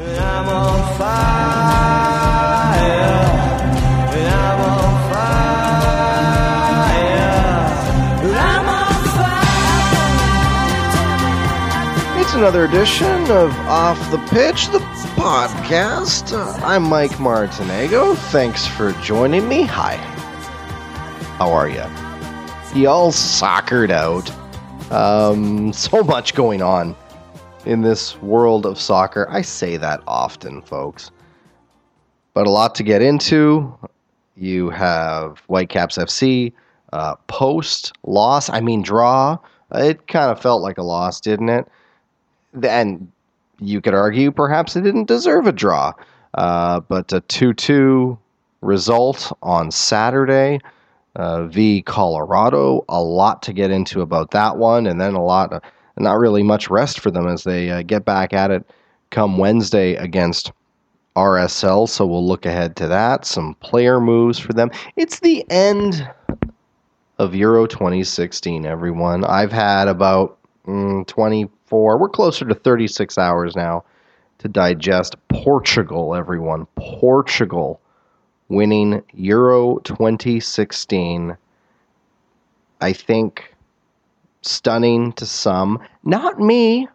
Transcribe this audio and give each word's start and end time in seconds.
It's 0.00 0.06
another 12.34 12.64
edition 12.64 13.08
of 13.32 13.50
Off 13.66 13.98
the 14.12 14.18
Pitch, 14.30 14.68
the 14.68 14.78
podcast. 15.16 16.32
Uh, 16.32 16.52
I'm 16.64 16.84
Mike 16.84 17.10
Martinego. 17.12 18.16
Thanks 18.30 18.68
for 18.68 18.92
joining 19.02 19.48
me. 19.48 19.62
Hi. 19.64 19.96
How 21.38 21.50
are 21.50 21.68
you? 21.68 21.82
You 22.80 22.88
all 22.88 23.10
soccered 23.10 23.90
out. 23.90 24.30
Um, 24.92 25.72
so 25.72 26.04
much 26.04 26.36
going 26.36 26.62
on 26.62 26.94
in 27.68 27.82
this 27.82 28.20
world 28.22 28.64
of 28.64 28.80
soccer. 28.80 29.28
I 29.30 29.42
say 29.42 29.76
that 29.76 30.02
often, 30.06 30.62
folks. 30.62 31.10
But 32.32 32.46
a 32.46 32.50
lot 32.50 32.74
to 32.76 32.82
get 32.82 33.02
into. 33.02 33.76
You 34.36 34.70
have 34.70 35.40
Whitecaps 35.48 35.98
FC, 35.98 36.54
uh, 36.94 37.16
post 37.26 37.92
loss, 38.04 38.48
I 38.48 38.60
mean, 38.60 38.80
draw. 38.80 39.36
It 39.74 40.08
kind 40.08 40.30
of 40.30 40.40
felt 40.40 40.62
like 40.62 40.78
a 40.78 40.82
loss, 40.82 41.20
didn't 41.20 41.50
it? 41.50 41.68
And 42.62 43.12
you 43.60 43.82
could 43.82 43.94
argue 43.94 44.30
perhaps 44.30 44.74
it 44.74 44.80
didn't 44.80 45.06
deserve 45.06 45.46
a 45.46 45.52
draw. 45.52 45.92
Uh, 46.32 46.80
but 46.80 47.12
a 47.12 47.20
2 47.20 47.52
2 47.52 48.18
result 48.62 49.30
on 49.42 49.70
Saturday 49.70 50.60
uh, 51.16 51.44
v 51.46 51.82
Colorado. 51.82 52.84
A 52.88 53.02
lot 53.02 53.42
to 53.42 53.52
get 53.52 53.70
into 53.70 54.00
about 54.00 54.30
that 54.30 54.56
one, 54.56 54.86
and 54.86 54.98
then 54.98 55.12
a 55.12 55.22
lot, 55.22 55.52
uh, 55.52 55.60
not 56.00 56.18
really 56.18 56.42
much 56.42 56.70
rest 56.70 57.00
for 57.00 57.10
them 57.10 57.26
as 57.26 57.44
they 57.44 57.70
uh, 57.70 57.82
get 57.82 58.04
back 58.04 58.32
at 58.32 58.50
it 58.50 58.64
come 59.10 59.38
Wednesday 59.38 59.94
against 59.94 60.52
RSL. 61.16 61.88
So 61.88 62.06
we'll 62.06 62.26
look 62.26 62.46
ahead 62.46 62.76
to 62.76 62.88
that. 62.88 63.24
Some 63.24 63.54
player 63.56 64.00
moves 64.00 64.38
for 64.38 64.52
them. 64.52 64.70
It's 64.96 65.20
the 65.20 65.44
end 65.50 66.08
of 67.18 67.34
Euro 67.34 67.66
2016, 67.66 68.64
everyone. 68.64 69.24
I've 69.24 69.52
had 69.52 69.88
about 69.88 70.38
mm, 70.66 71.06
24, 71.06 71.98
we're 71.98 72.08
closer 72.08 72.44
to 72.44 72.54
36 72.54 73.18
hours 73.18 73.56
now 73.56 73.84
to 74.38 74.48
digest 74.48 75.16
Portugal, 75.28 76.14
everyone. 76.14 76.66
Portugal 76.76 77.80
winning 78.48 79.02
Euro 79.14 79.78
2016. 79.78 81.36
I 82.80 82.92
think 82.92 83.52
stunning 84.42 85.12
to 85.14 85.26
some. 85.26 85.78
Not 86.04 86.38
me. 86.40 86.88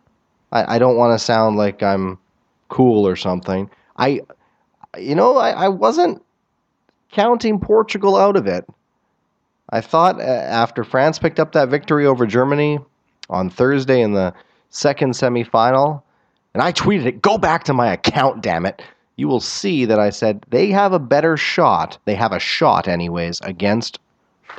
I, 0.51 0.75
I 0.75 0.79
don't 0.79 0.97
want 0.97 1.17
to 1.17 1.23
sound 1.23 1.57
like 1.57 1.83
I'm 1.83 2.17
cool 2.69 3.07
or 3.07 3.15
something. 3.15 3.69
I, 3.97 4.21
you 4.97 5.15
know, 5.15 5.37
I, 5.37 5.51
I 5.51 5.67
wasn't 5.67 6.23
counting 7.11 7.59
Portugal 7.59 8.15
out 8.15 8.35
of 8.35 8.47
it. 8.47 8.65
I 9.69 9.81
thought 9.81 10.19
uh, 10.19 10.23
after 10.23 10.83
France 10.83 11.19
picked 11.19 11.39
up 11.39 11.53
that 11.53 11.69
victory 11.69 12.05
over 12.05 12.25
Germany 12.25 12.79
on 13.29 13.49
Thursday 13.49 14.01
in 14.01 14.13
the 14.13 14.33
second 14.69 15.13
semifinal, 15.13 16.03
and 16.53 16.61
I 16.61 16.71
tweeted 16.71 17.05
it, 17.05 17.21
go 17.21 17.37
back 17.37 17.63
to 17.65 17.73
my 17.73 17.91
account, 17.91 18.41
damn 18.41 18.65
it. 18.65 18.83
You 19.15 19.27
will 19.27 19.39
see 19.39 19.85
that 19.85 19.99
I 19.99 20.09
said 20.09 20.45
they 20.49 20.67
have 20.69 20.93
a 20.93 20.99
better 20.99 21.37
shot. 21.37 21.97
They 22.05 22.15
have 22.15 22.31
a 22.31 22.39
shot, 22.39 22.87
anyways, 22.87 23.39
against 23.41 23.99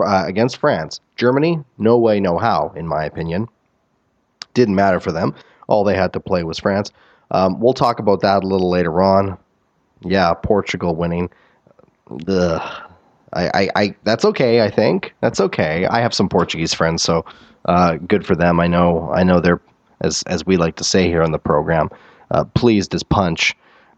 uh, 0.00 0.24
against 0.26 0.58
France. 0.58 1.00
Germany, 1.16 1.62
no 1.78 1.98
way, 1.98 2.20
no 2.20 2.38
how, 2.38 2.72
in 2.76 2.86
my 2.86 3.04
opinion. 3.04 3.48
Didn't 4.54 4.74
matter 4.74 5.00
for 5.00 5.12
them. 5.12 5.34
All 5.68 5.84
they 5.84 5.96
had 5.96 6.12
to 6.12 6.20
play 6.20 6.44
was 6.44 6.58
France. 6.58 6.90
Um, 7.30 7.60
we'll 7.60 7.74
talk 7.74 7.98
about 7.98 8.20
that 8.20 8.44
a 8.44 8.46
little 8.46 8.70
later 8.70 9.02
on. 9.02 9.38
Yeah, 10.02 10.34
Portugal 10.34 10.94
winning. 10.94 11.30
Ugh. 12.28 12.90
I, 13.32 13.50
I, 13.54 13.68
I, 13.74 13.96
that's 14.04 14.24
okay. 14.24 14.60
I 14.62 14.70
think 14.70 15.12
that's 15.20 15.40
okay. 15.40 15.86
I 15.86 16.00
have 16.00 16.14
some 16.14 16.28
Portuguese 16.28 16.72
friends, 16.72 17.02
so 17.02 17.24
uh, 17.64 17.96
good 17.96 18.24
for 18.24 18.36
them. 18.36 18.60
I 18.60 18.68
know, 18.68 19.10
I 19.12 19.24
know 19.24 19.40
they're 19.40 19.60
as 20.00 20.22
as 20.24 20.46
we 20.46 20.56
like 20.56 20.76
to 20.76 20.84
say 20.84 21.08
here 21.08 21.22
on 21.22 21.32
the 21.32 21.38
program, 21.38 21.88
uh, 22.30 22.44
pleased 22.44 22.94
as 22.94 23.02
punch. 23.02 23.54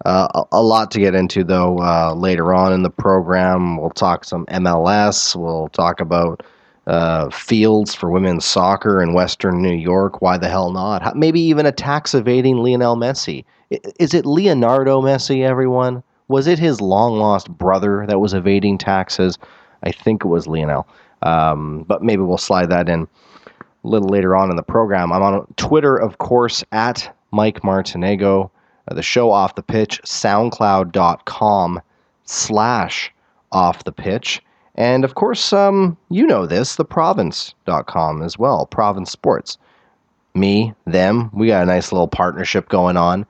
Uh, 0.07 0.45
a, 0.53 0.63
lot 0.63 0.93
to 0.93 1.01
get 1.01 1.17
into 1.17 1.43
though 1.43 1.81
uh, 1.81 2.15
later 2.15 2.55
on 2.55 2.73
in 2.73 2.85
the 2.85 2.91
program. 2.91 3.77
We'll 3.77 3.91
talk 3.91 4.25
some 4.25 4.47
MLS. 4.47 5.35
We'll 5.35 5.69
talk 5.71 6.01
about 6.01 6.45
uh, 6.87 7.29
fields 7.31 7.93
for 7.93 8.09
women's 8.09 8.45
soccer 8.45 9.03
in 9.03 9.15
Western 9.15 9.61
New 9.61 9.75
York. 9.75 10.23
Why 10.23 10.39
the 10.39 10.49
hell 10.49 10.71
not? 10.71 11.03
How, 11.03 11.13
maybe 11.15 11.41
even 11.41 11.67
a 11.67 11.73
tax 11.73 12.15
evading 12.15 12.59
Lionel 12.59 12.95
Messi. 12.95 13.45
Is 13.99 14.15
it 14.15 14.25
Leonardo 14.25 15.03
Messi? 15.03 15.43
Everyone 15.45 16.05
was 16.29 16.47
it 16.47 16.61
his 16.61 16.81
long 16.81 17.19
lost 17.19 17.51
brother 17.51 18.07
that 18.07 18.21
was 18.21 18.33
evading 18.33 18.79
taxes? 18.79 19.41
I 19.83 19.91
think 19.91 20.25
it 20.25 20.29
was 20.29 20.47
Lionel. 20.47 20.87
Um, 21.23 21.85
but 21.89 22.05
maybe 22.05 22.23
we'll 22.23 22.39
slide 22.39 22.71
that 22.71 22.89
in 22.89 23.09
a 23.47 23.59
little 23.83 24.09
later 24.09 24.37
on 24.37 24.51
in 24.51 24.57
the 24.57 24.63
program. 24.63 25.13
I'm 25.13 25.23
on 25.23 25.53
Twitter, 25.57 25.97
of 25.97 26.19
course, 26.19 26.63
at 26.71 27.13
Mike 27.33 27.63
Martinego. 27.63 28.51
Uh, 28.89 28.95
the 28.95 29.03
show 29.03 29.31
off 29.31 29.55
the 29.55 29.63
pitch, 29.63 30.01
soundcloud.com 30.05 31.81
slash 32.25 33.13
off 33.53 33.85
the 33.85 33.93
pitch. 33.93 34.43
And 34.75 35.05
of 35.05 35.15
course, 35.15 35.53
um, 35.53 35.97
you 36.11 36.27
know 36.27 36.47
this, 36.47 36.77
the 36.77 36.85
province.com 36.85 38.23
as 38.23 38.39
well, 38.39 38.67
province 38.67 39.11
sports. 39.11 39.59
Me, 40.35 40.75
them, 40.87 41.31
we 41.33 41.47
got 41.47 41.63
a 41.63 41.67
nice 41.67 41.93
little 41.93 42.09
partnership 42.09 42.69
going 42.69 42.97
on. 42.97 43.25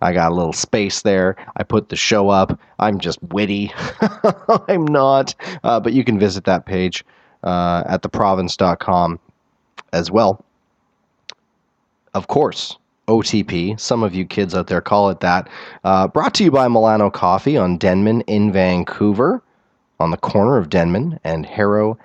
I 0.00 0.12
got 0.12 0.32
a 0.32 0.34
little 0.34 0.52
space 0.52 1.02
there. 1.02 1.36
I 1.56 1.62
put 1.62 1.88
the 1.88 1.96
show 1.96 2.28
up. 2.28 2.58
I'm 2.78 2.98
just 2.98 3.22
witty. 3.22 3.72
I'm 4.68 4.86
not. 4.86 5.34
Uh, 5.64 5.80
but 5.80 5.92
you 5.92 6.04
can 6.04 6.18
visit 6.18 6.44
that 6.44 6.66
page 6.66 7.04
uh, 7.42 7.82
at 7.86 8.02
theprovince.com 8.02 9.18
as 9.92 10.10
well. 10.10 10.44
Of 12.14 12.28
course, 12.28 12.78
OTP. 13.08 13.78
Some 13.80 14.02
of 14.02 14.14
you 14.14 14.24
kids 14.24 14.54
out 14.54 14.68
there 14.68 14.80
call 14.80 15.10
it 15.10 15.20
that. 15.20 15.48
Uh, 15.82 16.06
brought 16.06 16.34
to 16.34 16.44
you 16.44 16.50
by 16.50 16.68
Milano 16.68 17.10
Coffee 17.10 17.56
on 17.56 17.78
Denman 17.78 18.20
in 18.22 18.52
Vancouver, 18.52 19.42
on 19.98 20.10
the 20.10 20.16
corner 20.16 20.58
of 20.58 20.70
Denman 20.70 21.18
and 21.24 21.44
Haro, 21.44 21.98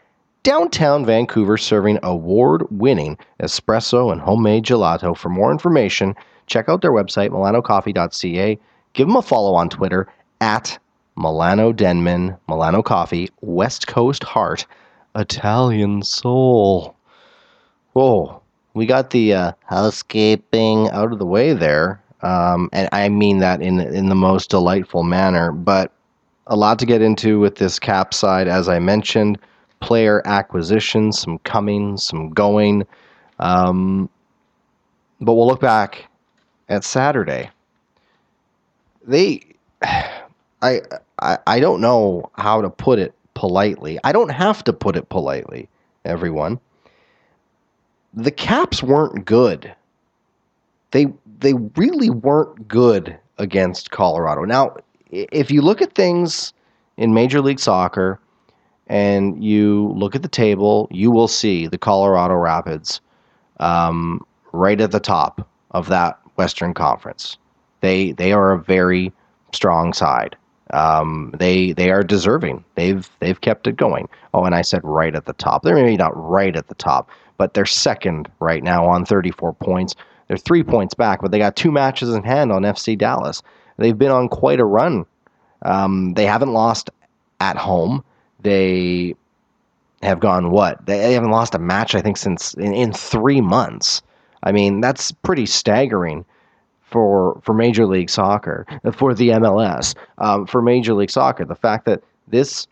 downtown 0.44 1.06
Vancouver, 1.06 1.58
serving 1.58 2.00
award 2.03 2.66
winning 2.72 3.18
espresso 3.42 4.12
and 4.12 4.22
homemade 4.22 4.66
gelato. 4.66 5.16
For 5.16 5.30
more 5.30 5.52
information, 5.52 6.16
check 6.47 6.69
out 6.69 6.81
their 6.81 6.92
website, 6.92 7.30
milanocoffee.ca. 7.30 8.59
Give 8.94 9.08
them 9.08 9.16
a 9.18 9.22
follow 9.22 9.56
on 9.56 9.69
Twitter 9.69 10.08
at 10.42 10.78
Milano 11.16 11.72
Denman, 11.72 12.36
Milano 12.47 12.81
Coffee, 12.81 13.30
West 13.42 13.88
Coast 13.88 14.24
Heart, 14.24 14.66
Italian 15.16 16.03
Soul. 16.03 16.96
Whoa, 17.94 18.43
we 18.73 18.85
got 18.85 19.11
the 19.11 19.34
uh, 19.34 19.51
housekeeping 19.66 20.89
out 20.89 21.11
of 21.11 21.19
the 21.19 21.25
way 21.25 21.53
there. 21.53 22.01
Um, 22.22 22.69
and 22.72 22.88
I 22.91 23.09
mean 23.09 23.39
that 23.39 23.61
in 23.61 23.79
in 23.79 24.09
the 24.09 24.16
most 24.16 24.50
delightful 24.50 25.03
manner. 25.03 25.51
But 25.51 25.91
a 26.47 26.56
lot 26.56 26.79
to 26.79 26.85
get 26.85 27.01
into 27.01 27.39
with 27.39 27.56
this 27.56 27.79
cap 27.79 28.13
side, 28.13 28.47
as 28.47 28.67
I 28.67 28.79
mentioned. 28.79 29.38
Player 29.79 30.22
acquisition, 30.25 31.12
some 31.12 31.39
coming, 31.39 31.97
some 31.97 32.29
going. 32.29 32.85
Um, 33.39 34.09
but 35.19 35.33
we'll 35.33 35.47
look 35.47 35.59
back 35.59 36.07
at 36.69 36.83
Saturday. 36.83 37.50
They, 39.06 39.41
I, 39.81 40.81
I, 41.19 41.38
I 41.45 41.59
don't 41.59 41.81
know 41.81 42.29
how 42.38 42.62
to 42.62 42.69
put 42.69 43.00
it 43.00 43.13
politely. 43.33 44.00
I 44.06 44.13
don't 44.13 44.29
have 44.29 44.63
to 44.66 44.73
put 44.73 44.95
it 44.95 45.09
politely, 45.09 45.67
everyone. 46.06 46.59
The 48.13 48.31
Caps 48.31 48.84
weren't 48.84 49.25
good. 49.25 49.74
They 50.91 51.07
they 51.40 51.53
really 51.75 52.09
weren't 52.09 52.68
good 52.68 53.18
against 53.38 53.91
Colorado. 53.91 54.44
Now, 54.45 54.75
if 55.10 55.51
you 55.51 55.62
look 55.62 55.81
at 55.81 55.95
things 55.95 56.54
in 56.98 57.13
Major 57.13 57.42
League 57.42 57.60
Soccer 57.60 58.19
and 58.88 59.44
you 59.44 59.92
look 59.95 60.15
at 60.15 60.21
the 60.21 60.27
table, 60.27 60.88
you 60.92 61.10
will 61.12 61.27
see 61.27 61.68
the 61.68 61.77
Colorado 61.77 62.36
Rapids 62.36 63.01
um, 63.60 64.25
right 64.51 64.80
at 64.80 64.92
the 64.92 65.00
top 65.00 65.48
of 65.71 65.89
that 65.89 66.19
Western 66.36 66.74
Conference. 66.74 67.38
They 67.81 68.12
they 68.12 68.31
are 68.31 68.51
a 68.51 68.60
very 68.60 69.12
strong 69.54 69.94
side. 69.94 70.36
Um, 70.71 71.33
they 71.38 71.74
they 71.74 71.92
are 71.92 72.04
deserving. 72.04 72.63
They've 72.75 73.10
they've 73.19 73.42
kept 73.42 73.68
it 73.68 73.75
going. 73.75 74.07
Oh, 74.33 74.45
and 74.45 74.56
I 74.56 74.62
said 74.62 74.81
right 74.83 75.15
at 75.15 75.25
the 75.25 75.33
top. 75.33 75.63
They're 75.63 75.75
maybe 75.75 75.98
not 75.98 76.15
right 76.15 76.56
at 76.56 76.68
the 76.68 76.75
top, 76.75 77.10
but 77.38 77.53
they're 77.53 77.65
second 77.65 78.30
right 78.39 78.63
now 78.63 78.85
on 78.85 79.06
34 79.06 79.53
points. 79.53 79.95
They're 80.27 80.38
three 80.38 80.63
points 80.63 80.94
back, 80.94 81.21
but 81.21 81.31
they 81.31 81.39
got 81.39 81.56
two 81.56 81.71
matches 81.71 82.13
in 82.13 82.24
hand 82.24 82.51
on 82.51 82.63
FC 82.63 82.97
Dallas. 82.97 83.41
They've 83.77 83.97
been 83.97 84.12
on 84.12 84.30
quite 84.30 84.59
a 84.59 84.65
run. 84.65 85.06
Um, 85.62 86.13
they 86.13 86.25
haven't 86.25 86.53
lost 86.53 86.89
at 87.39 87.57
home. 87.57 88.03
They 88.41 89.15
have 90.01 90.19
gone 90.19 90.51
what? 90.51 90.85
They 90.85 91.13
haven't 91.13 91.31
lost 91.31 91.56
a 91.56 91.59
match 91.59 91.95
I 91.95 92.01
think 92.01 92.18
since 92.18 92.53
in, 92.56 92.74
in 92.74 92.94
three 92.94 93.41
months. 93.41 94.01
I 94.44 94.51
mean 94.51 94.81
that's 94.81 95.12
pretty 95.12 95.45
staggering 95.45 96.25
for 96.81 97.41
for 97.44 97.53
Major 97.53 97.86
League 97.86 98.09
Soccer, 98.09 98.65
for 98.94 99.13
the 99.13 99.29
MLS, 99.29 99.95
um, 100.19 100.45
for 100.45 100.62
Major 100.62 100.94
League 100.94 101.09
Soccer. 101.09 101.45
The 101.45 101.56
fact 101.56 101.86
that 101.86 102.03
this 102.27 102.68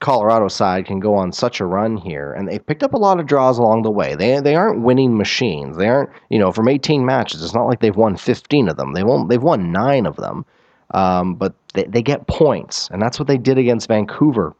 Colorado 0.00 0.46
side 0.46 0.86
can 0.86 1.00
go 1.00 1.14
on 1.14 1.32
such 1.32 1.60
a 1.60 1.66
run 1.66 1.96
here, 1.96 2.32
and 2.32 2.48
they've 2.48 2.64
picked 2.64 2.84
up 2.84 2.94
a 2.94 2.98
lot 2.98 3.18
of 3.18 3.26
draws 3.26 3.58
along 3.58 3.82
the 3.82 3.90
way. 3.90 4.14
They 4.14 4.38
they 4.40 4.54
aren't 4.54 4.82
winning 4.82 5.16
machines. 5.16 5.76
They 5.76 5.88
aren't 5.88 6.10
you 6.30 6.38
know 6.38 6.52
from 6.52 6.68
18 6.68 7.04
matches. 7.04 7.42
It's 7.42 7.54
not 7.54 7.66
like 7.66 7.80
they've 7.80 7.96
won 7.96 8.16
15 8.16 8.68
of 8.68 8.76
them. 8.76 8.92
They 8.92 9.02
won't. 9.02 9.28
They've 9.28 9.42
won 9.42 9.72
nine 9.72 10.06
of 10.06 10.16
them, 10.16 10.44
um, 10.92 11.34
but 11.34 11.54
they 11.74 11.84
they 11.84 12.02
get 12.02 12.28
points, 12.28 12.88
and 12.92 13.02
that's 13.02 13.18
what 13.18 13.26
they 13.26 13.38
did 13.38 13.58
against 13.58 13.88
Vancouver 13.88 14.54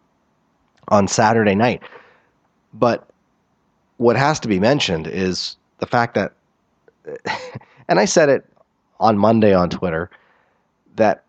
on 0.88 1.06
Saturday 1.06 1.54
night. 1.54 1.82
But 2.74 3.08
what 3.98 4.16
has 4.16 4.40
to 4.40 4.48
be 4.48 4.58
mentioned 4.58 5.06
is 5.06 5.56
the 5.78 5.86
fact 5.86 6.14
that, 6.14 6.32
and 7.88 8.00
I 8.00 8.06
said 8.06 8.28
it 8.28 8.44
on 8.98 9.16
Monday 9.16 9.54
on 9.54 9.70
Twitter, 9.70 10.10
that 10.96 11.24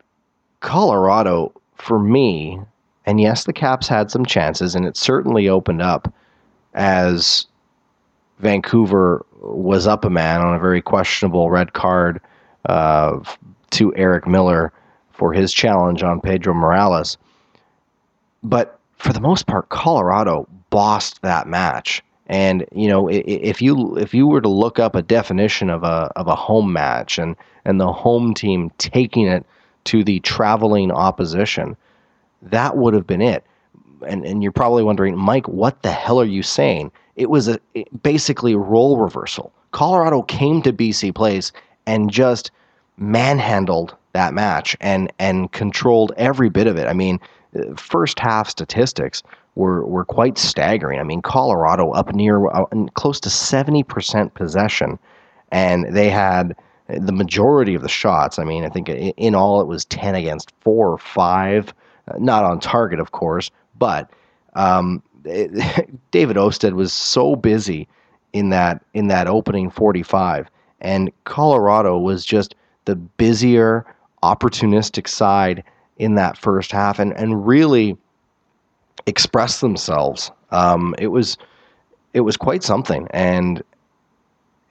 Colorado 0.61 1.53
for 1.75 1.99
me 1.99 2.59
and 3.09 3.19
yes, 3.19 3.45
the 3.45 3.53
Caps 3.53 3.87
had 3.87 4.11
some 4.11 4.23
chances, 4.23 4.75
and 4.75 4.85
it 4.85 4.95
certainly 4.95 5.49
opened 5.49 5.81
up 5.81 6.13
as 6.75 7.47
Vancouver 8.37 9.25
was 9.41 9.87
up 9.87 10.05
a 10.05 10.11
man 10.11 10.41
on 10.41 10.53
a 10.53 10.59
very 10.59 10.79
questionable 10.79 11.49
red 11.49 11.73
card 11.73 12.21
uh, 12.67 13.19
to 13.71 13.95
Eric 13.95 14.27
Miller 14.27 14.71
for 15.11 15.33
his 15.33 15.51
challenge 15.51 16.03
on 16.03 16.21
Pedro 16.21 16.53
Morales. 16.53 17.17
But 18.43 18.79
for 18.97 19.11
the 19.11 19.21
most 19.21 19.47
part, 19.47 19.69
Colorado 19.69 20.47
bossed 20.69 21.23
that 21.23 21.47
match. 21.47 22.03
And 22.27 22.63
you 22.71 22.87
know, 22.87 23.09
if 23.09 23.59
you 23.59 23.97
if 23.97 24.13
you 24.13 24.27
were 24.27 24.41
to 24.41 24.49
look 24.49 24.77
up 24.77 24.93
a 24.93 25.01
definition 25.01 25.71
of 25.71 25.81
a 25.81 26.11
of 26.15 26.27
a 26.27 26.35
home 26.35 26.71
match 26.71 27.17
and 27.17 27.35
and 27.65 27.81
the 27.81 27.91
home 27.91 28.35
team 28.35 28.71
taking 28.77 29.25
it 29.25 29.47
to 29.85 30.03
the 30.03 30.19
traveling 30.19 30.91
opposition, 30.91 31.75
that 32.41 32.77
would 32.77 32.93
have 32.93 33.07
been 33.07 33.21
it. 33.21 33.43
And 34.07 34.25
and 34.25 34.41
you're 34.41 34.51
probably 34.51 34.83
wondering, 34.83 35.17
Mike, 35.17 35.47
what 35.47 35.81
the 35.83 35.91
hell 35.91 36.19
are 36.19 36.25
you 36.25 36.43
saying? 36.43 36.91
It 37.15 37.29
was 37.29 37.49
a 37.49 37.59
basically 38.01 38.55
role 38.55 38.97
reversal. 38.97 39.51
Colorado 39.71 40.21
came 40.23 40.61
to 40.61 40.73
BC 40.73 41.13
Place 41.13 41.51
and 41.85 42.09
just 42.09 42.51
manhandled 42.97 43.95
that 44.13 44.33
match 44.33 44.75
and 44.79 45.11
and 45.19 45.51
controlled 45.51 46.13
every 46.17 46.49
bit 46.49 46.67
of 46.67 46.77
it. 46.77 46.87
I 46.87 46.93
mean, 46.93 47.19
first 47.75 48.19
half 48.19 48.49
statistics 48.49 49.21
were 49.55 49.85
were 49.85 50.05
quite 50.05 50.37
staggering. 50.37 50.99
I 50.99 51.03
mean, 51.03 51.21
Colorado 51.21 51.91
up 51.91 52.13
near 52.13 52.47
uh, 52.47 52.65
close 52.93 53.19
to 53.21 53.29
70% 53.29 54.33
possession 54.33 54.97
and 55.51 55.93
they 55.95 56.09
had 56.09 56.55
the 56.87 57.11
majority 57.11 57.75
of 57.75 57.81
the 57.81 57.89
shots. 57.89 58.39
I 58.39 58.43
mean, 58.43 58.65
I 58.65 58.69
think 58.69 58.89
in 58.89 59.35
all 59.35 59.61
it 59.61 59.67
was 59.67 59.85
10 59.85 60.15
against 60.15 60.53
4 60.61 60.89
or 60.89 60.97
5 60.97 61.73
not 62.17 62.43
on 62.43 62.59
target, 62.59 62.99
of 62.99 63.11
course, 63.11 63.51
but 63.77 64.09
um, 64.55 65.03
it, 65.25 65.89
David 66.11 66.37
Ousted 66.37 66.73
was 66.73 66.93
so 66.93 67.35
busy 67.35 67.87
in 68.33 68.49
that 68.49 68.83
in 68.93 69.07
that 69.07 69.27
opening 69.27 69.69
45, 69.69 70.49
and 70.81 71.11
Colorado 71.23 71.97
was 71.97 72.25
just 72.25 72.55
the 72.85 72.95
busier, 72.95 73.85
opportunistic 74.23 75.07
side 75.07 75.63
in 75.97 76.15
that 76.15 76.37
first 76.37 76.71
half, 76.71 76.99
and 76.99 77.13
and 77.13 77.45
really 77.45 77.97
expressed 79.05 79.61
themselves. 79.61 80.31
Um, 80.51 80.95
it 80.97 81.07
was 81.07 81.37
it 82.13 82.21
was 82.21 82.37
quite 82.37 82.63
something, 82.63 83.07
and 83.11 83.63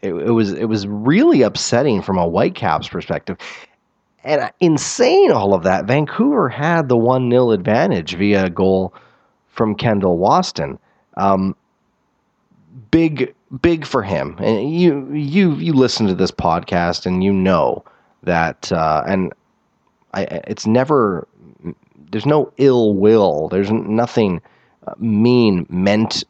it, 0.03 0.13
it 0.13 0.31
was 0.31 0.53
it 0.53 0.67
was 0.67 0.87
really 0.87 1.43
upsetting 1.43 2.03
from 2.03 2.19
a 2.19 2.27
Whitecaps 2.27 2.89
perspective. 2.89 3.39
And 4.25 4.51
insane 4.61 5.31
all 5.31 5.55
of 5.55 5.63
that, 5.63 5.87
Vancouver 5.87 6.49
had 6.49 6.89
the 6.89 6.97
1 6.97 7.31
0 7.31 7.51
advantage 7.51 8.17
via 8.17 8.47
a 8.47 8.51
goal 8.51 8.93
from 9.47 9.75
Kendall 9.75 10.19
Waston. 10.19 10.79
Um, 11.17 11.55
big, 12.91 13.35
big 13.61 13.87
for 13.87 14.03
him. 14.03 14.37
And 14.39 14.73
you, 14.73 15.13
you, 15.13 15.55
you 15.55 15.73
listen 15.73 16.07
to 16.07 16.15
this 16.15 16.31
podcast 16.31 17.07
and 17.07 17.23
you 17.23 17.33
know 17.33 17.85
that, 18.23 18.71
uh, 18.73 19.03
and 19.07 19.33
I, 20.15 20.23
it's 20.23 20.67
never, 20.67 21.27
there's 22.11 22.27
no 22.27 22.53
ill 22.57 22.95
will. 22.95 23.49
There's 23.49 23.71
nothing 23.71 24.41
uh, 24.87 24.95
mean 24.99 25.67
meant 25.69 26.25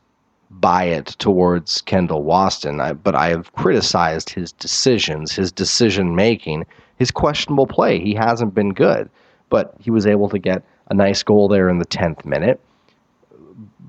by 0.51 0.85
it 0.85 1.07
towards 1.19 1.81
Kendall 1.83 2.25
Waston. 2.25 2.81
I, 2.81 2.93
but 2.93 3.15
I 3.15 3.29
have 3.29 3.53
criticized 3.53 4.31
his 4.31 4.53
decisions, 4.53 5.33
his 5.33 5.53
decision 5.53 6.15
making 6.15 6.67
his 6.99 7.11
questionable 7.11 7.67
play. 7.67 8.01
He 8.01 8.15
hasn't 8.15 8.55
been 8.55 8.75
good, 8.75 9.09
but 9.51 9.75
he 9.79 9.91
was 9.91 10.07
able 10.07 10.29
to 10.29 10.39
get 10.39 10.63
a 10.89 10.95
nice 10.95 11.23
goal 11.23 11.49
there 11.49 11.69
in 11.69 11.79
the 11.79 11.87
10th 11.87 12.25
minute. 12.25 12.61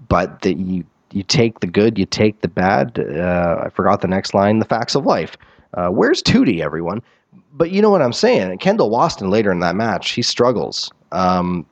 But 0.08 0.42
that 0.42 0.58
you 0.58 0.86
you 1.12 1.24
take 1.24 1.60
the 1.60 1.68
good, 1.68 1.98
you 1.98 2.06
take 2.06 2.42
the 2.42 2.48
bad. 2.48 3.00
Uh, 3.00 3.64
I 3.66 3.70
forgot 3.70 4.02
the 4.02 4.08
next 4.08 4.34
line. 4.34 4.60
The 4.60 4.66
facts 4.66 4.96
of 4.96 5.06
life. 5.06 5.38
Uh, 5.74 5.90
where's 5.90 6.22
Tootie, 6.22 6.62
everyone? 6.62 7.02
But 7.54 7.72
you 7.72 7.82
know 7.82 7.90
what 7.90 8.02
I'm 8.02 8.14
saying. 8.14 8.58
Kendall 8.60 8.90
Waston 8.90 9.30
later 9.30 9.52
in 9.52 9.60
that 9.60 9.76
match, 9.76 10.12
he 10.12 10.22
struggles 10.22 10.92
um, 11.12 11.66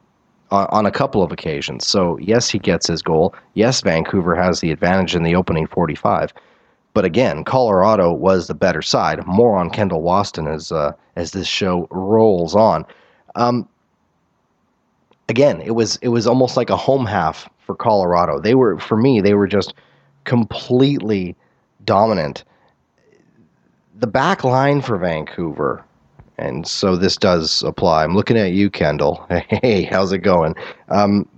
on, 0.51 0.67
on, 0.71 0.85
a 0.85 0.91
couple 0.91 1.23
of 1.23 1.31
occasions. 1.31 1.85
So 1.85 2.17
yes, 2.17 2.49
he 2.49 2.59
gets 2.59 2.87
his 2.87 3.01
goal. 3.01 3.35
Yes, 3.53 3.81
Vancouver 3.81 4.35
has 4.35 4.59
the 4.59 4.71
advantage 4.71 5.15
in 5.15 5.23
the 5.23 5.35
opening 5.35 5.67
45. 5.67 6.33
But 6.97 7.05
again, 7.05 7.43
Colorado 7.43 8.11
was 8.11 8.47
the 8.47 8.55
better 8.55 8.81
side. 8.81 9.23
More 9.27 9.55
on 9.55 9.69
Kendall 9.69 10.01
Waston 10.01 10.51
as 10.51 10.71
uh, 10.71 10.93
as 11.15 11.29
this 11.29 11.45
show 11.45 11.87
rolls 11.91 12.55
on. 12.55 12.87
Um, 13.35 13.69
again, 15.29 15.61
it 15.61 15.75
was 15.75 15.97
it 15.97 16.07
was 16.07 16.25
almost 16.25 16.57
like 16.57 16.71
a 16.71 16.75
home 16.75 17.05
half 17.05 17.47
for 17.59 17.75
Colorado. 17.75 18.39
They 18.39 18.55
were 18.55 18.79
for 18.79 18.97
me, 18.97 19.21
they 19.21 19.35
were 19.35 19.45
just 19.45 19.75
completely 20.23 21.35
dominant. 21.85 22.43
The 23.99 24.07
back 24.07 24.43
line 24.43 24.81
for 24.81 24.97
Vancouver, 24.97 25.85
and 26.39 26.67
so 26.67 26.95
this 26.95 27.15
does 27.15 27.61
apply. 27.61 28.05
I'm 28.05 28.15
looking 28.15 28.37
at 28.37 28.53
you, 28.53 28.71
Kendall. 28.71 29.23
Hey, 29.29 29.83
how's 29.83 30.11
it 30.13 30.23
going? 30.23 30.55
Um, 30.89 31.29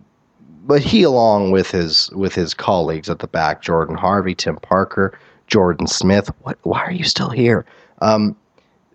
but 0.64 0.82
he, 0.82 1.04
along 1.04 1.52
with 1.52 1.70
his 1.70 2.10
with 2.12 2.34
his 2.34 2.54
colleagues 2.54 3.10
at 3.10 3.20
the 3.20 3.28
back, 3.28 3.62
Jordan 3.62 3.98
Harvey, 3.98 4.36
Tim 4.36 4.56
Parker, 4.56 5.20
Jordan 5.50 5.88
Smith. 5.88 6.32
What? 6.42 6.58
Why 6.64 6.80
are 6.82 6.92
you 6.92 7.04
still 7.04 7.30
here? 7.30 7.66
Um, 8.02 8.36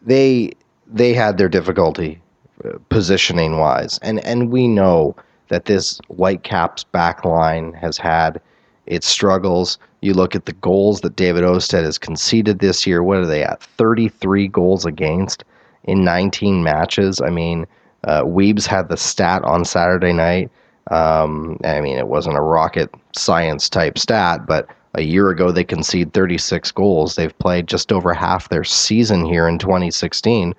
they 0.03 0.53
they 0.87 1.13
had 1.13 1.39
their 1.39 1.49
difficulty 1.49 2.21
uh, 2.65 2.79
positioning 2.89 3.59
wise, 3.59 3.99
and 4.03 4.21
and 4.25 4.51
we 4.51 4.69
know 4.69 5.17
that 5.49 5.67
this 5.67 6.01
Whitecaps 6.09 6.85
back 6.85 7.25
line 7.25 7.73
has 7.75 7.99
had 7.99 8.41
its 8.87 9.07
struggles. 9.07 9.79
You 10.01 10.15
look 10.15 10.35
at 10.35 10.47
the 10.47 10.53
goals 10.53 11.01
that 11.01 11.17
David 11.17 11.45
Ousted 11.45 11.85
has 11.85 11.99
conceded 11.99 12.59
this 12.59 12.87
year. 12.87 13.03
What 13.03 13.19
are 13.19 13.27
they 13.27 13.43
at? 13.43 13.63
33 13.63 14.49
goals 14.49 14.85
against 14.85 15.45
in 15.85 16.05
19 16.05 16.63
matches. 16.63 17.21
I 17.21 17.31
mean, 17.31 17.67
uh, 18.05 18.23
Weebs 18.23 18.67
had 18.67 18.89
the 18.89 18.97
stat 18.97 19.43
on 19.45 19.65
Saturday 19.65 20.13
night. 20.13 20.51
Um, 20.91 21.59
I 21.65 21.81
mean, 21.81 21.97
it 21.97 22.09
wasn't 22.09 22.37
a 22.37 22.43
rocket 22.43 22.91
science 23.17 23.69
type 23.69 23.99
stat, 23.99 24.47
but 24.47 24.69
a 24.95 25.03
year 25.03 25.31
ago, 25.31 25.51
they 25.51 25.65
conceded 25.65 26.13
36 26.13 26.71
goals. 26.73 27.17
They've 27.17 27.37
played 27.39 27.67
just 27.67 27.93
over 27.93 28.15
half 28.15 28.49
their 28.49 28.65
season 28.65 29.25
here 29.25 29.49
in 29.49 29.59
2016, 29.59 30.55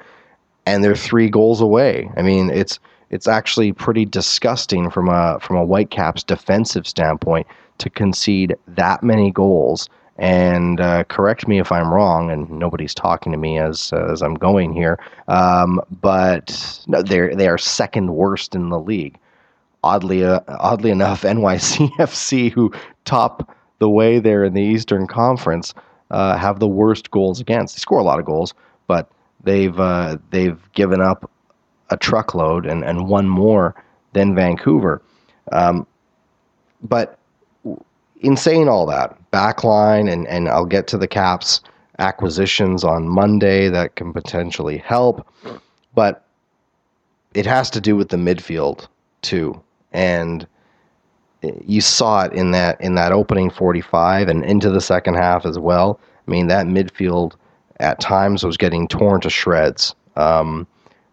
and 0.65 0.83
they're 0.83 0.95
three 0.95 1.29
goals 1.29 1.61
away. 1.61 2.09
I 2.17 2.21
mean, 2.21 2.49
it's 2.49 2.79
it's 3.09 3.27
actually 3.27 3.71
pretty 3.71 4.05
disgusting 4.05 4.89
from 4.89 5.09
a 5.09 5.39
from 5.39 5.57
a 5.57 5.65
Whitecaps 5.65 6.23
defensive 6.23 6.87
standpoint 6.87 7.47
to 7.77 7.89
concede 7.89 8.55
that 8.67 9.03
many 9.03 9.31
goals. 9.31 9.89
And 10.17 10.79
uh, 10.79 11.03
correct 11.05 11.45
me 11.47 11.59
if 11.59 11.71
I'm 11.71 11.93
wrong, 11.93 12.31
and 12.31 12.49
nobody's 12.49 12.95
talking 12.95 13.33
to 13.33 13.37
me 13.37 13.57
as 13.59 13.91
uh, 13.93 14.07
as 14.11 14.21
I'm 14.21 14.35
going 14.35 14.73
here. 14.73 14.97
Um, 15.27 15.81
but 16.01 16.83
no, 16.87 17.01
they 17.01 17.35
they 17.35 17.47
are 17.47 17.57
second 17.57 18.15
worst 18.15 18.55
in 18.55 18.69
the 18.69 18.79
league. 18.79 19.17
Oddly, 19.83 20.23
uh, 20.23 20.39
oddly 20.47 20.89
enough, 20.89 21.21
NYCFC, 21.23 22.51
who 22.51 22.73
top 23.03 23.54
the 23.79 23.89
way 23.89 24.19
they're 24.19 24.43
in 24.43 24.53
the 24.53 24.61
Eastern 24.61 25.07
Conference, 25.07 25.73
uh, 26.11 26.37
have 26.37 26.59
the 26.59 26.67
worst 26.67 27.11
goals 27.11 27.39
against. 27.39 27.75
They 27.75 27.79
score 27.79 27.99
a 27.99 28.03
lot 28.03 28.19
of 28.19 28.25
goals, 28.25 28.53
but 28.87 29.09
they've 29.43 29.77
uh, 29.79 30.17
they've 30.29 30.59
given 30.73 31.01
up 31.01 31.29
a 31.89 31.97
truckload 31.97 32.65
and, 32.65 32.83
and 32.83 33.07
one 33.07 33.27
more 33.27 33.75
than 34.13 34.35
Vancouver. 34.35 35.01
Um, 35.51 35.85
but 36.81 37.19
in 38.21 38.37
saying 38.37 38.69
all 38.69 38.85
that, 38.87 39.17
backline 39.31 40.11
and, 40.11 40.27
and 40.27 40.49
I'll 40.49 40.65
get 40.65 40.87
to 40.87 40.97
the 40.97 41.07
Caps 41.07 41.61
acquisitions 41.99 42.83
on 42.83 43.07
Monday 43.07 43.69
that 43.69 43.95
can 43.95 44.13
potentially 44.13 44.77
help, 44.77 45.27
but 45.93 46.25
it 47.33 47.45
has 47.45 47.69
to 47.71 47.81
do 47.81 47.95
with 47.95 48.09
the 48.09 48.17
midfield 48.17 48.87
too. 49.21 49.61
And 49.93 50.47
you 51.65 51.81
saw 51.81 52.23
it 52.23 52.33
in 52.33 52.51
that 52.51 52.79
in 52.81 52.95
that 52.95 53.11
opening 53.11 53.49
45 53.49 54.27
and 54.27 54.43
into 54.43 54.69
the 54.69 54.81
second 54.81 55.15
half 55.15 55.45
as 55.45 55.59
well. 55.59 55.99
I 56.27 56.31
mean, 56.31 56.47
that 56.47 56.65
midfield 56.65 57.33
at 57.79 57.99
times 57.99 58.43
was 58.43 58.57
getting 58.57 58.87
torn 58.87 59.21
to 59.21 59.29
shreds. 59.29 59.95
Um, 60.15 60.67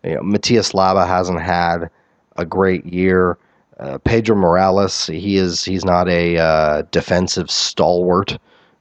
you 0.05 0.14
know, 0.14 0.23
Matias 0.23 0.73
Laba 0.73 1.07
hasn't 1.07 1.41
had 1.41 1.91
a 2.37 2.45
great 2.45 2.87
year. 2.87 3.38
Uh, 3.79 3.99
Pedro 3.99 4.37
Morales, 4.37 5.07
he 5.07 5.37
is 5.37 5.64
he's 5.64 5.85
not 5.85 6.09
a 6.09 6.38
uh, 6.38 6.83
defensive 6.91 7.50
stalwart, 7.50 8.38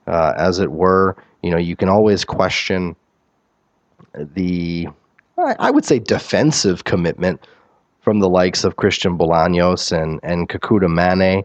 uh, 0.07 0.33
as 0.37 0.59
it 0.59 0.71
were. 0.71 1.15
You 1.41 1.51
know, 1.51 1.57
you 1.57 1.75
can 1.75 1.89
always 1.89 2.23
question 2.23 2.95
the, 4.13 4.87
I 5.37 5.71
would 5.71 5.85
say, 5.85 5.97
defensive 5.99 6.83
commitment 6.83 7.41
from 8.01 8.19
the 8.19 8.29
likes 8.29 8.63
of 8.63 8.75
Christian 8.75 9.17
Bolaños 9.17 9.91
and 9.91 10.19
and 10.23 10.49
Kekuta 10.49 10.87
Manneh. 10.87 11.43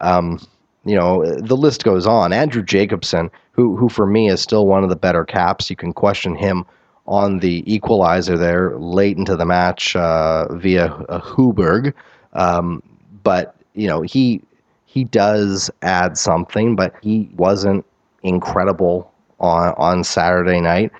Um, 0.00 0.38
you 0.84 0.94
know, 0.94 1.24
the 1.40 1.56
list 1.56 1.82
goes 1.82 2.06
on. 2.06 2.32
Andrew 2.32 2.62
Jacobson, 2.62 3.30
who 3.52 3.76
who 3.76 3.88
for 3.88 4.06
me 4.06 4.28
is 4.28 4.40
still 4.40 4.66
one 4.66 4.84
of 4.84 4.90
the 4.90 4.96
better 4.96 5.24
caps. 5.24 5.70
You 5.70 5.76
can 5.76 5.92
question 5.92 6.34
him 6.34 6.64
on 7.06 7.38
the 7.38 7.62
equalizer 7.72 8.38
there 8.38 8.78
late 8.78 9.16
into 9.16 9.36
the 9.36 9.44
match 9.44 9.94
uh, 9.96 10.54
via 10.54 10.88
Sjöberg, 11.08 11.92
um, 12.34 12.82
but 13.22 13.56
you 13.74 13.86
know 13.86 14.02
he 14.02 14.42
he 14.84 15.04
does 15.04 15.70
add 15.82 16.16
something, 16.18 16.76
but 16.76 16.94
he 17.02 17.30
wasn't 17.36 17.84
incredible 18.22 19.10
on 19.40 19.74
on 19.76 20.04
Saturday 20.04 20.60
night. 20.60 20.92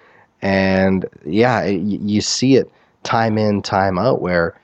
And 0.42 1.06
yeah, 1.24 1.64
you 1.64 2.20
see 2.20 2.56
it 2.56 2.70
time 3.02 3.38
in, 3.38 3.62
time 3.62 3.98
out, 3.98 4.20
where 4.20 4.58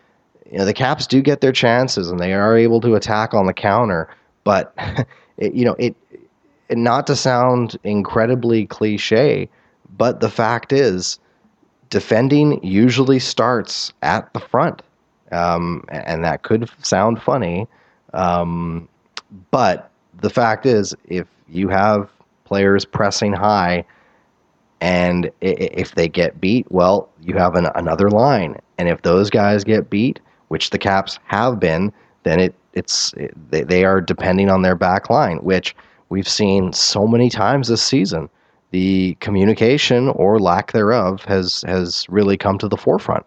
you 0.50 0.59
know 0.59 0.64
the 0.64 0.75
Caps 0.75 1.07
do 1.07 1.23
get 1.23 1.40
their 1.40 1.52
chances 1.52 2.11
and 2.11 2.19
they 2.21 2.33
are 2.33 2.57
able 2.57 2.80
to 2.80 2.95
attack 2.95 3.35
on 3.35 3.47
the 3.47 3.52
counter, 3.52 4.09
but 4.45 4.75
it, 5.37 5.54
you 5.54 5.64
know 5.64 5.76
it. 5.78 5.95
And 6.69 6.85
not 6.85 7.07
to 7.09 7.16
sound 7.16 7.76
incredibly 7.83 8.64
cliche, 8.66 9.49
but 9.97 10.21
the 10.21 10.30
fact 10.30 10.73
is, 10.73 11.19
defending 11.88 12.62
usually 12.64 13.19
starts 13.19 13.92
at 14.02 14.33
the 14.35 14.40
front, 14.40 14.83
um, 15.33 15.85
and 15.88 16.25
that 16.25 16.42
could 16.45 16.71
sound 16.80 17.21
funny, 17.21 17.66
um, 18.14 18.88
but 19.50 19.90
the 20.21 20.30
fact 20.30 20.66
is, 20.66 20.95
if 21.04 21.26
you 21.49 21.69
have 21.69 22.09
players 22.45 22.85
pressing 22.85 23.33
high 23.33 23.85
and 24.80 25.30
if 25.40 25.95
they 25.95 26.09
get 26.09 26.40
beat, 26.40 26.66
well, 26.71 27.09
you 27.21 27.35
have 27.37 27.54
an, 27.54 27.69
another 27.75 28.11
line. 28.11 28.57
And 28.78 28.88
if 28.88 29.02
those 29.02 29.28
guys 29.28 29.62
get 29.62 29.90
beat, 29.90 30.21
which 30.50 30.71
the 30.71 30.78
Caps 30.78 31.19
have 31.26 31.61
been, 31.61 31.92
then 32.25 32.40
it 32.40 32.54
it's 32.73 33.12
it, 33.14 33.33
they, 33.50 33.62
they 33.62 33.85
are 33.85 34.00
depending 34.00 34.50
on 34.50 34.62
their 34.62 34.75
back 34.75 35.09
line, 35.09 35.38
which 35.38 35.76
we've 36.09 36.28
seen 36.28 36.73
so 36.73 37.07
many 37.07 37.30
times 37.30 37.69
this 37.69 37.83
season. 37.83 38.28
The 38.73 39.16
communication 39.21 40.09
or 40.09 40.40
lack 40.40 40.73
thereof 40.73 41.25
has 41.25 41.62
has 41.66 42.04
really 42.09 42.37
come 42.37 42.59
to 42.59 42.69
the 42.69 42.76
forefront. 42.76 43.25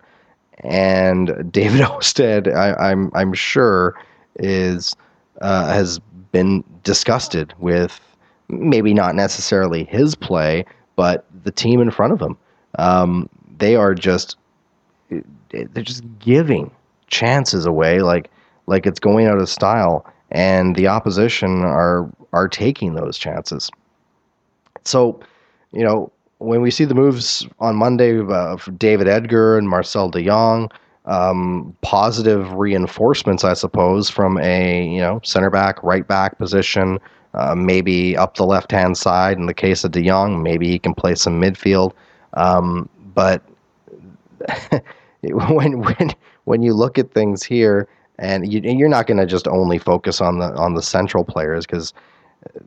And 0.60 1.50
David 1.50 1.82
Ousted, 1.90 2.50
I, 2.50 2.74
I'm 2.92 3.10
I'm 3.14 3.34
sure, 3.34 3.96
is 4.36 4.94
uh, 5.42 5.74
has 5.74 6.00
been 6.34 6.64
disgusted 6.84 7.54
with 7.58 8.02
maybe 8.50 8.94
not 8.94 9.16
necessarily 9.16 9.86
his 9.86 10.14
play, 10.14 10.66
but 10.98 11.26
the 11.46 11.52
team 11.52 11.80
in 11.80 11.90
front 11.90 12.12
of 12.12 12.22
him. 12.22 12.38
Um, 12.80 13.30
they 13.58 13.78
are 13.78 13.96
just 13.96 14.36
they're 15.50 15.84
just 15.84 16.04
giving 16.20 16.70
chances 17.14 17.66
away 17.66 18.00
like 18.02 18.30
like 18.66 18.86
it's 18.86 19.00
going 19.00 19.28
out 19.28 19.38
of 19.40 19.50
style, 19.50 20.06
and 20.32 20.76
the 20.76 20.88
opposition 20.88 21.64
are 21.64 22.10
are 22.34 22.48
taking 22.48 22.96
those 22.96 23.18
chances. 23.18 23.70
So, 24.84 25.20
you 25.72 25.84
know, 25.84 26.12
when 26.40 26.62
we 26.62 26.72
see 26.72 26.86
the 26.86 26.96
moves 26.96 27.48
on 27.60 27.76
Monday 27.76 28.18
for 28.18 28.72
David 28.78 29.08
Edgar 29.08 29.58
and 29.58 29.70
Marcel 29.70 30.10
De 30.10 30.24
Jong, 30.24 30.70
um, 31.06 31.76
positive 31.82 32.52
reinforcements, 32.54 33.44
I 33.44 33.54
suppose, 33.54 34.10
from 34.10 34.38
a 34.40 34.88
you 34.88 35.00
know 35.00 35.22
center 35.24 35.50
back, 35.50 35.82
right 35.84 36.08
back 36.08 36.38
position, 36.38 37.00
uh, 37.34 37.56
maybe 37.56 38.18
up 38.18 38.36
the 38.36 38.46
left 38.46 38.72
hand 38.72 38.98
side. 38.98 39.38
In 39.38 39.46
the 39.46 39.54
case 39.54 39.84
of 39.84 39.92
De 39.92 40.04
Jong, 40.06 40.42
maybe 40.42 40.68
he 40.68 40.80
can 40.80 40.94
play 40.94 41.16
some 41.16 41.40
midfield. 41.40 41.94
Um, 42.34 42.90
but 43.14 43.42
when 45.32 45.80
when 45.80 46.16
when 46.46 46.62
you 46.62 46.74
look 46.74 46.98
at 46.98 47.14
things 47.14 47.44
here, 47.44 47.88
and 48.20 48.52
you, 48.52 48.60
you're 48.62 48.90
not 48.90 49.08
going 49.08 49.18
to 49.18 49.26
just 49.26 49.48
only 49.48 49.78
focus 49.78 50.22
on 50.22 50.40
the 50.40 50.54
on 50.56 50.76
the 50.76 50.82
central 50.82 51.24
players 51.24 51.66
because 51.66 51.94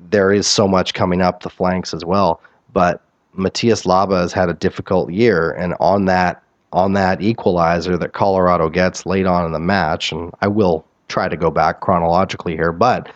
there 0.08 0.32
is 0.32 0.46
so 0.46 0.66
much 0.66 0.94
coming 0.94 1.20
up 1.20 1.42
the 1.42 1.50
flanks 1.50 1.92
as 1.92 2.04
well. 2.04 2.40
But 2.72 3.02
Matthias 3.34 3.82
Laba 3.82 4.20
has 4.20 4.32
had 4.32 4.48
a 4.48 4.54
difficult 4.54 5.12
year, 5.12 5.52
and 5.52 5.74
on 5.80 6.06
that 6.06 6.42
on 6.72 6.94
that 6.94 7.22
equalizer 7.22 7.96
that 7.96 8.12
Colorado 8.12 8.68
gets 8.68 9.06
late 9.06 9.26
on 9.26 9.44
in 9.44 9.52
the 9.52 9.60
match, 9.60 10.12
and 10.12 10.32
I 10.40 10.48
will 10.48 10.84
try 11.08 11.28
to 11.28 11.36
go 11.36 11.50
back 11.50 11.80
chronologically 11.80 12.54
here, 12.56 12.72
but 12.72 13.08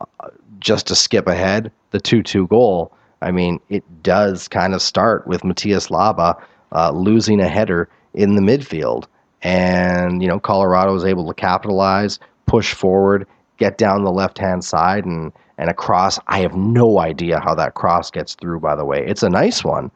uh, 0.00 0.28
just 0.58 0.86
to 0.88 0.94
skip 0.94 1.26
ahead, 1.26 1.70
the 1.90 2.00
two-two 2.00 2.46
goal. 2.48 2.92
I 3.22 3.30
mean, 3.30 3.60
it 3.68 3.84
does 4.02 4.48
kind 4.48 4.74
of 4.74 4.82
start 4.82 5.26
with 5.26 5.44
Matthias 5.44 5.88
Laba 5.88 6.40
uh, 6.72 6.90
losing 6.90 7.40
a 7.40 7.48
header 7.48 7.88
in 8.16 8.34
the 8.34 8.42
midfield, 8.42 9.04
and 9.42 10.20
you 10.20 10.28
know 10.28 10.40
Colorado 10.40 10.94
is 10.94 11.04
able 11.04 11.28
to 11.28 11.34
capitalize, 11.34 12.18
push 12.46 12.74
forward, 12.74 13.26
get 13.58 13.78
down 13.78 14.02
the 14.02 14.10
left-hand 14.10 14.64
side, 14.64 15.04
and 15.04 15.32
and 15.58 15.70
a 15.70 15.74
cross. 15.74 16.18
I 16.26 16.40
have 16.40 16.54
no 16.56 16.98
idea 16.98 17.38
how 17.38 17.54
that 17.54 17.74
cross 17.74 18.10
gets 18.10 18.34
through. 18.34 18.60
By 18.60 18.74
the 18.74 18.84
way, 18.84 19.04
it's 19.06 19.22
a 19.22 19.30
nice 19.30 19.62
one 19.62 19.90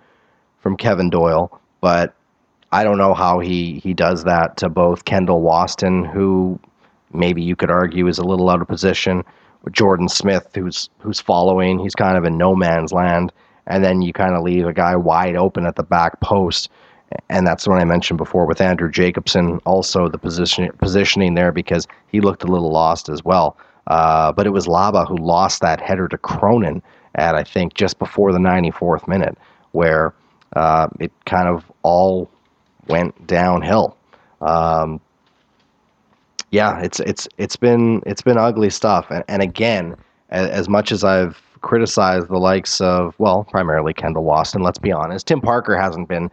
from 0.60 0.76
Kevin 0.76 1.10
Doyle, 1.10 1.60
but 1.80 2.14
I 2.72 2.84
don't 2.84 2.98
know 2.98 3.14
how 3.14 3.40
he 3.40 3.80
he 3.82 3.94
does 3.94 4.24
that 4.24 4.56
to 4.58 4.68
both 4.68 5.04
Kendall 5.04 5.42
Waston, 5.42 6.10
who 6.10 6.60
maybe 7.12 7.42
you 7.42 7.56
could 7.56 7.70
argue 7.70 8.06
is 8.06 8.18
a 8.18 8.24
little 8.24 8.48
out 8.48 8.62
of 8.62 8.68
position, 8.68 9.24
with 9.64 9.72
Jordan 9.72 10.08
Smith, 10.08 10.48
who's 10.54 10.88
who's 10.98 11.20
following. 11.20 11.78
He's 11.78 11.94
kind 11.94 12.16
of 12.16 12.24
in 12.24 12.38
no 12.38 12.54
man's 12.54 12.92
land, 12.92 13.32
and 13.66 13.84
then 13.84 14.02
you 14.02 14.12
kind 14.12 14.34
of 14.34 14.42
leave 14.42 14.66
a 14.66 14.72
guy 14.72 14.96
wide 14.96 15.36
open 15.36 15.66
at 15.66 15.76
the 15.76 15.82
back 15.82 16.20
post. 16.20 16.70
And 17.28 17.46
that's 17.46 17.66
what 17.66 17.80
I 17.80 17.84
mentioned 17.84 18.18
before 18.18 18.46
with 18.46 18.60
Andrew 18.60 18.90
Jacobson, 18.90 19.58
also 19.64 20.08
the 20.08 20.18
position 20.18 20.70
positioning 20.78 21.34
there 21.34 21.52
because 21.52 21.86
he 22.08 22.20
looked 22.20 22.44
a 22.44 22.46
little 22.46 22.70
lost 22.70 23.08
as 23.08 23.24
well. 23.24 23.56
Uh, 23.86 24.32
but 24.32 24.46
it 24.46 24.50
was 24.50 24.66
Laba 24.66 25.06
who 25.08 25.16
lost 25.16 25.60
that 25.62 25.80
header 25.80 26.06
to 26.08 26.18
Cronin 26.18 26.82
at 27.16 27.34
I 27.34 27.42
think 27.42 27.74
just 27.74 27.98
before 27.98 28.32
the 28.32 28.38
94th 28.38 29.08
minute, 29.08 29.36
where 29.72 30.14
uh, 30.54 30.88
it 31.00 31.12
kind 31.26 31.48
of 31.48 31.70
all 31.82 32.30
went 32.86 33.26
downhill. 33.26 33.96
Um, 34.40 35.00
yeah, 36.50 36.80
it's 36.80 37.00
it's 37.00 37.28
it's 37.38 37.56
been 37.56 38.02
it's 38.06 38.22
been 38.22 38.38
ugly 38.38 38.70
stuff, 38.70 39.10
and, 39.10 39.24
and 39.28 39.42
again, 39.42 39.96
as, 40.30 40.48
as 40.48 40.68
much 40.68 40.90
as 40.90 41.04
I've 41.04 41.40
criticized 41.60 42.28
the 42.28 42.38
likes 42.38 42.80
of 42.80 43.14
well, 43.18 43.44
primarily 43.44 43.94
Kendall 43.94 44.24
Waston, 44.24 44.62
let's 44.62 44.78
be 44.78 44.90
honest, 44.92 45.26
Tim 45.26 45.40
Parker 45.40 45.76
hasn't 45.76 46.08
been 46.08 46.30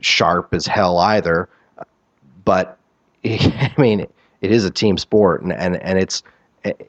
sharp 0.00 0.54
as 0.54 0.66
hell 0.66 0.98
either, 0.98 1.48
but 2.44 2.78
I 3.24 3.72
mean, 3.78 4.06
it 4.40 4.50
is 4.50 4.64
a 4.64 4.70
team 4.70 4.96
sport, 4.98 5.42
and 5.42 5.52
and, 5.52 5.76
and 5.82 5.98
it's 5.98 6.22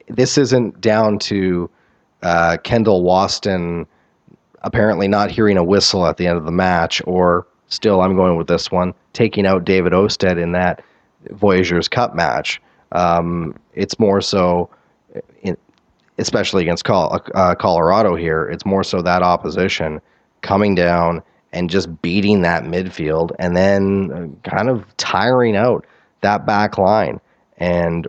this 0.08 0.38
isn't 0.38 0.80
down 0.80 1.18
to 1.20 1.70
uh, 2.22 2.56
Kendall 2.62 3.02
Waston 3.02 3.86
apparently 4.62 5.08
not 5.08 5.30
hearing 5.30 5.56
a 5.56 5.64
whistle 5.64 6.06
at 6.06 6.16
the 6.16 6.26
end 6.26 6.36
of 6.36 6.44
the 6.44 6.52
match, 6.52 7.02
or 7.06 7.46
still, 7.68 8.00
I'm 8.00 8.16
going 8.16 8.36
with 8.36 8.46
this 8.46 8.70
one, 8.70 8.94
taking 9.12 9.46
out 9.46 9.64
David 9.64 9.92
Ousted 9.94 10.38
in 10.38 10.52
that 10.52 10.82
Voyageurs 11.30 11.88
Cup 11.88 12.14
match. 12.14 12.60
Um, 12.92 13.54
it's 13.74 13.98
more 13.98 14.20
so, 14.20 14.68
in, 15.42 15.56
especially 16.18 16.62
against 16.62 16.84
Col- 16.84 17.20
uh, 17.34 17.54
Colorado 17.54 18.16
here, 18.16 18.48
it's 18.48 18.66
more 18.66 18.84
so 18.84 19.00
that 19.02 19.22
opposition 19.22 20.00
coming 20.42 20.74
down 20.74 21.22
and 21.52 21.70
just 21.70 22.00
beating 22.02 22.42
that 22.42 22.64
midfield 22.64 23.32
and 23.38 23.56
then 23.56 24.10
uh, 24.44 24.48
kind 24.48 24.68
of 24.68 24.84
tiring 24.96 25.56
out 25.56 25.84
that 26.20 26.46
back 26.46 26.78
line. 26.78 27.20
And 27.58 28.06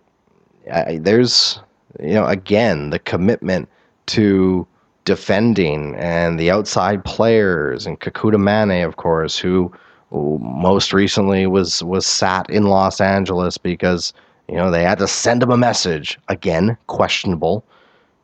I, 0.71 0.99
there's, 1.01 1.59
you 1.99 2.13
know, 2.13 2.25
again, 2.25 2.91
the 2.91 2.99
commitment 2.99 3.67
to 4.07 4.67
defending 5.05 5.95
and 5.95 6.39
the 6.39 6.51
outside 6.51 7.03
players 7.03 7.85
and 7.85 7.99
Kekuta 7.99 8.35
Manneh, 8.35 8.85
of 8.85 8.97
course, 8.97 9.37
who 9.37 9.71
most 10.11 10.93
recently 10.93 11.47
was 11.47 11.83
was 11.83 12.05
sat 12.05 12.49
in 12.49 12.63
Los 12.63 12.99
Angeles 12.99 13.57
because 13.57 14.13
you 14.49 14.55
know 14.55 14.69
they 14.69 14.83
had 14.83 14.97
to 14.99 15.07
send 15.07 15.41
him 15.41 15.51
a 15.51 15.57
message 15.57 16.19
again, 16.27 16.77
questionable 16.87 17.63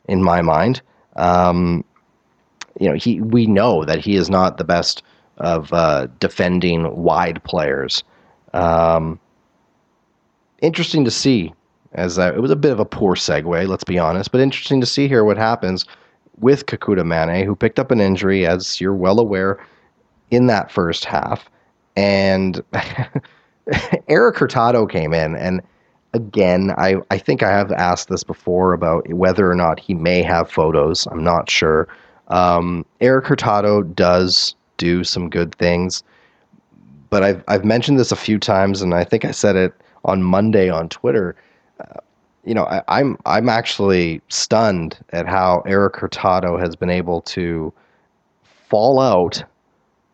in 0.06 0.22
my 0.22 0.42
mind. 0.42 0.82
Um, 1.16 1.84
you 2.78 2.88
know, 2.88 2.94
he 2.94 3.20
we 3.20 3.46
know 3.46 3.84
that 3.84 4.00
he 4.00 4.16
is 4.16 4.28
not 4.28 4.58
the 4.58 4.64
best 4.64 5.02
of 5.38 5.72
uh, 5.72 6.06
defending 6.20 6.94
wide 6.96 7.42
players. 7.44 8.02
Um, 8.54 9.18
interesting 10.60 11.04
to 11.04 11.10
see, 11.10 11.52
as 11.92 12.18
uh, 12.18 12.32
it 12.34 12.40
was 12.40 12.50
a 12.50 12.56
bit 12.56 12.72
of 12.72 12.80
a 12.80 12.84
poor 12.84 13.14
segue, 13.14 13.68
let's 13.68 13.84
be 13.84 13.98
honest, 13.98 14.32
but 14.32 14.40
interesting 14.40 14.80
to 14.80 14.86
see 14.86 15.08
here 15.08 15.24
what 15.24 15.36
happens 15.36 15.84
with 16.38 16.66
Kekuta 16.66 17.02
Manneh, 17.02 17.44
who 17.44 17.56
picked 17.56 17.78
up 17.78 17.90
an 17.90 18.00
injury, 18.00 18.46
as 18.46 18.80
you're 18.80 18.94
well 18.94 19.18
aware, 19.18 19.58
in 20.30 20.46
that 20.46 20.70
first 20.70 21.04
half. 21.04 21.50
and 21.96 22.62
Eric 24.08 24.36
Hurtado 24.36 24.86
came 24.86 25.12
in, 25.12 25.36
and 25.36 25.62
again, 26.14 26.72
I, 26.78 26.96
I 27.10 27.18
think 27.18 27.42
I 27.42 27.50
have 27.50 27.72
asked 27.72 28.08
this 28.08 28.24
before 28.24 28.72
about 28.72 29.08
whether 29.12 29.50
or 29.50 29.54
not 29.54 29.80
he 29.80 29.94
may 29.94 30.22
have 30.22 30.50
photos. 30.50 31.06
I'm 31.06 31.22
not 31.22 31.50
sure. 31.50 31.88
Um, 32.28 32.84
Eric 33.00 33.26
Hurtado 33.26 33.82
does 33.82 34.54
do 34.78 35.04
some 35.04 35.28
good 35.28 35.54
things, 35.54 36.02
but 37.10 37.22
I've 37.22 37.44
I've 37.48 37.64
mentioned 37.64 37.98
this 37.98 38.12
a 38.12 38.16
few 38.16 38.38
times, 38.38 38.82
and 38.82 38.94
I 38.94 39.04
think 39.04 39.24
I 39.24 39.30
said 39.30 39.56
it 39.56 39.74
on 40.04 40.22
Monday 40.22 40.68
on 40.70 40.88
Twitter. 40.88 41.36
Uh, 41.80 42.00
you 42.44 42.54
know, 42.54 42.64
I, 42.64 42.82
I'm 42.88 43.18
I'm 43.26 43.48
actually 43.48 44.22
stunned 44.28 44.98
at 45.10 45.26
how 45.26 45.62
Eric 45.66 45.96
Hurtado 45.96 46.58
has 46.58 46.74
been 46.76 46.90
able 46.90 47.20
to 47.22 47.72
fall 48.42 49.00
out, 49.00 49.42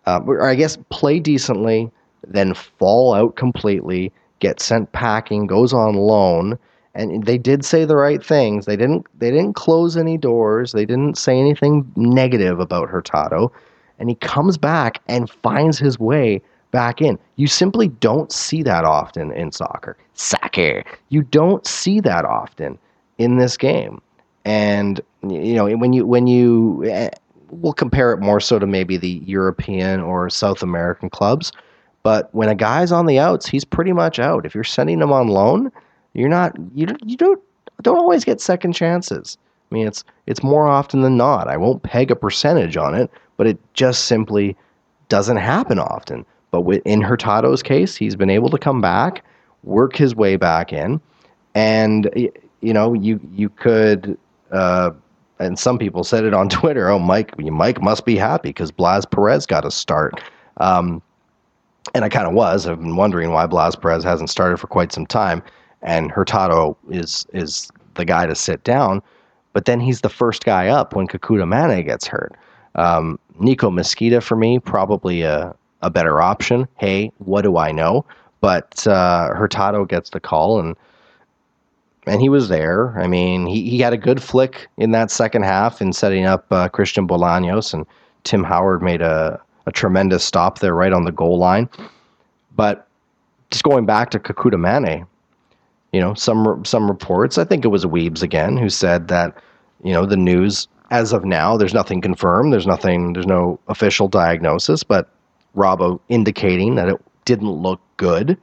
uh, 0.07 0.21
or 0.27 0.49
I 0.49 0.55
guess 0.55 0.77
play 0.91 1.21
decently, 1.21 1.91
then 2.27 2.55
fall 2.55 3.15
out 3.15 3.37
completely, 3.37 4.13
get 4.41 4.61
sent 4.61 4.91
packing, 4.93 5.47
goes 5.47 5.73
on 5.73 5.95
loan, 5.95 6.59
and 6.95 7.25
they 7.25 7.39
did 7.39 7.65
say 7.65 7.85
the 7.85 7.97
right 7.97 8.25
things. 8.25 8.67
They 8.67 8.77
didn't 8.77 9.07
they 9.19 9.31
didn't 9.31 9.55
close 9.55 9.97
any 9.97 10.17
doors. 10.17 10.73
They 10.73 10.87
didn't 10.87 11.19
say 11.19 11.39
anything 11.39 11.91
negative 11.97 12.61
about 12.61 12.89
Hurtado, 12.89 13.53
and 13.99 14.09
he 14.09 14.15
comes 14.17 14.59
back 14.59 15.01
and 15.09 15.31
finds 15.31 15.79
his 15.79 15.99
way 15.99 16.43
back 16.71 17.01
in. 17.01 17.19
You 17.37 17.47
simply 17.47 17.89
don't 17.89 18.33
see 18.33 18.63
that 18.65 18.85
often 18.85 19.33
in 19.33 19.53
soccer. 19.53 19.97
Soccer. 20.15 20.85
You 21.09 21.23
don't 21.23 21.67
see 21.67 22.01
that 22.01 22.25
often 22.25 22.79
in 23.19 23.39
this 23.39 23.57
game. 23.57 24.01
And 24.45 25.01
you 25.23 25.55
know, 25.55 25.69
when 25.77 25.93
you 25.93 26.07
when 26.07 26.27
you 26.27 26.85
eh, 26.85 27.11
we'll 27.51 27.73
compare 27.73 28.13
it 28.13 28.21
more 28.21 28.41
so 28.41 28.59
to 28.59 28.67
maybe 28.67 28.97
the 28.97 29.23
European 29.25 30.01
or 30.01 30.29
South 30.29 30.63
American 30.63 31.09
clubs, 31.09 31.53
but 32.03 32.29
when 32.35 32.49
a 32.49 32.55
guy's 32.55 32.93
on 32.93 33.07
the 33.07 33.19
outs, 33.19 33.47
he's 33.47 33.65
pretty 33.65 33.93
much 33.93 34.19
out. 34.19 34.45
If 34.45 34.55
you're 34.55 34.65
sending 34.65 35.01
him 35.01 35.13
on 35.13 35.29
loan, 35.29 35.73
you're 36.13 36.29
not 36.29 36.55
you 36.75 36.87
don't 36.87 37.09
you 37.09 37.17
don't 37.17 37.41
don't 37.83 37.99
always 37.99 38.25
get 38.25 38.41
second 38.41 38.73
chances. 38.73 39.39
I 39.71 39.75
mean, 39.75 39.87
it's 39.87 40.05
it's 40.27 40.43
more 40.43 40.67
often 40.67 41.03
than 41.03 41.17
not. 41.17 41.49
I 41.49 41.57
won't 41.57 41.83
peg 41.83 42.11
a 42.11 42.17
percentage 42.17 42.77
on 42.77 42.95
it, 42.95 43.11
but 43.37 43.47
it 43.47 43.59
just 43.75 44.05
simply 44.05 44.57
doesn't 45.09 45.37
happen 45.37 45.79
often. 45.79 46.25
But 46.51 46.65
in 46.85 47.01
Hurtado's 47.01 47.63
case, 47.63 47.97
he's 47.97 48.17
been 48.17 48.31
able 48.31 48.49
to 48.51 48.59
come 48.59 48.81
back, 48.81 49.25
work 49.65 49.97
his 49.97 50.15
way 50.15 50.37
back 50.37 50.73
in, 50.73 51.01
and 51.55 52.11
you 52.61 52.73
know 52.73 52.95
you 52.95 53.21
you 53.33 53.49
could. 53.49 54.17
Uh, 54.53 54.91
and 55.41 55.59
some 55.59 55.79
people 55.79 56.05
said 56.05 56.25
it 56.25 56.33
on 56.33 56.49
Twitter. 56.61 56.89
Oh, 56.89 56.99
Mike, 56.99 57.37
Mike 57.39 57.83
must 57.83 58.05
be 58.05 58.17
happy 58.17 58.51
because 58.51 58.71
Blas 58.71 59.05
Perez 59.05 59.47
got 59.47 59.65
a 59.65 59.71
start. 59.71 60.23
Um, 60.59 61.03
and 61.93 62.05
I 62.05 62.09
kind 62.09 62.27
of 62.27 62.35
was. 62.35 62.67
I've 62.67 62.79
been 62.79 62.97
wondering 62.97 63.33
why 63.33 63.47
Blas 63.47 63.75
Perez 63.75 64.05
hasn't 64.05 64.31
started 64.31 64.59
for 64.59 64.69
quite 64.69 64.93
some 64.93 65.07
time, 65.07 65.43
and 65.83 66.11
Hurtado 66.11 66.77
is 66.89 67.27
is 67.33 67.71
the 67.95 68.05
guy 68.05 68.27
to 68.27 68.35
sit 68.35 68.65
down. 68.65 69.03
But 69.53 69.67
then 69.67 69.81
he's 69.81 70.01
the 70.01 70.09
first 70.09 70.45
guy 70.45 70.69
up 70.69 70.95
when 70.95 71.07
Kekuta 71.07 71.45
Manneh 71.45 71.85
gets 71.85 72.07
hurt. 72.07 72.37
Um, 72.75 73.19
Nico 73.39 73.71
Mezquida 73.71 74.21
for 74.21 74.37
me 74.37 74.59
probably 74.59 75.23
a 75.23 75.55
a 75.83 75.91
better 75.91 76.21
option. 76.21 76.67
Hey, 76.79 77.13
what 77.19 77.43
do 77.43 77.59
I 77.59 77.71
know? 77.71 78.05
But 78.41 78.87
uh, 78.87 79.35
Hurtado 79.35 79.85
gets 79.85 80.11
the 80.11 80.21
call 80.21 80.59
and 80.59 80.77
and 82.07 82.21
he 82.21 82.29
was 82.29 82.49
there. 82.49 82.99
I 82.99 83.07
mean, 83.07 83.47
he, 83.47 83.69
he 83.71 83.79
had 83.79 83.93
a 83.93 83.99
good 83.99 84.23
flick 84.23 84.69
in 84.77 84.91
that 84.91 85.11
second 85.11 85.43
half 85.45 85.81
in 85.81 85.93
setting 85.93 86.27
up 86.27 86.45
uh, 86.51 86.69
Christian 86.69 87.09
Bolaños, 87.09 87.73
and 87.73 87.87
Tim 88.25 88.45
Howard 88.45 88.83
made 88.83 89.01
a, 89.01 89.41
a 89.67 89.73
tremendous 89.73 90.23
stop 90.23 90.59
there 90.59 90.75
right 90.75 90.93
on 90.93 91.05
the 91.05 91.13
goal 91.13 91.39
line. 91.39 91.69
But 92.55 92.87
just 93.51 93.65
going 93.65 93.87
back 93.87 94.11
to 94.11 94.19
Kekuta 94.19 94.57
Manneh, 94.57 95.07
you 95.93 96.01
know, 96.01 96.13
some 96.15 96.65
some 96.65 96.89
reports, 96.91 97.39
I 97.39 97.45
think 97.45 97.65
it 97.65 97.69
was 97.69 97.85
Weebs 97.87 98.23
again, 98.23 98.57
who 98.57 98.69
said 98.69 99.09
that, 99.09 99.39
you 99.83 99.93
know, 99.93 100.05
the 100.05 100.17
news 100.17 100.69
as 100.91 101.13
of 101.13 101.25
now, 101.25 101.57
there's 101.57 101.75
nothing 101.75 102.01
confirmed, 102.01 102.53
there's 102.53 102.67
nothing, 102.67 103.13
there's 103.15 103.27
no 103.27 103.59
official 103.69 104.09
diagnosis, 104.09 104.83
but 104.83 105.09
Robbo 105.57 106.01
indicating 106.09 106.75
that 106.75 106.89
it 106.89 107.01
didn't 107.25 107.51
look 107.51 107.81
good. 107.97 108.37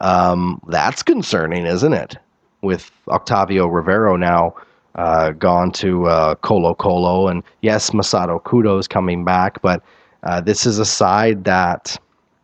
Um, 0.00 0.60
that's 0.68 1.02
concerning, 1.02 1.66
isn't 1.66 1.92
it? 1.92 2.16
With 2.62 2.90
Octavio 3.08 3.66
Rivero 3.66 4.16
now 4.16 4.54
uh, 4.94 5.30
gone 5.32 5.70
to 5.72 6.06
uh, 6.06 6.34
Colo 6.36 6.74
Colo, 6.74 7.28
and 7.28 7.42
yes, 7.62 7.90
Masato 7.90 8.42
Kudo 8.42 8.78
is 8.78 8.88
coming 8.88 9.24
back, 9.24 9.60
but 9.62 9.82
uh, 10.24 10.40
this 10.40 10.66
is 10.66 10.78
a 10.78 10.84
side 10.84 11.44
that 11.44 11.96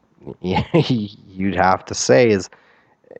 you'd 0.40 1.56
have 1.56 1.84
to 1.84 1.94
say 1.94 2.30
is 2.30 2.48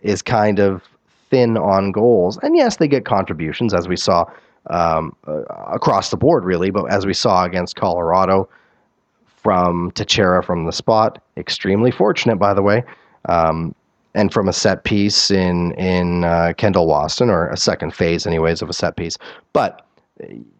is 0.03 0.23
kind 0.23 0.59
of 0.59 0.83
thin 1.31 1.57
on 1.57 1.91
goals. 1.91 2.39
And 2.43 2.57
yes, 2.57 2.77
they 2.77 2.89
get 2.89 3.05
contributions 3.05 3.75
as 3.75 3.89
we 3.89 3.97
saw 3.97 4.25
um, 4.71 5.15
uh, 5.27 5.43
across 5.73 6.11
the 6.11 6.17
board, 6.17 6.45
really. 6.45 6.71
But 6.71 6.93
as 6.93 7.07
we 7.07 7.15
saw 7.15 7.45
against 7.45 7.77
Colorado 7.77 8.49
from 9.27 9.91
Techera 9.93 10.45
from 10.45 10.65
the 10.65 10.73
spot, 10.73 11.23
extremely 11.37 11.91
fortunate, 11.91 12.37
by 12.37 12.55
the 12.55 12.63
way. 12.63 12.83
Um, 13.29 13.75
and 14.15 14.33
from 14.33 14.49
a 14.49 14.53
set 14.53 14.85
piece 14.85 15.31
in 15.31 15.73
in 15.73 16.25
uh, 16.25 16.53
Kendall 16.57 16.87
Waston, 16.87 17.29
or 17.29 17.49
a 17.49 17.57
second 17.57 17.95
phase, 17.95 18.27
anyways, 18.27 18.63
of 18.63 18.71
a 18.71 18.73
set 18.73 18.97
piece. 18.97 19.19
But 19.53 19.85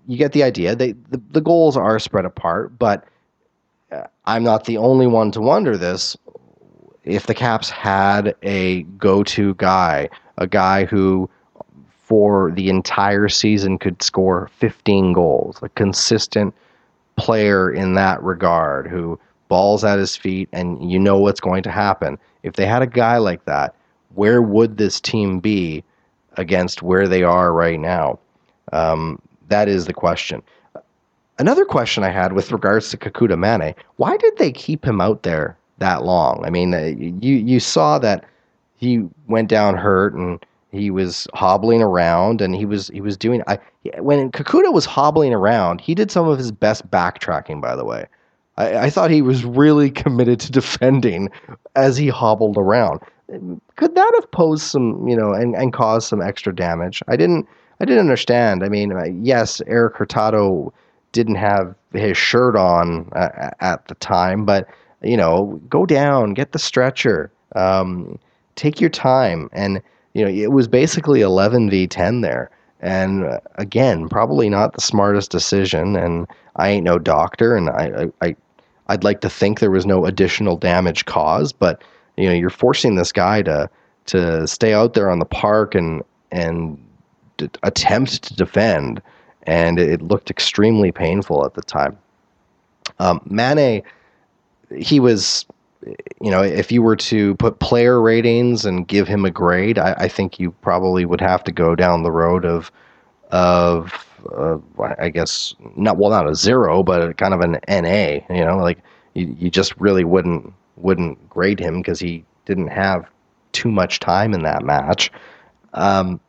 you 0.07 0.19
get 0.19 0.33
the 0.33 0.43
idea. 0.43 0.75
They 0.75 0.93
the, 0.93 1.21
the 1.31 1.41
goals 1.41 1.77
are 1.77 1.99
spread 1.99 2.25
apart, 2.25 2.79
but 2.79 3.05
uh, 3.93 4.05
I'm 4.27 4.43
not 4.43 4.65
the 4.65 4.77
only 4.77 5.07
one 5.07 5.31
to 5.33 5.41
wonder 5.41 5.77
this. 5.77 6.17
If 7.05 7.27
the 7.27 7.35
Caps 7.35 7.69
had 7.69 8.35
a 8.43 8.83
go-to 8.99 9.55
guy, 9.55 10.09
a 10.39 10.47
guy 10.47 10.87
who 10.87 11.29
for 12.05 12.53
the 12.53 12.69
entire 12.69 13.29
season 13.29 13.79
could 13.79 14.03
score 14.03 14.51
15 14.59 15.15
goals, 15.15 15.59
a 15.63 15.71
consistent 15.71 16.55
player 17.17 17.73
in 17.73 17.95
that 17.95 18.23
regard 18.23 18.87
who 18.87 19.19
balls 19.49 19.85
at 19.85 19.99
his 19.99 20.15
feet 20.15 20.49
and 20.53 20.91
you 20.91 20.99
know 20.99 21.19
what's 21.19 21.41
going 21.41 21.63
to 21.63 21.71
happen. 21.71 22.19
If 22.43 22.55
they 22.55 22.67
had 22.67 22.83
a 22.83 22.87
guy 22.87 23.17
like 23.17 23.47
that, 23.47 23.75
where 24.15 24.43
would 24.43 24.77
this 24.77 25.01
team 25.01 25.41
be 25.41 25.83
against 26.37 26.83
where 26.83 27.09
they 27.09 27.23
are 27.23 27.53
right 27.53 27.81
now? 27.81 28.19
Um, 28.73 29.21
that 29.49 29.69
is 29.69 29.87
the 29.87 29.95
question. 29.95 30.43
Another 31.39 31.65
question 31.65 32.05
I 32.05 32.11
had 32.11 32.35
with 32.35 32.53
regards 32.53 32.91
to 32.91 32.99
Kekuta 32.99 33.37
Manneh, 33.37 33.75
why 33.97 34.17
did 34.19 34.37
they 34.37 34.53
keep 34.53 34.85
him 34.85 35.01
out 35.01 35.23
there 35.23 35.57
that 35.79 36.05
long? 36.05 36.45
I 36.45 36.51
mean, 36.51 36.75
uh, 36.75 36.93
you 36.97 37.37
you 37.37 37.61
saw 37.61 37.99
that 37.99 38.25
he 38.77 39.09
went 39.27 39.49
down 39.49 39.77
hurt 39.77 40.15
and 40.15 40.45
he 40.75 40.91
was 40.91 41.27
hobbling 41.35 41.83
around 41.83 42.41
and 42.41 42.55
he 42.55 42.67
was 42.67 42.89
he 42.89 43.01
was 43.01 43.17
doing 43.17 43.43
I 43.47 43.59
when 43.99 44.31
Kekuta 44.31 44.73
was 44.73 44.85
hobbling 44.85 45.33
around, 45.33 45.81
he 45.81 45.95
did 45.95 46.11
some 46.11 46.29
of 46.29 46.39
his 46.39 46.53
best 46.53 46.91
backtracking 46.91 47.61
by 47.61 47.77
the 47.77 47.85
way. 47.85 48.07
I, 48.57 48.77
I 48.77 48.91
thought 48.91 49.11
he 49.11 49.23
was 49.23 49.45
really 49.45 49.91
committed 50.03 50.41
to 50.41 50.53
defending 50.53 51.31
as 51.77 51.97
he 51.97 52.09
hobbled 52.09 52.57
around. 52.57 53.01
Could 53.77 53.95
that 53.95 54.13
have 54.17 54.31
posed 54.33 54.65
some, 54.65 55.09
you 55.09 55.17
know, 55.17 55.33
and, 55.33 55.55
and 55.57 55.73
caused 55.73 56.09
some 56.09 56.21
extra 56.21 56.55
damage? 56.55 57.03
I 57.09 57.17
didn't 57.17 57.49
I 57.81 57.85
didn't 57.85 58.01
understand. 58.01 58.63
I 58.63 58.69
mean, 58.69 58.93
uh, 58.93 59.05
yes, 59.05 59.61
Eric 59.67 59.97
Hurtado 59.97 60.73
didn't 61.13 61.37
have 61.37 61.75
his 61.93 62.17
shirt 62.17 62.57
on 62.57 63.09
uh, 63.13 63.51
at 63.61 63.87
the 63.89 63.95
time, 63.97 64.45
but 64.45 64.69
you 65.03 65.17
know, 65.17 65.61
go 65.69 65.85
down, 65.85 66.35
get 66.35 66.53
the 66.53 66.59
stretcher, 66.59 67.31
um, 67.55 68.19
take 68.57 68.81
your 68.81 68.91
time, 68.91 69.51
and 69.53 69.83
you 70.15 70.25
know, 70.25 70.31
it 70.31 70.53
was 70.53 70.69
basically 70.69 71.21
11 71.21 71.71
v 71.71 71.87
10 71.87 72.21
there. 72.23 72.51
And 72.81 73.25
uh, 73.25 73.41
again, 73.57 74.09
probably 74.09 74.49
not 74.49 74.75
the 74.75 74.81
smartest 74.81 75.31
decision. 75.31 75.97
And 75.97 76.27
I 76.57 76.69
ain't 76.69 76.85
no 76.85 76.99
doctor, 76.99 77.57
and 77.57 77.71
I, 77.71 78.09
I, 78.21 78.37
I'd 78.89 79.05
like 79.05 79.21
to 79.23 79.31
think 79.31 79.61
there 79.61 79.71
was 79.71 79.87
no 79.87 80.05
additional 80.05 80.57
damage 80.57 81.05
caused, 81.05 81.59
but 81.59 81.83
you 82.17 82.29
know, 82.29 82.35
you're 82.35 82.51
forcing 82.51 82.95
this 82.95 83.13
guy 83.13 83.43
to 83.43 83.69
to 84.07 84.47
stay 84.47 84.75
out 84.75 84.93
there 84.93 85.11
on 85.11 85.19
the 85.19 85.25
park 85.25 85.75
and 85.75 86.03
and 86.31 86.79
d- 87.39 87.49
attempt 87.63 88.23
to 88.23 88.35
defend 88.35 89.03
and 89.47 89.79
it 89.79 90.03
looked 90.03 90.31
extremely 90.31 90.91
painful 90.91 91.45
at 91.45 91.55
the 91.55 91.63
time. 91.63 91.97
Um, 92.99 93.21
Manneh, 93.31 93.83
he 94.77 95.01
was, 95.01 95.45
you 96.21 96.31
know, 96.31 96.43
if 96.43 96.73
you 96.73 96.83
were 96.83 96.97
to 96.97 97.35
put 97.37 97.59
player 97.59 98.01
ratings 98.01 98.65
and 98.65 98.89
give 98.89 99.07
him 99.07 99.25
a 99.25 99.31
grade, 99.31 99.79
I, 99.79 99.95
I 99.99 100.09
think 100.09 100.39
you 100.39 100.51
probably 100.63 101.05
would 101.05 101.21
have 101.21 101.45
to 101.45 101.53
go 101.53 101.75
down 101.75 102.03
the 102.03 102.11
road 102.11 102.45
of, 102.45 102.73
of, 103.31 104.07
uh, 104.33 104.59
I 104.99 105.11
guess 105.11 105.55
not 105.77 105.99
well, 105.99 106.11
not 106.11 106.29
a 106.29 106.35
zero, 106.35 106.83
but 106.83 107.17
kind 107.19 107.35
of 107.35 107.41
an 107.41 107.59
NA. 107.69 108.21
You 108.35 108.45
know, 108.45 108.57
like 108.57 108.79
you, 109.15 109.35
you 109.39 109.51
just 109.51 109.79
really 109.79 110.05
wouldn't 110.05 110.53
wouldn't 110.77 111.29
grade 111.29 111.61
him 111.61 111.81
because 111.81 112.01
he 112.01 112.25
didn't 112.47 112.69
have 112.69 113.09
too 113.53 113.71
much 113.71 114.01
time 114.01 114.33
in 114.33 114.43
that 114.43 114.65
match. 114.65 115.11
Um, 115.75 116.21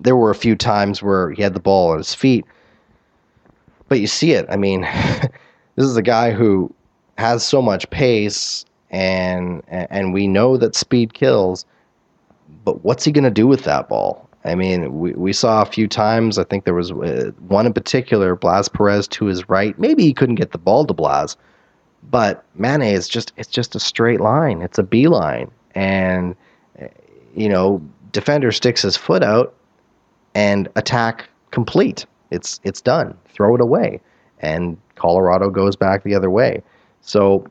there 0.00 0.16
were 0.16 0.30
a 0.30 0.34
few 0.34 0.56
times 0.56 1.02
where 1.02 1.30
he 1.30 1.42
had 1.42 1.54
the 1.54 1.60
ball 1.60 1.92
at 1.92 1.98
his 1.98 2.14
feet, 2.14 2.44
but 3.88 4.00
you 4.00 4.06
see 4.06 4.32
it. 4.32 4.46
I 4.48 4.56
mean, 4.56 4.80
this 5.76 5.86
is 5.86 5.96
a 5.96 6.02
guy 6.02 6.32
who 6.32 6.74
has 7.18 7.44
so 7.44 7.62
much 7.62 7.88
pace 7.90 8.64
and 8.96 9.62
and 9.68 10.14
we 10.14 10.26
know 10.26 10.56
that 10.56 10.74
speed 10.74 11.12
kills. 11.12 11.66
But 12.64 12.82
what's 12.82 13.04
he 13.04 13.12
going 13.12 13.24
to 13.24 13.30
do 13.30 13.46
with 13.46 13.64
that 13.64 13.88
ball? 13.88 14.28
I 14.44 14.54
mean, 14.54 14.98
we, 14.98 15.12
we 15.12 15.32
saw 15.32 15.60
a 15.60 15.66
few 15.66 15.86
times. 15.86 16.38
I 16.38 16.44
think 16.44 16.64
there 16.64 16.74
was 16.74 16.92
uh, 16.92 17.32
one 17.48 17.66
in 17.66 17.72
particular, 17.74 18.36
Blas 18.36 18.68
Perez 18.68 19.06
to 19.08 19.26
his 19.26 19.48
right. 19.48 19.78
Maybe 19.78 20.04
he 20.04 20.14
couldn't 20.14 20.36
get 20.36 20.52
the 20.52 20.58
ball 20.58 20.86
to 20.86 20.94
Blas, 20.94 21.36
but 22.10 22.44
Manneh 22.58 22.92
is 22.92 23.06
just 23.06 23.32
it's 23.36 23.50
just 23.50 23.74
a 23.74 23.80
straight 23.80 24.20
line. 24.20 24.62
It's 24.62 24.78
a 24.78 24.82
beeline, 24.82 25.50
and 25.74 26.34
uh, 26.80 26.86
you 27.34 27.50
know, 27.50 27.82
defender 28.12 28.50
sticks 28.50 28.80
his 28.80 28.96
foot 28.96 29.22
out 29.22 29.54
and 30.34 30.68
attack 30.76 31.28
complete. 31.50 32.06
It's 32.30 32.60
it's 32.64 32.80
done. 32.80 33.18
Throw 33.26 33.54
it 33.56 33.60
away, 33.60 34.00
and 34.40 34.78
Colorado 34.94 35.50
goes 35.50 35.76
back 35.76 36.02
the 36.02 36.14
other 36.14 36.30
way. 36.30 36.62
So, 37.02 37.46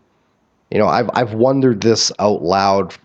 you 0.72 0.78
know, 0.78 0.88
I've 0.88 1.10
I've 1.14 1.34
wondered 1.34 1.82
this 1.82 2.12
out 2.20 2.42
loud 2.42 2.96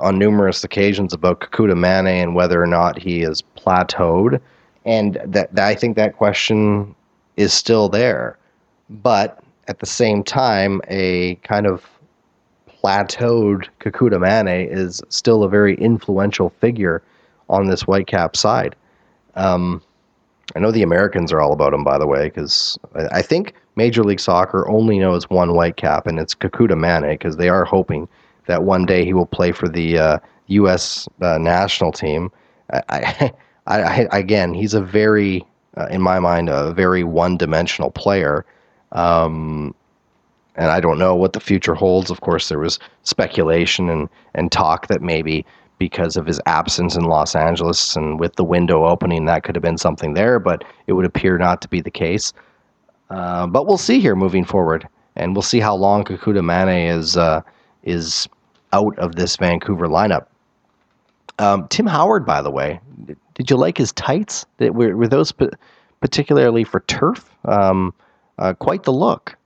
on 0.00 0.18
numerous 0.18 0.64
occasions 0.64 1.12
about 1.12 1.40
Kekuta 1.40 1.74
Manneh 1.74 2.22
and 2.22 2.34
whether 2.34 2.62
or 2.62 2.66
not 2.66 2.98
he 2.98 3.22
is 3.22 3.42
plateaued, 3.56 4.40
and 4.84 5.20
that, 5.24 5.54
that 5.54 5.66
I 5.66 5.74
think 5.74 5.96
that 5.96 6.16
question 6.16 6.94
is 7.36 7.52
still 7.52 7.88
there. 7.88 8.38
But 8.88 9.42
at 9.68 9.78
the 9.78 9.86
same 9.86 10.24
time, 10.24 10.80
a 10.88 11.36
kind 11.36 11.66
of 11.66 11.84
plateaued 12.82 13.68
Kekuta 13.80 14.18
Manneh 14.18 14.66
is 14.70 15.02
still 15.10 15.42
a 15.42 15.48
very 15.48 15.76
influential 15.76 16.50
figure 16.60 17.02
on 17.48 17.66
this 17.66 17.84
Whitecap 17.84 18.36
side. 18.36 18.74
Um, 19.34 19.82
I 20.54 20.58
know 20.58 20.70
the 20.70 20.82
Americans 20.82 21.32
are 21.32 21.40
all 21.40 21.52
about 21.52 21.74
him, 21.74 21.84
by 21.84 21.98
the 21.98 22.06
way, 22.06 22.24
because 22.24 22.78
I, 22.94 23.18
I 23.18 23.22
think 23.22 23.54
Major 23.76 24.02
League 24.02 24.20
Soccer 24.20 24.68
only 24.68 24.98
knows 24.98 25.28
one 25.30 25.54
white 25.54 25.76
cap, 25.76 26.06
and 26.06 26.18
it's 26.18 26.34
Kekuta 26.34 26.74
Manneh, 26.74 27.12
because 27.12 27.36
they 27.36 27.48
are 27.48 27.64
hoping 27.64 28.08
that 28.46 28.64
one 28.64 28.84
day 28.84 29.04
he 29.04 29.12
will 29.12 29.26
play 29.26 29.52
for 29.52 29.68
the 29.68 29.98
uh, 29.98 30.18
U.S. 30.48 31.08
Uh, 31.20 31.38
national 31.38 31.92
team. 31.92 32.30
I, 32.72 33.32
I, 33.66 33.82
I, 33.82 34.08
again, 34.18 34.54
he's 34.54 34.74
a 34.74 34.80
very, 34.80 35.44
uh, 35.76 35.86
in 35.86 36.00
my 36.00 36.18
mind, 36.18 36.48
a 36.48 36.72
very 36.72 37.04
one-dimensional 37.04 37.92
player. 37.92 38.44
Um, 38.92 39.74
and 40.56 40.70
I 40.70 40.80
don't 40.80 40.98
know 40.98 41.14
what 41.14 41.32
the 41.32 41.40
future 41.40 41.74
holds. 41.74 42.10
Of 42.10 42.20
course, 42.22 42.48
there 42.48 42.58
was 42.58 42.78
speculation 43.04 43.88
and, 43.88 44.08
and 44.34 44.50
talk 44.50 44.88
that 44.88 45.00
maybe 45.00 45.46
because 45.80 46.18
of 46.18 46.26
his 46.26 46.38
absence 46.44 46.94
in 46.94 47.04
Los 47.04 47.34
Angeles 47.34 47.96
and 47.96 48.20
with 48.20 48.36
the 48.36 48.44
window 48.44 48.84
opening, 48.84 49.24
that 49.24 49.42
could 49.42 49.56
have 49.56 49.62
been 49.62 49.78
something 49.78 50.12
there, 50.12 50.38
but 50.38 50.62
it 50.86 50.92
would 50.92 51.06
appear 51.06 51.38
not 51.38 51.62
to 51.62 51.68
be 51.68 51.80
the 51.80 51.90
case. 51.90 52.32
Uh, 53.08 53.46
but 53.46 53.66
we'll 53.66 53.78
see 53.78 53.98
here 53.98 54.14
moving 54.14 54.44
forward, 54.44 54.86
and 55.16 55.34
we'll 55.34 55.42
see 55.42 55.58
how 55.58 55.74
long 55.74 56.04
Kekuta 56.04 56.42
Manneh 56.42 56.96
is 56.96 57.16
uh, 57.16 57.40
is 57.82 58.28
out 58.72 58.96
of 58.98 59.16
this 59.16 59.36
Vancouver 59.36 59.88
lineup. 59.88 60.26
Um, 61.38 61.66
Tim 61.68 61.86
Howard, 61.86 62.26
by 62.26 62.42
the 62.42 62.50
way, 62.50 62.78
did 63.34 63.50
you 63.50 63.56
like 63.56 63.78
his 63.78 63.90
tights? 63.92 64.44
Were, 64.58 64.94
were 64.94 65.08
those 65.08 65.32
particularly 66.00 66.62
for 66.62 66.80
turf? 66.80 67.34
Um, 67.46 67.94
uh, 68.38 68.52
quite 68.52 68.82
the 68.82 68.92
look. 68.92 69.36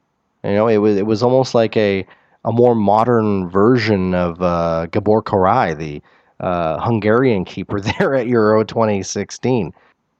You 0.43 0.51
know, 0.51 0.67
it 0.67 0.79
was 0.79 0.97
it 0.97 1.07
was 1.07 1.23
almost 1.23 1.55
like 1.55 1.77
a 1.77 2.05
a 2.45 2.53
more 2.53 2.75
modern 2.75 3.49
version 3.49 4.15
of 4.15 4.43
uh, 4.43 4.87
Gabor 4.91 5.23
Kiraly, 5.23 5.79
the 5.79 6.03
uh, 6.41 6.79
Hungarian 6.81 7.45
keeper 7.45 7.81
there 7.99 8.15
at 8.15 8.27
Euro 8.27 8.65
2016. 8.65 9.73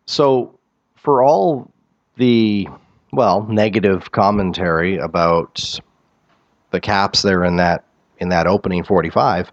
So, 0.07 0.59
for 0.97 1.23
all 1.23 1.71
the 2.17 2.69
well 3.13 3.45
negative 3.45 4.13
commentary 4.13 4.97
about 4.97 5.79
the 6.71 6.81
Caps 6.81 7.23
there 7.23 7.45
in 7.45 7.57
that 7.57 7.85
in 8.19 8.29
that 8.29 8.47
opening 8.47 8.85
45, 8.85 9.53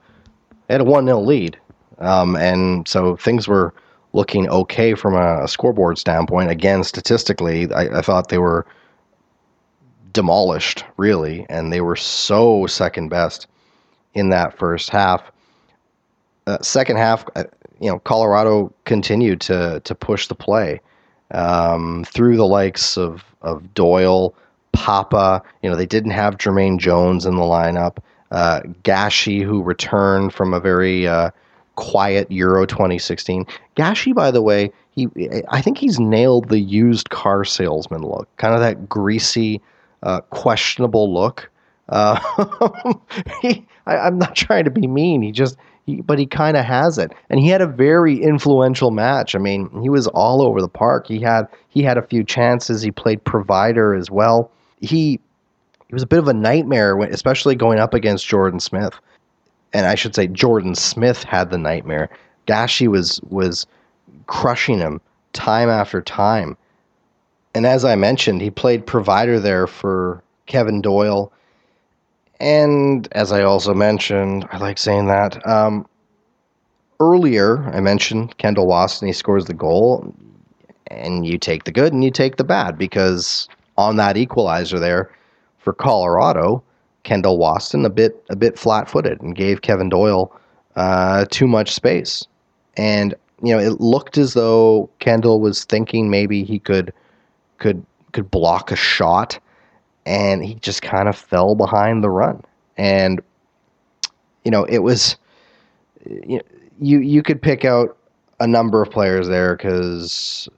they 0.67 0.74
had 0.74 0.82
a 0.82 0.86
one 0.86 1.06
0 1.06 1.21
lead, 1.21 1.58
um, 2.00 2.36
and 2.36 2.88
so 2.88 3.15
things 3.15 3.47
were 3.47 3.74
looking 4.13 4.50
okay 4.50 4.93
from 4.93 5.15
a, 5.15 5.43
a 5.43 5.47
scoreboard 5.47 5.97
standpoint. 5.97 6.52
Again, 6.52 6.84
statistically, 6.84 7.71
I, 7.74 8.00
I 8.00 8.02
thought 8.02 8.30
they 8.30 8.38
were 8.38 8.65
demolished, 10.13 10.84
really, 10.97 11.45
and 11.50 11.71
they 11.71 11.82
were 11.82 11.95
so 11.95 12.67
second 12.67 13.10
best 13.10 13.47
in 14.13 14.30
that 14.30 14.58
first 14.58 14.89
half. 14.89 15.32
Uh, 16.52 16.62
second 16.62 16.98
half, 16.98 17.24
uh, 17.38 17.46
you 17.80 17.90
know, 17.90 18.00
Colorado 18.00 18.74
continued 18.84 19.40
to 19.42 19.80
to 19.86 19.96
push 19.96 20.28
the 20.28 20.36
play 20.36 20.82
um, 21.32 22.04
through 22.04 22.36
the 22.36 22.46
likes 22.46 22.98
of 22.98 23.24
of 23.42 23.74
Doyle, 23.74 24.36
Pappa. 24.74 25.42
You 25.64 25.70
know, 25.70 25.78
they 25.78 25.86
didn't 25.86 26.12
have 26.12 26.38
Jermaine 26.38 26.78
Jones 26.78 27.26
in 27.26 27.36
the 27.38 27.44
lineup. 27.44 28.00
Uh, 28.32 28.62
Gashi, 28.84 29.44
who 29.44 29.64
returned 29.64 30.34
from 30.34 30.54
a 30.54 30.60
very 30.60 31.08
uh, 31.08 31.32
quiet 31.76 32.30
Euro 32.32 32.66
2016. 32.66 33.46
Gashi, 33.78 34.14
by 34.14 34.30
the 34.30 34.42
way, 34.42 34.72
he 34.92 35.08
I 35.48 35.62
think 35.62 35.78
he's 35.78 36.00
nailed 36.00 36.50
the 36.50 36.60
used 36.60 37.12
car 37.12 37.46
salesman 37.46 38.02
look, 38.02 38.28
kind 38.36 38.54
of 38.54 38.60
that 38.60 38.90
greasy 38.90 39.62
uh, 40.04 40.20
questionable 40.32 41.14
look. 41.14 41.50
Uh, 41.88 42.20
he, 43.42 43.66
I, 43.86 44.08
am 44.08 44.18
not 44.18 44.36
trying 44.36 44.64
to 44.66 44.72
be 44.72 44.88
mean. 44.88 45.22
He 45.22 45.32
just, 45.32 45.58
he, 45.86 46.02
but 46.02 46.20
he 46.20 46.26
kind 46.26 46.58
of 46.58 46.65
has 46.65 46.98
it, 46.98 47.12
and 47.30 47.39
he 47.39 47.50
had 47.50 47.62
a 47.62 47.67
very 47.67 48.22
influential 48.22 48.91
match. 48.91 49.36
I 49.36 49.39
mean, 49.39 49.70
he 49.82 49.89
was 49.89 50.08
all 50.08 50.41
over 50.41 50.62
the 50.62 50.70
park. 50.70 51.08
He 51.08 51.20
had 51.20 51.48
he 51.70 51.84
had 51.84 51.98
a 51.98 52.02
few 52.02 52.24
chances. 52.24 52.82
He 52.82 52.91
played 52.91 53.24
provider 53.24 53.94
as 53.94 54.12
well. 54.12 54.52
He 54.80 55.20
he 55.88 55.94
was 55.94 56.04
a 56.04 56.08
bit 56.08 56.20
of 56.20 56.28
a 56.28 56.34
nightmare, 56.34 56.96
when, 56.96 57.13
especially 57.13 57.56
going 57.56 57.80
up 57.80 57.94
against 57.94 58.28
Jordan 58.28 58.60
Smith. 58.60 58.94
And 59.74 59.86
I 59.86 59.96
should 59.96 60.15
say 60.15 60.28
Jordan 60.28 60.76
Smith 60.76 61.24
had 61.24 61.50
the 61.50 61.58
nightmare. 61.58 62.10
Gashi 62.48 62.88
was 62.88 63.22
was 63.30 63.65
crushing 64.28 64.80
him 64.80 65.02
time 65.34 65.70
after 65.70 66.02
time 66.02 66.58
and 67.54 67.65
as 67.65 67.84
I 67.84 67.96
mentioned, 67.96 68.41
he 68.41 68.50
played 68.50 68.86
provider 68.86 69.39
there 69.39 69.67
for 69.67 70.24
Kevin 70.46 70.82
Doyle. 70.82 71.32
And 72.41 73.08
as 73.12 73.32
I 73.32 73.43
also 73.43 73.75
mentioned, 73.75 74.47
I 74.51 74.58
like 74.58 74.80
saying 74.80 75.06
that. 75.06 75.47
Um, 75.47 75.88
earlier, 76.99 77.63
I 77.71 77.82
mentioned 77.82 78.36
Kendall 78.39 78.65
Waston, 78.65 79.06
he 79.06 79.13
scores 79.13 79.45
the 79.45 79.54
goal, 79.54 80.12
and 80.88 81.23
you 81.23 81.38
take 81.38 81.65
the 81.65 81.71
good 81.71 81.93
and 81.93 82.04
you 82.04 82.10
take 82.10 82.38
the 82.38 82.43
bad 82.43 82.80
because 82.80 83.47
on 83.77 83.97
that 83.97 84.17
equalizer 84.17 84.80
there 84.80 85.12
for 85.60 85.71
Colorado, 85.71 86.63
Kendall 87.04 87.38
Waston 87.38 87.86
a 87.86 87.91
bit 87.91 88.23
a 88.32 88.36
bit 88.36 88.58
flat 88.58 88.89
footed 88.89 89.21
and 89.21 89.36
gave 89.36 89.62
Kevin 89.62 89.89
Doyle 89.89 90.36
uh, 90.75 91.25
too 91.30 91.47
much 91.47 91.71
space. 91.71 92.25
And 92.75 93.13
you 93.43 93.54
know, 93.54 93.60
it 93.60 93.80
looked 93.80 94.17
as 94.17 94.34
though 94.34 94.89
Kendall 94.97 95.39
was 95.41 95.63
thinking 95.63 96.10
maybe 96.10 96.43
he 96.43 96.58
could 96.58 96.91
could 97.60 97.86
could 98.13 98.32
block 98.32 98.71
a 98.71 98.75
shot, 98.75 99.39
and 100.06 100.44
he 100.44 100.56
just 100.56 100.82
kind 100.82 101.08
of 101.08 101.16
fell 101.16 101.56
behind 101.56 102.04
the 102.04 102.10
run. 102.10 102.42
And 102.78 103.22
you 104.44 104.52
know, 104.52 104.64
it 104.66 104.80
was 104.80 105.18
you 106.06 106.38
know, 106.38 106.44
you 106.80 107.00
you 107.00 107.24
could 107.24 107.42
pick 107.42 107.66
out 107.66 107.98
a 108.40 108.48
number 108.48 108.82
of 108.82 108.90
players 108.90 109.28
there 109.28 109.56
because 109.56 110.50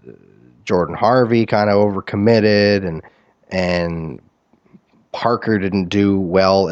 Jordan 0.65 0.95
Harvey 0.95 1.45
kind 1.45 1.69
of 1.69 1.75
overcommitted, 1.75 2.87
and 2.87 3.01
and 3.49 4.21
Parker 5.11 5.59
didn't 5.59 5.89
do 5.89 6.19
well, 6.19 6.69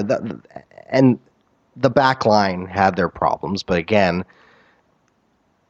and 0.90 1.20
the 1.76 1.90
back 1.90 2.26
line 2.26 2.66
had 2.66 2.96
their 2.96 3.10
problems. 3.10 3.64
But 3.64 3.78
again, 3.78 4.24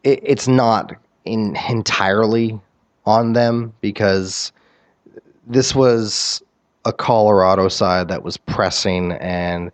it, 0.03 0.19
it's 0.23 0.47
not 0.47 0.93
in 1.25 1.55
entirely 1.69 2.59
on 3.05 3.33
them 3.33 3.73
because 3.81 4.51
this 5.47 5.73
was 5.73 6.41
a 6.85 6.93
Colorado 6.93 7.67
side 7.67 8.07
that 8.07 8.23
was 8.23 8.37
pressing 8.37 9.13
and 9.13 9.71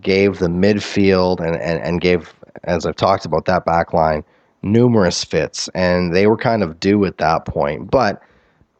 gave 0.00 0.38
the 0.38 0.48
midfield 0.48 1.40
and, 1.40 1.56
and, 1.56 1.80
and 1.82 2.00
gave, 2.00 2.34
as 2.64 2.86
I've 2.86 2.96
talked 2.96 3.24
about, 3.24 3.44
that 3.46 3.64
back 3.64 3.92
line 3.92 4.24
numerous 4.62 5.24
fits. 5.24 5.68
And 5.74 6.14
they 6.14 6.26
were 6.26 6.36
kind 6.36 6.62
of 6.62 6.80
due 6.80 7.04
at 7.04 7.18
that 7.18 7.44
point. 7.44 7.90
But 7.90 8.22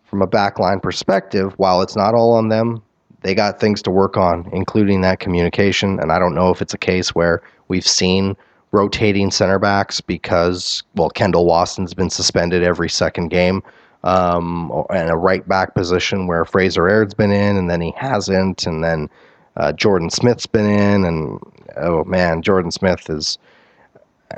from 0.05 0.23
a 0.23 0.27
backline 0.27 0.83
perspective, 0.83 1.53
while 1.59 1.83
it's 1.83 1.97
not 1.97 2.15
all 2.15 2.33
on 2.33 2.49
them, 2.49 2.83
they 3.23 3.35
got 3.35 3.61
things 3.61 3.83
to 3.83 3.91
work 3.91 4.17
on, 4.17 4.49
including 4.53 5.01
that 5.03 5.21
communication. 5.21 5.99
And 6.01 6.13
I 6.13 6.19
don't 6.19 6.35
know 6.35 6.51
if 6.51 6.63
it's 6.63 6.75
a 6.75 6.79
case 6.79 7.15
where 7.15 7.43
we've 7.69 7.87
seen 7.87 8.37
rotating 8.71 9.31
center 9.31 9.59
backs 9.59 10.01
because, 10.01 10.83
well, 10.95 11.11
Kendall 11.11 11.47
Waston's 11.47 11.95
been 11.95 12.11
suspended 12.11 12.63
every 12.63 12.89
second 12.89 13.29
game 13.29 13.63
um, 14.05 14.73
and 14.91 15.11
a 15.11 15.17
right 15.17 15.47
back 15.49 15.75
position 15.75 16.27
where 16.27 16.45
Fraser 16.45 16.89
Aird's 16.89 17.15
been 17.15 17.33
in, 17.33 17.57
and 17.57 17.69
then 17.69 17.81
he 17.81 17.93
hasn't, 17.97 18.67
and 18.67 18.83
then 18.83 19.09
uh, 19.57 19.73
Jordan 19.73 20.11
Smith's 20.11 20.47
been 20.47 20.67
in, 20.67 21.05
and 21.05 21.41
oh 21.77 22.05
man, 22.05 22.43
Jordan 22.43 22.71
Smith 22.71 23.11
is, 23.11 23.39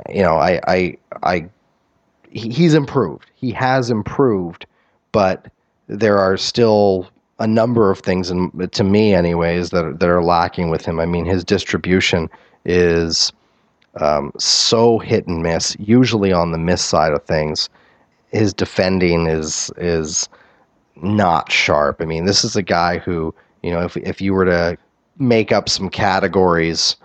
you 0.09 0.23
know, 0.23 0.35
I, 0.35 0.59
I, 0.67 0.97
I, 1.23 1.49
he's 2.29 2.73
improved. 2.73 3.29
He 3.35 3.51
has 3.51 3.89
improved, 3.89 4.65
but 5.11 5.51
there 5.87 6.17
are 6.17 6.37
still 6.37 7.09
a 7.39 7.47
number 7.47 7.91
of 7.91 7.99
things, 7.99 8.29
and 8.29 8.71
to 8.71 8.83
me, 8.83 9.13
anyways, 9.13 9.71
that 9.71 9.85
are, 9.85 9.93
that 9.93 10.09
are 10.09 10.23
lacking 10.23 10.69
with 10.69 10.85
him. 10.85 10.99
I 10.99 11.05
mean, 11.05 11.25
his 11.25 11.43
distribution 11.43 12.29
is 12.65 13.33
um, 13.99 14.31
so 14.37 14.99
hit 14.99 15.27
and 15.27 15.41
miss, 15.41 15.75
usually 15.79 16.31
on 16.31 16.51
the 16.51 16.57
miss 16.57 16.83
side 16.83 17.13
of 17.13 17.23
things. 17.23 17.69
His 18.31 18.53
defending 18.53 19.27
is 19.27 19.71
is 19.77 20.29
not 20.95 21.51
sharp. 21.51 22.01
I 22.01 22.05
mean, 22.05 22.25
this 22.25 22.43
is 22.43 22.55
a 22.55 22.61
guy 22.61 22.97
who, 22.99 23.33
you 23.63 23.71
know, 23.71 23.81
if 23.81 23.97
if 23.97 24.21
you 24.21 24.33
were 24.33 24.45
to 24.45 24.77
make 25.17 25.51
up 25.51 25.69
some 25.69 25.89
categories, 25.89 26.95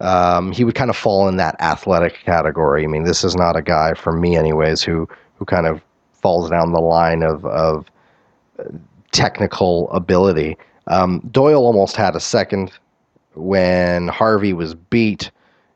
um, 0.00 0.52
he 0.52 0.64
would 0.64 0.74
kind 0.74 0.90
of 0.90 0.96
fall 0.96 1.28
in 1.28 1.36
that 1.36 1.60
athletic 1.60 2.20
category. 2.24 2.84
I 2.84 2.86
mean, 2.86 3.04
this 3.04 3.24
is 3.24 3.34
not 3.36 3.56
a 3.56 3.62
guy 3.62 3.94
for 3.94 4.12
me, 4.12 4.36
anyways, 4.36 4.82
who 4.82 5.08
who 5.36 5.44
kind 5.44 5.66
of 5.66 5.80
falls 6.12 6.50
down 6.50 6.72
the 6.72 6.80
line 6.80 7.22
of 7.22 7.44
of 7.44 7.86
technical 9.12 9.90
ability. 9.90 10.56
Um, 10.86 11.20
Doyle 11.30 11.64
almost 11.64 11.96
had 11.96 12.16
a 12.16 12.20
second 12.20 12.72
when 13.34 14.08
Harvey 14.08 14.52
was 14.52 14.74
beat, 14.74 15.30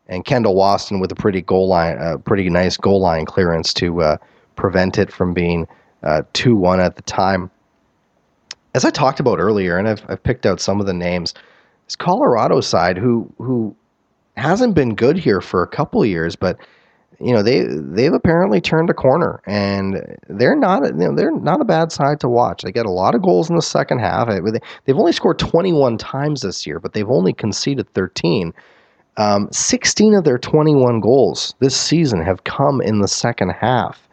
and 0.09 0.25
Kendall 0.25 0.55
Waston 0.55 1.01
with 1.01 1.13
a 1.13 1.17
pretty 1.17 1.43
goal 1.43 1.69
line, 1.69 1.97
a 1.99 2.19
pretty 2.19 2.49
nice 2.49 2.77
goal 2.77 3.01
line 3.01 3.25
clearance 3.27 3.73
to 3.75 4.03
uh, 4.03 4.17
prevent 4.57 4.99
it 4.99 5.13
from 5.13 5.35
being 5.35 5.67
uh, 6.03 6.23
two 6.33 6.57
one 6.57 6.81
at 6.81 6.97
the 6.97 7.03
time. 7.03 7.51
As 8.75 8.85
I 8.85 8.91
talked 8.91 9.21
about 9.21 9.39
earlier, 9.39 9.77
and 9.77 9.89
I've, 9.89 10.03
I've 10.09 10.23
picked 10.23 10.47
out 10.47 10.61
some 10.61 10.81
of 10.81 10.87
the 10.87 10.95
names, 10.95 11.35
it's 11.85 11.97
Colorado 11.97 12.61
side 12.61 12.97
who 12.97 13.31
who 13.39 13.75
hasn't 14.37 14.75
been 14.75 14.95
good 14.95 15.19
here 15.19 15.41
for 15.41 15.63
a 15.63 15.69
couple 15.69 16.05
years, 16.05 16.37
but 16.37 16.57
you 17.21 17.33
know 17.33 17.43
they 17.43 17.65
they've 17.69 18.13
apparently 18.13 18.61
turned 18.61 18.91
a 18.91 18.95
corner 18.95 19.41
and 19.47 20.17
they're 20.29 20.57
not 20.57 20.85
you 20.85 20.93
know, 20.93 21.15
they're 21.15 21.39
not 21.39 21.61
a 21.61 21.65
bad 21.65 21.93
side 21.93 22.21
to 22.21 22.29
watch. 22.29 22.63
They 22.63 22.73
get 22.73 22.87
a 22.87 22.91
lot 22.91 23.15
of 23.15 23.23
goals 23.23 23.51
in 23.51 23.57
the 23.57 23.63
second 23.63 23.99
half. 23.99 24.29
They've 24.85 24.97
only 24.97 25.13
scored 25.13 25.39
21 25.39 25.99
times 25.99 26.41
this 26.41 26.67
year, 26.67 26.81
but 26.81 26.95
they've 26.95 27.09
only 27.09 27.33
conceded 27.33 27.93
13. 27.95 28.53
Um, 29.19 29.49
16 29.53 30.15
of 30.15 30.25
their 30.25 30.39
21 30.39 31.01
goals 31.01 31.55
this 31.59 31.77
season 31.77 32.23
have 32.23 32.45
come 32.45 32.81
in 32.81 33.01
the 33.01 33.09
second 33.09 33.51
half. 33.51 34.09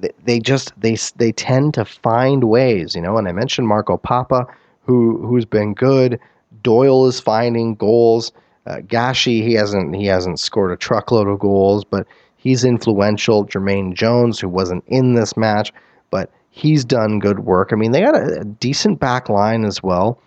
They, 0.00 0.10
they 0.24 0.40
just 0.40 0.78
they 0.80 0.96
they 1.16 1.32
tend 1.32 1.74
to 1.74 1.84
find 1.84 2.44
ways, 2.44 2.94
you 2.94 3.02
know. 3.02 3.16
And 3.16 3.28
I 3.28 3.32
mentioned 3.32 3.68
Marco 3.68 3.96
Pappa, 3.96 4.46
who 4.82 5.26
who's 5.26 5.44
been 5.44 5.74
good. 5.74 6.20
Doyle 6.62 7.06
is 7.06 7.20
finding 7.20 7.74
goals. 7.74 8.32
Uh, 8.66 8.78
Gashi, 8.78 9.42
he 9.42 9.54
hasn't 9.54 9.94
he 9.94 10.06
hasn't 10.06 10.40
scored 10.40 10.72
a 10.72 10.76
truckload 10.76 11.28
of 11.28 11.38
goals, 11.38 11.84
but 11.84 12.06
he's 12.36 12.64
influential. 12.64 13.46
Jermaine 13.46 13.94
Jones, 13.94 14.40
who 14.40 14.48
wasn't 14.48 14.84
in 14.86 15.14
this 15.14 15.36
match, 15.36 15.72
but 16.10 16.30
he's 16.50 16.84
done 16.84 17.18
good 17.18 17.40
work. 17.40 17.70
I 17.72 17.76
mean, 17.76 17.92
they 17.92 18.00
got 18.00 18.16
a, 18.16 18.40
a 18.40 18.44
decent 18.44 18.98
back 18.98 19.28
line 19.28 19.64
as 19.64 19.82
well. 19.82 20.20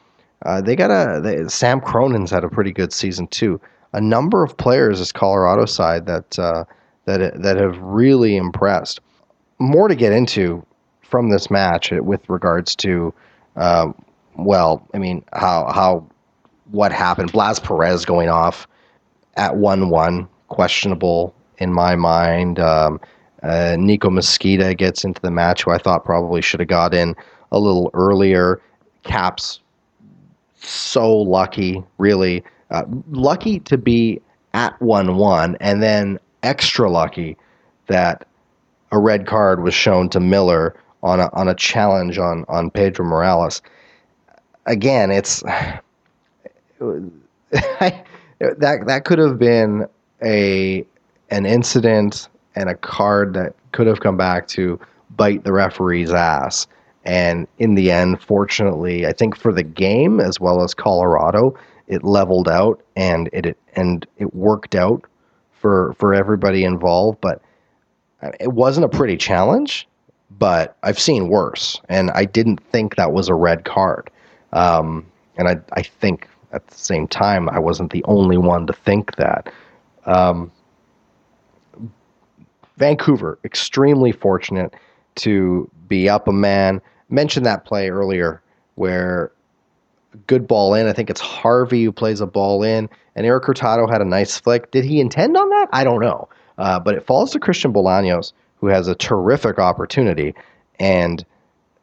Uh, 0.46 0.62
they 0.62 0.76
got 0.76 0.92
a 0.92 1.20
they, 1.22 1.48
Sam 1.48 1.82
Cronin's 1.82 2.32
had 2.32 2.44
a 2.44 2.50
pretty 2.50 2.72
good 2.72 2.94
season 2.94 3.28
too. 3.28 3.60
A 3.94 4.00
number 4.00 4.44
of 4.44 4.56
players 4.56 5.00
this 5.00 5.12
Colorado 5.12 5.66
side 5.66 6.06
that 6.06 6.40
uh, 6.40 6.64
that 7.06 7.42
that 7.42 7.58
have 7.58 7.78
really 7.80 8.38
impressed. 8.38 9.02
More 9.60 9.88
to 9.88 9.96
get 9.96 10.14
into 10.14 10.66
from 11.02 11.30
this 11.30 11.52
match 11.52 11.92
with 11.92 12.28
regards 12.30 12.76
to, 12.78 13.14
uh, 13.56 13.92
well, 14.36 14.88
I 14.94 14.98
mean 14.98 15.24
how 15.34 15.72
how 15.72 16.08
what 16.72 16.92
happened. 16.92 17.32
Blas 17.32 17.60
Perez 17.60 18.06
going 18.06 18.30
off 18.30 18.68
at 19.36 19.56
1 19.56 19.90
1, 19.90 20.28
questionable 20.48 21.34
in 21.58 21.74
my 21.74 21.96
mind. 21.96 22.60
Um, 22.60 23.00
uh, 23.44 23.76
Nico 23.80 24.10
Mezquida 24.10 24.76
gets 24.76 25.04
into 25.04 25.22
the 25.22 25.32
match, 25.32 25.64
who 25.64 25.72
I 25.72 25.78
thought 25.78 26.04
probably 26.04 26.42
should 26.42 26.60
have 26.60 26.70
got 26.70 26.94
in 26.94 27.16
a 27.52 27.60
little 27.60 27.90
earlier. 27.94 28.62
Caps 29.04 29.62
so 30.56 31.10
lucky, 31.10 31.84
really. 31.98 32.44
Uh, 32.70 32.84
lucky 33.10 33.60
to 33.62 33.78
be 33.78 34.22
at 34.54 34.80
1 34.82 35.16
1, 35.16 35.58
and 35.60 35.82
then 35.82 36.20
extra 36.44 36.90
lucky 36.90 37.38
that 37.88 38.28
a 38.92 39.00
red 39.00 39.28
card 39.28 39.64
was 39.64 39.74
shown 39.74 40.10
to 40.10 40.20
Miller 40.20 40.76
on 41.04 41.20
a, 41.20 41.30
on 41.34 41.48
a 41.48 41.56
challenge 41.56 42.18
on, 42.18 42.46
on 42.48 42.70
Pedro 42.70 43.06
Morales. 43.06 43.62
Again, 44.66 45.12
it's 45.12 45.42
that 46.80 48.04
that 48.40 49.02
could 49.06 49.20
have 49.20 49.40
been 49.40 49.88
a 50.24 50.86
an 51.30 51.46
incident 51.46 52.30
and 52.56 52.70
a 52.70 52.76
card 52.76 53.34
that 53.34 53.56
could 53.72 53.88
have 53.88 54.00
come 54.00 54.18
back 54.18 54.48
to 54.48 54.80
bite 55.16 55.44
the 55.44 55.54
referee's 55.54 56.12
ass. 56.12 56.68
And 57.06 57.48
in 57.58 57.76
the 57.76 57.92
end, 57.92 58.22
fortunately, 58.22 59.06
I 59.08 59.14
think 59.14 59.38
for 59.38 59.54
the 59.54 59.64
game 59.64 60.20
as 60.20 60.40
well 60.40 60.62
as 60.64 60.74
Colorado, 60.74 61.58
it 61.88 62.04
leveled 62.04 62.50
out 62.50 62.82
and 62.96 63.30
it, 63.34 63.46
it 63.46 63.58
and 63.76 64.06
it 64.18 64.34
worked 64.36 64.76
out 64.76 65.06
for 65.54 65.94
for 65.98 66.14
everybody 66.14 66.64
involved. 66.64 67.20
But 67.22 67.42
it 68.40 68.54
wasn't 68.54 68.86
a 68.86 68.90
pretty 68.90 69.18
challenge. 69.18 69.88
But 70.38 70.78
I've 70.84 71.00
seen 71.00 71.28
worse, 71.28 71.82
and 71.90 72.12
I 72.12 72.24
didn't 72.24 72.62
think 72.72 72.96
that 72.96 73.12
was 73.12 73.30
a 73.30 73.34
red 73.34 73.66
card. 73.66 74.12
Um, 74.54 75.06
and 75.38 75.48
I 75.48 75.58
I 75.74 75.82
think 75.82 76.28
at 76.52 76.68
the 76.68 76.76
same 76.76 77.08
time, 77.08 77.50
I 77.50 77.60
wasn't 77.60 77.92
the 77.92 78.04
only 78.06 78.38
one 78.38 78.68
to 78.68 78.74
think 78.74 79.16
that. 79.16 79.52
Um, 80.06 80.52
Vancouver, 82.78 83.40
extremely 83.44 84.12
fortunate 84.12 84.74
to 85.16 85.70
be 85.88 86.08
up 86.08 86.28
a 86.28 86.32
man. 86.32 86.82
Mentioned 87.10 87.46
that 87.46 87.66
play 87.66 87.90
earlier 87.90 88.42
where 88.76 89.32
good 90.28 90.48
ball 90.48 90.74
in. 90.74 90.88
I 90.88 90.94
think 90.94 91.10
it's 91.10 91.22
Harvey 91.22 91.84
who 91.84 91.92
plays 91.92 92.22
a 92.22 92.28
ball 92.28 92.64
in, 92.64 92.90
and 93.16 93.26
Eric 93.26 93.46
Hurtado 93.46 93.88
had 93.88 94.02
a 94.02 94.06
nice 94.06 94.40
flick. 94.40 94.72
Did 94.72 94.86
he 94.86 95.02
intend 95.02 95.36
on 95.36 95.50
that? 95.50 95.70
I 95.74 95.84
don't 95.84 96.00
know. 96.02 96.30
Uh, 96.60 96.78
but 96.78 96.94
it 96.94 97.06
falls 97.06 97.32
to 97.32 97.40
Christian 97.40 97.74
Bolaños, 97.74 98.34
who 98.58 98.68
has 98.68 98.88
a 98.88 98.96
terrific 98.96 99.58
opportunity, 99.60 100.36
and 100.80 101.26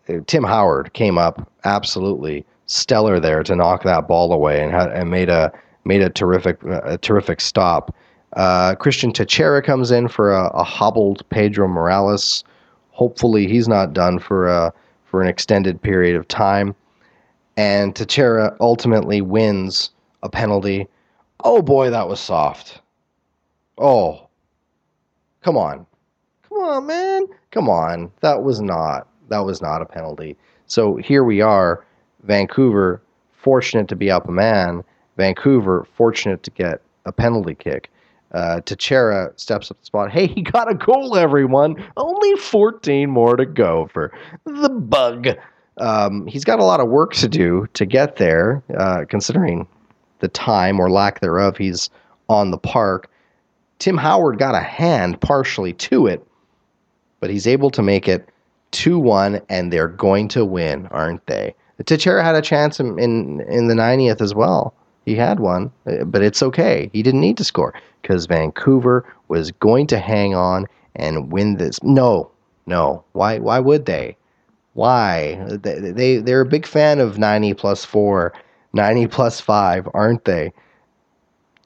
uh, 0.09 0.19
Tim 0.27 0.45
Howard 0.45 0.93
came 0.93 1.17
up 1.17 1.51
absolutely 1.65 2.45
stellar 2.67 3.19
there 3.19 3.43
to 3.43 3.57
knock 3.57 3.85
that 3.85 4.07
ball 4.07 4.33
away 4.33 4.63
and, 4.63 4.73
had, 4.73 4.91
and 4.93 5.11
made 5.11 5.31
a 5.31 5.51
made 5.85 6.03
a 6.03 6.11
terrific 6.11 6.63
a 6.65 6.99
terrific 6.99 7.41
stop. 7.41 7.95
Uh, 8.35 8.75
Christian 8.75 9.13
Techera 9.13 9.65
comes 9.65 9.91
in 9.91 10.09
for 10.09 10.33
a, 10.33 10.49
a, 10.49 10.63
hobbled 10.63 11.27
Pedro 11.31 11.69
Morales. 11.69 12.45
Hopefully, 12.91 13.47
he's 13.47 13.69
not 13.69 13.95
done 13.95 14.19
for 14.19 14.49
a, 14.49 14.75
for 15.05 15.23
an 15.23 15.29
extended 15.29 15.81
period 15.81 16.17
of 16.17 16.29
time. 16.29 16.75
And 17.57 17.95
Techera 17.95 18.55
ultimately 18.61 19.23
wins 19.23 19.91
a 20.23 20.29
penalty. 20.29 20.87
Oh 21.45 21.63
boy, 21.63 21.89
that 21.89 22.09
was 22.09 22.21
soft. 22.21 22.81
Oh, 23.79 24.26
come 25.47 25.57
on, 25.57 25.87
come 26.49 26.59
on, 26.59 26.87
man, 26.89 27.25
come 27.53 27.71
on. 27.71 28.11
That 28.21 28.43
was 28.43 28.61
not 28.61 29.07
that 29.29 29.45
was 29.45 29.63
not 29.63 29.81
a 29.81 29.85
penalty. 29.85 30.37
So 30.67 30.97
here 30.97 31.23
we 31.23 31.41
are 31.41 31.85
Vancouver 32.25 33.01
fortunate 33.33 33.87
to 33.89 33.95
be 33.95 34.11
up 34.11 34.29
a 34.29 34.33
man. 34.33 34.83
Vancouver 35.17 35.87
fortunate 35.95 36.43
to 36.43 36.51
get 36.51 36.83
a 37.05 37.13
penalty 37.13 37.55
kick. 37.55 37.93
Uh, 38.33 38.61
steps 38.67 39.71
up 39.71 39.79
the 39.79 39.85
spot. 39.85 40.11
Hey, 40.11 40.27
he 40.27 40.43
got 40.43 40.69
a 40.69 40.75
goal, 40.75 41.17
everyone. 41.17 41.77
Only 41.97 42.35
14 42.35 43.09
more 43.09 43.37
to 43.37 43.47
go 43.47 43.89
for 43.93 44.13
the 44.45 44.69
bug. 44.69 45.29
Um, 45.79 46.27
he's 46.27 46.45
got 46.45 46.59
a 46.59 46.65
lot 46.65 46.81
of 46.81 46.89
work 46.89 47.15
to 47.15 47.29
do 47.29 47.69
to 47.75 47.87
get 47.87 48.17
there, 48.17 48.65
uh, 48.77 49.05
considering 49.09 49.69
the 50.19 50.29
time 50.29 50.81
or 50.81 50.91
lack 50.91 51.21
thereof 51.21 51.57
he's 51.57 51.89
on 52.29 52.51
the 52.51 52.59
park. 52.59 53.09
Tim 53.79 53.97
Howard 53.97 54.39
got 54.39 54.55
a 54.55 54.61
hand 54.61 55.21
partially 55.21 55.73
to 55.75 56.07
it, 56.07 56.27
but 57.21 57.31
he's 57.31 57.47
able 57.47 57.71
to 57.71 57.83
make 57.83 58.09
it 58.09 58.29
2 58.73 58.99
1, 58.99 59.41
and 59.49 59.73
they're 59.73 59.89
going 59.89 60.29
to 60.29 60.45
win, 60.45 60.87
aren't 60.89 61.27
they? 61.27 61.55
Techera 61.83 62.23
had 62.23 62.35
a 62.35 62.43
chance 62.43 62.81
in, 62.81 62.99
in, 62.99 63.41
in 63.43 63.69
the 63.69 63.75
90th 63.75 64.21
as 64.21 64.35
well. 64.35 64.75
He 65.05 65.15
had 65.15 65.41
one, 65.41 65.71
uh, 65.87 66.05
but 66.05 66.23
it's 66.23 66.43
okay. 66.43 66.91
He 66.93 67.03
didn't 67.03 67.21
need 67.21 67.37
to 67.37 67.45
score 67.45 67.75
because 68.03 68.27
Vancouver 68.27 69.05
was 69.29 69.53
going 69.53 69.87
to 69.89 69.99
hang 69.99 70.35
on 70.35 70.67
and 70.97 71.31
win 71.31 71.57
this. 71.59 71.83
No, 71.83 72.31
no. 72.67 73.05
Why? 73.13 73.39
Why 73.39 73.61
would 73.61 73.87
they? 73.87 74.17
Why? 74.75 75.37
They, 75.49 75.79
they 75.79 76.17
they're 76.17 76.41
a 76.41 76.47
big 76.47 76.67
fan 76.67 76.99
of 76.99 77.19
90 77.19 77.55
plus 77.55 77.85
four, 77.85 78.33
90 78.73 79.07
plus 79.07 79.41
five, 79.41 79.89
aren't 79.95 80.25
they? 80.25 80.53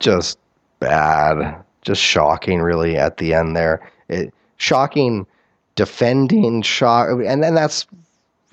Just 0.00 0.38
bad, 0.80 1.62
just 1.82 2.02
shocking, 2.02 2.60
really. 2.60 2.96
At 2.96 3.16
the 3.18 3.34
end 3.34 3.56
there, 3.56 3.90
it, 4.08 4.32
shocking 4.56 5.26
defending, 5.74 6.62
shock, 6.62 7.08
and 7.24 7.42
then 7.42 7.54
that's 7.54 7.86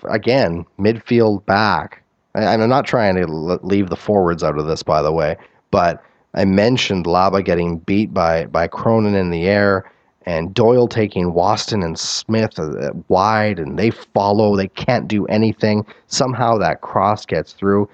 again, 0.06 0.66
midfield 0.80 1.46
back. 1.46 2.04
And 2.36 2.62
I'm 2.62 2.70
not 2.70 2.86
trying 2.86 3.16
to 3.16 3.26
leave 3.28 3.90
the 3.90 3.96
forwards 3.96 4.44
out 4.44 4.60
of 4.60 4.68
this, 4.68 4.84
by 4.84 5.02
the 5.02 5.12
way, 5.12 5.38
but 5.72 6.04
I 6.36 6.46
mentioned 6.46 7.06
Laba 7.06 7.44
getting 7.44 7.80
beat 7.80 8.14
by 8.14 8.46
by 8.46 8.68
Cronin 8.68 9.16
in 9.16 9.32
the 9.32 9.48
air, 9.48 9.90
and 10.26 10.54
Doyle 10.54 10.88
taking 10.88 11.34
Waston 11.34 11.84
and 11.84 11.98
Smith 11.98 12.60
uh, 12.60 12.92
wide, 13.08 13.60
and 13.60 13.80
they 13.80 13.90
follow. 13.90 14.56
They 14.56 14.68
can't 14.68 15.08
do 15.08 15.26
anything. 15.28 15.86
Somehow 16.08 16.58
that 16.60 16.82
cross 16.82 17.26
gets 17.26 17.54
through. 17.54 17.90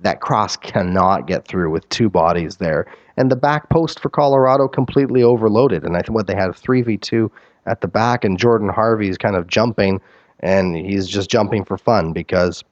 That 0.00 0.20
cross 0.20 0.56
cannot 0.56 1.26
get 1.26 1.46
through 1.46 1.70
with 1.70 1.86
two 1.90 2.08
bodies 2.08 2.56
there. 2.56 2.86
And 3.16 3.30
the 3.30 3.36
back 3.36 3.68
post 3.70 4.00
for 4.00 4.10
Colorado 4.10 4.68
completely 4.68 5.22
overloaded. 5.22 5.84
And 5.84 5.96
I 5.96 6.02
think 6.02 6.14
what 6.14 6.26
they 6.26 6.34
had 6.34 6.50
a 6.50 6.52
3v2 6.52 7.30
at 7.66 7.80
the 7.80 7.88
back, 7.88 8.24
and 8.24 8.38
Jordan 8.38 8.68
Harvey's 8.68 9.18
kind 9.18 9.36
of 9.36 9.46
jumping, 9.46 10.00
and 10.40 10.76
he's 10.76 11.08
just 11.08 11.30
jumping 11.30 11.64
for 11.64 11.78
fun 11.78 12.12
because 12.12 12.62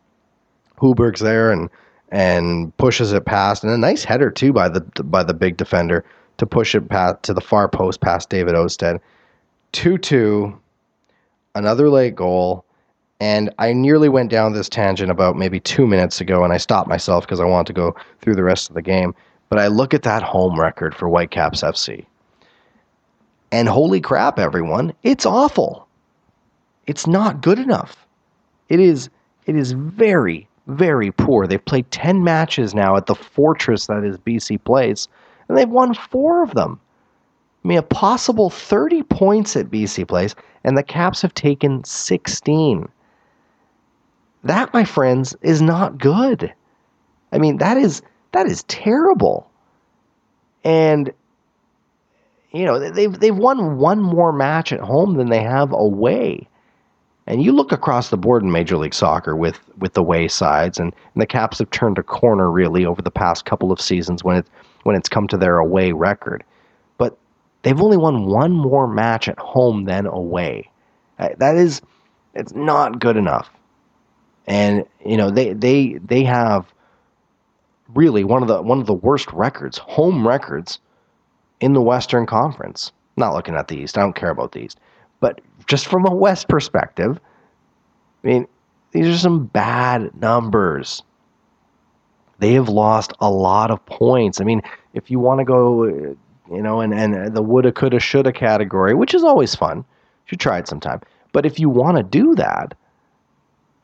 Sjöberg's 0.79 1.21
there 1.21 1.51
and 1.51 1.69
and 2.11 2.77
pushes 2.77 3.13
it 3.13 3.25
past, 3.25 3.65
and 3.65 3.73
a 3.73 3.79
nice 3.79 4.05
header 4.05 4.31
too 4.31 4.53
by 4.53 4.69
the 4.69 4.81
by 5.05 5.23
the 5.23 5.35
big 5.35 5.57
defender 5.57 6.05
to 6.37 6.47
push 6.47 6.75
it 6.75 6.89
past 6.89 7.23
to 7.25 7.35
the 7.35 7.41
far 7.41 7.69
post 7.69 8.01
past 8.01 8.29
David 8.29 8.55
Ousted. 8.55 9.01
Two 9.73 9.99
two, 9.99 10.57
another 11.55 11.89
late 11.89 12.15
goal, 12.15 12.65
and 13.21 13.53
I 13.59 13.73
nearly 13.73 14.09
went 14.09 14.31
down 14.31 14.53
this 14.53 14.69
tangent 14.69 15.11
about 15.11 15.37
maybe 15.37 15.59
two 15.59 15.87
minutes 15.87 16.21
ago, 16.21 16.45
and 16.45 16.53
I 16.53 16.59
stopped 16.59 16.89
myself 16.89 17.25
because 17.25 17.41
I 17.41 17.45
want 17.45 17.67
to 17.67 17.73
go 17.73 17.97
through 18.21 18.37
the 18.37 18.45
rest 18.45 18.69
of 18.69 18.75
the 18.75 18.83
game. 18.83 19.15
But 19.49 19.59
I 19.59 19.69
look 19.69 19.95
at 19.95 20.03
that 20.03 20.23
home 20.23 20.59
record 20.59 20.95
for 20.95 21.09
Whitecaps 21.09 21.63
FC, 21.63 22.07
and 23.53 23.69
holy 23.69 24.01
crap, 24.01 24.39
everyone, 24.39 24.93
it's 25.03 25.27
awful. 25.27 25.87
It's 26.87 27.07
not 27.07 27.41
good 27.41 27.59
enough. 27.59 28.07
It 28.69 28.81
is. 28.81 29.11
It 29.47 29.57
is 29.57 29.73
very 29.73 30.49
very 30.67 31.11
poor. 31.11 31.47
They've 31.47 31.65
played 31.65 31.91
10 31.91 32.25
matches 32.25 32.75
now 32.75 32.97
at 32.97 33.07
the 33.07 33.15
fortress 33.15 33.87
that 33.87 34.05
is 34.05 34.17
BC 34.19 34.63
Place, 34.65 35.09
and 35.49 35.59
they've 35.59 35.69
won 35.69 35.95
four 35.95 36.43
of 36.43 36.55
them. 36.55 36.81
I 37.65 37.69
mean, 37.69 37.79
a 37.79 37.83
possible 37.83 38.51
30 38.51 39.03
points 39.05 39.57
at 39.57 39.71
BC 39.71 40.07
Place, 40.07 40.35
and 40.65 40.77
the 40.77 40.83
Caps 40.83 41.23
have 41.23 41.35
taken 41.35 41.85
16. 41.85 42.89
That, 44.45 44.73
my 44.75 44.85
friends, 44.85 45.35
is 45.43 45.63
not 45.63 45.99
good. 45.99 46.53
I 47.33 47.39
mean, 47.39 47.59
that 47.59 47.77
is 47.77 48.03
that 48.35 48.47
is 48.47 48.65
terrible. 48.65 49.49
And 50.65 51.13
you 52.53 52.65
know, 52.65 52.79
they've 52.79 53.19
they've 53.19 53.37
won 53.37 53.79
one 53.79 54.01
more 54.01 54.33
match 54.33 54.73
at 54.73 54.81
home 54.81 55.17
than 55.17 55.31
they 55.31 55.43
have 55.43 55.73
away. 55.73 56.49
And 57.27 57.43
you 57.43 57.53
look 57.53 57.73
across 57.73 58.11
the 58.11 58.17
board 58.17 58.43
in 58.43 58.53
Major 58.53 58.77
League 58.77 58.95
Soccer 58.95 59.35
with 59.35 59.59
with 59.79 59.95
the 59.95 60.03
way 60.03 60.29
sides, 60.29 60.79
and, 60.79 60.93
and 61.15 61.23
the 61.23 61.27
Caps 61.27 61.59
have 61.59 61.71
turned 61.71 61.99
a 61.99 62.03
corner 62.03 62.51
really 62.51 62.85
over 62.85 63.01
the 63.01 63.11
past 63.11 63.45
couple 63.45 63.73
of 63.73 63.81
seasons 63.81 64.23
when 64.23 64.37
it 64.37 64.47
when 64.83 64.95
it's 64.95 65.09
come 65.09 65.27
to 65.29 65.37
their 65.37 65.59
away 65.59 65.93
record. 65.93 66.45
But 66.99 67.17
they've 67.63 67.81
only 67.81 67.97
won 67.97 68.27
one 68.27 68.53
more 68.53 68.87
match 68.87 69.29
at 69.29 69.39
home 69.39 69.85
than 69.85 70.07
away. 70.07 70.71
Uh, 71.19 71.31
that 71.39 71.57
is, 71.57 71.81
it's 72.35 72.53
not 72.53 72.99
good 72.99 73.17
enough. 73.17 73.49
And 74.47 74.85
you 75.05 75.17
know 75.17 75.31
they 75.31 75.55
they 75.55 75.99
they 76.05 76.25
have 76.25 76.74
really 77.95 78.25
one 78.25 78.43
of 78.43 78.49
the 78.49 78.63
one 78.63 78.81
of 78.81 78.87
the 78.87 78.95
worst 78.95 79.33
records, 79.33 79.79
home 79.79 80.27
records, 80.27 80.79
in 81.61 81.73
the 81.73 81.83
Western 81.83 82.27
Conference. 82.27 82.93
Not 83.17 83.35
looking 83.35 83.55
at 83.55 83.69
the 83.69 83.77
East. 83.77 83.97
I 83.97 84.01
don't 84.01 84.17
care 84.17 84.31
about 84.31 84.53
the 84.53 84.61
East. 84.61 84.79
But 85.21 85.41
just 85.67 85.87
from 85.87 86.07
a 86.07 86.15
West 86.15 86.49
perspective, 86.49 87.21
I 88.23 88.27
mean, 88.27 88.47
these 88.91 89.07
are 89.07 89.19
some 89.19 89.47
bad 89.47 90.15
numbers. 90.21 91.03
They 92.39 92.53
have 92.55 92.69
lost 92.69 93.13
a 93.21 93.31
lot 93.31 93.71
of 93.71 93.85
points. 93.87 94.41
I 94.41 94.45
mean, 94.45 94.63
if 94.93 95.11
you 95.11 95.19
want 95.19 95.39
to 95.39 95.45
go, 95.45 95.85
you 95.85 96.17
know, 96.63 96.81
and, 96.81 96.93
and 96.93 97.35
the 97.35 97.43
woulda, 97.43 97.73
coulda, 97.73 98.01
shoulda 98.01 98.33
category, 98.33 98.95
which 98.95 99.15
is 99.15 99.23
always 99.23 99.55
fun, 99.55 99.79
you 99.79 99.85
should 100.27 100.41
try 100.41 100.59
it 100.59 100.69
sometime. 100.69 101.01
But 101.33 101.47
if 101.47 101.59
you 101.59 101.69
want 101.69 101.97
to 101.97 102.03
do 102.03 102.35
that, 102.35 102.75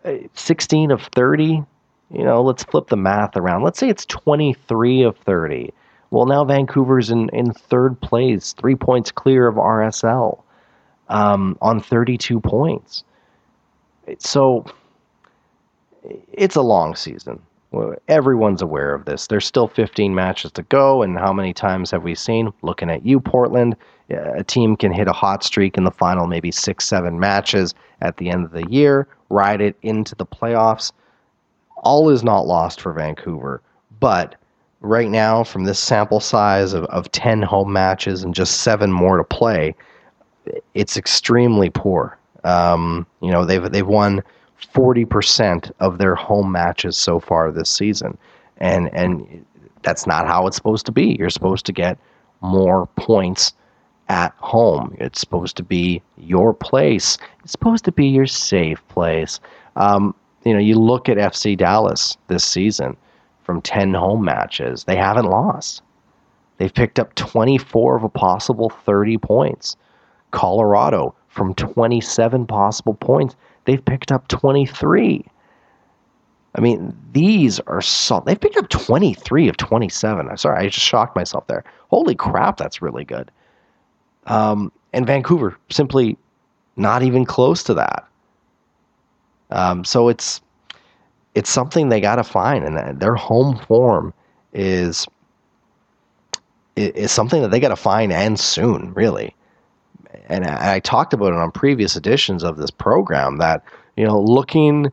uh, 0.05 0.15
16 0.35 0.91
of 0.91 1.03
30, 1.15 1.65
you 2.13 2.25
know, 2.25 2.43
let's 2.43 2.65
flip 2.65 2.89
the 2.89 2.97
math 2.97 3.37
around. 3.37 3.63
Let's 3.63 3.79
say 3.79 3.89
it's 3.89 4.05
23 4.07 5.03
of 5.03 5.17
30. 5.19 5.73
Well, 6.11 6.27
now 6.27 6.45
Vancouver's 6.45 7.11
in, 7.11 7.29
in 7.33 7.53
third 7.53 8.01
place, 8.01 8.53
three 8.55 8.75
points 8.75 9.13
clear 9.13 9.47
of 9.47 9.55
RSL 9.55 10.43
um, 11.09 11.57
on 11.61 11.81
32 11.81 12.41
points. 12.41 13.05
So 14.19 14.65
it's 16.33 16.57
a 16.57 16.63
long 16.63 16.97
season. 16.97 17.41
Everyone's 18.09 18.63
aware 18.63 18.93
of 18.93 19.05
this. 19.05 19.29
There's 19.29 19.47
still 19.47 19.69
15 19.69 20.13
matches 20.13 20.51
to 20.53 20.63
go, 20.65 21.03
and 21.03 21.17
how 21.17 21.33
many 21.33 21.53
times 21.53 21.93
have 21.93 22.03
we 22.03 22.17
seen? 22.17 22.53
Looking 22.63 22.91
at 22.91 23.07
you, 23.07 23.21
Portland, 23.21 23.77
a 24.11 24.43
team 24.43 24.77
can 24.77 24.93
hit 24.93 25.07
a 25.07 25.13
hot 25.13 25.45
streak 25.45 25.79
in 25.79 25.85
the 25.85 25.93
final, 25.93 26.27
maybe 26.27 26.51
six, 26.51 26.85
seven 26.85 27.21
matches 27.21 27.75
at 28.01 28.17
the 28.17 28.29
end 28.29 28.45
of 28.45 28.51
the 28.51 28.69
year, 28.69 29.07
ride 29.29 29.61
it 29.61 29.77
into 29.83 30.17
the 30.17 30.27
playoffs. 30.27 30.91
All 31.81 32.11
is 32.11 32.23
not 32.23 32.47
lost 32.47 32.81
for 32.81 32.93
Vancouver, 32.93 33.63
but 33.99 34.37
right 34.81 35.11
now, 35.11 35.45
from 35.45 35.65
this 35.65 35.79
sample 35.79 36.21
size 36.21 36.73
of, 36.73 36.85
of 36.87 37.11
10 37.13 37.43
home 37.43 37.73
matches 37.73 38.23
and 38.23 38.35
just 38.35 38.63
seven 38.63 38.93
more 38.93 39.17
to 39.19 39.25
play, 39.25 39.75
it's 40.75 40.97
extremely 40.97 41.71
poor. 41.71 42.19
Um, 42.45 43.07
you 43.21 43.31
know, 43.31 43.45
they've 43.45 43.71
they've 43.71 43.87
won 43.87 44.23
forty 44.73 45.05
percent 45.05 45.71
of 45.81 45.99
their 45.99 46.15
home 46.15 46.51
matches 46.51 46.97
so 46.97 47.21
far 47.21 47.53
this 47.53 47.71
season, 47.71 48.17
and 48.59 48.93
and 48.95 49.45
that's 49.83 50.07
not 50.07 50.27
how 50.27 50.47
it's 50.47 50.57
supposed 50.57 50.87
to 50.87 50.93
be. 50.93 51.17
You're 51.19 51.31
supposed 51.31 51.67
to 51.67 51.73
get 51.73 51.99
more 52.41 52.87
points 52.97 53.53
at 54.09 54.35
home. 54.39 54.97
It's 54.99 55.21
supposed 55.21 55.57
to 55.59 55.63
be 55.63 56.03
your 56.17 56.53
place. 56.53 57.19
It's 57.43 57.53
supposed 57.53 57.85
to 57.85 57.93
be 57.93 58.07
your 58.07 58.27
safe 58.27 58.87
place. 58.89 59.39
Um, 59.77 60.15
you 60.45 60.53
know, 60.53 60.59
you 60.59 60.75
look 60.75 61.09
at 61.09 61.17
FC 61.17 61.57
Dallas 61.57 62.17
this 62.29 62.45
season 62.45 62.97
from 63.43 63.61
10 63.61 63.95
home 63.95 64.25
matches, 64.25 64.85
they 64.85 64.97
haven't 64.97 65.27
lost. 65.27 65.83
They've 66.59 66.73
picked 66.73 66.99
up 66.99 67.15
24 67.15 67.97
of 67.97 68.05
a 68.05 68.09
possible 68.09 68.71
30 68.71 69.19
points. 69.19 69.77
Colorado 70.31 71.15
from 71.29 71.55
27 71.55 72.47
possible 72.47 72.95
points, 72.95 73.35
they've 73.65 73.85
picked 73.85 74.13
up 74.13 74.29
23. 74.29 75.25
I 76.55 76.61
mean, 76.61 76.97
these 77.13 77.61
are 77.61 77.81
so 77.81 78.23
they've 78.27 78.41
picked 78.41 78.57
up 78.57 78.69
23 78.69 79.49
of 79.49 79.57
27. 79.57 80.29
I'm 80.29 80.37
sorry, 80.37 80.67
I 80.67 80.69
just 80.69 80.87
shocked 80.87 81.17
myself 81.17 81.47
there. 81.47 81.65
Holy 81.89 82.15
crap, 82.15 82.57
that's 82.57 82.83
really 82.83 83.05
good. 83.05 83.31
Um, 84.27 84.73
and 84.93 85.07
Vancouver 85.07 85.57
simply 85.71 86.17
not 86.77 87.03
even 87.03 87.25
close 87.25 87.63
to 87.65 87.75
that. 87.75 88.07
Um, 89.51 89.85
so 89.85 90.09
it's 90.09 90.41
it's 91.35 91.51
something 91.51 91.89
they 91.89 92.01
got 92.01 92.17
to 92.17 92.25
find, 92.25 92.65
and 92.65 93.01
their 93.01 93.15
home 93.15 93.57
form 93.57 94.13
is 94.53 95.07
is 96.77 97.13
something 97.13 97.43
that 97.43 97.51
they 97.51 97.61
got 97.61 97.69
to 97.69 97.77
find 97.77 98.13
and 98.13 98.39
soon, 98.39 98.95
really 98.95 99.35
and 100.31 100.47
I, 100.47 100.77
I 100.77 100.81
talked 100.81 101.13
about 101.13 101.33
it 101.33 101.39
on 101.39 101.51
previous 101.51 101.97
editions 101.97 102.43
of 102.43 102.57
this 102.57 102.71
program 102.71 103.39
that 103.39 103.63
you 103.97 104.05
know 104.05 104.21
looking 104.21 104.91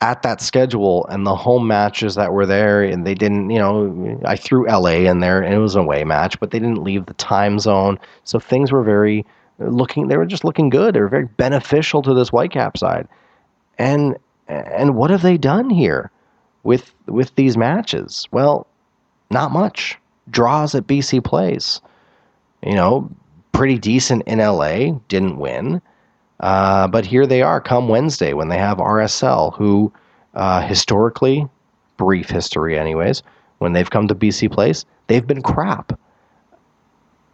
at 0.00 0.22
that 0.22 0.40
schedule 0.40 1.06
and 1.06 1.24
the 1.24 1.36
home 1.36 1.68
matches 1.68 2.16
that 2.16 2.32
were 2.32 2.44
there, 2.44 2.82
and 2.82 3.06
they 3.06 3.14
didn't, 3.14 3.50
you 3.50 3.58
know, 3.58 4.20
I 4.24 4.34
threw 4.34 4.66
LA 4.66 5.08
in 5.08 5.20
there 5.20 5.40
and 5.40 5.54
it 5.54 5.58
was 5.58 5.76
a 5.76 5.80
away 5.80 6.02
match, 6.02 6.40
but 6.40 6.50
they 6.50 6.58
didn't 6.58 6.82
leave 6.82 7.06
the 7.06 7.14
time 7.14 7.60
zone. 7.60 8.00
So 8.24 8.40
things 8.40 8.72
were 8.72 8.82
very 8.82 9.24
looking, 9.60 10.08
they 10.08 10.16
were 10.16 10.26
just 10.26 10.42
looking 10.42 10.70
good. 10.70 10.96
They 10.96 11.00
were 11.00 11.08
very 11.08 11.26
beneficial 11.26 12.02
to 12.02 12.14
this 12.14 12.30
Whitecap 12.30 12.76
side. 12.76 13.06
And, 13.78 14.16
and 14.48 14.94
what 14.94 15.10
have 15.10 15.22
they 15.22 15.38
done 15.38 15.70
here 15.70 16.10
with, 16.62 16.92
with 17.06 17.34
these 17.34 17.56
matches? 17.56 18.28
Well, 18.30 18.66
not 19.30 19.52
much. 19.52 19.98
Draws 20.30 20.74
at 20.74 20.86
BC 20.86 21.24
Place. 21.24 21.80
You 22.62 22.74
know, 22.74 23.10
pretty 23.52 23.78
decent 23.78 24.22
in 24.26 24.38
LA, 24.38 24.98
didn't 25.08 25.38
win. 25.38 25.82
Uh, 26.40 26.88
but 26.88 27.06
here 27.06 27.26
they 27.26 27.42
are 27.42 27.60
come 27.60 27.88
Wednesday 27.88 28.32
when 28.32 28.48
they 28.48 28.58
have 28.58 28.78
RSL, 28.78 29.54
who 29.56 29.92
uh, 30.34 30.60
historically, 30.66 31.46
brief 31.96 32.28
history 32.28 32.78
anyways, 32.78 33.22
when 33.58 33.72
they've 33.72 33.90
come 33.90 34.08
to 34.08 34.14
BC 34.14 34.50
Place, 34.50 34.84
they've 35.06 35.26
been 35.26 35.42
crap. 35.42 35.98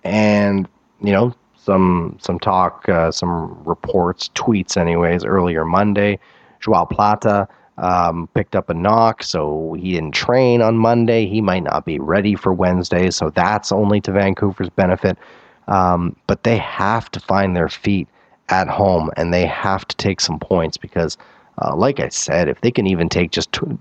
And, 0.04 0.68
you 1.02 1.12
know, 1.12 1.34
some 1.68 2.16
some 2.18 2.38
talk, 2.38 2.88
uh, 2.88 3.10
some 3.10 3.62
reports, 3.64 4.30
tweets 4.34 4.78
anyways, 4.78 5.22
earlier 5.22 5.66
Monday, 5.66 6.18
Joao 6.60 6.86
Plata 6.86 7.46
um, 7.76 8.26
picked 8.32 8.56
up 8.56 8.70
a 8.70 8.74
knock, 8.74 9.22
so 9.22 9.76
he 9.78 9.92
didn't 9.92 10.14
train 10.14 10.62
on 10.62 10.78
Monday. 10.78 11.26
He 11.26 11.42
might 11.42 11.64
not 11.64 11.84
be 11.84 11.98
ready 11.98 12.34
for 12.34 12.54
Wednesday, 12.54 13.10
so 13.10 13.28
that's 13.28 13.70
only 13.70 14.00
to 14.00 14.12
Vancouver's 14.12 14.70
benefit. 14.70 15.18
Um, 15.66 16.16
but 16.26 16.42
they 16.42 16.56
have 16.56 17.10
to 17.10 17.20
find 17.20 17.54
their 17.54 17.68
feet 17.68 18.08
at 18.48 18.66
home 18.66 19.10
and 19.18 19.34
they 19.34 19.44
have 19.44 19.86
to 19.88 19.96
take 19.96 20.20
some 20.22 20.38
points 20.38 20.78
because, 20.78 21.18
uh, 21.60 21.76
like 21.76 22.00
I 22.00 22.08
said, 22.08 22.48
if 22.48 22.62
they 22.62 22.70
can 22.70 22.86
even 22.86 23.10
take 23.10 23.30
just, 23.30 23.52
tw- 23.52 23.78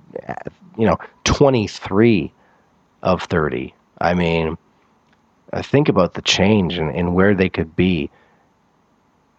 you 0.78 0.86
know, 0.86 0.98
23 1.24 2.34
of 3.04 3.24
30, 3.24 3.74
I 4.02 4.14
mean, 4.14 4.58
I 5.54 5.62
think 5.62 5.90
about 5.90 6.14
the 6.14 6.22
change 6.22 6.78
and, 6.78 6.94
and 6.96 7.16
where 7.16 7.34
they 7.34 7.50
could 7.50 7.76
be 7.76 8.10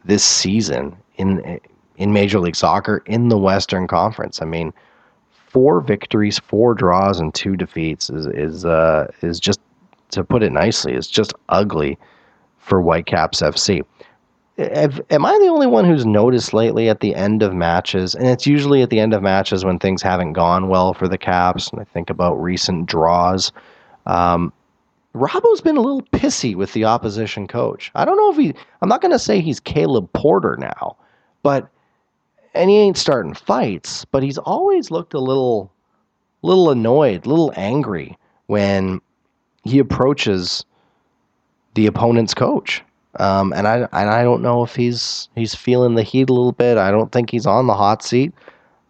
this 0.05 0.25
season 0.25 0.97
in 1.17 1.61
in 1.97 2.13
Major 2.13 2.39
League 2.41 2.57
Soccer 2.57 3.03
in 3.07 3.29
the 3.29 3.39
Western 3.39 3.87
Conference. 3.87 4.41
I 4.41 4.45
mean, 4.45 4.73
four 5.31 5.81
victories, 5.81 6.39
four 6.39 6.75
draws, 6.75 7.21
and 7.21 7.35
two 7.35 7.57
defeats 7.57 8.11
is 8.11 8.27
is 8.27 8.65
uh, 8.65 9.11
is 9.23 9.39
just 9.41 9.61
to 10.11 10.25
put 10.25 10.43
it 10.43 10.53
nicely, 10.53 10.95
is 10.95 11.09
just 11.09 11.35
ugly 11.49 11.99
for 12.59 12.81
Whitecaps 12.81 13.43
FC. 13.43 13.85
Am 14.59 15.25
I 15.25 15.39
the 15.39 15.47
only 15.49 15.69
one 15.69 15.85
who's 15.85 16.05
noticed 16.05 16.53
lately 16.53 16.89
at 16.89 16.99
the 16.99 17.15
end 17.15 17.43
of 17.43 17.55
matches, 17.55 18.17
and 18.17 18.27
it's 18.27 18.47
usually 18.47 18.83
at 18.83 18.91
the 18.91 18.99
end 18.99 19.15
of 19.15 19.23
matches 19.23 19.65
when 19.65 19.79
things 19.79 20.03
haven't 20.03 20.33
gone 20.33 20.69
well 20.69 20.95
for 20.95 21.07
the 21.07 21.19
Caps, 21.19 21.69
and 21.69 21.81
I 21.81 21.85
think 21.85 22.11
about 22.11 22.35
recent 22.43 22.87
draws. 22.87 23.53
Um, 24.07 24.53
Robbo's 25.15 25.61
been 25.61 25.77
a 25.77 25.81
little 25.81 26.03
pissy 26.03 26.55
with 26.55 26.73
the 26.73 26.85
opposition 26.85 27.47
coach. 27.49 27.91
I 27.95 28.05
don't 28.05 28.17
know 28.17 28.31
if 28.31 28.37
he. 28.37 28.55
I'm 28.83 28.89
not 28.89 29.01
going 29.01 29.13
to 29.13 29.19
say 29.19 29.41
he's 29.41 29.61
Caleb 29.61 30.13
Porter 30.13 30.57
now, 30.59 30.97
but 31.43 31.69
and 32.55 32.71
he 32.71 32.77
ain't 32.77 32.97
starting 32.97 33.35
fights, 33.35 34.05
but 34.05 34.23
he's 34.23 34.39
always 34.39 34.91
looked 34.91 35.15
a 35.15 35.21
little, 35.21 35.73
little 36.43 36.71
annoyed, 36.71 37.25
a 37.25 37.29
little 37.29 37.53
angry 37.57 38.17
when 38.47 39.01
he 39.65 39.79
approaches 39.79 40.65
the 41.75 41.87
opponent's 41.87 42.35
coach. 42.35 42.83
Um, 43.19 43.53
and 43.55 43.67
I 43.67 43.89
and 43.93 44.11
I 44.11 44.23
don't 44.23 44.43
know 44.43 44.63
if 44.63 44.75
he's 44.77 45.29
he's 45.35 45.55
feeling 45.55 45.95
the 45.95 46.03
heat 46.03 46.29
a 46.29 46.33
little 46.33 46.53
bit. 46.53 46.79
I 46.79 46.91
don't 46.91 47.11
think 47.11 47.31
he's 47.31 47.47
on 47.47 47.67
the 47.67 47.75
hot 47.75 48.03
seat. 48.03 48.33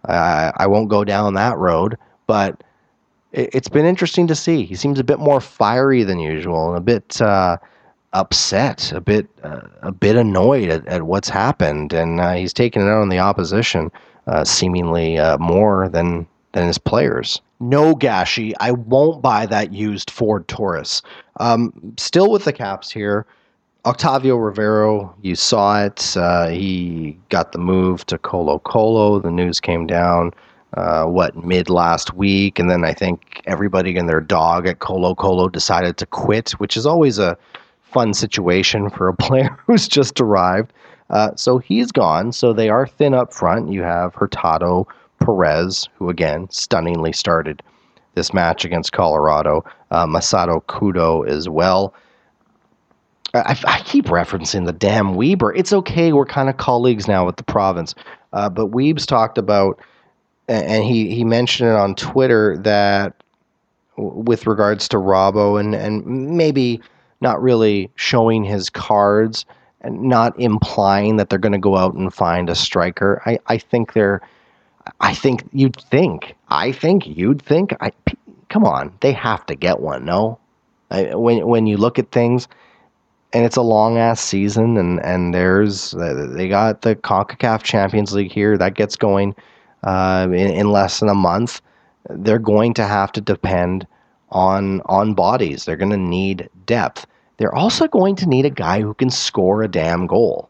I 0.06 0.52
I 0.56 0.66
won't 0.66 0.88
go 0.88 1.04
down 1.04 1.34
that 1.34 1.56
road, 1.56 1.96
but 2.26 2.62
it, 3.32 3.52
has 3.54 3.68
been 3.68 3.86
interesting 3.86 4.26
to 4.28 4.34
see. 4.34 4.64
He 4.64 4.74
seems 4.74 4.98
a 4.98 5.04
bit 5.04 5.18
more 5.18 5.40
fiery 5.40 6.02
than 6.04 6.18
usual 6.18 6.68
and 6.68 6.78
a 6.78 6.80
bit 6.80 7.20
uh, 7.20 7.58
upset, 8.12 8.92
a 8.92 9.00
bit 9.00 9.28
uh, 9.42 9.60
a 9.82 9.92
bit 9.92 10.16
annoyed 10.16 10.68
at, 10.68 10.86
at 10.86 11.02
what's 11.02 11.28
happened, 11.28 11.92
and 11.92 12.20
uh, 12.20 12.32
he's 12.32 12.52
taking 12.52 12.82
it 12.82 12.86
out 12.86 13.02
on 13.02 13.08
the 13.08 13.18
opposition, 13.18 13.90
uh, 14.26 14.44
seemingly 14.44 15.18
uh, 15.18 15.38
more 15.38 15.88
than 15.88 16.26
than 16.52 16.66
his 16.66 16.78
players. 16.78 17.40
No, 17.60 17.94
Gashi, 17.94 18.52
I 18.60 18.72
won't 18.72 19.20
buy 19.20 19.46
that 19.46 19.72
used 19.72 20.10
Ford 20.10 20.46
Taurus. 20.48 21.02
Um, 21.40 21.72
still 21.96 22.30
with 22.30 22.44
the 22.44 22.52
Caps 22.52 22.90
here. 22.90 23.26
Octavio 23.84 24.36
Rivero, 24.36 25.14
you 25.22 25.34
saw 25.34 25.82
it. 25.84 26.16
Uh, 26.16 26.48
he 26.48 27.18
got 27.30 27.52
the 27.52 27.58
move 27.58 28.04
to 28.06 28.18
Colo 28.18 28.58
Colo. 28.58 29.18
The 29.18 29.30
news 29.30 29.60
came 29.60 29.86
down, 29.86 30.32
uh, 30.74 31.04
what, 31.04 31.36
mid 31.36 31.70
last 31.70 32.14
week. 32.14 32.58
And 32.58 32.70
then 32.70 32.84
I 32.84 32.92
think 32.92 33.42
everybody 33.46 33.96
and 33.96 34.08
their 34.08 34.20
dog 34.20 34.66
at 34.66 34.80
Colo 34.80 35.14
Colo 35.14 35.48
decided 35.48 35.96
to 35.98 36.06
quit, 36.06 36.50
which 36.52 36.76
is 36.76 36.86
always 36.86 37.18
a 37.18 37.36
fun 37.82 38.12
situation 38.14 38.90
for 38.90 39.08
a 39.08 39.14
player 39.16 39.56
who's 39.66 39.88
just 39.88 40.20
arrived. 40.20 40.72
Uh, 41.10 41.34
so 41.36 41.58
he's 41.58 41.90
gone. 41.90 42.32
So 42.32 42.52
they 42.52 42.68
are 42.68 42.86
thin 42.86 43.14
up 43.14 43.32
front. 43.32 43.72
You 43.72 43.82
have 43.82 44.14
Hurtado, 44.14 44.86
Perez, 45.20 45.88
who 45.94 46.10
again 46.10 46.48
stunningly 46.50 47.12
started 47.12 47.62
this 48.14 48.34
match 48.34 48.64
against 48.64 48.92
Colorado, 48.92 49.64
uh, 49.90 50.06
Masato 50.06 50.62
Kudo 50.64 51.26
as 51.26 51.48
well. 51.48 51.94
I, 53.34 53.58
I, 53.66 53.80
keep 53.82 54.06
referencing 54.06 54.64
the 54.64 54.72
damn 54.72 55.14
Weber. 55.14 55.54
It's 55.54 55.72
okay. 55.72 56.12
We're 56.12 56.24
kind 56.24 56.48
of 56.48 56.56
colleagues 56.56 57.06
now 57.06 57.26
with 57.26 57.36
the 57.36 57.44
province. 57.44 57.94
Uh, 58.32 58.48
but 58.48 58.70
Weeb's 58.70 59.04
talked 59.04 59.36
about, 59.36 59.80
and 60.48 60.84
he, 60.84 61.14
he 61.14 61.24
mentioned 61.24 61.70
it 61.70 61.76
on 61.76 61.94
Twitter 61.94 62.56
that 62.58 63.14
with 63.96 64.46
regards 64.46 64.88
to 64.88 64.96
Robbo 64.96 65.60
and, 65.60 65.74
and 65.74 66.06
maybe 66.36 66.80
not 67.20 67.42
really 67.42 67.90
showing 67.96 68.44
his 68.44 68.70
cards 68.70 69.44
and 69.80 70.02
not 70.02 70.38
implying 70.40 71.16
that 71.16 71.30
they're 71.30 71.38
going 71.38 71.52
to 71.52 71.58
go 71.58 71.76
out 71.76 71.94
and 71.94 72.12
find 72.12 72.48
a 72.48 72.54
striker. 72.54 73.22
I, 73.26 73.38
I 73.46 73.58
think 73.58 73.92
they're, 73.92 74.20
I 75.00 75.14
think 75.14 75.48
you'd 75.52 75.76
think, 75.76 76.34
I 76.48 76.72
think 76.72 77.06
you'd 77.06 77.42
think, 77.42 77.74
I, 77.80 77.92
come 78.48 78.64
on, 78.64 78.92
they 79.00 79.12
have 79.12 79.44
to 79.46 79.54
get 79.54 79.80
one, 79.80 80.04
no? 80.04 80.38
I, 80.90 81.14
when, 81.14 81.46
when 81.46 81.66
you 81.66 81.76
look 81.76 81.98
at 81.98 82.10
things, 82.10 82.48
and 83.32 83.44
it's 83.44 83.56
a 83.56 83.62
long 83.62 83.98
ass 83.98 84.22
season, 84.22 84.78
and 84.78 85.00
and 85.04 85.34
there's 85.34 85.94
uh, 85.94 86.28
they 86.30 86.48
got 86.48 86.80
the 86.80 86.96
Concacaf 86.96 87.62
Champions 87.62 88.14
League 88.14 88.32
here 88.32 88.56
that 88.56 88.72
gets 88.72 88.96
going 88.96 89.34
uh, 89.82 90.26
in, 90.30 90.50
in 90.52 90.70
less 90.70 91.00
than 91.00 91.08
a 91.08 91.14
month. 91.14 91.60
They're 92.10 92.38
going 92.38 92.74
to 92.74 92.84
have 92.84 93.12
to 93.12 93.20
depend 93.20 93.86
on 94.30 94.80
on 94.86 95.14
bodies. 95.14 95.64
They're 95.64 95.76
going 95.76 95.90
to 95.90 95.96
need 95.96 96.48
depth. 96.66 97.06
They're 97.36 97.54
also 97.54 97.86
going 97.86 98.16
to 98.16 98.26
need 98.26 98.44
a 98.44 98.50
guy 98.50 98.80
who 98.80 98.94
can 98.94 99.10
score 99.10 99.62
a 99.62 99.68
damn 99.68 100.06
goal. 100.06 100.48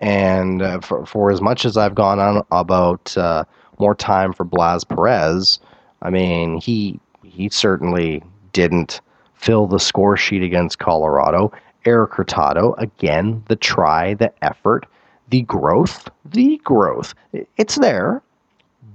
And 0.00 0.62
uh, 0.62 0.80
for 0.80 1.06
for 1.06 1.30
as 1.30 1.40
much 1.40 1.64
as 1.64 1.76
I've 1.76 1.94
gone 1.94 2.18
on 2.18 2.44
about 2.50 3.16
uh, 3.16 3.44
more 3.78 3.94
time 3.94 4.32
for 4.32 4.44
Blas 4.44 4.84
Perez, 4.84 5.58
I 6.02 6.10
mean 6.10 6.58
he 6.58 7.00
he 7.22 7.48
certainly 7.48 8.22
didn't 8.52 9.00
fill 9.34 9.66
the 9.66 9.80
score 9.80 10.16
sheet 10.16 10.42
against 10.42 10.78
Colorado. 10.78 11.52
Eric 11.84 12.14
Hurtado, 12.14 12.74
again, 12.78 13.44
the 13.48 13.56
try, 13.56 14.14
the 14.14 14.32
effort, 14.42 14.86
the 15.28 15.42
growth, 15.42 16.08
the 16.24 16.58
growth. 16.64 17.14
It's 17.58 17.76
there, 17.76 18.22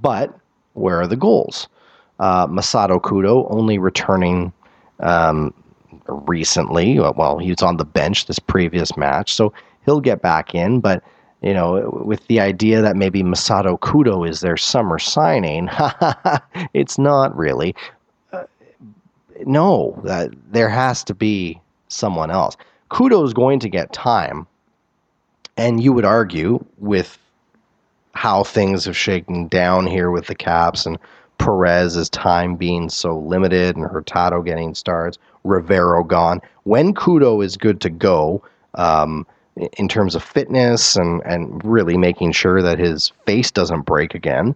but 0.01 0.37
where 0.73 0.99
are 1.01 1.07
the 1.07 1.15
goals? 1.15 1.67
Uh, 2.19 2.47
Masato 2.47 3.01
Kudo 3.01 3.47
only 3.49 3.77
returning 3.77 4.51
um, 4.99 5.53
recently. 6.07 6.99
Well, 6.99 7.37
he 7.37 7.49
was 7.49 7.61
on 7.61 7.77
the 7.77 7.85
bench 7.85 8.25
this 8.25 8.39
previous 8.39 8.97
match, 8.97 9.33
so 9.33 9.53
he'll 9.85 10.01
get 10.01 10.21
back 10.21 10.53
in. 10.53 10.79
But 10.79 11.03
you 11.41 11.53
know, 11.53 11.89
with 12.05 12.27
the 12.27 12.39
idea 12.39 12.81
that 12.81 12.97
maybe 12.97 13.23
Masato 13.23 13.79
Kudo 13.79 14.27
is 14.27 14.41
their 14.41 14.57
summer 14.57 14.99
signing, 14.99 15.69
it's 16.73 16.97
not 16.97 17.35
really. 17.37 17.73
Uh, 18.33 18.43
no, 19.45 20.01
uh, 20.07 20.27
there 20.51 20.69
has 20.69 21.03
to 21.05 21.13
be 21.13 21.59
someone 21.87 22.29
else. 22.29 22.57
Kudo 22.91 23.25
is 23.25 23.33
going 23.33 23.59
to 23.59 23.69
get 23.69 23.93
time. 23.93 24.47
And 25.55 25.83
you 25.83 25.91
would 25.91 26.05
argue 26.05 26.63
with 26.77 27.17
how 28.13 28.43
things 28.43 28.85
have 28.85 28.97
shaken 28.97 29.47
down 29.47 29.87
here 29.87 30.11
with 30.11 30.27
the 30.27 30.35
Caps 30.35 30.85
and 30.85 30.97
Perez's 31.37 32.09
time 32.09 32.55
being 32.55 32.89
so 32.89 33.17
limited 33.17 33.75
and 33.75 33.85
Hurtado 33.85 34.41
getting 34.41 34.75
starts, 34.75 35.17
Rivero 35.43 36.03
gone. 36.03 36.41
When 36.63 36.93
Kudo 36.93 37.43
is 37.43 37.55
good 37.55 37.79
to 37.81 37.89
go, 37.89 38.43
um, 38.75 39.25
in 39.77 39.87
terms 39.87 40.15
of 40.15 40.23
fitness 40.23 40.95
and, 40.95 41.21
and 41.25 41.63
really 41.63 41.97
making 41.97 42.31
sure 42.31 42.61
that 42.61 42.79
his 42.79 43.11
face 43.25 43.51
doesn't 43.51 43.81
break 43.81 44.15
again, 44.15 44.55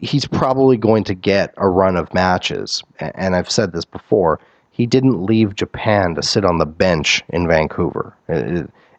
he's 0.00 0.26
probably 0.26 0.76
going 0.76 1.04
to 1.04 1.14
get 1.14 1.52
a 1.56 1.68
run 1.68 1.96
of 1.96 2.12
matches. 2.14 2.82
And 3.00 3.36
I've 3.36 3.50
said 3.50 3.72
this 3.72 3.84
before 3.84 4.40
he 4.70 4.86
didn't 4.86 5.24
leave 5.24 5.54
Japan 5.54 6.14
to 6.14 6.22
sit 6.22 6.44
on 6.44 6.58
the 6.58 6.66
bench 6.66 7.22
in 7.28 7.46
Vancouver. 7.46 8.14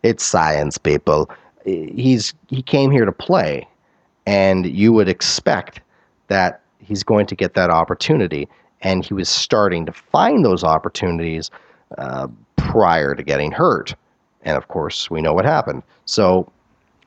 It's 0.04 0.24
science, 0.24 0.78
people. 0.78 1.30
He's 1.66 2.34
he 2.47 2.61
came 2.61 2.91
here 2.91 3.05
to 3.05 3.11
play, 3.11 3.68
and 4.26 4.66
you 4.66 4.93
would 4.93 5.09
expect 5.09 5.82
that 6.28 6.61
he's 6.80 7.03
going 7.03 7.26
to 7.28 7.36
get 7.36 7.53
that 7.55 7.70
opportunity. 7.70 8.47
And 8.82 9.03
he 9.03 9.13
was 9.13 9.30
starting 9.30 9.86
to 9.88 9.91
find 9.91 10.45
those 10.45 10.63
opportunities 10.63 11.49
uh, 11.97 12.28
prior 12.55 13.16
to 13.16 13.24
getting 13.24 13.51
hurt. 13.51 13.95
And 14.43 14.55
of 14.57 14.68
course, 14.68 15.09
we 15.09 15.22
know 15.22 15.34
what 15.34 15.45
happened. 15.45 15.82
So 16.05 16.51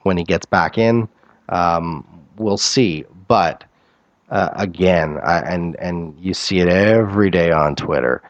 when 0.03 0.17
he 0.17 0.25
gets 0.25 0.45
back 0.45 0.77
in, 0.77 1.09
um, 1.51 2.05
we'll 2.37 2.59
see. 2.59 3.05
But 3.29 3.65
uh, 4.31 4.51
again, 4.55 5.19
I, 5.23 5.39
and 5.41 5.77
and 5.77 6.19
you 6.19 6.35
see 6.35 6.59
it 6.59 6.69
every 6.69 7.31
day 7.31 7.51
on 7.53 7.77
Twitter. 7.77 8.23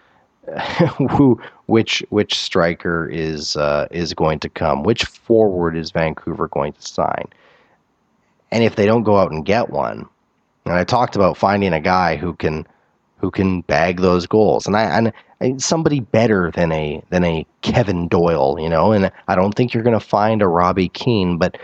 who 1.10 1.40
which 1.66 2.02
which 2.10 2.38
striker 2.38 3.08
is 3.08 3.56
uh, 3.56 3.88
is 3.90 4.14
going 4.14 4.38
to 4.40 4.48
come? 4.48 4.82
Which 4.82 5.04
forward 5.04 5.76
is 5.76 5.90
Vancouver 5.90 6.48
going 6.48 6.72
to 6.72 6.82
sign? 6.82 7.26
And 8.50 8.64
if 8.64 8.76
they 8.76 8.86
don't 8.86 9.02
go 9.02 9.18
out 9.18 9.30
and 9.30 9.44
get 9.44 9.70
one, 9.70 10.08
and 10.64 10.74
I 10.74 10.84
talked 10.84 11.16
about 11.16 11.36
finding 11.36 11.72
a 11.72 11.80
guy 11.80 12.16
who 12.16 12.34
can 12.34 12.66
who 13.18 13.30
can 13.30 13.62
bag 13.62 14.00
those 14.00 14.26
goals, 14.26 14.66
and 14.66 14.76
I 14.76 15.12
and 15.40 15.62
somebody 15.62 16.00
better 16.00 16.50
than 16.50 16.72
a 16.72 17.02
than 17.10 17.24
a 17.24 17.46
Kevin 17.62 18.08
Doyle, 18.08 18.58
you 18.58 18.68
know. 18.68 18.92
And 18.92 19.10
I 19.28 19.34
don't 19.34 19.52
think 19.52 19.74
you're 19.74 19.82
going 19.82 19.98
to 19.98 20.04
find 20.04 20.42
a 20.42 20.48
Robbie 20.48 20.88
Keane, 20.88 21.38
but 21.38 21.58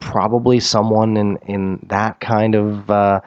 probably 0.00 0.60
someone 0.60 1.16
in 1.16 1.36
in 1.46 1.84
that 1.88 2.20
kind 2.20 2.54
of. 2.54 2.90
Uh, 2.90 3.20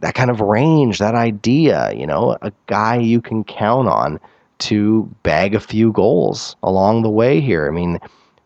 that 0.00 0.14
kind 0.14 0.30
of 0.30 0.40
range, 0.40 0.98
that 0.98 1.14
idea, 1.14 1.92
you 1.94 2.06
know, 2.06 2.36
a 2.42 2.52
guy 2.66 2.96
you 2.96 3.20
can 3.20 3.44
count 3.44 3.88
on 3.88 4.20
to 4.58 5.04
bag 5.22 5.54
a 5.54 5.60
few 5.60 5.92
goals 5.92 6.56
along 6.62 7.02
the 7.02 7.10
way 7.10 7.40
here. 7.40 7.66
I 7.66 7.70
mean, 7.70 7.98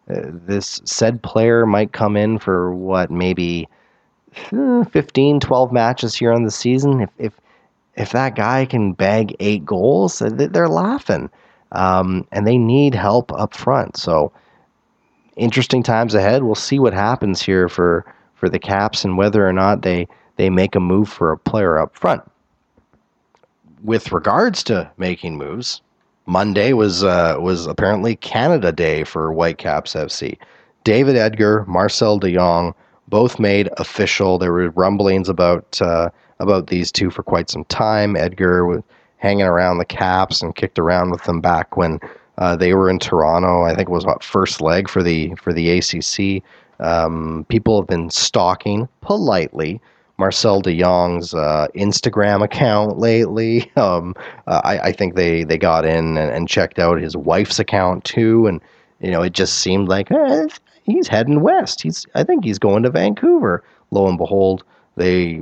uh, 0.09 0.23
this 0.27 0.81
said 0.85 1.23
player 1.23 1.67
might 1.67 1.93
come 1.93 2.17
in 2.17 2.39
for 2.39 2.75
what, 2.75 3.11
maybe 3.11 3.69
hmm, 4.35 4.83
15, 4.85 5.41
12 5.41 5.73
matches 5.73 6.15
here 6.15 6.33
on 6.33 6.45
the 6.45 6.51
season. 6.51 7.01
If, 7.01 7.11
if, 7.19 7.41
if 7.97 8.13
that 8.13 8.37
guy 8.37 8.65
can 8.67 8.93
bag 8.93 9.35
eight 9.41 9.65
goals, 9.65 10.21
they're 10.21 10.69
laughing. 10.69 11.31
Um, 11.73 12.27
and 12.33 12.47
they 12.47 12.59
need 12.59 12.95
help 12.95 13.33
up 13.33 13.55
front. 13.55 13.97
So 13.97 14.33
interesting 15.37 15.83
times 15.83 16.15
ahead. 16.15 16.43
We'll 16.43 16.55
see 16.55 16.79
what 16.79 16.93
happens 16.93 17.43
here 17.43 17.69
for 17.69 18.05
for 18.35 18.49
the 18.49 18.59
Caps 18.59 19.05
and 19.05 19.19
whether 19.19 19.47
or 19.47 19.53
not 19.53 19.83
they 19.83 20.09
they 20.41 20.49
make 20.49 20.75
a 20.75 20.81
move 20.81 21.07
for 21.07 21.33
a 21.33 21.37
player 21.37 21.79
up 21.79 21.95
front. 21.95 22.23
With 23.85 24.11
regards 24.11 24.65
to 24.65 24.91
making 24.97 25.37
moves, 25.37 25.83
Monday 26.25 26.73
was 26.73 27.05
uh, 27.05 27.37
was 27.39 27.67
apparently 27.67 28.17
Canada 28.17 28.73
Day 28.73 29.05
for 29.05 29.35
Whitecaps 29.35 29.93
FC. 29.93 30.39
David 30.83 31.15
Edgar, 31.15 31.67
Marcel 31.69 32.19
De 32.19 32.33
Jong, 32.33 32.75
both 33.09 33.39
made 33.39 33.69
official. 33.77 34.39
There 34.39 34.51
were 34.51 34.71
rumblings 34.71 35.29
about 35.29 35.79
uh, 35.83 36.09
about 36.39 36.69
these 36.69 36.91
two 36.91 37.11
for 37.11 37.23
quite 37.23 37.51
some 37.51 37.65
time. 37.67 38.17
Edgar 38.17 38.65
was 38.65 38.83
hanging 39.19 39.45
around 39.45 39.77
the 39.77 39.85
Caps 39.85 40.41
and 40.41 40.57
kicked 40.57 40.79
around 40.79 41.11
with 41.11 41.25
them 41.25 41.43
back 41.43 41.77
when 41.77 42.01
uh, 42.39 42.57
they 42.57 42.73
were 42.73 42.89
in 42.89 42.99
Toronto. 42.99 43.65
I 43.65 43.75
think 43.75 43.91
it 43.91 43.93
was 43.93 44.07
what 44.07 44.25
first 44.25 44.63
leg 44.63 44.89
for 44.89 45.03
the 45.03 45.35
for 45.35 45.53
the 45.53 45.69
ACC. 45.71 46.43
Um, 46.79 47.45
people 47.51 47.79
have 47.79 47.89
been 47.89 48.09
stalking 48.09 48.89
politely 49.03 49.83
Marcel 50.21 50.61
De 50.61 50.79
Jong's 50.79 51.33
uh, 51.33 51.67
Instagram 51.75 52.45
account 52.45 52.99
lately. 52.99 53.73
Um, 53.81 54.15
uh, 54.47 54.61
I, 54.63 54.79
I, 54.79 54.93
think 54.93 55.15
they, 55.15 55.43
they 55.43 55.57
got 55.57 55.87
in 55.87 56.19
and, 56.19 56.31
and, 56.31 56.47
checked 56.47 56.79
out 56.79 57.01
his 57.01 57.17
wife's 57.17 57.59
account 57.59 58.05
too, 58.05 58.47
and 58.47 58.61
you 59.01 59.11
know 59.11 59.23
it 59.23 59.33
just 59.33 59.59
seemed 59.59 59.89
like 59.89 60.11
eh, 60.11 60.49
he's 60.83 61.09
heading 61.09 61.41
west. 61.41 61.81
He's 61.81 62.07
I 62.15 62.25
think 62.25 62.45
he's 62.45 62.59
going 62.59 62.83
to 62.83 62.91
Vancouver. 62.91 63.65
Lo 63.91 64.07
and 64.07 64.19
behold, 64.19 64.65
they 64.97 65.41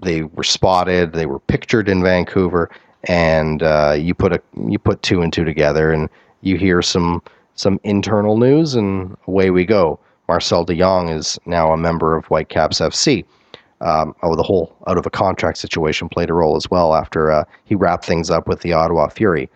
they 0.00 0.22
were 0.22 0.42
spotted. 0.42 1.12
They 1.12 1.26
were 1.26 1.40
pictured 1.40 1.88
in 1.90 2.02
Vancouver, 2.02 2.70
and 3.04 3.62
uh, 3.62 3.96
you 3.98 4.14
put 4.14 4.32
a 4.32 4.40
you 4.66 4.78
put 4.78 5.02
two 5.02 5.20
and 5.20 5.30
two 5.30 5.44
together, 5.44 5.92
and 5.92 6.08
you 6.40 6.56
hear 6.56 6.80
some 6.80 7.22
some 7.56 7.78
internal 7.84 8.38
news, 8.38 8.74
and 8.74 9.18
away 9.26 9.50
we 9.50 9.66
go. 9.66 9.98
Marcel 10.28 10.64
De 10.64 10.74
Jong 10.74 11.10
is 11.10 11.38
now 11.44 11.72
a 11.72 11.76
member 11.76 12.16
of 12.16 12.24
Whitecaps 12.26 12.80
FC. 12.80 13.26
Um, 13.80 14.14
oh, 14.22 14.36
the 14.36 14.42
whole 14.42 14.74
out 14.86 14.96
of 14.96 15.06
a 15.06 15.10
contract 15.10 15.58
situation 15.58 16.08
played 16.08 16.30
a 16.30 16.34
role 16.34 16.56
as 16.56 16.70
well 16.70 16.94
after 16.94 17.30
uh, 17.30 17.44
he 17.64 17.74
wrapped 17.74 18.06
things 18.06 18.30
up 18.30 18.48
with 18.48 18.60
the 18.60 18.72
Ottawa 18.72 19.08
Fury. 19.08 19.50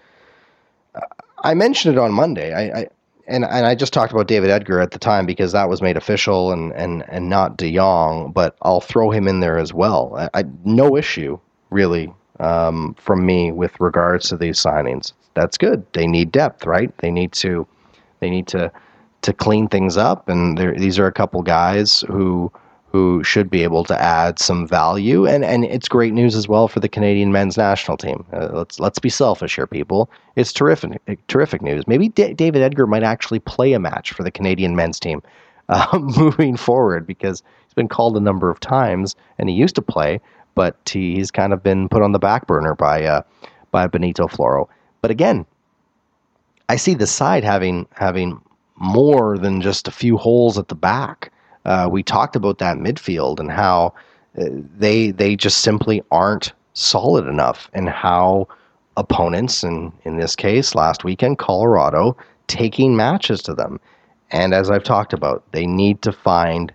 Uh, 0.94 1.00
I 1.42 1.54
mentioned 1.54 1.96
it 1.96 1.98
on 1.98 2.12
Monday. 2.12 2.52
I, 2.52 2.80
I, 2.80 2.86
and 3.26 3.44
and 3.44 3.66
I 3.66 3.74
just 3.74 3.92
talked 3.92 4.12
about 4.12 4.26
David 4.26 4.50
Edgar 4.50 4.80
at 4.80 4.90
the 4.90 4.98
time 4.98 5.24
because 5.24 5.52
that 5.52 5.68
was 5.68 5.80
made 5.80 5.96
official 5.96 6.52
and 6.52 6.72
and 6.72 7.04
and 7.08 7.30
not 7.30 7.56
De 7.56 7.74
Jong, 7.74 8.32
but 8.32 8.56
I'll 8.62 8.80
throw 8.80 9.10
him 9.10 9.26
in 9.26 9.40
there 9.40 9.56
as 9.56 9.72
well. 9.72 10.14
I, 10.16 10.40
I 10.40 10.44
no 10.64 10.96
issue 10.96 11.38
really 11.70 12.12
um, 12.40 12.94
from 12.98 13.24
me 13.24 13.52
with 13.52 13.78
regards 13.80 14.28
to 14.28 14.36
these 14.36 14.58
signings. 14.58 15.12
That's 15.34 15.56
good. 15.56 15.86
They 15.92 16.06
need 16.06 16.32
depth, 16.32 16.66
right? 16.66 16.96
They 16.98 17.10
need 17.10 17.32
to 17.34 17.66
they 18.18 18.28
need 18.28 18.48
to 18.48 18.70
to 19.22 19.32
clean 19.32 19.68
things 19.68 19.96
up, 19.96 20.28
and 20.28 20.58
these 20.58 20.98
are 20.98 21.06
a 21.06 21.12
couple 21.12 21.42
guys 21.42 22.00
who 22.08 22.50
who 22.92 23.22
should 23.22 23.48
be 23.48 23.62
able 23.62 23.84
to 23.84 24.00
add 24.00 24.38
some 24.38 24.66
value. 24.66 25.26
And, 25.26 25.44
and 25.44 25.64
it's 25.64 25.88
great 25.88 26.12
news 26.12 26.34
as 26.34 26.48
well 26.48 26.66
for 26.66 26.80
the 26.80 26.88
Canadian 26.88 27.30
men's 27.30 27.56
national 27.56 27.96
team. 27.96 28.24
Uh, 28.32 28.48
let's 28.52 28.80
let's 28.80 28.98
be 28.98 29.08
selfish 29.08 29.54
here, 29.54 29.66
people. 29.66 30.10
It's 30.36 30.52
terrific 30.52 31.00
terrific 31.28 31.62
news. 31.62 31.86
Maybe 31.86 32.08
D- 32.08 32.34
David 32.34 32.62
Edgar 32.62 32.86
might 32.86 33.04
actually 33.04 33.38
play 33.38 33.72
a 33.74 33.78
match 33.78 34.12
for 34.12 34.24
the 34.24 34.30
Canadian 34.30 34.74
men's 34.74 34.98
team 34.98 35.22
uh, 35.68 35.98
moving 36.16 36.56
forward 36.56 37.06
because 37.06 37.42
he's 37.64 37.74
been 37.74 37.88
called 37.88 38.16
a 38.16 38.20
number 38.20 38.50
of 38.50 38.58
times 38.58 39.14
and 39.38 39.48
he 39.48 39.54
used 39.54 39.76
to 39.76 39.82
play, 39.82 40.20
but 40.56 40.76
he's 40.92 41.30
kind 41.30 41.52
of 41.52 41.62
been 41.62 41.88
put 41.88 42.02
on 42.02 42.10
the 42.10 42.18
back 42.18 42.46
burner 42.48 42.74
by 42.74 43.04
uh, 43.04 43.22
by 43.70 43.86
Benito 43.86 44.26
Floro. 44.26 44.68
But 45.00 45.12
again, 45.12 45.46
I 46.68 46.74
see 46.74 46.94
the 46.94 47.06
side 47.06 47.44
having 47.44 47.86
having 47.92 48.40
more 48.76 49.38
than 49.38 49.60
just 49.60 49.86
a 49.86 49.92
few 49.92 50.16
holes 50.16 50.58
at 50.58 50.68
the 50.68 50.74
back 50.74 51.30
uh, 51.64 51.88
we 51.90 52.02
talked 52.02 52.36
about 52.36 52.58
that 52.58 52.78
midfield 52.78 53.40
and 53.40 53.50
how 53.50 53.94
uh, 54.38 54.44
they 54.78 55.10
they 55.10 55.36
just 55.36 55.58
simply 55.58 56.02
aren't 56.10 56.52
solid 56.74 57.26
enough, 57.26 57.68
and 57.72 57.88
how 57.88 58.48
opponents, 58.96 59.62
and 59.62 59.92
in 60.04 60.18
this 60.18 60.36
case, 60.36 60.74
last 60.74 61.04
weekend, 61.04 61.38
Colorado, 61.38 62.16
taking 62.46 62.96
matches 62.96 63.42
to 63.42 63.54
them. 63.54 63.80
And 64.30 64.54
as 64.54 64.70
I've 64.70 64.84
talked 64.84 65.12
about, 65.12 65.42
they 65.52 65.66
need 65.66 66.02
to 66.02 66.12
find 66.12 66.72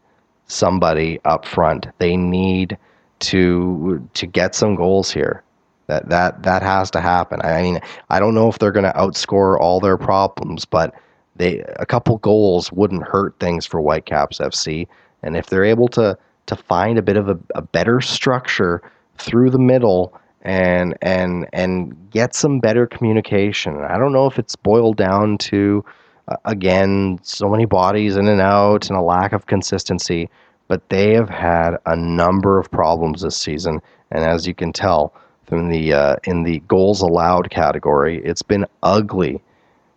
somebody 0.48 1.20
up 1.26 1.46
front. 1.46 1.88
They 2.00 2.18
need 2.18 2.78
to 3.20 4.08
to 4.14 4.26
get 4.28 4.56
some 4.56 4.76
goals 4.76 5.12
here. 5.12 5.42
That 5.88 6.10
that 6.10 6.44
that 6.44 6.62
has 6.64 6.92
to 6.92 7.02
happen. 7.02 7.42
I 7.44 7.62
mean, 7.62 7.80
I 8.10 8.20
don't 8.20 8.36
know 8.36 8.50
if 8.50 8.60
they're 8.60 8.72
going 8.72 8.92
to 8.92 8.98
outscore 8.98 9.60
all 9.60 9.80
their 9.80 9.98
problems, 9.98 10.66
but 10.66 10.94
they 11.36 11.60
a 11.78 11.86
couple 11.86 12.18
goals 12.20 12.72
wouldn't 12.72 13.04
hurt 13.04 13.36
things 13.40 13.66
for 13.66 13.82
Whitecaps 13.82 14.40
FC. 14.40 14.88
And 15.24 15.36
if 15.36 15.48
they're 15.48 15.66
able 15.66 15.88
to 15.90 16.18
to 16.46 16.56
find 16.56 16.98
a 16.98 17.02
bit 17.02 17.18
of 17.18 17.30
a, 17.30 17.38
a 17.56 17.62
better 17.62 18.02
structure 18.02 18.82
through 19.18 19.50
the 19.50 19.60
middle 19.60 20.14
and 20.46 20.96
and 21.02 21.48
and 21.54 22.12
get 22.12 22.36
some 22.36 22.60
better 22.60 22.86
communication. 22.86 23.78
I 23.84 23.98
don't 23.98 24.14
know 24.14 24.28
if 24.28 24.38
it's 24.38 24.56
boiled 24.56 24.96
down 24.98 25.38
to 25.40 25.84
uh, 26.28 26.38
again 26.46 27.20
so 27.24 27.50
many 27.50 27.66
bodies 27.66 28.16
in 28.16 28.28
and 28.28 28.42
out 28.42 28.90
and 28.90 28.98
a 28.98 29.02
lack 29.02 29.34
of 29.34 29.48
consistency, 29.48 30.30
but 30.68 30.88
they 30.90 31.14
have 31.16 31.30
had 31.30 31.78
a 31.88 31.96
number 31.96 32.60
of 32.60 32.70
problems 32.70 33.22
this 33.22 33.36
season, 33.36 33.82
and 34.12 34.24
as 34.24 34.46
you 34.46 34.54
can 34.54 34.72
tell 34.72 35.14
from 35.48 35.70
the 35.70 35.94
uh, 35.94 36.16
in 36.26 36.44
the 36.44 36.60
goals 36.68 37.02
allowed 37.02 37.50
category, 37.50 38.22
it's 38.24 38.44
been 38.44 38.66
ugly 38.84 39.42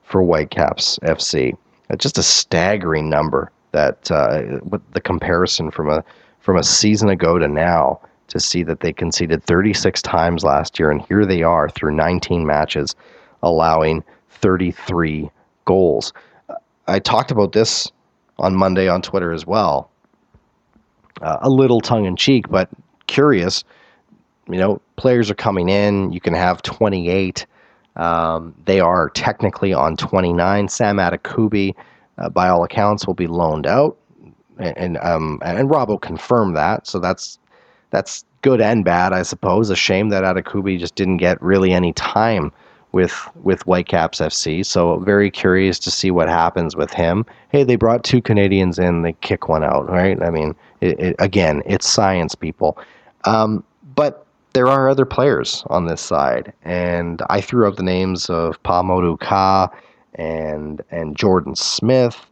for 0.09 0.23
Whitecaps 0.23 0.99
FC. 1.03 1.57
Just 1.99 2.19
a 2.19 2.23
staggering 2.23 3.09
number 3.09 3.53
that 3.73 4.11
uh, 4.11 4.59
with 4.65 4.83
the 4.93 5.01
comparison 5.01 5.71
from 5.71 5.89
a 5.89 6.03
from 6.41 6.57
a 6.57 6.65
season 6.65 7.11
ago 7.11 7.39
to 7.39 7.47
now 7.47 8.01
to 8.29 8.41
see 8.41 8.63
that 8.63 8.81
they 8.81 8.93
conceded 8.93 9.45
36 9.45 10.01
times 10.03 10.45
last 10.45 10.79
year 10.79 10.91
and 10.91 11.03
here 11.03 11.27
they 11.27 11.43
are 11.43 11.69
through 11.69 11.95
19 11.95 12.47
matches 12.47 12.95
allowing 13.43 14.03
33 14.31 15.31
goals. 15.67 16.13
I 16.87 16.99
talked 16.99 17.31
about 17.31 17.53
this 17.53 17.91
on 18.39 18.55
Monday 18.55 18.89
on 18.89 19.03
Twitter 19.03 19.33
as 19.33 19.47
well. 19.47 19.91
Uh, 21.21 21.39
a 21.43 21.51
little 21.51 21.81
tongue 21.81 22.07
in 22.07 22.17
cheek, 22.17 22.49
but 22.49 22.69
curious. 23.07 23.65
You 24.49 24.57
know, 24.57 24.81
players 24.97 25.31
are 25.31 25.35
coming 25.35 25.69
in. 25.69 26.13
You 26.13 26.21
can 26.21 26.33
have 26.33 26.63
28 26.63 27.45
um, 27.99 28.55
they 28.65 28.81
are 28.81 29.11
technically 29.11 29.73
on 29.73 29.97
29. 29.97 30.69
Sam 30.69 30.97
Adekugbe, 30.97 31.75
uh, 32.19 32.29
by 32.29 32.49
all 32.49 32.65
accounts, 32.65 33.07
will 33.07 33.15
be 33.15 33.27
loaned 33.27 33.67
out, 33.67 33.97
and 34.59 34.77
and, 34.77 34.99
um, 34.99 35.41
and 35.45 35.69
Robbo 35.69 36.01
confirmed 36.01 36.57
that. 36.57 36.87
So 36.87 36.99
that's 36.99 37.39
that's 37.91 38.25
good 38.43 38.61
and 38.61 38.85
bad, 38.85 39.13
I 39.13 39.23
suppose. 39.23 39.71
A 39.71 39.77
shame 39.77 40.11
that 40.11 40.25
Atakubi 40.25 40.79
just 40.79 40.95
didn't 40.95 41.19
get 41.19 41.41
really 41.43 41.73
any 41.73 41.93
time 41.93 42.53
with 42.93 43.29
with 43.43 43.63
Whitecaps 43.63 44.21
FC. 44.21 44.65
So 44.65 44.99
very 45.01 45.31
curious 45.31 45.79
to 45.81 45.91
see 45.91 46.11
what 46.11 46.29
happens 46.29 46.77
with 46.77 46.93
him. 46.93 47.27
Hey, 47.51 47.65
they 47.65 47.77
brought 47.77 48.05
two 48.05 48.23
Canadians 48.23 48.79
in, 48.79 49.03
they 49.03 49.13
kick 49.15 49.49
one 49.49 49.65
out, 49.65 49.89
right? 49.91 50.23
I 50.23 50.31
mean, 50.31 50.55
it, 50.81 50.99
it, 51.01 51.17
again, 51.19 51.63
it's 51.67 51.89
science, 51.89 52.35
people. 52.35 52.79
Um, 53.25 53.65
but 53.95 54.27
there 54.59 54.67
are 54.67 54.89
other 54.89 55.05
players 55.05 55.63
on 55.71 55.87
this 55.87 56.01
side, 56.01 56.53
and 56.65 57.23
I 57.31 57.41
threw 57.41 57.65
out 57.65 57.77
the 57.77 57.85
names 57.85 58.29
of 58.29 58.61
Pa 58.65 58.83
Modou 58.83 59.17
Kah 59.21 59.69
and 60.15 60.83
and 60.91 61.17
Jordan 61.17 61.55
Smith, 61.55 62.27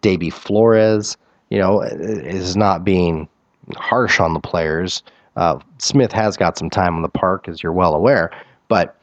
Deybi 0.00 0.32
Flores. 0.32 1.18
You 1.50 1.58
know, 1.58 1.82
is 1.82 2.56
not 2.56 2.82
being 2.82 3.28
harsh 3.76 4.20
on 4.20 4.32
the 4.32 4.40
players. 4.40 5.02
Uh, 5.36 5.58
Smith 5.76 6.12
has 6.12 6.38
got 6.38 6.56
some 6.56 6.70
time 6.70 6.96
on 6.96 7.02
the 7.02 7.10
park, 7.10 7.46
as 7.46 7.62
you're 7.62 7.74
well 7.74 7.94
aware, 7.94 8.30
but 8.68 8.96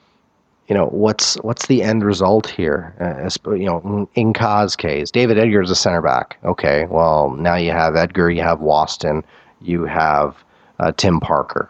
you 0.68 0.74
know 0.74 0.88
what's 0.88 1.36
what's 1.44 1.68
the 1.68 1.84
end 1.84 2.04
result 2.04 2.48
here? 2.48 2.96
Uh, 3.00 3.54
you 3.56 3.66
know, 3.66 4.10
in 4.16 4.34
Kah's 4.34 4.76
case, 4.76 5.12
David 5.12 5.38
Edgar 5.38 5.62
is 5.62 5.70
a 5.70 5.76
center 5.76 6.02
back. 6.02 6.38
Okay, 6.44 6.88
well 6.90 7.30
now 7.38 7.54
you 7.54 7.70
have 7.70 7.96
Edgar, 7.96 8.32
you 8.32 8.42
have 8.42 8.62
Waston, 8.62 9.24
you 9.62 9.86
have 9.86 10.44
uh, 10.80 10.92
Tim 10.98 11.20
Parker. 11.20 11.70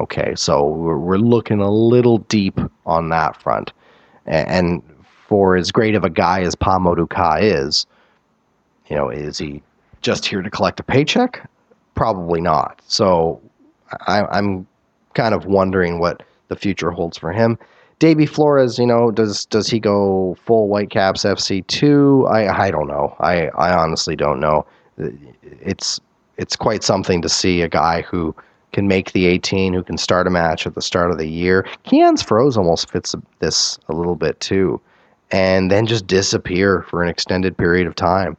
Okay, 0.00 0.34
so 0.36 0.66
we're, 0.66 0.98
we're 0.98 1.18
looking 1.18 1.60
a 1.60 1.70
little 1.70 2.18
deep 2.18 2.58
on 2.86 3.10
that 3.10 3.40
front. 3.40 3.72
And, 4.26 4.48
and 4.48 4.82
for 5.28 5.56
as 5.56 5.70
great 5.70 5.94
of 5.94 6.04
a 6.04 6.10
guy 6.10 6.40
as 6.40 6.54
Pa 6.54 6.78
Modou 6.78 7.08
Kah 7.08 7.36
is, 7.40 7.86
you 8.88 8.96
know, 8.96 9.08
is 9.08 9.38
he 9.38 9.62
just 10.02 10.26
here 10.26 10.42
to 10.42 10.50
collect 10.50 10.80
a 10.80 10.82
paycheck? 10.82 11.48
Probably 11.94 12.40
not. 12.40 12.82
So 12.86 13.40
I, 14.06 14.24
I'm 14.24 14.66
kind 15.14 15.34
of 15.34 15.46
wondering 15.46 15.98
what 15.98 16.22
the 16.48 16.56
future 16.56 16.90
holds 16.90 17.16
for 17.16 17.32
him. 17.32 17.58
Deybi 18.00 18.28
Flores, 18.28 18.78
you 18.78 18.86
know, 18.86 19.10
does 19.10 19.46
does 19.46 19.68
he 19.68 19.78
go 19.78 20.36
full 20.44 20.66
Whitecaps 20.66 21.24
FC 21.24 21.64
two? 21.68 22.26
I 22.28 22.66
I 22.66 22.70
don't 22.70 22.88
know. 22.88 23.14
I 23.20 23.46
I 23.48 23.72
honestly 23.72 24.16
don't 24.16 24.40
know. 24.40 24.66
It's 24.98 26.00
it's 26.36 26.56
quite 26.56 26.82
something 26.82 27.22
to 27.22 27.28
see 27.28 27.62
a 27.62 27.68
guy 27.68 28.02
who 28.02 28.34
can 28.74 28.86
make 28.88 29.12
the 29.12 29.24
18, 29.24 29.72
who 29.72 29.82
can 29.82 29.96
start 29.96 30.26
a 30.26 30.30
match 30.30 30.66
at 30.66 30.74
the 30.74 30.82
start 30.82 31.10
of 31.10 31.16
the 31.16 31.28
year. 31.28 31.66
Kianz 31.86 32.22
Froese 32.22 32.58
almost 32.58 32.90
fits 32.90 33.14
this 33.38 33.78
a 33.88 33.94
little 33.94 34.16
bit 34.16 34.38
too, 34.40 34.78
and 35.30 35.70
then 35.70 35.86
just 35.86 36.06
disappear 36.06 36.82
for 36.82 37.02
an 37.02 37.08
extended 37.08 37.56
period 37.56 37.86
of 37.86 37.94
time. 37.94 38.36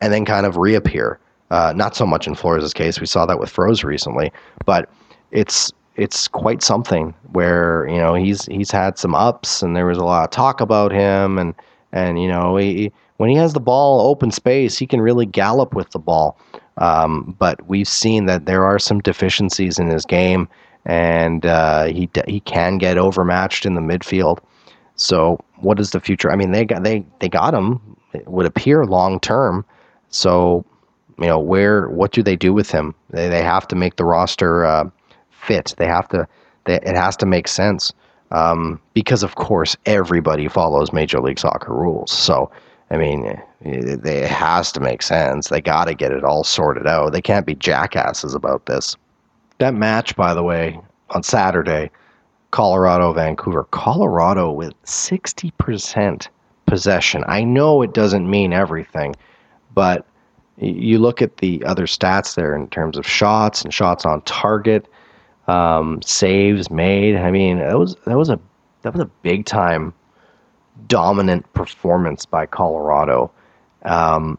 and 0.00 0.12
then 0.12 0.24
kind 0.24 0.46
of 0.46 0.56
reappear. 0.56 1.18
Uh, 1.50 1.72
not 1.74 1.96
so 1.96 2.06
much 2.06 2.28
in 2.28 2.36
Flores' 2.36 2.72
case. 2.72 3.00
We 3.00 3.06
saw 3.06 3.26
that 3.26 3.40
with 3.40 3.50
Froze 3.50 3.82
recently, 3.82 4.30
but 4.64 4.88
it's 5.32 5.72
it's 5.96 6.28
quite 6.28 6.62
something 6.62 7.12
where 7.32 7.86
you 7.88 7.96
know 7.96 8.14
he's 8.14 8.46
he's 8.46 8.70
had 8.70 8.96
some 8.96 9.14
ups 9.14 9.62
and 9.62 9.74
there 9.74 9.86
was 9.86 9.98
a 9.98 10.04
lot 10.04 10.22
of 10.24 10.30
talk 10.30 10.60
about 10.60 10.92
him 10.92 11.36
and 11.38 11.54
and 11.92 12.22
you 12.22 12.28
know 12.28 12.56
he, 12.56 12.92
when 13.16 13.28
he 13.28 13.36
has 13.36 13.52
the 13.52 13.60
ball 13.60 14.08
open 14.08 14.30
space 14.30 14.78
he 14.78 14.86
can 14.86 15.00
really 15.00 15.26
gallop 15.26 15.74
with 15.74 15.90
the 15.90 15.98
ball 15.98 16.38
um, 16.78 17.36
but 17.38 17.66
we've 17.68 17.88
seen 17.88 18.26
that 18.26 18.46
there 18.46 18.64
are 18.64 18.78
some 18.78 19.00
deficiencies 19.00 19.78
in 19.78 19.88
his 19.88 20.04
game 20.04 20.48
and 20.84 21.44
uh, 21.44 21.84
he 21.84 22.08
he 22.26 22.40
can 22.40 22.78
get 22.78 22.98
overmatched 22.98 23.66
in 23.66 23.74
the 23.74 23.80
midfield 23.80 24.38
so 24.96 25.38
what 25.56 25.78
is 25.78 25.90
the 25.90 26.00
future 26.00 26.30
I 26.30 26.36
mean 26.36 26.52
they 26.52 26.64
got 26.64 26.82
they 26.82 27.04
they 27.20 27.28
got 27.28 27.54
him 27.54 27.80
it 28.12 28.26
would 28.26 28.46
appear 28.46 28.84
long 28.84 29.20
term 29.20 29.64
so 30.08 30.64
you 31.18 31.26
know 31.26 31.38
where 31.38 31.88
what 31.88 32.12
do 32.12 32.22
they 32.22 32.36
do 32.36 32.52
with 32.52 32.70
him 32.70 32.94
they, 33.10 33.28
they 33.28 33.42
have 33.42 33.66
to 33.68 33.76
make 33.76 33.96
the 33.96 34.04
roster 34.04 34.64
uh, 34.64 34.88
fit. 35.48 35.74
They 35.78 35.86
have 35.86 36.08
to. 36.08 36.28
They, 36.64 36.74
it 36.74 36.96
has 36.96 37.16
to 37.18 37.26
make 37.26 37.48
sense 37.48 37.92
um, 38.30 38.80
because, 38.94 39.22
of 39.22 39.36
course, 39.36 39.76
everybody 39.86 40.48
follows 40.48 40.92
Major 40.92 41.20
League 41.20 41.38
Soccer 41.38 41.72
rules. 41.72 42.12
So, 42.12 42.50
I 42.90 42.96
mean, 42.96 43.24
it, 43.24 44.06
it 44.06 44.30
has 44.30 44.72
to 44.72 44.80
make 44.80 45.02
sense. 45.02 45.48
They 45.48 45.60
got 45.60 45.86
to 45.86 45.94
get 45.94 46.12
it 46.12 46.24
all 46.24 46.44
sorted 46.44 46.86
out. 46.86 47.12
They 47.12 47.20
can't 47.20 47.46
be 47.46 47.54
jackasses 47.54 48.34
about 48.34 48.66
this. 48.66 48.96
That 49.58 49.74
match, 49.74 50.16
by 50.16 50.34
the 50.34 50.42
way, 50.42 50.80
on 51.10 51.22
Saturday, 51.22 51.90
Colorado 52.50 53.12
Vancouver. 53.12 53.64
Colorado 53.64 54.50
with 54.50 54.72
sixty 54.84 55.50
percent 55.52 56.30
possession. 56.66 57.24
I 57.26 57.44
know 57.44 57.82
it 57.82 57.92
doesn't 57.92 58.30
mean 58.30 58.52
everything, 58.52 59.14
but 59.74 60.06
you 60.56 60.98
look 60.98 61.20
at 61.22 61.38
the 61.38 61.62
other 61.64 61.86
stats 61.86 62.34
there 62.34 62.54
in 62.54 62.68
terms 62.68 62.96
of 62.96 63.06
shots 63.06 63.62
and 63.62 63.72
shots 63.72 64.04
on 64.04 64.22
target 64.22 64.88
um, 65.46 66.00
saves 66.02 66.70
made. 66.70 67.16
I 67.16 67.30
mean, 67.30 67.58
that 67.58 67.78
was 67.78 67.96
that 68.06 68.16
was 68.16 68.30
a 68.30 68.40
that 68.82 68.92
was 68.92 69.02
a 69.02 69.10
big 69.22 69.44
time 69.44 69.92
dominant 70.86 71.50
performance 71.52 72.24
by 72.24 72.46
Colorado. 72.46 73.30
Um, 73.82 74.38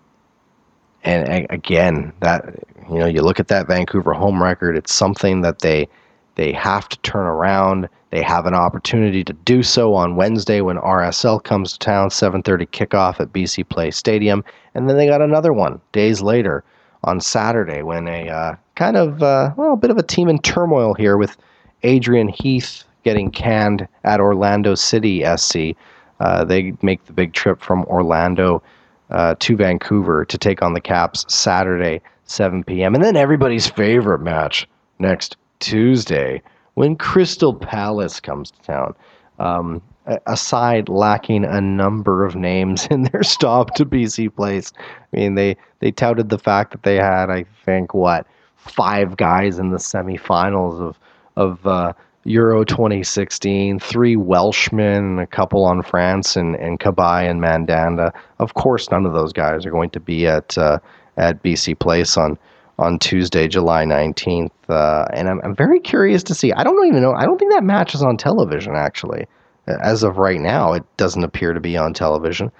and 1.04 1.48
again, 1.50 2.14
that 2.20 2.44
you 2.90 3.00
know, 3.00 3.06
you 3.06 3.22
look 3.22 3.40
at 3.40 3.48
that 3.50 3.68
Vancouver 3.68 4.14
home 4.14 4.42
record. 4.42 4.76
It's 4.76 4.94
something 4.94 5.42
that 5.42 5.60
they 5.60 5.88
they 6.36 6.52
have 6.54 6.90
to 6.90 6.98
turn 7.00 7.26
around. 7.26 7.90
They 8.12 8.22
have 8.22 8.46
an 8.46 8.54
opportunity 8.54 9.24
to 9.24 9.34
do 9.34 9.62
so 9.62 9.94
on 9.94 10.16
Wednesday 10.16 10.62
when 10.62 10.78
RSL 10.78 11.44
comes 11.44 11.74
to 11.74 11.80
town, 11.80 12.10
7:30 12.10 12.68
kickoff 12.68 13.20
at 13.20 13.32
BC 13.32 13.68
Place 13.68 13.96
Stadium, 13.96 14.44
and 14.74 14.90
then 14.90 14.98
they 14.98 15.08
got 15.08 15.22
another 15.22 15.54
one 15.54 15.80
days 15.92 16.22
later 16.22 16.64
on 17.04 17.22
Saturday 17.22 17.82
when 17.82 18.08
a 18.08 18.30
uh, 18.30 18.56
kind 18.76 18.98
of 18.98 19.24
uh, 19.24 19.52
well, 19.56 19.74
a 19.74 19.78
bit 19.78 19.92
of 19.92 19.98
a 19.98 20.04
team 20.04 20.28
in 20.28 20.40
turmoil 20.40 20.94
here 20.94 21.18
with 21.18 21.38
Adrian 21.84 22.28
Heath 22.28 22.84
getting 23.04 23.32
canned 23.32 23.88
at 24.04 24.20
Orlando 24.20 24.76
City 24.76 25.24
SC. 25.38 25.76
Uh, 26.20 26.44
they 26.44 26.74
make 26.82 27.06
the 27.06 27.14
big 27.14 27.34
trip 27.34 27.62
from 27.62 27.86
Orlando 27.86 28.62
uh, 29.10 29.36
to 29.40 29.56
Vancouver 29.56 30.26
to 30.26 30.38
take 30.38 30.62
on 30.62 30.74
the 30.74 30.82
Caps 30.82 31.26
Saturday, 31.34 32.02
7 32.26 32.64
p.m. 32.64 32.94
And 32.94 33.04
then 33.04 33.16
everybody's 33.16 33.68
favorite 33.68 34.20
match 34.20 34.68
next 35.00 35.38
Tuesday 35.60 36.42
when 36.76 36.96
Crystal 36.96 37.54
Palace 37.54 38.20
comes 38.20 38.52
to 38.52 38.62
town. 38.62 38.96
Um, 39.40 39.82
a 40.26 40.36
side 40.36 40.90
lacking 40.90 41.46
a 41.46 41.62
number 41.62 42.26
of 42.26 42.36
names 42.36 42.88
in 42.92 43.04
their 43.04 43.24
stop 43.24 43.76
to 43.76 43.86
BC 43.86 44.36
Place. 44.36 44.74
I 44.80 45.18
mean, 45.18 45.36
they 45.36 45.56
they 45.80 45.92
touted 45.92 46.30
the 46.30 46.40
fact 46.40 46.72
that 46.72 46.84
they 46.84 46.96
had, 46.96 47.30
I 47.30 47.46
think, 47.66 47.94
what 47.94 48.26
five 48.56 49.18
guys 49.18 49.60
in 49.60 49.70
the 49.70 49.78
semifinals 49.78 50.80
of 50.80 51.00
of 51.36 51.66
uh, 51.66 51.94
Euro 52.30 52.64
2016, 52.64 53.80
three 53.80 54.16
Welshmen, 54.16 55.20
a 55.20 55.28
couple 55.28 55.66
on 55.66 55.82
France, 55.82 56.36
and 56.36 56.56
and 56.56 56.80
Cabaye 56.80 57.30
and 57.30 57.42
Mandanda. 57.42 58.14
Of 58.40 58.54
course, 58.54 58.90
none 58.92 59.06
of 59.06 59.14
those 59.14 59.34
guys 59.34 59.66
are 59.66 59.72
going 59.72 59.90
to 59.92 60.00
be 60.00 60.28
at 60.28 60.58
uh, 60.58 60.80
at 61.18 61.44
BC 61.44 61.78
Place 61.80 62.18
on 62.18 62.38
on 62.78 62.98
Tuesday, 63.00 63.48
July 63.48 63.84
19th. 63.84 64.52
Uh, 64.70 65.06
and 65.12 65.28
I'm, 65.28 65.42
I'm 65.44 65.56
very 65.56 65.82
curious 65.82 66.24
to 66.24 66.34
see. 66.34 66.54
I 66.54 66.64
don't 66.64 66.88
even 66.88 67.02
know. 67.02 67.14
I 67.14 67.26
don't 67.26 67.38
think 67.38 67.52
that 67.52 67.64
match 67.64 67.94
is 67.94 68.02
on 68.02 68.16
television, 68.16 68.76
actually 68.76 69.26
as 69.70 70.04
of 70.04 70.18
right 70.18 70.40
now, 70.40 70.74
it 70.74 70.84
doesn't 70.98 71.24
appear 71.24 71.54
to 71.54 71.60
be 71.60 71.78
on 71.78 71.94
television. 71.94 72.52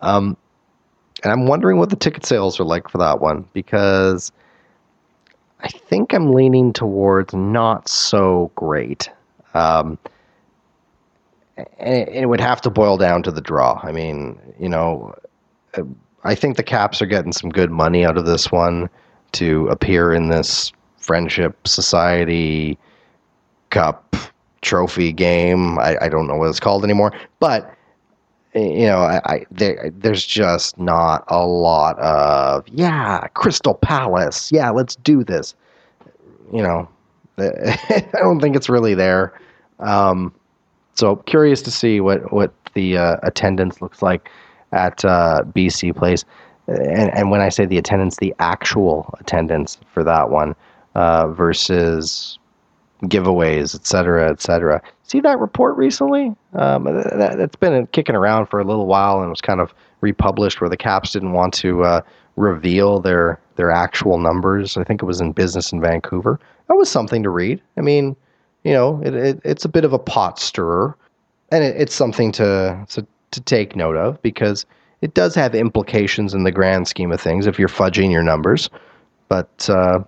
Um, 0.00 0.36
and 1.22 1.32
I'm 1.32 1.46
wondering 1.46 1.78
what 1.78 1.90
the 1.90 1.96
ticket 1.96 2.24
sales 2.24 2.58
are 2.60 2.64
like 2.64 2.88
for 2.88 2.98
that 2.98 3.20
one 3.20 3.48
because 3.52 4.32
I 5.62 5.68
think 5.68 6.12
I'm 6.12 6.32
leaning 6.32 6.72
towards 6.72 7.34
not 7.34 7.88
so 7.88 8.50
great. 8.54 9.08
Um, 9.54 9.98
and 11.78 12.08
it 12.08 12.28
would 12.28 12.40
have 12.40 12.60
to 12.62 12.70
boil 12.70 12.96
down 12.96 13.22
to 13.24 13.30
the 13.30 13.40
draw. 13.40 13.80
I 13.82 13.92
mean, 13.92 14.38
you 14.58 14.68
know, 14.68 15.14
I 16.24 16.34
think 16.34 16.56
the 16.56 16.62
Caps 16.62 17.00
are 17.02 17.06
getting 17.06 17.32
some 17.32 17.50
good 17.50 17.70
money 17.70 18.04
out 18.04 18.16
of 18.16 18.26
this 18.26 18.50
one 18.50 18.88
to 19.32 19.68
appear 19.68 20.12
in 20.12 20.28
this 20.28 20.72
Friendship 20.98 21.66
Society 21.66 22.78
Cup 23.70 24.16
trophy 24.62 25.12
game. 25.12 25.78
I, 25.78 25.96
I 26.02 26.08
don't 26.08 26.26
know 26.26 26.36
what 26.36 26.48
it's 26.48 26.60
called 26.60 26.84
anymore, 26.84 27.12
but 27.40 27.74
you 28.54 28.86
know, 28.86 28.98
I, 28.98 29.20
I 29.24 29.46
there, 29.50 29.90
there's 29.96 30.24
just 30.24 30.78
not 30.78 31.24
a 31.28 31.46
lot 31.46 31.98
of 31.98 32.68
yeah, 32.68 33.26
Crystal 33.34 33.74
Palace. 33.74 34.52
Yeah, 34.52 34.70
let's 34.70 34.96
do 34.96 35.24
this. 35.24 35.54
You 36.52 36.62
know, 36.62 36.88
I 37.38 38.06
don't 38.14 38.40
think 38.40 38.56
it's 38.56 38.68
really 38.68 38.94
there. 38.94 39.38
Um, 39.78 40.34
so 40.94 41.16
curious 41.16 41.62
to 41.62 41.70
see 41.70 42.00
what 42.00 42.32
what 42.32 42.52
the 42.74 42.98
uh, 42.98 43.16
attendance 43.22 43.80
looks 43.80 44.02
like 44.02 44.28
at 44.72 45.04
uh, 45.04 45.42
BC 45.54 45.96
Place, 45.96 46.24
and 46.66 47.10
and 47.14 47.30
when 47.30 47.40
I 47.40 47.48
say 47.48 47.64
the 47.64 47.78
attendance, 47.78 48.18
the 48.18 48.34
actual 48.38 49.14
attendance 49.18 49.78
for 49.94 50.04
that 50.04 50.30
one 50.30 50.54
uh, 50.94 51.28
versus 51.28 52.38
giveaways, 53.04 53.74
et 53.74 53.86
cetera, 53.86 54.30
et 54.30 54.40
cetera. 54.40 54.80
See 55.02 55.20
that 55.20 55.38
report 55.38 55.76
recently? 55.76 56.34
Um, 56.54 56.84
that, 56.84 57.38
has 57.38 57.50
been 57.58 57.86
kicking 57.88 58.14
around 58.14 58.46
for 58.46 58.60
a 58.60 58.64
little 58.64 58.86
while 58.86 59.20
and 59.20 59.30
was 59.30 59.40
kind 59.40 59.60
of 59.60 59.74
republished 60.00 60.60
where 60.60 60.70
the 60.70 60.76
Caps 60.76 61.12
didn't 61.12 61.32
want 61.32 61.54
to 61.54 61.82
uh, 61.84 62.00
reveal 62.36 63.00
their 63.00 63.40
their 63.56 63.70
actual 63.70 64.18
numbers. 64.18 64.76
I 64.76 64.84
think 64.84 65.02
it 65.02 65.06
was 65.06 65.20
in 65.20 65.32
Business 65.32 65.72
in 65.72 65.80
Vancouver. 65.80 66.40
That 66.68 66.74
was 66.74 66.88
something 66.88 67.22
to 67.22 67.30
read. 67.30 67.60
I 67.76 67.82
mean, 67.82 68.16
you 68.64 68.72
know, 68.72 69.02
it, 69.04 69.14
it, 69.14 69.40
it's 69.44 69.64
a 69.64 69.68
bit 69.68 69.84
of 69.84 69.92
a 69.92 69.98
pot 69.98 70.38
stirrer, 70.38 70.96
and 71.50 71.62
it, 71.62 71.76
it's 71.76 71.94
something 71.94 72.32
to, 72.32 72.86
to 72.90 73.06
to 73.32 73.40
take 73.40 73.76
note 73.76 73.96
of 73.96 74.20
because 74.22 74.64
it 75.00 75.14
does 75.14 75.34
have 75.34 75.54
implications 75.54 76.32
in 76.32 76.44
the 76.44 76.52
grand 76.52 76.86
scheme 76.88 77.12
of 77.12 77.20
things 77.20 77.46
if 77.46 77.58
you're 77.58 77.68
fudging 77.68 78.10
your 78.10 78.22
numbers. 78.22 78.70
But 79.28 79.68
uh, 79.68 80.00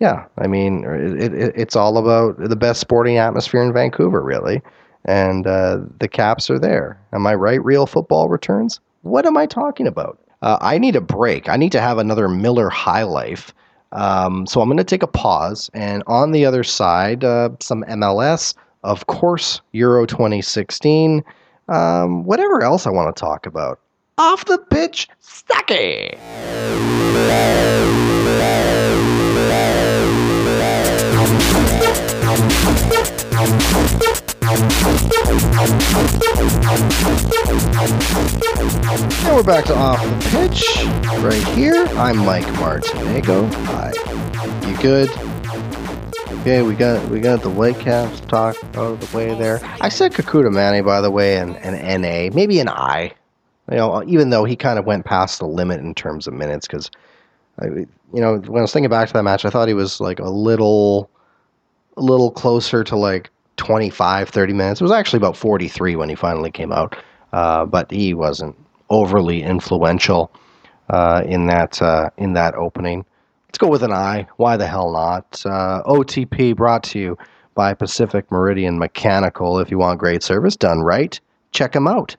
yeah, 0.00 0.24
I 0.38 0.46
mean, 0.46 0.84
it, 0.84 1.32
it, 1.32 1.52
it's 1.56 1.76
all 1.76 1.98
about 1.98 2.38
the 2.38 2.56
best 2.56 2.80
sporting 2.80 3.18
atmosphere 3.18 3.62
in 3.62 3.72
Vancouver, 3.72 4.22
really. 4.22 4.62
And 5.04 5.46
uh, 5.46 5.80
the 6.00 6.08
Caps 6.08 6.50
are 6.50 6.58
there. 6.58 6.98
Am 7.12 7.26
I 7.26 7.34
right? 7.34 7.62
Real 7.64 7.86
football 7.86 8.28
returns? 8.28 8.80
What 9.02 9.26
am 9.26 9.36
I 9.36 9.46
talking 9.46 9.86
about? 9.86 10.18
Uh, 10.42 10.58
I 10.60 10.78
need 10.78 10.96
a 10.96 11.00
break. 11.00 11.48
I 11.48 11.56
need 11.56 11.72
to 11.72 11.80
have 11.80 11.98
another 11.98 12.28
Miller 12.28 12.68
High 12.70 13.02
Life. 13.02 13.54
Um, 13.92 14.46
so 14.46 14.60
I'm 14.60 14.68
going 14.68 14.78
to 14.78 14.84
take 14.84 15.02
a 15.02 15.08
pause. 15.08 15.70
And 15.74 16.02
on 16.06 16.32
the 16.32 16.44
other 16.44 16.64
side, 16.64 17.22
uh, 17.22 17.50
some 17.60 17.84
MLS, 17.84 18.54
of 18.82 19.06
course, 19.06 19.60
Euro 19.72 20.06
2016, 20.06 21.22
um, 21.68 22.24
whatever 22.24 22.62
else 22.62 22.86
I 22.86 22.90
want 22.90 23.14
to 23.14 23.20
talk 23.20 23.46
about. 23.46 23.78
Off 24.16 24.44
the 24.44 24.58
pitch, 24.58 25.08
Stucky! 25.18 26.14
And 39.26 39.34
we're 39.34 39.42
back 39.42 39.64
to 39.64 39.74
Off 39.74 40.00
the 40.00 40.28
Pitch, 40.30 40.84
right 41.24 41.42
here. 41.48 41.84
I'm 41.96 42.18
Mike 42.18 42.44
Martinego. 42.54 43.52
Hi. 43.64 43.90
You 44.70 44.76
good? 44.76 45.10
Okay, 46.40 46.62
we 46.62 46.76
got 46.76 47.08
we 47.08 47.18
got 47.18 47.42
the 47.42 47.50
Whitecaps 47.50 48.20
talk 48.20 48.56
out 48.76 48.76
of 48.76 49.10
the 49.10 49.16
way 49.16 49.34
there. 49.34 49.58
I 49.80 49.88
said 49.88 50.12
Kekuta 50.12 50.50
Manneh 50.52 50.84
by 50.84 51.00
the 51.00 51.10
way, 51.10 51.36
and 51.38 51.56
an 51.56 52.00
NA, 52.02 52.32
maybe 52.32 52.60
an 52.60 52.68
I. 52.68 53.12
You 53.70 53.78
know, 53.78 54.04
even 54.06 54.30
though 54.30 54.44
he 54.44 54.56
kind 54.56 54.78
of 54.78 54.86
went 54.86 55.04
past 55.06 55.38
the 55.40 55.46
limit 55.46 55.80
in 55.80 55.94
terms 55.94 56.26
of 56.26 56.34
minutes, 56.34 56.66
because 56.66 56.90
you 57.62 57.88
know, 58.12 58.38
when 58.38 58.58
I 58.58 58.62
was 58.62 58.72
thinking 58.72 58.90
back 58.90 59.08
to 59.08 59.14
that 59.14 59.22
match, 59.24 59.44
I 59.44 59.50
thought 59.50 59.68
he 59.68 59.74
was 59.74 60.00
like 60.00 60.18
a 60.20 60.30
little, 60.30 61.10
a 61.96 62.02
little 62.02 62.30
closer 62.30 62.84
to 62.84 62.96
like 62.96 63.30
25, 63.56 64.28
30 64.28 64.52
minutes. 64.52 64.80
It 64.80 64.84
was 64.84 64.92
actually 64.92 65.18
about 65.18 65.36
43 65.36 65.96
when 65.96 66.08
he 66.08 66.14
finally 66.16 66.50
came 66.50 66.72
out, 66.72 66.96
uh, 67.32 67.64
but 67.66 67.90
he 67.90 68.14
wasn't 68.14 68.56
overly 68.90 69.42
influential. 69.42 70.30
uh, 70.90 71.22
in 71.26 71.46
that 71.46 71.80
uh, 71.82 72.10
in 72.18 72.34
that 72.34 72.54
opening. 72.54 73.04
Let's 73.48 73.58
go 73.58 73.68
with 73.68 73.82
an 73.82 73.92
I. 73.92 74.26
Why 74.36 74.56
the 74.56 74.66
hell 74.66 74.92
not? 74.92 75.42
Uh, 75.46 75.82
OTP 75.84 76.56
brought 76.56 76.82
to 76.84 76.98
you 76.98 77.18
by 77.54 77.74
Pacific 77.74 78.30
Meridian 78.30 78.78
Mechanical. 78.78 79.60
If 79.60 79.70
you 79.70 79.78
want 79.78 80.00
great 80.00 80.22
service 80.22 80.56
done 80.56 80.80
right, 80.80 81.18
check 81.52 81.72
them 81.72 81.88
out. 81.88 82.16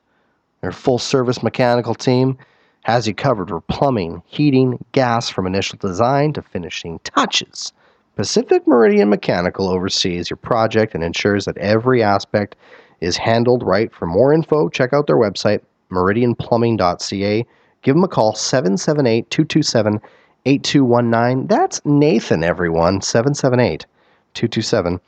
Their 0.65 0.71
full 0.71 0.97
service 0.97 1.43
mechanical 1.43 1.93
team 1.93 2.39
has 2.85 3.07
you 3.07 3.13
covered 3.13 3.49
for 3.49 3.61
plumbing, 3.61 4.23
heating, 4.25 4.83
gas 4.93 5.29
from 5.29 5.45
initial 5.45 5.77
design 5.77 6.33
to 6.33 6.41
finishing 6.41 6.97
touches. 7.03 7.71
Pacific 8.15 8.65
Meridian 8.65 9.07
Mechanical 9.07 9.69
oversees 9.69 10.27
your 10.27 10.37
project 10.37 10.95
and 10.95 11.03
ensures 11.03 11.45
that 11.45 11.59
every 11.59 12.01
aspect 12.01 12.55
is 12.99 13.15
handled 13.15 13.61
right. 13.61 13.93
For 13.93 14.07
more 14.07 14.33
info, 14.33 14.67
check 14.67 14.91
out 14.91 15.05
their 15.05 15.19
website, 15.19 15.59
meridianplumbing.ca. 15.91 17.45
Give 17.83 17.93
them 17.93 18.03
a 18.03 18.07
call, 18.07 18.33
778 18.33 19.29
227 19.29 20.01
8219. 20.47 21.45
That's 21.45 21.79
Nathan, 21.85 22.43
everyone, 22.43 23.01
778 23.01 23.85
227 24.33 24.99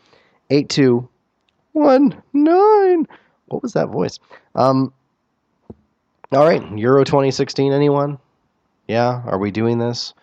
8219. 0.51 3.07
What 3.47 3.63
was 3.63 3.73
that 3.73 3.87
voice? 3.87 4.19
Um, 4.53 4.93
all 6.33 6.45
right, 6.45 6.61
Euro 6.77 7.05
2016, 7.05 7.71
anyone? 7.71 8.17
Yeah, 8.87 9.21
are 9.25 9.37
we 9.37 9.49
doing 9.49 9.77
this? 9.77 10.13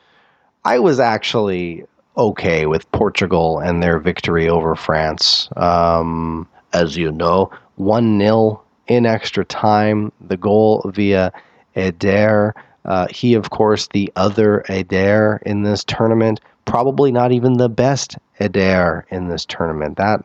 I 0.64 0.78
was 0.78 1.00
actually 1.00 1.84
okay 2.16 2.66
with 2.66 2.90
Portugal 2.92 3.58
and 3.58 3.82
their 3.82 3.98
victory 3.98 4.48
over 4.48 4.74
France. 4.74 5.48
Um, 5.56 6.46
as 6.74 6.96
you 6.96 7.10
know, 7.10 7.50
1 7.76 8.18
0 8.18 8.62
in 8.86 9.06
extra 9.06 9.44
time. 9.44 10.12
The 10.20 10.36
goal 10.36 10.90
via 10.94 11.32
Eder. 11.74 12.54
Uh, 12.84 13.06
he, 13.10 13.32
of 13.32 13.48
course, 13.48 13.88
the 13.88 14.12
other 14.16 14.62
Eder 14.68 15.40
in 15.46 15.62
this 15.62 15.84
tournament. 15.84 16.40
Probably 16.66 17.12
not 17.12 17.32
even 17.32 17.54
the 17.54 17.70
best 17.70 18.18
Eder 18.40 19.06
in 19.10 19.28
this 19.28 19.46
tournament. 19.46 19.96
That 19.96 20.22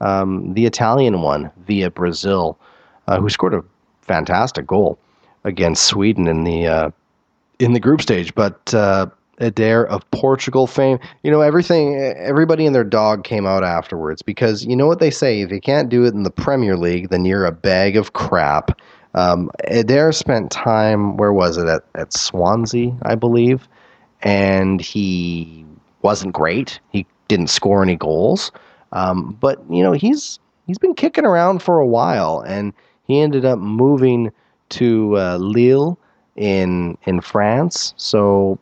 um, 0.00 0.54
the 0.54 0.66
Italian 0.66 1.22
one 1.22 1.50
via 1.66 1.90
Brazil, 1.90 2.58
uh, 3.06 3.20
who 3.20 3.28
scored 3.28 3.54
a 3.54 3.64
fantastic 4.02 4.66
goal 4.66 4.98
against 5.44 5.84
Sweden 5.84 6.26
in 6.26 6.44
the 6.44 6.66
uh, 6.66 6.90
in 7.58 7.72
the 7.72 7.80
group 7.80 8.00
stage. 8.02 8.34
But 8.34 8.72
uh, 8.74 9.06
Eder 9.40 9.86
of 9.86 10.08
Portugal 10.10 10.66
fame. 10.66 10.98
You 11.22 11.30
know, 11.30 11.40
everything, 11.40 11.96
everybody 11.96 12.66
and 12.66 12.74
their 12.74 12.84
dog 12.84 13.24
came 13.24 13.46
out 13.46 13.64
afterwards 13.64 14.22
because 14.22 14.64
you 14.64 14.76
know 14.76 14.86
what 14.86 15.00
they 15.00 15.10
say: 15.10 15.40
if 15.40 15.50
you 15.50 15.60
can't 15.60 15.88
do 15.88 16.04
it 16.04 16.14
in 16.14 16.22
the 16.22 16.30
Premier 16.30 16.76
League, 16.76 17.08
then 17.08 17.24
you're 17.24 17.46
a 17.46 17.52
bag 17.52 17.96
of 17.96 18.12
crap. 18.12 18.78
Um, 19.14 19.50
Eder 19.64 20.12
spent 20.12 20.50
time. 20.50 21.16
Where 21.16 21.32
was 21.32 21.56
it 21.56 21.66
at 21.66 21.82
at 21.94 22.12
Swansea, 22.12 22.96
I 23.02 23.14
believe, 23.14 23.66
and 24.22 24.80
he 24.80 25.64
wasn't 26.02 26.34
great. 26.34 26.78
He 26.90 27.06
didn't 27.28 27.48
score 27.48 27.82
any 27.82 27.96
goals, 27.96 28.52
um, 28.92 29.36
but 29.40 29.58
you 29.70 29.82
know 29.82 29.92
he's 29.92 30.38
he's 30.66 30.78
been 30.78 30.94
kicking 30.94 31.24
around 31.24 31.62
for 31.62 31.78
a 31.78 31.86
while, 31.86 32.44
and 32.46 32.72
he 33.06 33.20
ended 33.20 33.44
up 33.44 33.58
moving 33.58 34.30
to 34.70 35.16
uh, 35.16 35.36
Lille 35.36 35.98
in 36.36 36.96
in 37.04 37.20
France. 37.20 37.94
So 37.96 38.58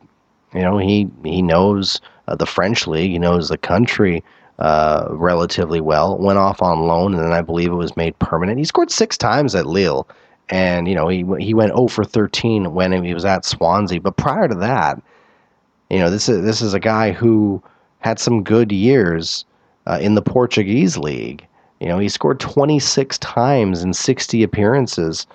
you 0.53 0.61
know, 0.61 0.77
he 0.77 1.09
he 1.23 1.41
knows 1.41 2.01
uh, 2.27 2.35
the 2.35 2.45
French 2.45 2.87
league. 2.87 3.11
He 3.11 3.19
knows 3.19 3.49
the 3.49 3.57
country 3.57 4.23
uh, 4.57 5.07
relatively 5.11 5.81
well. 5.81 6.17
Went 6.17 6.39
off 6.39 6.61
on 6.61 6.87
loan, 6.87 7.13
and 7.13 7.23
then 7.23 7.33
I 7.33 7.41
believe 7.41 7.71
it 7.71 7.75
was 7.75 7.95
made 7.95 8.17
permanent. 8.19 8.57
He 8.57 8.65
scored 8.65 8.91
six 8.91 9.17
times 9.17 9.55
at 9.55 9.65
Lille, 9.65 10.07
and 10.49 10.87
you 10.87 10.95
know 10.95 11.07
he 11.07 11.25
he 11.39 11.53
went 11.53 11.75
0 11.75 11.87
for 11.87 12.03
13 12.03 12.73
when 12.73 13.03
he 13.03 13.13
was 13.13 13.25
at 13.25 13.45
Swansea. 13.45 14.01
But 14.01 14.17
prior 14.17 14.47
to 14.47 14.55
that, 14.55 15.01
you 15.89 15.99
know, 15.99 16.09
this 16.09 16.27
is 16.27 16.43
this 16.43 16.61
is 16.61 16.73
a 16.73 16.79
guy 16.79 17.11
who 17.11 17.61
had 17.99 18.19
some 18.19 18.43
good 18.43 18.71
years 18.71 19.45
uh, 19.85 19.99
in 20.01 20.15
the 20.15 20.21
Portuguese 20.21 20.97
league. 20.97 21.45
You 21.79 21.87
know, 21.87 21.99
he 21.99 22.09
scored 22.09 22.39
26 22.41 23.17
times 23.19 23.83
in 23.83 23.93
60 23.93 24.43
appearances 24.43 25.27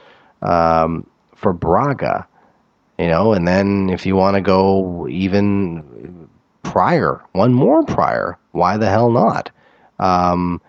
um, 0.44 1.06
for 1.34 1.52
Braga 1.52 2.26
you 2.98 3.08
know, 3.08 3.32
and 3.32 3.46
then 3.46 3.90
if 3.90 4.06
you 4.06 4.14
want 4.14 4.36
to 4.36 4.40
go 4.40 5.08
even 5.08 6.28
prior, 6.62 7.22
one 7.32 7.52
more 7.52 7.84
prior, 7.84 8.38
why 8.52 8.76
the 8.76 8.88
hell 8.88 9.10
not? 9.10 9.50
Um, 9.98 10.60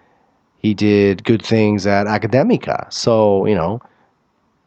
he 0.57 0.73
did 0.73 1.23
good 1.23 1.45
things 1.45 1.85
at 1.85 2.07
Academica, 2.07 2.91
so 2.91 3.45
you 3.45 3.53
know, 3.53 3.79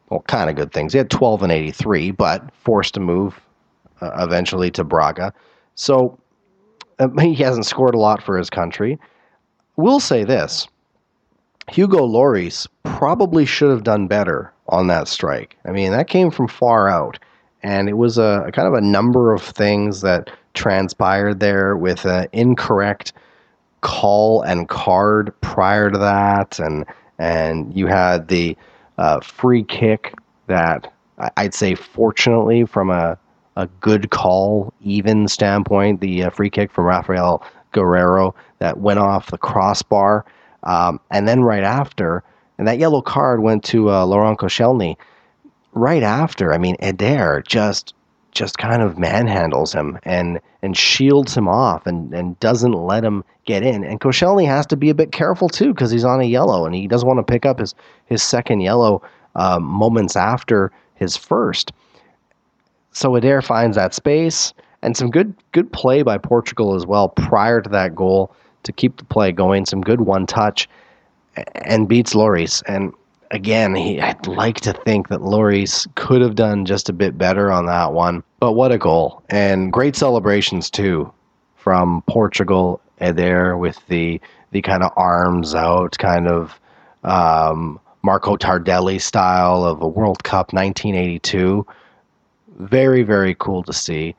well, 0.09 0.21
kind 0.23 0.49
of 0.49 0.57
good 0.57 0.73
things. 0.73 0.93
He 0.93 0.99
had 0.99 1.11
12 1.11 1.43
and 1.43 1.53
83, 1.53 2.13
but 2.13 2.49
forced 2.55 2.95
to 2.95 3.01
move 3.01 3.41
uh, 4.01 4.13
eventually 4.19 4.71
to 4.73 4.85
Braga. 4.85 5.35
So 5.75 6.19
uh, 7.01 7.09
he 7.21 7.35
hasn't 7.35 7.67
scored 7.67 7.95
a 7.95 7.99
lot 7.99 8.23
for 8.23 8.39
his 8.39 8.51
country. 8.51 8.99
We'll 9.77 10.01
say 10.01 10.23
this. 10.23 10.69
Hugo 11.69 12.07
Lloris 12.07 12.67
probably 12.85 13.45
should 13.45 13.71
have 13.71 13.83
done 13.83 14.07
better 14.07 14.53
on 14.69 14.87
that 14.89 15.09
strike. 15.09 15.57
I 15.65 15.73
mean, 15.73 15.93
that 15.93 16.09
came 16.09 16.31
from 16.31 16.49
far 16.49 16.89
out 16.89 17.19
and 17.63 17.89
it 17.89 17.97
was 17.97 18.19
a, 18.19 18.45
a 18.47 18.53
kind 18.53 18.69
of 18.69 18.75
a 18.75 18.81
number 18.81 19.33
of 19.33 19.43
things 19.43 20.01
that 20.03 20.31
transpired 20.55 21.41
there 21.41 21.77
with 21.77 22.05
an 22.05 22.29
incorrect 22.33 23.13
call 23.81 24.43
and 24.43 24.69
card 24.69 25.33
prior 25.41 25.91
to 25.91 25.99
that, 25.99 26.59
and 26.59 26.85
and 27.19 27.75
you 27.75 27.87
had 27.87 28.29
the 28.29 28.57
uh, 28.99 29.21
free 29.21 29.65
kick 29.65 30.15
that 30.47 30.93
I'd 31.37 31.55
say, 31.55 31.75
fortunately, 31.75 32.65
from 32.65 32.91
a 32.91 33.19
a 33.57 33.67
good 33.81 34.11
call, 34.11 34.73
even 34.81 35.27
standpoint, 35.27 36.01
the 36.01 36.25
uh, 36.25 36.31
free 36.31 36.51
kick 36.51 36.71
from 36.71 36.85
Raphael 36.85 37.43
Guerreiro 37.75 38.33
that 38.61 38.79
went 38.79 39.01
off 39.01 39.31
the 39.31 39.39
crossbar, 39.39 40.25
um, 40.63 41.01
and 41.11 41.27
then 41.27 41.43
right 41.43 41.65
after, 41.65 42.23
and 42.59 42.67
that 42.67 42.79
yellow 42.79 43.01
card 43.01 43.41
went 43.41 43.65
to 43.65 43.91
uh, 43.91 44.05
Laurent 44.05 44.39
Koscielny 44.39 44.97
right 45.73 46.03
after, 46.03 46.53
I 46.53 46.59
mean, 46.59 46.77
Eder 46.81 47.43
just 47.47 47.95
just 48.33 48.59
kind 48.59 48.83
of 48.83 48.97
manhandles 48.97 49.73
him 49.73 49.99
and 50.05 50.39
and 50.63 50.77
shields 50.77 51.37
him 51.37 51.49
off 51.49 51.87
and 51.87 52.13
and 52.13 52.39
doesn't 52.41 52.73
let 52.73 53.05
him 53.05 53.25
get 53.47 53.63
in. 53.63 53.85
And 53.85 54.01
Koscielny 54.01 54.47
has 54.47 54.67
to 54.67 54.77
be 54.77 54.91
a 54.91 54.95
bit 54.95 55.13
careful 55.13 55.49
too 55.49 55.73
because 55.73 55.91
he's 55.91 56.05
on 56.05 56.21
a 56.21 56.25
yellow 56.25 56.67
and 56.67 56.75
he 56.75 56.87
doesn't 56.87 57.07
want 57.07 57.19
to 57.19 57.33
pick 57.33 57.47
up 57.47 57.59
his 57.59 57.75
his 58.07 58.23
second 58.23 58.61
yellow 58.61 59.03
um, 59.35 59.63
moments 59.63 60.17
after 60.17 60.71
his 60.95 61.17
first. 61.17 61.73
So 62.93 63.15
Eder 63.15 63.41
finds 63.41 63.77
that 63.77 63.95
space 63.95 64.53
and 64.83 64.97
some 64.97 65.11
good 65.11 65.35
good 65.53 65.73
play 65.73 66.03
by 66.03 66.19
Portugal 66.19 66.75
as 66.75 66.87
well 66.87 67.09
prior 67.09 67.61
to 67.61 67.71
that 67.71 67.95
goal 67.95 68.35
to 68.65 68.73
keep 68.73 68.97
the 68.99 69.05
play 69.05 69.33
going. 69.33 69.65
Some 69.65 69.81
good 69.81 70.03
one 70.03 70.27
touch 70.27 70.69
and 71.55 71.89
beats 71.89 72.15
Lloris. 72.15 72.63
And 72.67 72.93
again, 73.31 73.75
he, 73.75 74.01
I'd 74.01 74.27
like 74.27 74.61
to 74.63 74.73
think 74.73 75.09
that 75.09 75.21
Lloris 75.21 75.87
could 75.95 76.21
have 76.21 76.35
done 76.35 76.65
just 76.65 76.89
a 76.89 76.93
bit 76.93 77.19
better 77.19 77.51
on 77.51 77.67
that 77.67 77.93
one. 77.93 78.23
But 78.41 78.53
what 78.53 78.73
a 78.73 78.79
goal. 78.79 79.23
And 79.29 79.73
great 79.73 79.97
celebrations, 79.97 80.71
too, 80.71 81.13
from 81.57 82.03
Portugal 82.09 82.81
there 82.99 83.57
with 83.57 83.79
the, 83.89 84.21
the 84.51 84.63
kind 84.63 84.83
of 84.83 84.93
arms 84.97 85.55
out, 85.55 85.97
kind 85.99 86.29
of 86.29 86.59
um, 87.05 87.79
Marco 88.03 88.37
Tardelli 88.37 89.01
style 89.01 89.65
of 89.65 89.83
a 89.83 89.89
World 89.89 90.25
Cup 90.25 90.53
1982. 90.53 91.67
Very, 92.59 93.03
very 93.03 93.35
cool 93.39 93.63
to 93.65 93.73
see. 93.73 94.15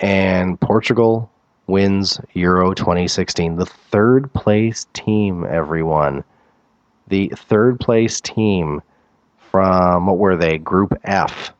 And 0.00 0.60
Portugal 0.60 1.30
wins 1.68 2.20
Euro 2.34 2.74
2016, 2.74 3.56
the 3.56 3.66
third 3.66 4.32
place 4.34 4.86
team, 4.92 5.46
everyone 5.48 6.24
the 7.08 7.32
third 7.36 7.80
place 7.80 8.20
team 8.20 8.82
from 9.50 10.06
what 10.06 10.18
were 10.18 10.36
they? 10.36 10.58
Group 10.58 10.94
F. 11.04 11.52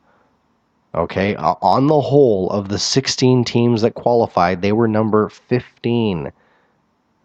Okay, 0.95 1.35
uh, 1.35 1.55
on 1.61 1.87
the 1.87 1.99
whole 1.99 2.49
of 2.51 2.69
the 2.69 2.77
16 2.77 3.43
teams 3.45 3.81
that 3.81 3.95
qualified, 3.95 4.61
they 4.61 4.71
were 4.71 4.87
number 4.87 5.29
15. 5.29 6.31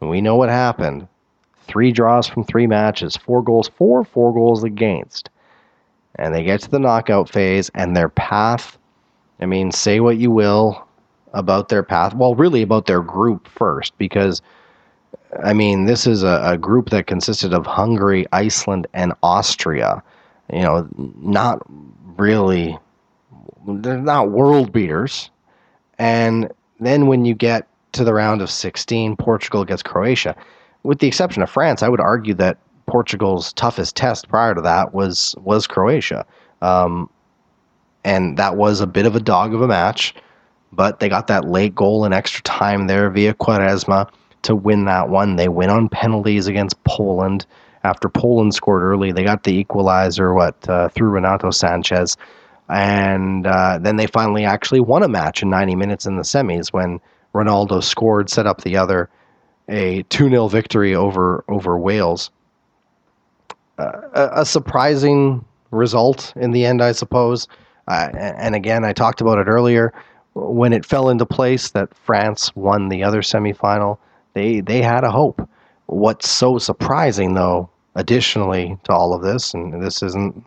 We 0.01 0.21
know 0.21 0.37
what 0.37 0.49
happened. 0.49 1.07
Three 1.67 1.93
draws 1.93 2.27
from 2.27 2.45
three 2.45 2.67
matches, 2.67 3.17
four 3.17 3.43
goals 3.43 3.69
for, 3.69 4.05
four 4.05 4.33
goals 4.33 4.65
against. 4.65 5.29
And 6.15 6.35
they 6.35 6.45
get 6.45 6.63
to 6.63 6.71
the 6.71 6.79
knockout 6.79 7.29
phase, 7.29 7.71
and 7.75 7.95
their 7.95 8.09
path 8.09 8.79
I 9.41 9.47
mean, 9.47 9.71
say 9.71 10.01
what 10.01 10.19
you 10.19 10.31
will 10.31 10.87
about 11.33 11.69
their 11.69 11.83
path. 11.83 12.15
Well, 12.15 12.35
really 12.35 12.63
about 12.63 12.87
their 12.87 13.03
group 13.03 13.47
first, 13.49 13.97
because 13.99 14.43
I 15.45 15.53
mean, 15.53 15.85
this 15.85 16.07
is 16.07 16.23
a, 16.23 16.41
a 16.43 16.59
group 16.59 16.91
that 16.91 17.07
consisted 17.07 17.53
of 17.53 17.67
Hungary, 17.67 18.27
Iceland, 18.33 18.87
and 18.95 19.13
Austria. 19.23 20.03
You 20.53 20.63
know, 20.63 20.89
not 20.97 21.63
really, 22.17 22.79
they're 23.67 23.99
not 23.99 24.31
world 24.31 24.73
beaters. 24.73 25.31
And 25.99 26.51
then 26.81 27.07
when 27.07 27.25
you 27.25 27.35
get 27.35 27.67
to 27.93 28.05
the 28.05 28.15
round 28.15 28.41
of 28.41 28.51
16, 28.51 29.17
Portugal 29.17 29.65
gets 29.65 29.83
Croatia. 29.83 30.35
With 30.83 31.01
the 31.01 31.09
exception 31.09 31.43
of 31.43 31.51
France, 31.51 31.83
I 31.83 31.89
would 31.89 32.01
argue 32.01 32.35
that 32.35 32.59
Portugal's 32.87 33.53
toughest 33.53 33.97
test 33.97 34.29
prior 34.29 34.55
to 34.55 34.63
that 34.63 34.95
was 34.95 35.35
was 35.39 35.67
Croatia. 35.67 36.25
Um, 36.63 37.11
and 38.05 38.39
that 38.39 38.57
was 38.57 38.81
a 38.81 38.87
bit 38.87 39.05
of 39.05 39.15
a 39.15 39.21
dog 39.21 39.53
of 39.53 39.61
a 39.61 39.69
match. 39.69 40.15
But 40.73 41.01
they 41.01 41.09
got 41.09 41.27
that 41.27 41.47
late 41.47 41.75
goal 41.75 42.05
in 42.05 42.13
extra 42.13 42.43
time 42.43 42.87
there 42.87 43.11
via 43.11 43.35
Quaresma 43.35 44.09
to 44.43 44.55
win 44.55 44.85
that 44.87 45.09
one. 45.09 45.37
They 45.37 45.49
win 45.49 45.71
on 45.71 45.89
penalties 45.89 46.47
against 46.47 46.83
Poland. 46.85 47.47
After 47.85 48.09
Poland 48.09 48.55
scored 48.55 48.83
early, 48.83 49.13
they 49.13 49.23
got 49.23 49.45
the 49.45 49.55
equalizer 49.55 50.35
what 50.35 50.69
uh, 50.69 50.89
through 50.89 51.11
Renato 51.11 51.49
Sanches, 51.49 52.17
and 52.69 53.47
uh, 53.47 53.79
then 53.81 53.97
they 53.97 54.07
finally 54.07 54.45
actually 54.45 54.81
won 54.81 55.03
a 55.03 55.09
match 55.09 55.43
in 55.43 55.51
90 55.51 55.77
minutes 55.77 56.07
in 56.07 56.17
the 56.17 56.23
semis 56.23 56.73
when 56.73 57.01
Ronaldo 57.35 57.83
scored, 57.83 58.29
set 58.29 58.47
up 58.47 58.63
the 58.63 58.77
other, 58.77 59.09
a 59.69 60.03
2 60.05 60.29
0 60.29 60.49
victory 60.49 60.95
over 60.95 61.45
over 61.49 61.79
Wales. 61.79 62.31
Uh, 63.79 63.93
a, 64.13 64.41
a 64.41 64.45
surprising 64.45 65.45
result 65.71 66.33
in 66.37 66.51
the 66.51 66.65
end, 66.65 66.83
I 66.83 66.93
suppose. 66.93 67.47
Uh, 67.87 68.09
and 68.15 68.55
again, 68.55 68.85
I 68.85 68.93
talked 68.93 69.21
about 69.21 69.39
it 69.39 69.47
earlier 69.47 69.93
when 70.35 70.73
it 70.73 70.85
fell 70.85 71.09
into 71.09 71.27
place 71.27 71.71
that 71.71 71.95
France 71.95 72.55
won 72.55 72.89
the 72.89 73.03
other 73.03 73.23
semifinal. 73.23 73.99
They 74.39 74.61
they 74.61 74.83
had 74.83 75.03
a 75.03 75.11
hope. 75.11 75.47
What's 75.87 76.31
so 76.31 76.59
surprising, 76.59 77.35
though, 77.35 77.69
additionally 77.97 78.79
to 78.85 78.93
all 78.93 79.13
of 79.13 79.23
this, 79.23 79.53
and 79.53 79.83
this 79.83 80.01
isn't 80.01 80.45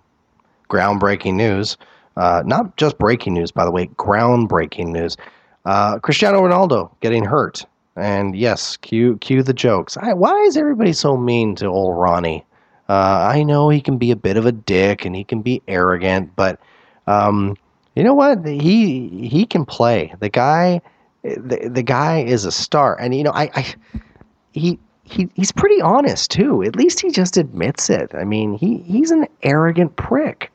groundbreaking 0.70 1.34
news, 1.34 1.76
uh, 2.16 2.42
not 2.46 2.78
just 2.78 2.98
breaking 2.98 3.34
news, 3.34 3.52
by 3.52 3.66
the 3.66 3.72
way, 3.72 3.88
groundbreaking 3.88 4.88
news. 4.88 5.18
Uh, 5.66 6.00
Cristiano 6.00 6.42
Ronaldo 6.42 6.90
getting 7.02 7.26
hurt, 7.26 7.66
and 7.98 8.34
yes, 8.34 8.78
cue 8.78 9.18
cue 9.18 9.44
the 9.44 9.54
jokes. 9.54 9.98
I, 9.98 10.14
why 10.14 10.40
is 10.44 10.56
everybody 10.56 10.94
so 10.94 11.18
mean 11.18 11.56
to 11.56 11.66
old 11.66 11.98
Ronnie? 11.98 12.46
Uh, 12.88 13.28
I 13.34 13.44
know 13.44 13.68
he 13.68 13.82
can 13.82 13.98
be 13.98 14.12
a 14.12 14.16
bit 14.16 14.38
of 14.38 14.46
a 14.46 14.54
dick 14.54 15.06
and 15.06 15.16
he 15.16 15.26
can 15.26 15.42
be 15.42 15.62
arrogant, 15.68 16.36
but 16.38 16.60
um, 17.08 17.58
you 17.96 18.04
know 18.06 18.14
what? 18.14 18.46
He 18.46 19.28
he 19.28 19.46
can 19.46 19.66
play. 19.66 20.14
The 20.20 20.30
guy, 20.30 20.82
the, 21.24 21.70
the 21.72 21.84
guy 21.84 22.20
is 22.20 22.46
a 22.46 22.52
star, 22.52 23.00
and 23.00 23.16
you 23.16 23.24
know 23.24 23.32
I, 23.34 23.50
I 23.54 23.76
he 24.52 24.80
he 25.04 25.30
he's 25.36 25.52
pretty 25.52 25.82
honest 25.82 26.32
too. 26.32 26.64
At 26.64 26.76
least 26.76 27.00
he 27.02 27.12
just 27.12 27.38
admits 27.38 27.90
it. 27.90 28.12
I 28.14 28.24
mean, 28.24 28.54
he 28.54 28.78
he's 28.80 29.12
an 29.12 29.28
arrogant 29.44 29.96
prick, 29.96 30.52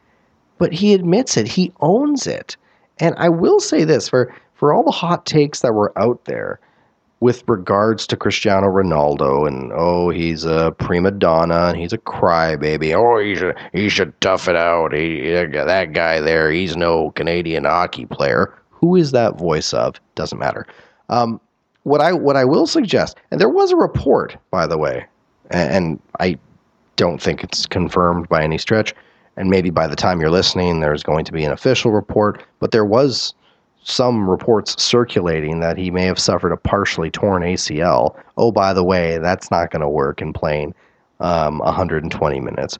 but 0.58 0.72
he 0.72 0.94
admits 0.94 1.36
it. 1.36 1.46
He 1.46 1.72
owns 1.80 2.26
it. 2.26 2.56
And 2.98 3.14
I 3.18 3.28
will 3.28 3.60
say 3.60 3.84
this 3.84 4.08
for 4.08 4.34
for 4.54 4.72
all 4.72 4.82
the 4.82 4.90
hot 4.90 5.26
takes 5.26 5.60
that 5.60 5.74
were 5.74 5.92
out 5.96 6.24
there 6.24 6.58
with 7.20 7.44
regards 7.46 8.06
to 8.06 8.16
Cristiano 8.16 8.66
Ronaldo 8.66 9.48
and 9.48 9.72
oh 9.74 10.10
he's 10.10 10.44
a 10.44 10.72
prima 10.78 11.10
donna 11.10 11.68
and 11.68 11.76
he's 11.78 11.92
a 11.92 11.98
crybaby 11.98 12.94
oh 12.94 13.18
he 13.18 13.34
should 13.34 13.56
he 13.72 13.88
should 13.88 14.18
tough 14.20 14.48
it 14.48 14.56
out 14.56 14.92
he 14.92 15.30
that 15.30 15.92
guy 15.94 16.20
there 16.20 16.50
he's 16.50 16.76
no 16.76 17.10
Canadian 17.12 17.64
hockey 17.64 18.04
player 18.04 18.52
who 18.80 18.96
is 18.96 19.12
that 19.12 19.38
voice 19.38 19.72
of 19.72 20.00
doesn't 20.14 20.38
matter 20.38 20.66
um, 21.08 21.40
what 21.84 22.00
I 22.00 22.12
what 22.12 22.36
I 22.36 22.44
will 22.44 22.66
suggest 22.66 23.16
and 23.30 23.40
there 23.40 23.48
was 23.48 23.72
a 23.72 23.76
report 23.76 24.36
by 24.50 24.66
the 24.66 24.78
way 24.78 25.06
and, 25.50 25.70
and 25.70 26.02
I 26.20 26.38
don't 26.96 27.20
think 27.20 27.44
it's 27.44 27.66
confirmed 27.66 28.28
by 28.28 28.42
any 28.42 28.58
stretch 28.58 28.94
and 29.36 29.50
maybe 29.50 29.70
by 29.70 29.86
the 29.86 29.96
time 29.96 30.20
you're 30.20 30.30
listening 30.30 30.80
there's 30.80 31.02
going 31.02 31.24
to 31.24 31.32
be 31.32 31.44
an 31.44 31.52
official 31.52 31.92
report 31.92 32.44
but 32.60 32.70
there 32.70 32.84
was 32.84 33.34
some 33.86 34.28
reports 34.28 34.80
circulating 34.82 35.60
that 35.60 35.78
he 35.78 35.92
may 35.92 36.04
have 36.04 36.18
suffered 36.18 36.52
a 36.52 36.56
partially 36.56 37.08
torn 37.08 37.42
ACL. 37.42 38.20
Oh, 38.36 38.50
by 38.50 38.72
the 38.72 38.82
way, 38.82 39.18
that's 39.18 39.48
not 39.48 39.70
going 39.70 39.80
to 39.80 39.88
work 39.88 40.20
in 40.20 40.32
playing 40.32 40.74
um, 41.20 41.60
120 41.60 42.40
minutes. 42.40 42.78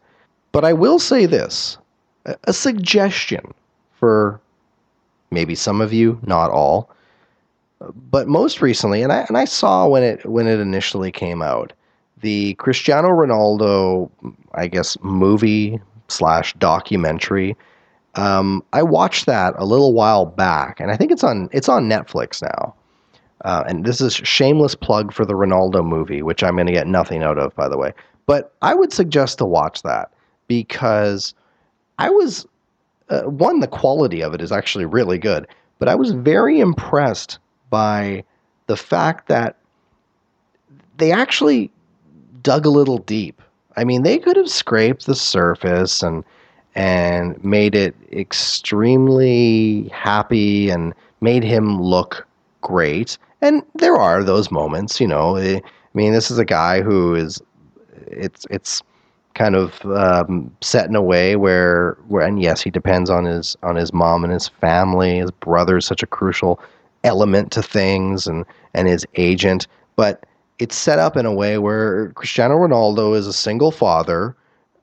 But 0.51 0.65
I 0.65 0.73
will 0.73 0.99
say 0.99 1.27
this 1.27 1.79
a 2.45 2.53
suggestion 2.53 3.55
for 3.93 4.41
maybe 5.31 5.55
some 5.55 5.81
of 5.81 5.93
you, 5.93 6.18
not 6.22 6.51
all. 6.51 6.91
But 8.11 8.27
most 8.29 8.62
recently, 8.62 9.03
and 9.03 9.12
I, 9.12 9.24
and 9.29 9.37
I 9.37 9.45
saw 9.45 9.87
when 9.87 10.03
it 10.03 10.24
when 10.24 10.47
it 10.47 10.61
initially 10.61 11.12
came 11.12 11.43
out, 11.43 11.72
the 12.22 12.55
Cristiano 12.55 13.09
Ronaldo, 13.09 14.11
I 14.55 14.66
guess, 14.66 14.97
movie 15.03 15.79
slash 16.09 16.55
documentary 16.55 17.57
um, 18.16 18.64
I 18.72 18.83
watched 18.83 19.27
that 19.27 19.55
a 19.59 19.64
little 19.64 19.93
while 19.93 20.24
back, 20.24 20.81
and 20.81 20.91
I 20.91 20.97
think 20.97 21.12
it's 21.12 21.22
on 21.22 21.49
it's 21.53 21.68
on 21.68 21.89
Netflix 21.89 22.43
now. 22.43 22.74
Uh, 23.45 23.62
and 23.68 23.85
this 23.85 24.01
is 24.01 24.14
shameless 24.14 24.74
plug 24.74 25.12
for 25.12 25.24
the 25.27 25.35
Ronaldo 25.35 25.87
movie, 25.87 26.22
which 26.22 26.43
I'm 26.43 26.55
going 26.55 26.66
to 26.66 26.72
get 26.72 26.87
nothing 26.87 27.22
out 27.22 27.39
of, 27.39 27.55
by 27.55 27.68
the 27.68 27.77
way. 27.77 27.93
But 28.24 28.55
I 28.62 28.74
would 28.74 28.93
suggest 28.93 29.39
to 29.39 29.45
watch 29.45 29.83
that 29.83 30.11
because 30.49 31.35
I 31.99 32.09
was 32.09 32.47
uh, 33.09 33.23
one 33.23 33.61
the 33.61 33.69
quality 33.69 34.23
of 34.23 34.35
it 34.35 34.41
is 34.41 34.53
actually 34.53 34.85
really 34.85 35.19
good, 35.19 35.47
but 35.79 35.89
I 35.89 35.95
was 35.95 36.13
very 36.13 36.61
impressed 36.61 37.39
by 37.71 38.25
the 38.67 38.77
fact 38.77 39.29
that 39.29 39.57
they 40.97 41.13
actually 41.13 41.71
dug 42.43 42.67
a 42.67 42.71
little 42.71 42.99
deep. 42.99 43.41
I 43.77 43.85
mean, 43.85 44.03
they 44.03 44.19
could 44.19 44.37
have 44.37 44.49
scraped 44.49 45.07
the 45.07 45.15
surface 45.15 46.03
and 46.03 46.25
and 46.75 47.43
made 47.43 47.75
it 47.75 47.95
extremely 48.13 49.89
happy 49.89 50.69
and 50.69 50.93
made 51.23 51.43
him 51.43 51.81
look 51.81 52.27
great. 52.61 53.17
And 53.41 53.63
there 53.75 53.97
are 53.97 54.23
those 54.23 54.51
moments, 54.51 55.01
you 55.01 55.09
know. 55.09 55.37
Eh, 55.37 55.59
I 55.59 55.71
mean, 55.95 56.13
this 56.13 56.31
is 56.31 56.39
a 56.39 56.45
guy 56.45 56.83
who 56.83 57.15
is 57.15 57.43
it's 58.07 58.47
it's 58.51 58.83
kind 59.37 59.55
of 59.55 59.84
um, 59.84 60.51
set 60.61 60.89
in 60.89 60.97
a 60.97 61.03
way 61.03 61.37
where 61.37 61.97
where 62.09 62.26
and 62.26 62.43
yes, 62.43 62.61
he 62.61 62.70
depends 62.70 63.09
on 63.09 63.24
his 63.24 63.57
on 63.62 63.76
his 63.76 63.93
mom 63.93 64.24
and 64.24 64.32
his 64.32 64.49
family. 64.49 65.18
His 65.18 65.30
brother 65.30 65.76
is 65.76 65.87
such 65.87 66.03
a 66.03 66.07
crucial 66.07 66.59
element 67.05 67.53
to 67.53 67.62
things, 67.62 68.26
and 68.26 68.45
and 68.74 68.89
his 68.89 69.07
agent, 69.14 69.68
but 69.95 70.26
it's 70.59 70.74
set 70.74 70.99
up 70.99 71.16
in 71.16 71.26
a 71.26 71.34
way 71.34 71.59
where 71.59 72.09
Cristiano 72.12 72.57
Ronaldo 72.57 73.16
is 73.16 73.26
a 73.26 73.32
single 73.32 73.70
father. 73.70 74.34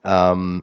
Um, 0.04 0.62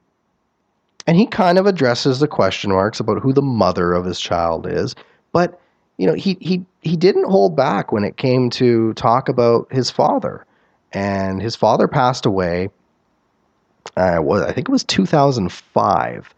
and 1.07 1.17
he 1.17 1.25
kind 1.25 1.57
of 1.57 1.65
addresses 1.65 2.19
the 2.19 2.27
question 2.27 2.71
marks 2.71 2.99
about 2.99 3.19
who 3.21 3.33
the 3.33 3.41
mother 3.41 3.93
of 3.93 4.05
his 4.05 4.19
child 4.19 4.67
is. 4.67 4.95
But 5.33 5.59
you 5.97 6.07
know, 6.07 6.13
he 6.13 6.37
he 6.39 6.65
he 6.81 6.95
didn't 6.95 7.29
hold 7.29 7.55
back 7.55 7.91
when 7.91 8.03
it 8.03 8.17
came 8.17 8.49
to 8.51 8.93
talk 8.93 9.29
about 9.29 9.71
his 9.71 9.91
father, 9.91 10.45
and 10.93 11.41
his 11.41 11.55
father 11.55 11.87
passed 11.87 12.25
away. 12.25 12.69
Uh, 13.97 14.19
was 14.21 14.41
I 14.41 14.51
think 14.51 14.69
it 14.69 14.71
was 14.71 14.84
2005, 14.84 16.34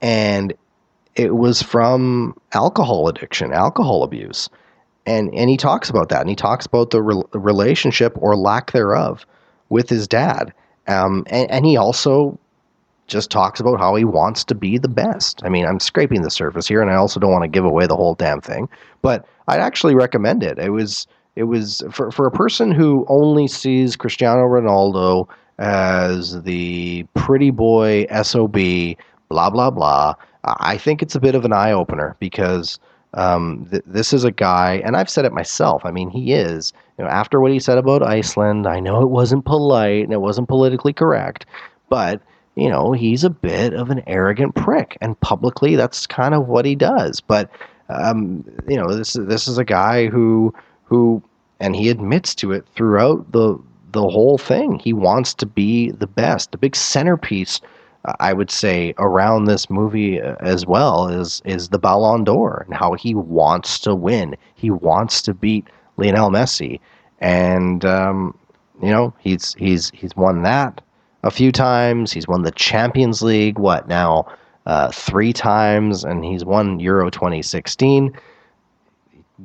and 0.00 0.54
it 1.14 1.36
was 1.36 1.62
from 1.62 2.34
alcohol 2.52 3.08
addiction, 3.08 3.52
alcohol 3.52 4.02
abuse, 4.02 4.48
and 5.06 5.32
and 5.34 5.50
he 5.50 5.56
talks 5.56 5.90
about 5.90 6.08
that, 6.08 6.20
and 6.20 6.30
he 6.30 6.36
talks 6.36 6.66
about 6.66 6.90
the 6.90 7.02
re- 7.02 7.22
relationship 7.32 8.16
or 8.16 8.36
lack 8.36 8.72
thereof 8.72 9.26
with 9.68 9.88
his 9.88 10.08
dad, 10.08 10.52
um, 10.86 11.24
and, 11.28 11.50
and 11.50 11.66
he 11.66 11.76
also 11.76 12.38
just 13.06 13.30
talks 13.30 13.60
about 13.60 13.78
how 13.78 13.94
he 13.94 14.04
wants 14.04 14.42
to 14.44 14.54
be 14.54 14.78
the 14.78 14.88
best. 14.88 15.42
I 15.44 15.48
mean, 15.48 15.66
I'm 15.66 15.80
scraping 15.80 16.22
the 16.22 16.30
surface 16.30 16.66
here, 16.66 16.80
and 16.80 16.90
I 16.90 16.94
also 16.94 17.20
don't 17.20 17.32
want 17.32 17.44
to 17.44 17.48
give 17.48 17.64
away 17.64 17.86
the 17.86 17.96
whole 17.96 18.14
damn 18.14 18.40
thing. 18.40 18.68
But 19.02 19.26
I'd 19.48 19.60
actually 19.60 19.94
recommend 19.94 20.42
it. 20.42 20.58
It 20.58 20.70
was 20.70 21.06
it 21.36 21.44
was 21.44 21.82
for 21.90 22.10
for 22.10 22.26
a 22.26 22.30
person 22.30 22.70
who 22.70 23.04
only 23.08 23.48
sees 23.48 23.96
Cristiano 23.96 24.42
Ronaldo 24.42 25.28
as 25.62 26.42
the 26.42 27.06
pretty 27.14 27.50
boy 27.50 28.04
sob, 28.22 28.58
blah 29.28 29.48
blah 29.48 29.70
blah. 29.70 30.14
I 30.44 30.76
think 30.76 31.02
it's 31.02 31.14
a 31.14 31.20
bit 31.20 31.34
of 31.34 31.44
an 31.44 31.52
eye 31.52 31.72
opener 31.72 32.16
because. 32.18 32.78
Um, 33.14 33.66
th- 33.70 33.82
this 33.84 34.14
is 34.14 34.24
a 34.24 34.30
guy, 34.30 34.80
and 34.86 34.96
I've 34.96 35.10
said 35.10 35.26
it 35.26 35.34
myself. 35.34 35.84
I 35.84 35.90
mean, 35.90 36.08
he 36.08 36.32
is. 36.32 36.72
You 36.96 37.04
know, 37.04 37.10
after 37.10 37.40
what 37.40 37.52
he 37.52 37.58
said 37.58 37.76
about 37.76 38.02
Iceland, 38.02 38.66
I 38.66 38.80
know 38.80 39.02
it 39.02 39.10
wasn't 39.10 39.44
polite 39.44 40.04
and 40.04 40.14
it 40.14 40.22
wasn't 40.22 40.48
politically 40.48 40.94
correct, 40.94 41.44
but 41.90 42.22
you 42.54 42.70
know, 42.70 42.92
he's 42.92 43.22
a 43.22 43.28
bit 43.28 43.74
of 43.74 43.90
an 43.90 44.02
arrogant 44.06 44.54
prick, 44.54 44.96
and 45.02 45.20
publicly, 45.20 45.76
that's 45.76 46.06
kind 46.06 46.34
of 46.34 46.48
what 46.48 46.64
he 46.64 46.74
does. 46.74 47.20
But 47.20 47.50
um, 47.90 48.44
you 48.66 48.78
know, 48.78 48.96
this 48.96 49.14
is 49.14 49.26
this 49.26 49.46
is 49.46 49.58
a 49.58 49.64
guy 49.64 50.06
who 50.06 50.54
who, 50.84 51.22
and 51.60 51.76
he 51.76 51.90
admits 51.90 52.34
to 52.36 52.52
it 52.52 52.64
throughout 52.74 53.30
the 53.32 53.58
the 53.92 54.08
whole 54.08 54.38
thing. 54.38 54.78
He 54.78 54.92
wants 54.92 55.34
to 55.34 55.46
be 55.46 55.90
the 55.90 56.06
best. 56.06 56.50
The 56.50 56.58
big 56.58 56.74
centerpiece, 56.74 57.60
I 58.20 58.32
would 58.32 58.50
say, 58.50 58.94
around 58.98 59.44
this 59.44 59.70
movie 59.70 60.20
as 60.20 60.66
well 60.66 61.08
is 61.08 61.40
is 61.44 61.68
the 61.68 61.78
Ballon 61.78 62.24
d'Or 62.24 62.64
and 62.66 62.74
how 62.74 62.94
he 62.94 63.14
wants 63.14 63.78
to 63.80 63.94
win. 63.94 64.36
He 64.54 64.70
wants 64.70 65.22
to 65.22 65.34
beat 65.34 65.68
Lionel 65.96 66.30
Messi, 66.30 66.80
and 67.20 67.84
um, 67.84 68.36
you 68.82 68.90
know, 68.90 69.14
he's 69.20 69.54
he's 69.54 69.90
he's 69.94 70.16
won 70.16 70.42
that 70.42 70.80
a 71.22 71.30
few 71.30 71.52
times. 71.52 72.12
He's 72.12 72.26
won 72.26 72.42
the 72.42 72.50
Champions 72.50 73.22
League, 73.22 73.58
what 73.58 73.88
now, 73.88 74.26
uh, 74.66 74.90
three 74.90 75.32
times, 75.32 76.04
and 76.04 76.24
he's 76.24 76.44
won 76.44 76.80
Euro 76.80 77.10
2016. 77.10 78.12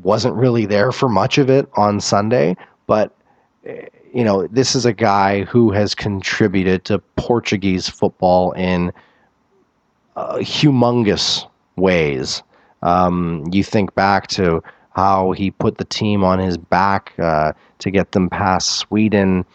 Wasn't 0.01 0.35
really 0.35 0.65
there 0.65 0.91
for 0.91 1.09
much 1.09 1.37
of 1.37 1.49
it 1.49 1.67
on 1.75 1.99
Sunday, 1.99 2.55
but 2.87 3.13
you 4.13 4.23
know, 4.23 4.47
this 4.47 4.75
is 4.75 4.85
a 4.85 4.93
guy 4.93 5.43
who 5.43 5.71
has 5.71 5.93
contributed 5.93 6.85
to 6.85 6.99
Portuguese 7.15 7.89
football 7.89 8.51
in 8.53 8.91
uh, 10.15 10.37
humongous 10.37 11.47
ways. 11.75 12.43
Um, 12.81 13.43
you 13.51 13.63
think 13.63 13.93
back 13.95 14.27
to 14.27 14.63
how 14.91 15.31
he 15.31 15.51
put 15.51 15.77
the 15.77 15.85
team 15.85 16.23
on 16.23 16.39
his 16.39 16.57
back 16.57 17.13
uh, 17.19 17.53
to 17.79 17.91
get 17.91 18.11
them 18.13 18.29
past 18.29 18.77
Sweden 18.77 19.45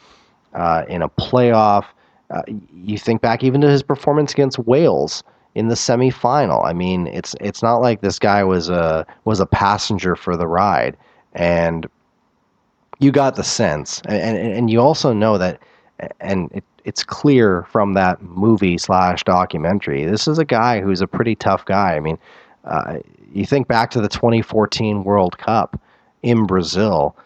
uh, 0.54 0.84
in 0.88 1.02
a 1.02 1.08
playoff. 1.08 1.84
Uh, 2.30 2.42
you 2.72 2.96
think 2.96 3.20
back 3.20 3.42
even 3.42 3.60
to 3.60 3.68
his 3.68 3.82
performance 3.82 4.32
against 4.32 4.58
Wales 4.60 5.22
in 5.54 5.68
the 5.68 5.74
semifinal. 5.74 6.64
I 6.64 6.72
mean, 6.72 7.06
it's 7.08 7.34
it's 7.40 7.62
not 7.62 7.78
like 7.78 8.00
this 8.00 8.18
guy 8.18 8.42
was 8.44 8.70
a 8.70 9.06
was 9.24 9.40
a 9.40 9.46
passenger 9.46 10.16
for 10.16 10.36
the 10.36 10.46
ride, 10.46 10.96
and 11.34 11.86
you 13.02 13.10
got 13.10 13.36
the 13.36 13.44
sense, 13.44 14.00
and 14.06 14.38
and, 14.38 14.52
and 14.52 14.70
you 14.70 14.80
also 14.80 15.12
know 15.12 15.38
that, 15.38 15.60
and 16.20 16.50
it, 16.52 16.64
it's 16.84 17.04
clear 17.04 17.64
from 17.64 17.94
that 17.94 18.22
movie 18.22 18.78
slash 18.78 19.24
documentary. 19.24 20.04
This 20.04 20.28
is 20.28 20.38
a 20.38 20.44
guy 20.44 20.80
who's 20.80 21.00
a 21.00 21.06
pretty 21.06 21.34
tough 21.34 21.64
guy. 21.64 21.96
I 21.96 22.00
mean, 22.00 22.18
uh, 22.64 22.98
you 23.32 23.46
think 23.46 23.68
back 23.68 23.90
to 23.92 24.00
the 24.00 24.08
2014 24.08 25.04
World 25.04 25.38
Cup 25.38 25.80
in 26.22 26.46
Brazil 26.46 27.16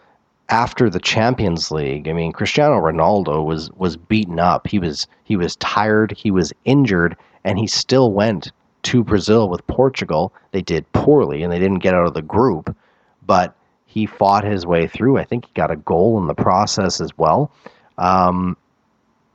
after 0.49 0.89
the 0.89 0.99
Champions 0.99 1.71
League. 1.71 2.07
I 2.07 2.13
mean, 2.13 2.31
Cristiano 2.31 2.75
Ronaldo 2.75 3.45
was 3.45 3.71
was 3.73 3.97
beaten 3.97 4.39
up. 4.39 4.67
He 4.67 4.79
was 4.79 5.07
he 5.23 5.35
was 5.35 5.55
tired. 5.57 6.11
He 6.11 6.31
was 6.31 6.53
injured, 6.65 7.15
and 7.43 7.59
he 7.59 7.67
still 7.67 8.11
went 8.11 8.51
to 8.83 9.03
Brazil 9.03 9.49
with 9.49 9.65
Portugal. 9.67 10.33
They 10.51 10.61
did 10.61 10.91
poorly, 10.93 11.43
and 11.43 11.51
they 11.51 11.59
didn't 11.59 11.79
get 11.79 11.93
out 11.93 12.07
of 12.07 12.13
the 12.13 12.21
group, 12.21 12.75
but 13.25 13.56
he 13.97 14.05
fought 14.05 14.43
his 14.43 14.63
way 14.63 14.85
through. 14.85 15.17
I 15.17 15.23
think 15.23 15.47
he 15.47 15.51
got 15.55 15.71
a 15.71 15.75
goal 15.75 16.19
in 16.19 16.27
the 16.27 16.35
process 16.35 17.01
as 17.01 17.09
well. 17.17 17.51
Um, 17.97 18.55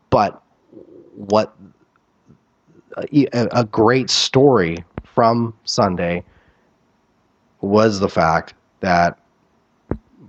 but 0.08 0.40
what 1.16 1.56
a, 2.96 3.26
a 3.50 3.64
great 3.64 4.08
story 4.08 4.84
from 5.02 5.52
Sunday 5.64 6.22
was 7.60 7.98
the 7.98 8.08
fact 8.08 8.54
that 8.80 9.18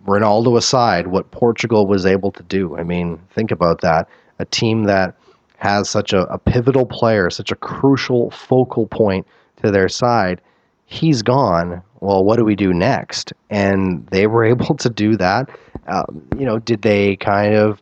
Ronaldo 0.08 0.58
aside, 0.58 1.06
what 1.08 1.30
Portugal 1.30 1.86
was 1.86 2.04
able 2.04 2.32
to 2.32 2.42
do. 2.42 2.76
I 2.76 2.82
mean, 2.82 3.20
think 3.36 3.52
about 3.52 3.82
that. 3.82 4.10
A 4.40 4.46
team 4.46 4.86
that 4.86 5.16
has 5.58 5.88
such 5.88 6.12
a, 6.12 6.22
a 6.34 6.40
pivotal 6.40 6.88
player, 6.88 7.30
such 7.30 7.52
a 7.52 7.56
crucial 7.56 8.32
focal 8.32 8.88
point 8.88 9.28
to 9.62 9.70
their 9.70 9.88
side, 9.88 10.42
he's 10.86 11.22
gone. 11.22 11.82
Well, 12.00 12.24
what 12.24 12.38
do 12.38 12.46
we 12.46 12.56
do 12.56 12.74
next? 12.74 13.34
And 13.50 14.06
they 14.08 14.28
were 14.28 14.44
able 14.54 14.76
to 14.76 14.90
do 14.90 15.16
that. 15.18 15.50
Um, 15.88 16.28
you 16.38 16.46
know, 16.46 16.60
did 16.60 16.82
they 16.82 17.16
kind 17.18 17.56
of 17.56 17.82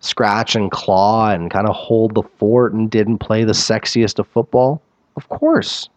scratch 0.00 0.56
and 0.56 0.70
claw 0.70 1.30
and 1.30 1.50
kind 1.50 1.68
of 1.68 1.74
hold 1.74 2.14
the 2.14 2.22
fort 2.22 2.72
and 2.72 2.90
didn't 2.90 3.18
play 3.18 3.44
the 3.44 3.52
sexiest 3.52 4.18
of 4.18 4.26
football? 4.28 4.82
Of 5.16 5.28
course. 5.28 5.88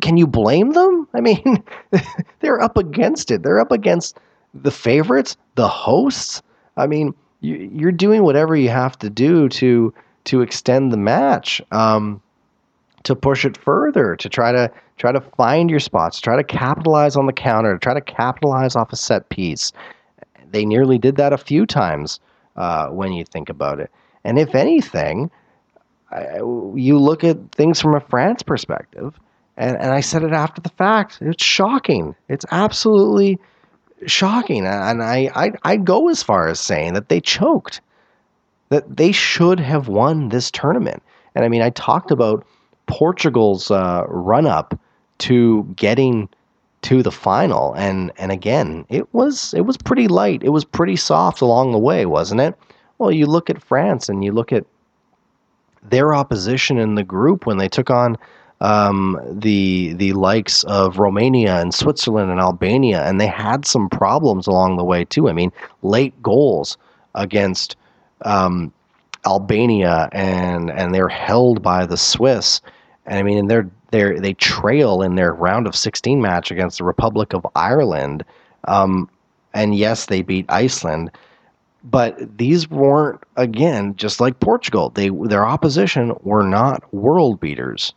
Can 0.00 0.16
you 0.16 0.26
blame 0.26 0.72
them? 0.72 1.08
I 1.14 1.20
mean, 1.20 1.62
they're 2.40 2.60
up 2.60 2.76
against 2.76 3.30
it. 3.30 3.42
They're 3.42 3.60
up 3.60 3.72
against 3.72 4.18
the 4.54 4.70
favorites, 4.70 5.36
the 5.54 5.68
hosts. 5.68 6.42
I 6.76 6.86
mean, 6.86 7.14
you, 7.40 7.88
are 7.88 7.92
doing 7.92 8.22
whatever 8.22 8.54
you 8.56 8.68
have 8.68 8.98
to 9.00 9.10
do 9.10 9.48
to 9.50 9.92
to 10.24 10.40
extend 10.40 10.92
the 10.92 10.96
match, 10.96 11.60
um, 11.72 12.22
to 13.04 13.16
push 13.16 13.44
it 13.44 13.56
further, 13.56 14.16
to 14.16 14.28
try 14.28 14.52
to 14.52 14.70
try 14.96 15.12
to 15.12 15.20
find 15.20 15.70
your 15.70 15.80
spots, 15.80 16.20
try 16.20 16.36
to 16.36 16.44
capitalize 16.44 17.16
on 17.16 17.26
the 17.26 17.32
counter, 17.32 17.78
try 17.78 17.94
to 17.94 18.00
capitalize 18.00 18.76
off 18.76 18.92
a 18.92 18.96
set 18.96 19.28
piece. 19.28 19.72
They 20.50 20.64
nearly 20.64 20.98
did 20.98 21.16
that 21.16 21.32
a 21.32 21.38
few 21.38 21.66
times 21.66 22.20
uh, 22.56 22.88
when 22.88 23.12
you 23.12 23.24
think 23.24 23.48
about 23.48 23.80
it. 23.80 23.90
And 24.24 24.38
if 24.38 24.54
anything, 24.54 25.30
I, 26.10 26.36
you 26.74 26.98
look 26.98 27.24
at 27.24 27.38
things 27.52 27.80
from 27.80 27.94
a 27.94 28.00
France 28.00 28.42
perspective, 28.42 29.18
and, 29.56 29.76
and 29.76 29.92
I 29.92 30.00
said 30.00 30.22
it 30.22 30.32
after 30.32 30.60
the 30.60 30.68
fact. 30.70 31.18
It's 31.20 31.42
shocking. 31.42 32.14
It's 32.28 32.46
absolutely 32.50 33.38
shocking. 34.06 34.66
And 34.66 35.02
I, 35.02 35.30
I, 35.34 35.52
I'd 35.64 35.84
go 35.84 36.08
as 36.08 36.22
far 36.22 36.48
as 36.48 36.60
saying 36.60 36.94
that 36.94 37.08
they 37.08 37.20
choked, 37.20 37.80
that 38.68 38.96
they 38.96 39.12
should 39.12 39.60
have 39.60 39.88
won 39.88 40.28
this 40.28 40.50
tournament. 40.50 41.02
And 41.34 41.44
I 41.44 41.48
mean, 41.48 41.62
I 41.62 41.70
talked 41.70 42.10
about 42.10 42.46
Portugal's 42.92 43.70
uh, 43.70 44.04
run 44.06 44.46
up 44.46 44.78
to 45.18 45.64
getting 45.76 46.28
to 46.82 47.02
the 47.02 47.10
final, 47.10 47.72
and 47.74 48.12
and 48.18 48.30
again, 48.30 48.84
it 48.90 49.12
was 49.14 49.54
it 49.54 49.62
was 49.62 49.78
pretty 49.78 50.08
light. 50.08 50.42
It 50.42 50.50
was 50.50 50.64
pretty 50.64 50.96
soft 50.96 51.40
along 51.40 51.72
the 51.72 51.78
way, 51.78 52.04
wasn't 52.04 52.42
it? 52.42 52.54
Well, 52.98 53.10
you 53.10 53.24
look 53.24 53.48
at 53.48 53.62
France 53.62 54.10
and 54.10 54.22
you 54.22 54.32
look 54.32 54.52
at 54.52 54.66
their 55.82 56.14
opposition 56.14 56.76
in 56.76 56.94
the 56.94 57.02
group 57.02 57.46
when 57.46 57.56
they 57.56 57.68
took 57.68 57.88
on 57.88 58.18
um, 58.60 59.18
the 59.26 59.94
the 59.94 60.12
likes 60.12 60.62
of 60.64 60.98
Romania 60.98 61.62
and 61.62 61.74
Switzerland 61.74 62.30
and 62.30 62.40
Albania, 62.40 63.02
and 63.04 63.18
they 63.18 63.26
had 63.26 63.64
some 63.64 63.88
problems 63.88 64.46
along 64.46 64.76
the 64.76 64.84
way 64.84 65.06
too. 65.06 65.30
I 65.30 65.32
mean, 65.32 65.50
late 65.82 66.20
goals 66.22 66.76
against 67.14 67.74
um, 68.20 68.70
Albania, 69.24 70.10
and 70.12 70.70
and 70.70 70.94
they're 70.94 71.08
held 71.08 71.62
by 71.62 71.86
the 71.86 71.96
Swiss. 71.96 72.60
And 73.06 73.18
I 73.18 73.22
mean, 73.22 73.46
they're 73.48 73.68
they 73.90 74.12
they 74.18 74.34
trail 74.34 75.02
in 75.02 75.16
their 75.16 75.32
round 75.32 75.66
of 75.66 75.76
16 75.76 76.20
match 76.20 76.50
against 76.50 76.78
the 76.78 76.84
Republic 76.84 77.32
of 77.34 77.46
Ireland. 77.54 78.24
Um, 78.68 79.08
and 79.54 79.74
yes, 79.74 80.06
they 80.06 80.22
beat 80.22 80.46
Iceland, 80.48 81.10
but 81.84 82.38
these 82.38 82.70
weren't 82.70 83.20
again 83.36 83.96
just 83.96 84.20
like 84.20 84.40
Portugal. 84.40 84.90
They 84.90 85.08
their 85.08 85.46
opposition 85.46 86.14
were 86.22 86.44
not 86.44 86.92
world 86.94 87.40
beaters 87.40 87.92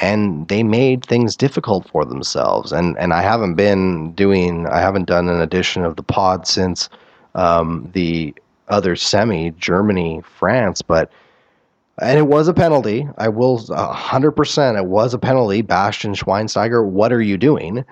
and 0.00 0.46
they 0.48 0.62
made 0.62 1.04
things 1.04 1.36
difficult 1.36 1.88
for 1.88 2.04
themselves. 2.04 2.72
And 2.72 2.96
and 2.98 3.12
I 3.12 3.22
haven't 3.22 3.54
been 3.54 4.12
doing, 4.12 4.66
I 4.66 4.80
haven't 4.80 5.06
done 5.06 5.28
an 5.28 5.40
edition 5.40 5.84
of 5.84 5.96
the 5.96 6.02
pod 6.02 6.46
since 6.46 6.88
um, 7.34 7.90
the 7.92 8.34
other 8.68 8.96
semi, 8.96 9.50
Germany, 9.52 10.22
France, 10.38 10.82
but 10.82 11.10
and 12.00 12.18
it 12.18 12.26
was 12.26 12.48
a 12.48 12.54
penalty. 12.54 13.08
I 13.18 13.28
will 13.28 13.58
hundred 13.74 14.32
percent. 14.32 14.76
It 14.76 14.86
was 14.86 15.14
a 15.14 15.18
penalty. 15.18 15.62
Bastian 15.62 16.14
Schweinsteiger, 16.14 16.84
what 16.84 17.12
are 17.12 17.22
you 17.22 17.36
doing? 17.36 17.84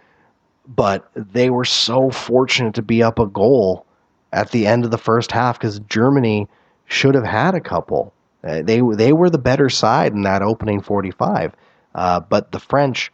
But 0.69 1.09
they 1.15 1.51
were 1.51 1.65
so 1.65 2.11
fortunate 2.11 2.75
to 2.75 2.83
be 2.83 3.03
up 3.03 3.19
a 3.19 3.27
goal 3.27 3.87
at 4.33 4.51
the 4.51 4.67
end 4.67 4.85
of 4.85 4.91
the 4.91 4.99
first 4.99 5.33
half 5.33 5.59
because 5.59 5.79
Germany 5.81 6.49
should 6.87 7.15
have 7.15 7.25
had 7.25 7.55
a 7.55 7.61
couple. 7.61 8.13
Uh, 8.45 8.63
they 8.63 8.81
they 8.95 9.13
were 9.13 9.31
the 9.31 9.39
better 9.39 9.69
side 9.69 10.13
in 10.13 10.23
that 10.23 10.43
opening 10.43 10.81
forty 10.81 11.11
five. 11.11 11.53
Uh, 11.95 12.21
but 12.21 12.53
the 12.53 12.61
French 12.61 13.11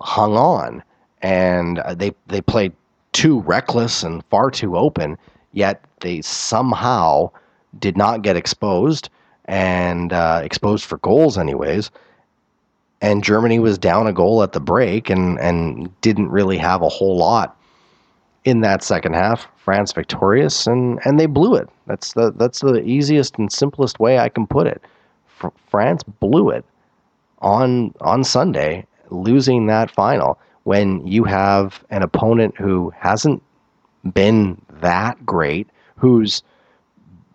hung 0.00 0.36
on, 0.36 0.82
and 1.20 1.80
uh, 1.80 1.94
they 1.94 2.12
they 2.28 2.40
played 2.40 2.72
too 3.12 3.40
reckless 3.40 4.02
and 4.02 4.24
far 4.26 4.50
too 4.50 4.76
open. 4.76 5.18
Yet 5.52 5.82
they 6.00 6.20
somehow 6.20 7.30
did 7.78 7.96
not 7.96 8.22
get 8.22 8.36
exposed 8.36 9.10
and 9.48 10.12
uh, 10.12 10.42
exposed 10.44 10.84
for 10.84 10.98
goals, 10.98 11.36
anyways. 11.36 11.90
And 13.00 13.24
Germany 13.24 13.58
was 13.58 13.78
down 13.78 14.06
a 14.06 14.12
goal 14.12 14.42
at 14.42 14.52
the 14.52 14.60
break 14.60 15.08
and 15.10 15.38
and 15.40 16.00
didn't 16.00 16.28
really 16.28 16.58
have 16.58 16.82
a 16.82 16.88
whole 16.88 17.16
lot 17.16 17.56
in 18.44 18.60
that 18.60 18.82
second 18.82 19.14
half. 19.14 19.48
France 19.56 19.92
victorious 19.92 20.66
and 20.66 21.00
and 21.04 21.18
they 21.18 21.26
blew 21.26 21.54
it. 21.54 21.68
That's 21.86 22.12
the 22.12 22.32
that's 22.32 22.60
the 22.60 22.82
easiest 22.82 23.38
and 23.38 23.52
simplest 23.52 23.98
way 23.98 24.18
I 24.18 24.28
can 24.28 24.46
put 24.46 24.66
it. 24.66 24.82
Fr- 25.26 25.48
France 25.68 26.02
blew 26.02 26.50
it 26.50 26.64
on 27.38 27.94
on 28.00 28.24
Sunday, 28.24 28.84
losing 29.10 29.66
that 29.66 29.90
final 29.90 30.38
when 30.64 31.06
you 31.06 31.24
have 31.24 31.82
an 31.90 32.02
opponent 32.02 32.54
who 32.58 32.92
hasn't 32.98 33.42
been 34.12 34.60
that 34.80 35.24
great, 35.24 35.68
who's 35.96 36.42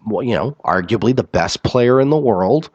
you 0.09 0.33
know, 0.35 0.55
arguably 0.63 1.15
the 1.15 1.23
best 1.23 1.63
player 1.63 1.99
in 1.99 2.09
the 2.09 2.17
world, 2.17 2.69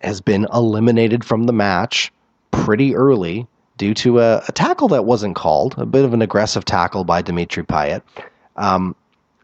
has 0.00 0.20
been 0.20 0.46
eliminated 0.52 1.24
from 1.24 1.44
the 1.44 1.52
match 1.52 2.12
pretty 2.50 2.94
early 2.94 3.46
due 3.76 3.94
to 3.94 4.20
a, 4.20 4.42
a 4.48 4.52
tackle 4.52 4.88
that 4.88 5.04
wasn't 5.04 5.36
called, 5.36 5.74
a 5.78 5.86
bit 5.86 6.04
of 6.04 6.14
an 6.14 6.22
aggressive 6.22 6.64
tackle 6.64 7.04
by 7.04 7.22
Dimitri 7.22 7.64
Payet. 7.64 8.02
Um, 8.56 8.94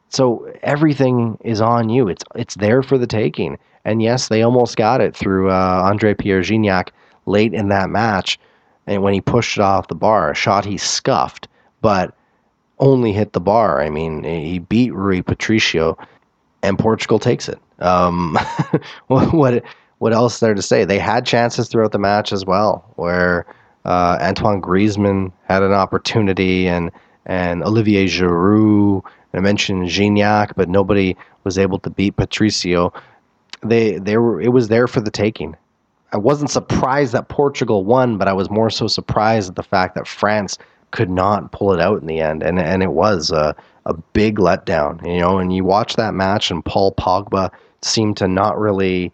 so 0.09 0.51
everything 0.63 1.39
is 1.43 1.61
on 1.61 1.89
you. 1.89 2.09
It's 2.09 2.25
it's 2.35 2.55
there 2.55 2.83
for 2.83 2.99
the 2.99 3.07
taking. 3.07 3.59
And 3.85 4.03
yes, 4.03 4.29
they 4.29 4.43
almost 4.43 4.77
got 4.77 5.01
it 5.01 5.17
through 5.17 5.51
uh, 5.51 5.83
Andre 5.85 6.15
Pierre 6.15 6.41
Gignac 6.41 6.89
late 7.27 7.55
in 7.55 7.69
that 7.69 7.89
match. 7.89 8.39
And 8.87 9.03
when 9.03 9.15
he 9.15 9.21
pushed 9.21 9.59
it 9.59 9.63
off 9.63 9.89
the 9.89 9.95
bar, 9.95 10.31
a 10.31 10.35
shot 10.35 10.65
he 10.65 10.77
scuffed, 10.77 11.49
but 11.81 12.15
only 12.79 13.13
hit 13.13 13.33
the 13.33 13.41
bar. 13.41 13.81
I 13.81 13.91
mean, 13.91 14.23
he 14.25 14.59
beat 14.59 14.93
Rui 14.93 15.23
Patricio, 15.23 15.97
and 16.67 16.79
Portugal 16.79 17.19
takes 17.19 17.49
it. 17.49 17.59
Um, 17.81 18.39
what 19.07 19.65
what 19.99 20.13
else 20.13 20.35
is 20.35 20.41
there 20.41 20.55
to 20.55 20.63
say? 20.63 20.85
They 20.85 20.99
had 20.99 21.25
chances 21.25 21.69
throughout 21.69 21.93
the 21.93 21.99
match 21.99 22.33
as 22.33 22.45
well, 22.45 22.85
where 22.97 23.47
uh, 23.85 24.19
Antoine 24.21 24.61
Griezmann 24.61 25.33
had 25.49 25.63
an 25.63 25.73
opportunity, 25.73 26.69
and 26.69 26.91
and 27.25 27.63
Olivier 27.63 28.07
Giroud. 28.07 29.03
I 29.35 29.41
mentioned 29.41 29.89
Gignac, 29.89 30.53
but 30.57 30.69
nobody 30.69 31.15
was 31.45 31.59
able 31.59 31.79
to 31.81 31.91
beat 31.91 32.17
Patricio 32.17 32.93
they 33.63 33.99
they 33.99 34.17
were 34.17 34.41
it 34.41 34.53
was 34.53 34.69
there 34.69 34.87
for 34.87 35.01
the 35.01 35.11
taking. 35.11 35.57
I 36.13 36.19
wasn't 36.19 36.51
surprised 36.51 37.13
that 37.13 37.29
Portugal 37.29 37.85
won, 37.85 38.17
but 38.17 38.29
I 38.29 38.33
was 38.33 38.49
more 38.49 38.71
so 38.71 38.87
surprised 38.87 39.51
at 39.51 39.57
the 39.57 39.63
fact 39.63 39.95
that 39.97 40.07
France 40.07 40.57
could 40.93 41.11
not 41.11 41.53
pull 41.53 41.73
it 41.73 41.81
out 41.81 42.01
in 42.01 42.07
the 42.07 42.21
end, 42.21 42.43
and 42.43 42.59
and 42.59 42.83
it 42.83 42.93
was 42.93 43.31
a 43.31 43.55
a 43.87 43.95
big 43.95 44.37
letdown. 44.37 45.05
You 45.07 45.21
know, 45.21 45.39
and 45.39 45.55
you 45.55 45.65
watch 45.65 45.97
that 45.97 46.13
match, 46.13 46.51
and 46.51 46.65
Paul 46.65 46.93
Pogba 46.93 47.51
seemed 47.83 48.19
to 48.19 48.29
not 48.29 48.59
really 48.59 49.13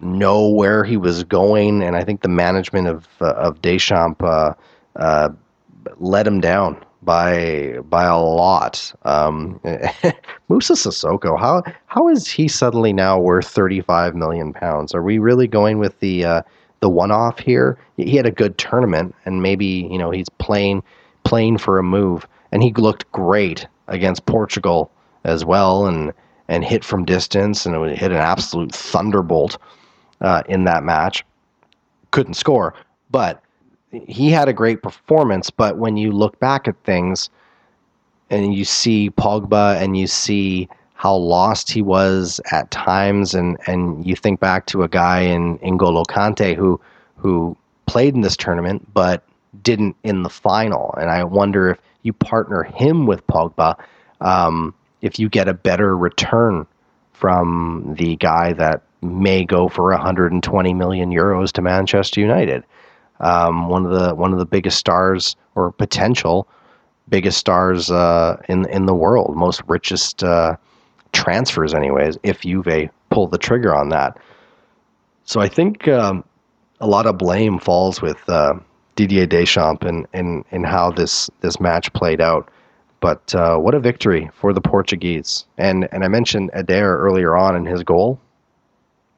know 0.00 0.48
where 0.48 0.84
he 0.84 0.96
was 0.96 1.24
going, 1.24 1.82
and 1.82 1.96
I 1.96 2.04
think 2.04 2.20
the 2.20 2.28
management 2.28 2.88
of 2.88 3.08
uh, 3.20 3.32
of 3.32 3.62
Deschamps 3.62 4.22
uh, 4.22 4.54
uh, 4.96 5.30
let 5.98 6.26
him 6.26 6.40
down 6.40 6.84
by 7.02 7.78
by 7.88 8.04
a 8.04 8.18
lot. 8.18 8.92
Um, 9.04 9.60
Moussa 10.48 10.74
Sissoko, 10.74 11.38
how 11.38 11.62
how 11.86 12.08
is 12.08 12.28
he 12.28 12.48
suddenly 12.48 12.92
now 12.92 13.18
worth 13.18 13.48
thirty 13.48 13.80
five 13.80 14.14
million 14.14 14.52
pounds? 14.52 14.94
Are 14.94 15.02
we 15.02 15.18
really 15.18 15.46
going 15.46 15.78
with 15.78 15.98
the 16.00 16.24
uh, 16.24 16.42
the 16.80 16.90
one 16.90 17.10
off 17.10 17.38
here? 17.38 17.78
He 17.96 18.16
had 18.16 18.26
a 18.26 18.30
good 18.30 18.58
tournament, 18.58 19.14
and 19.24 19.42
maybe 19.42 19.88
you 19.90 19.98
know 19.98 20.10
he's 20.10 20.28
playing 20.28 20.82
playing 21.24 21.58
for 21.58 21.78
a 21.78 21.82
move, 21.82 22.26
and 22.52 22.62
he 22.62 22.72
looked 22.72 23.10
great 23.12 23.66
against 23.88 24.26
Portugal 24.26 24.90
as 25.24 25.44
well, 25.44 25.86
and 25.86 26.12
and 26.48 26.64
hit 26.64 26.84
from 26.84 27.04
distance, 27.04 27.66
and 27.66 27.74
it 27.74 27.98
hit 27.98 28.12
an 28.12 28.18
absolute 28.18 28.72
thunderbolt 28.72 29.58
uh, 30.20 30.42
in 30.48 30.64
that 30.64 30.84
match. 30.84 31.24
Couldn't 32.12 32.34
score, 32.34 32.74
but 33.10 33.42
he 33.90 34.30
had 34.30 34.48
a 34.48 34.52
great 34.52 34.82
performance. 34.82 35.50
But 35.50 35.78
when 35.78 35.96
you 35.96 36.12
look 36.12 36.38
back 36.38 36.68
at 36.68 36.76
things 36.84 37.30
and 38.30 38.54
you 38.54 38.64
see 38.64 39.10
Pogba 39.10 39.80
and 39.80 39.96
you 39.96 40.06
see 40.06 40.68
how 40.94 41.14
lost 41.14 41.70
he 41.70 41.82
was 41.82 42.40
at 42.52 42.70
times, 42.70 43.34
and, 43.34 43.58
and 43.66 44.06
you 44.06 44.16
think 44.16 44.40
back 44.40 44.66
to 44.66 44.82
a 44.82 44.88
guy 44.88 45.20
in 45.20 45.58
N'Golo 45.58 46.04
Kante 46.06 46.54
who 46.54 46.80
who 47.16 47.56
played 47.86 48.14
in 48.14 48.20
this 48.20 48.36
tournament 48.36 48.86
but 48.94 49.22
didn't 49.62 49.96
in 50.04 50.22
the 50.22 50.28
final, 50.28 50.94
and 50.98 51.10
I 51.10 51.24
wonder 51.24 51.70
if 51.70 51.78
you 52.06 52.12
partner 52.12 52.62
him 52.62 53.06
with 53.06 53.26
Pogba, 53.26 53.76
um, 54.20 54.74
if 55.02 55.18
you 55.18 55.28
get 55.28 55.48
a 55.48 55.54
better 55.54 55.96
return 55.96 56.66
from 57.12 57.94
the 57.98 58.16
guy 58.16 58.52
that 58.54 58.82
may 59.02 59.44
go 59.44 59.68
for 59.68 59.90
120 59.90 60.74
million 60.74 61.10
euros 61.10 61.52
to 61.52 61.62
Manchester 61.62 62.20
United. 62.20 62.64
Um, 63.20 63.68
one 63.68 63.86
of 63.86 63.92
the 63.92 64.14
one 64.14 64.32
of 64.32 64.38
the 64.38 64.44
biggest 64.46 64.78
stars 64.78 65.36
or 65.54 65.72
potential 65.72 66.46
biggest 67.08 67.38
stars 67.38 67.90
uh, 67.90 68.36
in 68.48 68.68
in 68.68 68.86
the 68.86 68.94
world, 68.94 69.36
most 69.36 69.62
richest 69.66 70.22
uh, 70.22 70.56
transfers, 71.12 71.72
anyways. 71.72 72.18
If 72.22 72.40
Juve 72.40 72.90
pull 73.10 73.26
the 73.26 73.38
trigger 73.38 73.74
on 73.74 73.88
that, 73.90 74.18
so 75.24 75.40
I 75.40 75.48
think 75.48 75.88
um, 75.88 76.24
a 76.80 76.86
lot 76.86 77.06
of 77.06 77.16
blame 77.16 77.58
falls 77.58 78.02
with 78.02 78.18
uh, 78.28 78.54
Didier 78.96 79.26
Deschamps 79.26 79.86
and 79.86 80.06
in, 80.12 80.44
in 80.50 80.64
how 80.64 80.90
this 80.90 81.30
this 81.40 81.60
match 81.60 81.92
played 81.92 82.20
out. 82.20 82.50
But 83.00 83.34
uh, 83.34 83.58
what 83.58 83.74
a 83.74 83.80
victory 83.80 84.30
for 84.34 84.52
the 84.52 84.60
Portuguese! 84.60 85.46
And 85.58 85.88
and 85.92 86.04
I 86.04 86.08
mentioned 86.08 86.50
Eder 86.54 86.98
earlier 86.98 87.36
on 87.36 87.54
in 87.54 87.66
his 87.66 87.82
goal. 87.82 88.18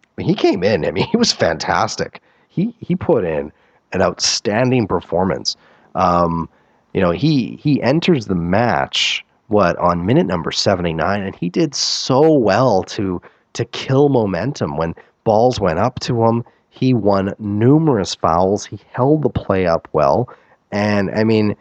I 0.03 0.23
mean, 0.23 0.29
He 0.29 0.35
came 0.35 0.63
in. 0.63 0.85
I 0.85 0.91
mean, 0.91 1.07
he 1.11 1.17
was 1.17 1.33
fantastic. 1.33 2.21
He 2.49 2.75
he 2.81 2.95
put 2.95 3.25
in 3.25 3.53
an 3.93 4.03
outstanding 4.03 4.87
performance. 4.87 5.57
Um, 5.95 6.49
you 6.93 7.01
know, 7.01 7.13
he 7.13 7.57
he 7.63 7.81
enters 7.83 8.27
the 8.27 8.35
match 8.35 9.25
what 9.49 9.77
on 9.79 10.05
minute 10.05 10.27
number 10.27 10.51
79 10.53 11.23
and 11.23 11.35
he 11.35 11.49
did 11.49 11.75
so 11.75 12.33
well 12.33 12.83
to 12.83 13.21
to 13.55 13.65
kill 13.65 14.09
momentum 14.11 14.77
when 14.77 14.95
balls 15.25 15.59
went 15.59 15.79
up 15.79 15.99
to 16.01 16.25
him. 16.25 16.45
He 16.79 16.95
won 16.95 17.35
numerous 17.41 18.15
fouls. 18.15 18.65
He 18.65 18.79
held 18.93 19.23
the 19.23 19.31
play 19.31 19.67
up 19.67 19.89
well. 19.93 20.33
And 20.71 21.11
I 21.11 21.25
mean, 21.25 21.57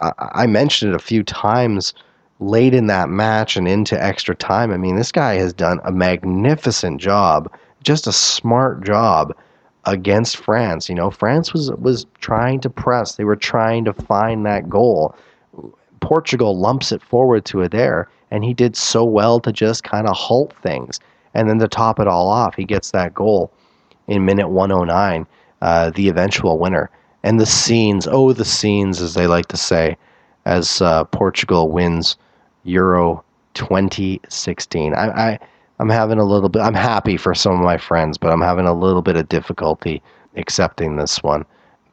I, 0.00 0.12
I 0.18 0.46
mentioned 0.46 0.92
it 0.92 0.96
a 0.96 1.04
few 1.04 1.22
times 1.22 1.92
late 2.38 2.72
in 2.72 2.86
that 2.86 3.10
match 3.10 3.58
and 3.58 3.68
into 3.68 4.02
extra 4.02 4.34
time. 4.34 4.72
I 4.72 4.78
mean, 4.78 4.96
this 4.96 5.12
guy 5.12 5.34
has 5.34 5.52
done 5.52 5.78
a 5.84 5.92
magnificent 5.92 7.02
job, 7.02 7.52
just 7.82 8.06
a 8.06 8.12
smart 8.12 8.82
job 8.82 9.36
against 9.84 10.38
France. 10.38 10.88
You 10.88 10.94
know, 10.94 11.10
France 11.10 11.52
was 11.52 11.70
was 11.72 12.06
trying 12.20 12.60
to 12.60 12.70
press. 12.70 13.16
They 13.16 13.24
were 13.24 13.36
trying 13.36 13.84
to 13.84 13.92
find 13.92 14.46
that 14.46 14.70
goal. 14.70 15.14
Portugal 16.00 16.58
lumps 16.58 16.92
it 16.92 17.02
forward 17.02 17.44
to 17.44 17.62
Eder, 17.62 18.08
and 18.30 18.42
he 18.42 18.54
did 18.54 18.74
so 18.74 19.04
well 19.04 19.38
to 19.40 19.52
just 19.52 19.84
kind 19.84 20.08
of 20.08 20.16
halt 20.16 20.54
things. 20.62 20.98
And 21.34 21.46
then 21.46 21.58
to 21.58 21.68
top 21.68 22.00
it 22.00 22.08
all 22.08 22.28
off, 22.28 22.54
he 22.54 22.64
gets 22.64 22.92
that 22.92 23.12
goal 23.12 23.52
in 24.10 24.26
minute 24.26 24.48
109, 24.48 25.26
uh, 25.62 25.90
the 25.90 26.08
eventual 26.08 26.58
winner. 26.58 26.90
And 27.22 27.38
the 27.40 27.46
scenes, 27.46 28.08
oh, 28.10 28.32
the 28.32 28.44
scenes, 28.44 29.00
as 29.00 29.14
they 29.14 29.26
like 29.26 29.46
to 29.46 29.56
say, 29.56 29.96
as 30.44 30.82
uh, 30.82 31.04
Portugal 31.04 31.70
wins 31.70 32.16
Euro 32.64 33.24
2016. 33.54 34.94
I, 34.94 35.08
I 35.08 35.38
I'm 35.78 35.88
having 35.88 36.18
a 36.18 36.24
little 36.24 36.48
bit. 36.48 36.60
I'm 36.60 36.74
happy 36.74 37.16
for 37.16 37.34
some 37.34 37.52
of 37.52 37.60
my 37.60 37.78
friends, 37.78 38.18
but 38.18 38.30
I'm 38.30 38.40
having 38.40 38.66
a 38.66 38.74
little 38.74 39.00
bit 39.00 39.16
of 39.16 39.28
difficulty 39.28 40.02
accepting 40.36 40.96
this 40.96 41.22
one. 41.22 41.44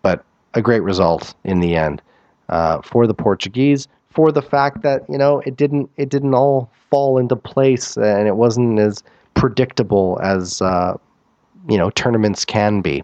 But 0.01 0.25
a 0.55 0.61
great 0.61 0.83
result 0.83 1.35
in 1.43 1.59
the 1.59 1.75
end 1.75 2.01
uh, 2.49 2.81
for 2.81 3.05
the 3.05 3.13
Portuguese. 3.13 3.87
For 4.09 4.31
the 4.31 4.41
fact 4.41 4.81
that 4.81 5.03
you 5.07 5.17
know 5.17 5.41
it 5.45 5.55
didn't 5.55 5.89
it 5.97 6.09
didn't 6.09 6.33
all 6.33 6.71
fall 6.89 7.19
into 7.19 7.35
place 7.35 7.95
and 7.95 8.27
it 8.27 8.35
wasn't 8.37 8.79
as 8.79 9.03
predictable 9.35 10.19
as 10.23 10.61
uh, 10.61 10.97
you 11.67 11.77
know 11.77 11.89
tournaments 11.91 12.45
can 12.45 12.81
be. 12.81 13.03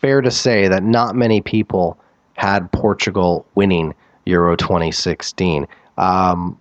Fair 0.00 0.20
to 0.20 0.30
say 0.30 0.68
that 0.68 0.82
not 0.82 1.14
many 1.14 1.40
people 1.40 1.98
had 2.34 2.70
Portugal 2.72 3.46
winning 3.54 3.94
Euro 4.24 4.56
2016. 4.56 5.66
Um, 5.98 6.58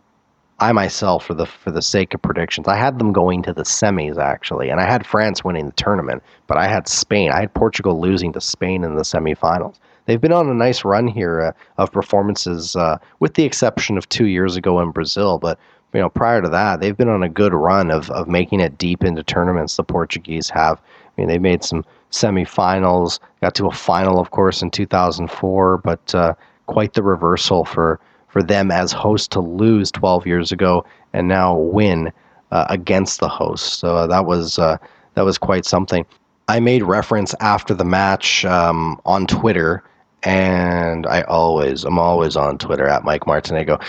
I 0.59 0.71
myself, 0.73 1.25
for 1.25 1.33
the 1.33 1.47
for 1.47 1.71
the 1.71 1.81
sake 1.81 2.13
of 2.13 2.21
predictions, 2.21 2.67
I 2.67 2.75
had 2.75 2.99
them 2.99 3.11
going 3.11 3.41
to 3.43 3.53
the 3.53 3.63
semis 3.63 4.17
actually, 4.17 4.69
and 4.69 4.79
I 4.79 4.85
had 4.85 5.05
France 5.05 5.43
winning 5.43 5.65
the 5.65 5.71
tournament, 5.71 6.21
but 6.45 6.57
I 6.57 6.67
had 6.67 6.87
Spain. 6.87 7.31
I 7.31 7.39
had 7.39 7.53
Portugal 7.55 7.99
losing 7.99 8.31
to 8.33 8.41
Spain 8.41 8.83
in 8.83 8.95
the 8.95 9.01
semifinals. 9.01 9.79
They've 10.05 10.21
been 10.21 10.31
on 10.31 10.49
a 10.49 10.53
nice 10.53 10.85
run 10.85 11.07
here 11.07 11.41
uh, 11.41 11.51
of 11.81 11.91
performances, 11.91 12.75
uh, 12.75 12.99
with 13.19 13.33
the 13.33 13.43
exception 13.43 13.97
of 13.97 14.07
two 14.09 14.27
years 14.27 14.55
ago 14.55 14.79
in 14.81 14.91
Brazil. 14.91 15.39
But 15.39 15.57
you 15.93 15.99
know, 15.99 16.09
prior 16.09 16.43
to 16.43 16.49
that, 16.49 16.79
they've 16.79 16.97
been 16.97 17.09
on 17.09 17.23
a 17.23 17.29
good 17.29 17.55
run 17.55 17.89
of 17.89 18.11
of 18.11 18.27
making 18.27 18.59
it 18.59 18.77
deep 18.77 19.03
into 19.03 19.23
tournaments. 19.23 19.77
The 19.77 19.83
Portuguese 19.83 20.49
have. 20.51 20.79
Mean, 21.21 21.27
they 21.27 21.37
made 21.37 21.63
some 21.63 21.85
semifinals, 22.11 23.19
got 23.41 23.53
to 23.55 23.67
a 23.67 23.71
final, 23.71 24.19
of 24.19 24.31
course, 24.31 24.63
in 24.63 24.71
2004, 24.71 25.77
but 25.77 26.15
uh, 26.15 26.33
quite 26.65 26.93
the 26.93 27.03
reversal 27.03 27.63
for 27.63 27.99
for 28.27 28.41
them 28.41 28.71
as 28.71 28.91
hosts 28.91 29.27
to 29.27 29.41
lose 29.41 29.91
12 29.91 30.25
years 30.25 30.51
ago 30.51 30.85
and 31.11 31.27
now 31.27 31.55
win 31.57 32.11
uh, 32.51 32.65
against 32.69 33.19
the 33.19 33.27
hosts. 33.27 33.77
So 33.77 33.97
uh, 33.97 34.07
that 34.07 34.25
was 34.25 34.57
uh, 34.57 34.77
that 35.13 35.23
was 35.23 35.37
quite 35.37 35.65
something. 35.65 36.05
I 36.47 36.59
made 36.59 36.81
reference 36.81 37.35
after 37.39 37.75
the 37.75 37.85
match 37.85 38.43
um, 38.45 38.99
on 39.05 39.27
Twitter, 39.27 39.83
and 40.23 41.05
I 41.05 41.21
always 41.23 41.83
I'm 41.83 41.99
always 41.99 42.35
on 42.35 42.57
Twitter 42.57 42.87
at 42.87 43.03
Mike 43.03 43.25
Martinego, 43.25 43.79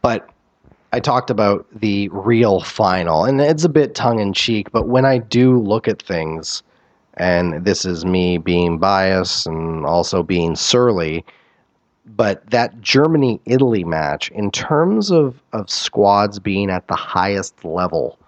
but. 0.00 0.28
I 0.92 0.98
talked 0.98 1.30
about 1.30 1.68
the 1.72 2.08
real 2.08 2.62
final, 2.62 3.24
and 3.24 3.40
it's 3.40 3.62
a 3.62 3.68
bit 3.68 3.94
tongue 3.94 4.18
in 4.18 4.32
cheek, 4.32 4.72
but 4.72 4.88
when 4.88 5.04
I 5.04 5.18
do 5.18 5.56
look 5.56 5.86
at 5.86 6.02
things, 6.02 6.64
and 7.20 7.66
this 7.66 7.84
is 7.84 8.06
me 8.06 8.38
being 8.38 8.78
biased 8.78 9.46
and 9.46 9.84
also 9.84 10.22
being 10.22 10.56
surly, 10.56 11.22
but 12.06 12.48
that 12.50 12.80
Germany 12.80 13.38
Italy 13.44 13.84
match, 13.84 14.30
in 14.30 14.50
terms 14.50 15.10
of, 15.10 15.38
of 15.52 15.68
squads 15.68 16.38
being 16.38 16.70
at 16.70 16.88
the 16.88 16.96
highest 16.96 17.62
level, 17.62 18.18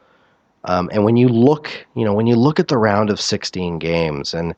um, 0.65 0.91
and 0.93 1.05
when 1.05 1.17
you 1.17 1.29
look, 1.29 1.87
you 1.97 2.05
know, 2.05 2.13
when 2.13 2.27
you 2.27 2.37
look 2.37 2.61
at 2.61 2.69
the 2.69 2.77
round 2.77 3.09
of 3.09 3.19
16 3.19 3.79
games, 3.79 4.35
and 4.35 4.55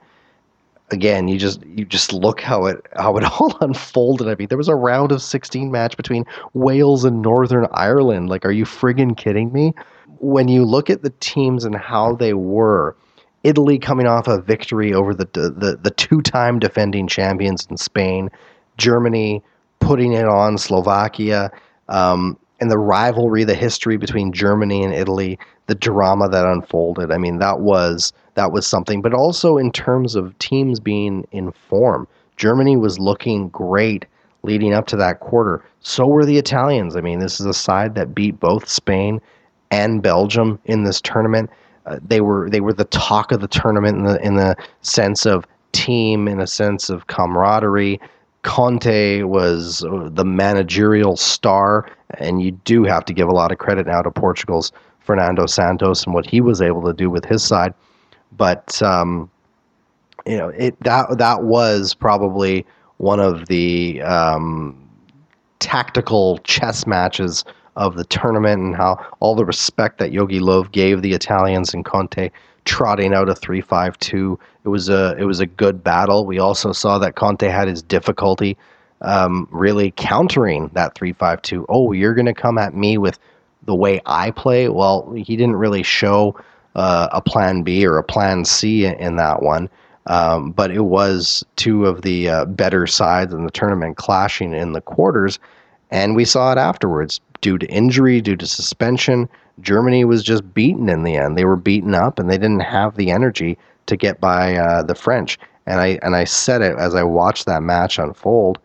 again, 0.90 1.28
you 1.28 1.39
just 1.39 1.65
you 1.65 1.85
just 1.85 2.12
look 2.12 2.40
how 2.40 2.66
it 2.66 2.85
how 2.97 3.16
it 3.16 3.24
all 3.40 3.56
unfolded. 3.61 4.27
I 4.27 4.35
mean, 4.35 4.48
there 4.48 4.59
was 4.59 4.69
a 4.69 4.74
round 4.74 5.12
of 5.12 5.23
16 5.23 5.70
match 5.70 5.97
between 5.97 6.24
Wales 6.55 7.05
and 7.05 7.23
Northern 7.23 7.69
Ireland. 7.70 8.28
Like, 8.31 8.44
are 8.44 8.52
you 8.52 8.65
friggin' 8.65 9.16
kidding 9.16 9.52
me? 9.52 9.74
When 10.19 10.48
you 10.48 10.65
look 10.65 10.90
at 10.90 11.02
the 11.02 11.12
teams 11.20 11.65
and 11.65 11.77
how 11.77 12.16
they 12.16 12.35
were, 12.35 12.97
Italy 13.44 13.78
coming 13.78 14.06
off 14.06 14.26
a 14.26 14.40
victory 14.40 14.92
over 14.92 15.14
the 15.14 15.26
the, 15.32 15.78
the 15.80 15.90
two 15.90 16.20
time 16.22 16.58
defending 16.58 17.06
champions 17.06 17.66
in 17.70 17.76
Spain 17.76 18.30
Germany 18.76 19.42
putting 19.80 20.12
it 20.14 20.26
on 20.26 20.56
Slovakia, 20.56 21.50
um, 21.88 22.38
and 22.60 22.70
the 22.70 22.78
rivalry, 22.78 23.44
the 23.44 23.54
history 23.54 23.96
between 23.96 24.32
Germany 24.32 24.82
and 24.82 24.94
Italy, 24.94 25.38
the 25.66 25.74
drama 25.74 26.28
that 26.28 26.46
unfolded. 26.46 27.10
I 27.10 27.18
mean, 27.18 27.38
that 27.38 27.60
was 27.60 28.12
that 28.34 28.52
was 28.52 28.66
something. 28.66 29.02
But 29.02 29.12
also 29.12 29.58
in 29.58 29.70
terms 29.70 30.14
of 30.14 30.36
teams 30.38 30.80
being 30.80 31.26
in 31.32 31.52
form, 31.52 32.08
Germany 32.36 32.76
was 32.76 32.98
looking 32.98 33.48
great 33.50 34.06
leading 34.42 34.74
up 34.74 34.86
to 34.86 34.96
that 34.96 35.20
quarter. 35.20 35.64
So 35.80 36.06
were 36.06 36.24
the 36.24 36.38
Italians. 36.38 36.96
I 36.96 37.00
mean, 37.00 37.18
this 37.18 37.40
is 37.40 37.46
a 37.46 37.54
side 37.54 37.94
that 37.94 38.14
beat 38.14 38.40
both 38.40 38.68
Spain 38.68 39.20
and 39.70 40.02
Belgium 40.02 40.58
in 40.64 40.84
this 40.84 41.00
tournament. 41.00 41.50
Uh, 41.86 41.98
they 42.02 42.20
were 42.20 42.48
they 42.51 42.61
were 42.61 42.73
the 42.73 42.85
talk 42.86 43.32
of 43.32 43.40
the 43.40 43.48
tournament 43.48 43.98
in 43.98 44.05
the 44.05 44.24
in 44.24 44.35
the 44.36 44.56
sense 44.82 45.27
of 45.27 45.47
team, 45.73 46.28
in 46.28 46.40
a 46.40 46.47
sense 46.47 46.89
of 46.89 47.06
camaraderie. 47.09 48.01
Conte 48.43 49.23
was 49.23 49.85
uh, 49.85 50.09
the 50.12 50.24
managerial 50.24 51.16
star, 51.16 51.90
and 52.19 52.43
you 52.43 52.51
do 52.51 52.85
have 52.85 53.05
to 53.06 53.12
give 53.12 53.28
a 53.28 53.32
lot 53.32 53.52
of 53.52 53.59
credit 53.59 53.86
now 53.86 54.02
to 54.02 54.11
Portugal's 54.11 54.73
Fernando 55.01 55.47
Santos 55.47 56.05
and 56.05 56.15
what 56.15 56.27
he 56.27 56.40
was 56.40 56.61
able 56.61 56.82
to 56.82 56.93
do 56.93 57.11
with 57.11 57.24
his 57.24 57.43
side. 57.43 57.74
But 58.32 58.82
um, 58.82 59.31
you 60.27 60.36
know, 60.36 60.48
it 60.48 60.78
that 60.81 61.19
that 61.19 61.43
was 61.44 61.94
probably 61.94 62.65
one 62.98 63.20
of 63.20 63.47
the 63.47 64.01
um, 64.02 64.89
tactical 65.59 66.39
chess 66.39 66.86
matches 66.86 67.44
of 67.76 67.96
the 67.96 68.05
tournament, 68.05 68.60
and 68.60 68.76
how 68.76 69.05
all 69.20 69.34
the 69.34 69.44
respect 69.44 69.98
that 69.98 70.12
Jogi 70.12 70.40
Löw 70.40 70.70
gave 70.70 71.02
the 71.02 71.12
Italians 71.12 71.74
and 71.74 71.84
Conte 71.84 72.30
trotting 72.64 73.12
out 73.12 73.28
a 73.28 73.34
three-five-two. 73.34 74.38
It 74.64 74.68
was 74.68 74.88
a 74.88 75.16
it 75.18 75.24
was 75.24 75.40
a 75.40 75.46
good 75.46 75.82
battle. 75.82 76.24
We 76.24 76.38
also 76.38 76.72
saw 76.72 76.98
that 76.98 77.16
Conte 77.16 77.46
had 77.46 77.68
his 77.68 77.82
difficulty 77.82 78.56
um, 79.01 79.46
really 79.51 79.92
countering 79.96 80.70
that 80.74 80.94
three-five-two. 80.94 81.66
Oh, 81.68 81.92
you're 81.92 82.14
going 82.14 82.26
to 82.26 82.34
come 82.34 82.59
at 82.59 82.74
me 82.74 82.96
with 82.96 83.18
the 83.64 83.74
way 83.74 84.01
I 84.06 84.30
play. 84.30 84.68
Well, 84.68 85.12
he 85.12 85.36
didn't 85.36 85.56
really 85.56 85.82
show 85.82 86.38
uh, 86.74 87.09
a 87.12 87.20
plan 87.20 87.62
B 87.62 87.86
or 87.86 87.98
a 87.98 88.05
plan 88.05 88.44
C 88.44 88.86
in 88.86 89.16
that 89.16 89.42
one. 89.42 89.68
Um, 90.06 90.52
but 90.52 90.70
it 90.70 90.82
was 90.82 91.44
two 91.56 91.86
of 91.86 92.02
the 92.02 92.28
uh, 92.28 92.44
better 92.44 92.86
sides 92.86 93.32
in 93.32 93.44
the 93.44 93.51
tournament 93.51 93.96
clashing 93.96 94.52
in 94.52 94.72
the 94.72 94.82
quarters, 94.82 95.38
and 95.90 96.14
we 96.14 96.26
saw 96.26 96.52
it 96.52 96.59
afterwards. 96.59 97.20
Due 97.44 97.58
to 97.58 97.66
injury, 97.66 98.22
due 98.22 98.36
to 98.36 98.46
suspension, 98.46 99.28
Germany 99.60 100.06
was 100.06 100.22
just 100.22 100.54
beaten 100.54 100.88
in 100.88 101.02
the 101.02 101.14
end. 101.14 101.36
They 101.36 101.44
were 101.44 101.56
beaten 101.56 101.94
up, 101.94 102.18
and 102.18 102.30
they 102.30 102.38
didn't 102.38 102.60
have 102.60 102.96
the 102.96 103.10
energy 103.10 103.58
to 103.84 103.98
get 103.98 104.18
by 104.18 104.56
uh, 104.56 104.82
the 104.82 104.94
French. 104.94 105.38
And 105.66 105.78
I 105.78 105.98
and 106.00 106.16
I 106.16 106.24
said 106.24 106.62
it 106.62 106.74
as 106.78 106.94
I 106.94 107.02
watched 107.02 107.44
that 107.44 107.62
match 107.62 107.98
unfold. 107.98 108.58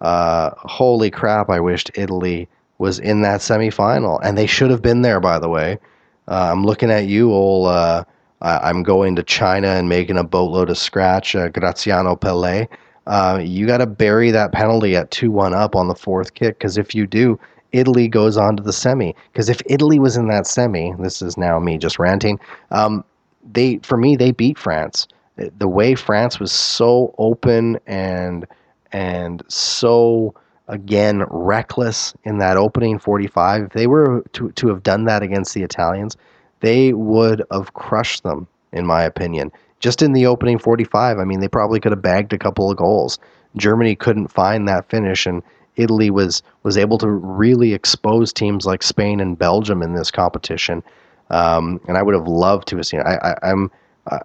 Uh, 0.00 0.50
holy 0.56 1.12
crap! 1.12 1.48
I 1.48 1.60
wished 1.60 1.92
Italy 1.94 2.48
was 2.78 2.98
in 2.98 3.22
that 3.22 3.38
semifinal, 3.38 4.18
and 4.24 4.36
they 4.36 4.48
should 4.48 4.72
have 4.72 4.82
been 4.82 5.02
there. 5.02 5.20
By 5.20 5.38
the 5.38 5.48
way, 5.48 5.78
uh, 6.26 6.50
I'm 6.50 6.64
looking 6.64 6.90
at 6.90 7.06
you, 7.06 7.32
old. 7.32 7.68
Uh, 7.68 8.04
I'm 8.40 8.82
going 8.82 9.14
to 9.14 9.22
China 9.22 9.68
and 9.68 9.88
making 9.88 10.18
a 10.18 10.24
boatload 10.24 10.70
of 10.70 10.76
scratch. 10.76 11.36
Uh, 11.36 11.50
Graziano 11.50 12.16
Pelle. 12.16 12.66
Uh, 13.06 13.40
you 13.40 13.64
got 13.64 13.78
to 13.78 13.86
bury 13.86 14.32
that 14.32 14.50
penalty 14.50 14.96
at 14.96 15.12
two 15.12 15.30
one 15.30 15.54
up 15.54 15.76
on 15.76 15.86
the 15.86 15.94
fourth 15.94 16.34
kick 16.34 16.58
because 16.58 16.76
if 16.76 16.96
you 16.96 17.06
do, 17.06 17.38
Italy 17.74 18.08
goes 18.08 18.36
on 18.36 18.56
to 18.56 18.62
the 18.62 18.72
semi. 18.72 19.14
Because 19.32 19.48
if 19.48 19.60
Italy 19.66 19.98
was 19.98 20.16
in 20.16 20.28
that 20.28 20.46
semi, 20.46 20.92
this 21.00 21.20
is 21.20 21.36
now 21.36 21.58
me 21.58 21.76
just 21.76 21.98
ranting. 21.98 22.38
Um, 22.70 23.04
they 23.52 23.78
for 23.82 23.98
me 23.98 24.16
they 24.16 24.30
beat 24.32 24.58
France. 24.58 25.06
The 25.36 25.68
way 25.68 25.94
France 25.96 26.38
was 26.38 26.52
so 26.52 27.14
open 27.18 27.78
and 27.86 28.46
and 28.92 29.42
so 29.48 30.34
again 30.68 31.24
reckless 31.28 32.14
in 32.24 32.38
that 32.38 32.56
opening 32.56 32.98
45 32.98 33.64
if 33.64 33.72
they 33.72 33.86
were 33.86 34.22
to, 34.32 34.50
to 34.52 34.68
have 34.68 34.82
done 34.82 35.04
that 35.04 35.22
against 35.22 35.52
the 35.52 35.62
italians 35.62 36.16
they 36.60 36.94
would 36.94 37.42
have 37.52 37.74
crushed 37.74 38.22
them 38.22 38.46
in 38.72 38.86
my 38.86 39.02
opinion 39.02 39.52
just 39.80 40.00
in 40.00 40.14
the 40.14 40.24
opening 40.24 40.58
45 40.58 41.18
i 41.18 41.24
mean 41.24 41.40
they 41.40 41.48
probably 41.48 41.80
could 41.80 41.92
have 41.92 42.00
bagged 42.00 42.32
a 42.32 42.38
couple 42.38 42.70
of 42.70 42.78
goals 42.78 43.18
germany 43.58 43.94
couldn't 43.94 44.28
find 44.28 44.66
that 44.66 44.88
finish 44.88 45.26
and 45.26 45.42
italy 45.76 46.10
was 46.10 46.42
was 46.62 46.76
able 46.76 46.98
to 46.98 47.08
really 47.08 47.72
expose 47.72 48.32
teams 48.32 48.66
like 48.66 48.82
spain 48.82 49.20
and 49.20 49.38
belgium 49.38 49.82
in 49.82 49.94
this 49.94 50.10
competition 50.10 50.82
um, 51.30 51.80
and 51.88 51.96
i 51.96 52.02
would 52.02 52.14
have 52.14 52.28
loved 52.28 52.68
to 52.68 52.76
have 52.76 52.86
seen 52.86 53.00
I, 53.00 53.34
I, 53.42 53.50
am 53.50 53.70
uh, 54.06 54.18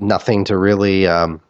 nothing 0.00 0.44
to 0.44 0.56
really 0.56 1.06
um, 1.06 1.40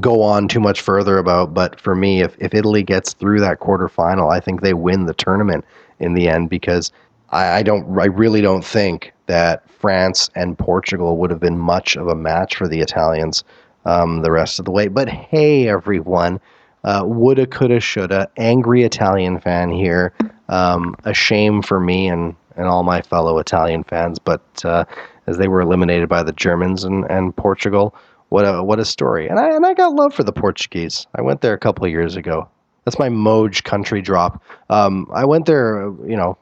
go 0.00 0.22
on 0.22 0.48
too 0.48 0.60
much 0.60 0.80
further 0.80 1.18
about. 1.18 1.54
But 1.54 1.80
for 1.80 1.94
me, 1.94 2.20
if, 2.20 2.36
if 2.38 2.54
Italy 2.54 2.82
gets 2.82 3.12
through 3.14 3.40
that 3.40 3.60
quarterfinal, 3.60 4.30
I 4.32 4.40
think 4.40 4.60
they 4.60 4.74
win 4.74 5.06
the 5.06 5.14
tournament 5.14 5.64
in 5.98 6.14
the 6.14 6.28
end 6.28 6.50
because 6.50 6.92
I, 7.30 7.58
I 7.58 7.62
don't, 7.62 7.98
I 7.98 8.06
really 8.06 8.40
don't 8.40 8.64
think 8.64 9.12
that 9.26 9.68
France 9.70 10.30
and 10.34 10.58
Portugal 10.58 11.16
would 11.18 11.30
have 11.30 11.40
been 11.40 11.58
much 11.58 11.96
of 11.96 12.08
a 12.08 12.14
match 12.14 12.56
for 12.56 12.68
the 12.68 12.80
Italians 12.80 13.44
um, 13.84 14.22
the 14.22 14.30
rest 14.30 14.58
of 14.58 14.64
the 14.64 14.70
way. 14.70 14.88
But 14.88 15.08
hey, 15.08 15.68
everyone, 15.68 16.40
uh, 16.84 17.02
woulda, 17.04 17.46
coulda, 17.46 17.80
shoulda, 17.80 18.28
angry 18.36 18.82
Italian 18.82 19.40
fan 19.40 19.70
here. 19.70 20.12
Um, 20.48 20.94
a 21.04 21.12
shame 21.12 21.62
for 21.62 21.78
me 21.78 22.08
and, 22.08 22.34
and 22.56 22.66
all 22.66 22.82
my 22.82 23.02
fellow 23.02 23.38
Italian 23.38 23.84
fans, 23.84 24.18
but 24.18 24.42
uh, 24.64 24.84
as 25.26 25.36
they 25.36 25.48
were 25.48 25.60
eliminated 25.60 26.08
by 26.08 26.22
the 26.22 26.32
Germans 26.32 26.84
and, 26.84 27.04
and 27.10 27.36
Portugal, 27.36 27.94
what 28.30 28.42
a 28.42 28.62
what 28.62 28.78
a 28.78 28.84
story. 28.84 29.28
And 29.28 29.38
I 29.38 29.54
and 29.54 29.64
I 29.64 29.74
got 29.74 29.94
love 29.94 30.14
for 30.14 30.22
the 30.22 30.32
Portuguese. 30.32 31.06
I 31.14 31.22
went 31.22 31.40
there 31.40 31.54
a 31.54 31.58
couple 31.58 31.86
years 31.86 32.16
ago. 32.16 32.48
That's 32.84 32.98
my 32.98 33.08
Moj 33.08 33.64
country 33.64 34.00
drop. 34.00 34.42
Um, 34.70 35.08
I 35.12 35.24
went 35.24 35.46
there. 35.46 35.92
You 36.06 36.16
know, 36.16 36.36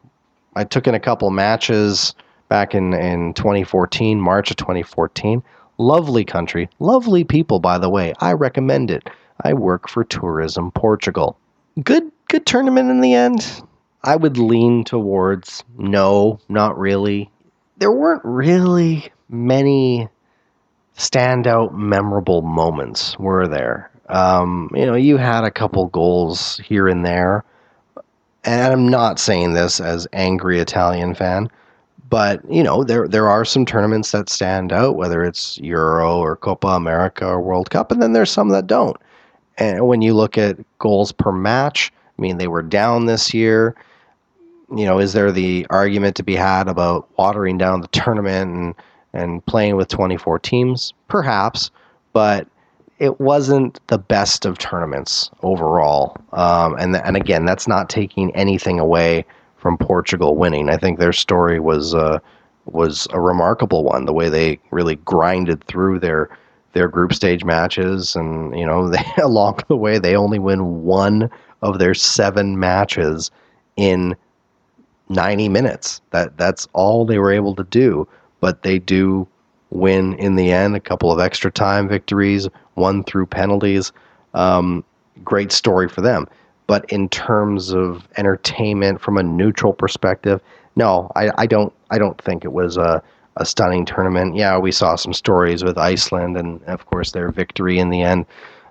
I 0.55 0.65
took 0.65 0.87
in 0.87 0.95
a 0.95 1.01
couple 1.01 1.31
matches 1.31 2.15
back 2.49 2.75
in 2.75 2.95
in 2.95 3.35
2014, 3.35 4.21
March 4.21 4.51
of 4.51 4.57
2014. 4.57 5.43
Lovely 5.79 6.25
country, 6.25 6.69
lovely 6.79 7.23
people. 7.23 7.61
By 7.61 7.79
the 7.79 7.91
way, 7.91 8.15
I 8.21 8.33
recommend 8.33 8.91
it. 8.91 9.09
I 9.47 9.53
work 9.53 9.89
for 9.89 10.03
Tourism 10.03 10.73
Portugal. 10.73 11.39
Good 11.83 12.11
good 12.29 12.47
tournament 12.47 12.91
in 12.91 13.01
the 13.01 13.15
end. 13.15 13.63
I 14.03 14.17
would 14.17 14.39
lean 14.39 14.83
towards 14.83 15.63
no, 15.79 16.41
not 16.49 16.77
really. 16.77 17.31
There 17.79 17.93
weren't 17.93 18.25
really 18.25 19.13
many 19.29 20.09
standout 20.97 21.73
memorable 21.73 22.43
moments 22.43 23.17
were 23.19 23.47
there? 23.47 23.91
Um, 24.09 24.71
you 24.75 24.85
know, 24.85 24.95
you 24.95 25.17
had 25.17 25.45
a 25.45 25.51
couple 25.51 25.87
goals 25.87 26.59
here 26.65 26.89
and 26.89 27.07
there, 27.07 27.45
and 28.45 28.73
I'm 28.73 28.89
not 28.89 29.21
saying 29.21 29.55
this 29.55 29.81
as 29.81 30.09
angry 30.13 30.59
Italian 30.59 31.15
fan, 31.15 31.51
but 32.09 32.41
you 32.51 32.65
know, 32.65 32.83
there 32.83 33.07
there 33.07 33.29
are 33.29 33.45
some 33.45 33.65
tournaments 33.65 34.11
that 34.11 34.29
stand 34.29 34.73
out, 34.73 34.97
whether 34.97 35.23
it's 35.23 35.59
Euro 35.59 36.19
or 36.19 36.35
Copa 36.35 36.69
America 36.69 37.27
or 37.27 37.41
World 37.41 37.71
Cup, 37.71 37.93
and 37.93 38.03
then 38.03 38.13
there's 38.13 38.31
some 38.31 38.49
that 38.49 38.67
don't. 38.67 38.97
And 39.59 39.87
when 39.87 40.03
you 40.03 40.15
look 40.15 40.37
at 40.37 40.59
goals 40.79 41.13
per 41.13 41.33
match, 41.33 41.93
I 42.19 42.23
mean, 42.23 42.39
they 42.39 42.49
were 42.49 42.63
down 42.63 43.07
this 43.07 43.33
year. 43.33 43.75
You 44.75 44.85
know, 44.85 44.99
is 44.99 45.13
there 45.13 45.33
the 45.33 45.67
argument 45.71 46.17
to 46.17 46.23
be 46.23 46.35
had 46.35 46.69
about 46.69 47.09
watering 47.17 47.57
down 47.59 47.81
the 47.81 47.89
tournament 47.89 48.55
and 48.55 48.75
and 49.13 49.45
playing 49.47 49.77
with 49.77 49.89
24 49.89 50.39
teams, 50.41 50.93
perhaps, 51.09 51.71
but 52.13 52.47
it 52.99 53.19
wasn't 53.21 53.81
the 53.87 53.99
best 53.99 54.45
of 54.45 54.59
tournaments 54.59 55.31
overall. 55.43 56.17
Um, 56.33 56.77
and 56.79 56.97
and 56.97 57.17
again, 57.17 57.45
that's 57.45 57.69
not 57.69 57.89
taking 57.89 58.35
anything 58.35 58.79
away 58.79 59.25
from 59.57 59.79
Portugal 59.79 60.37
winning. 60.37 60.69
I 60.69 60.77
think 60.77 60.99
their 60.99 61.13
story 61.13 61.61
was 61.61 61.95
uh, 61.95 62.19
was 62.67 63.07
a 63.11 63.21
remarkable 63.21 63.85
one. 63.85 64.05
The 64.05 64.13
way 64.13 64.29
they 64.29 64.59
really 64.71 64.97
grinded 64.97 65.65
through 65.65 66.01
their 66.01 66.29
their 66.77 66.89
group 66.89 67.13
stage 67.13 67.45
matches, 67.45 68.15
and 68.15 68.57
you 68.57 68.65
know, 68.65 68.89
they, 68.91 69.05
along 69.19 69.59
the 69.69 69.77
way, 69.77 69.99
they 69.99 70.15
only 70.15 70.39
win 70.39 70.85
one 70.85 71.31
of 71.63 71.79
their 71.79 71.95
seven 71.95 72.61
matches 72.61 73.31
in 73.77 74.15
90 75.09 75.49
minutes. 75.49 76.01
That 76.11 76.37
that's 76.37 76.69
all 76.73 77.05
they 77.05 77.19
were 77.19 77.33
able 77.33 77.55
to 77.57 77.65
do 77.65 78.07
but 78.41 78.63
they 78.63 78.79
do 78.79 79.27
win 79.71 80.15
in 80.15 80.37
the 80.37 80.53
end. 80.53 80.77
A 80.77 80.81
couple 80.81 81.11
of 81.11 81.21
extra 81.21 81.51
time 81.51 81.89
victories, 81.89 82.49
one 82.75 83.05
through 83.05 83.27
penalties. 83.27 83.93
Um, 84.35 84.85
great 85.25 85.53
story 85.53 85.89
for 85.89 86.01
them. 86.01 86.29
But 86.67 86.85
in 86.93 87.09
terms 87.09 87.73
of 87.73 88.09
entertainment 88.17 89.01
from 89.01 89.17
a 89.17 89.23
neutral 89.23 89.73
perspective, 89.73 90.41
no, 90.75 91.11
I, 91.17 91.31
I 91.39 91.47
don't. 91.47 91.73
I 91.91 91.99
don't 91.99 92.21
think 92.21 92.45
it 92.45 92.53
was 92.53 92.77
a, 92.77 93.03
a 93.37 93.45
stunning 93.45 93.85
tournament. 93.85 94.37
Yeah, 94.37 94.59
we 94.59 94.73
saw 94.73 94.97
some 94.97 95.13
stories 95.13 95.63
with 95.63 95.79
Iceland, 95.79 96.37
and 96.37 96.63
of 96.65 96.87
course 96.87 97.13
their 97.13 97.31
victory 97.31 97.79
in 97.79 97.91
the 97.91 98.03
end 98.03 98.27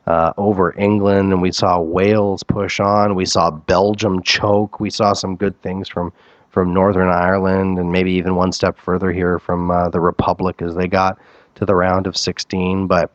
uh, 0.08 0.34
over 0.38 0.78
England, 0.78 1.32
and 1.32 1.42
we 1.42 1.52
saw 1.52 1.80
Wales 1.80 2.44
push 2.44 2.80
on. 2.80 3.16
We 3.16 3.26
saw 3.26 3.52
Belgium 3.52 4.22
choke. 4.24 4.80
We 4.80 4.90
saw 4.90 5.14
some 5.14 5.36
good 5.36 5.60
things 5.62 5.90
from 5.90 6.14
from 6.56 6.74
Northern 6.74 7.10
Ireland 7.10 7.78
and 7.80 7.92
maybe 7.92 8.14
even 8.14 8.36
one 8.36 8.54
step 8.54 8.80
further 8.80 9.12
here 9.12 9.40
from 9.40 9.70
uh, 9.70 9.90
the 9.90 10.00
Republic 10.00 10.62
as 10.62 10.74
they 10.74 10.88
got 10.88 11.20
to 11.56 11.66
the 11.66 11.76
round 11.76 12.08
of 12.08 12.16
16. 12.16 12.88
But 12.88 13.12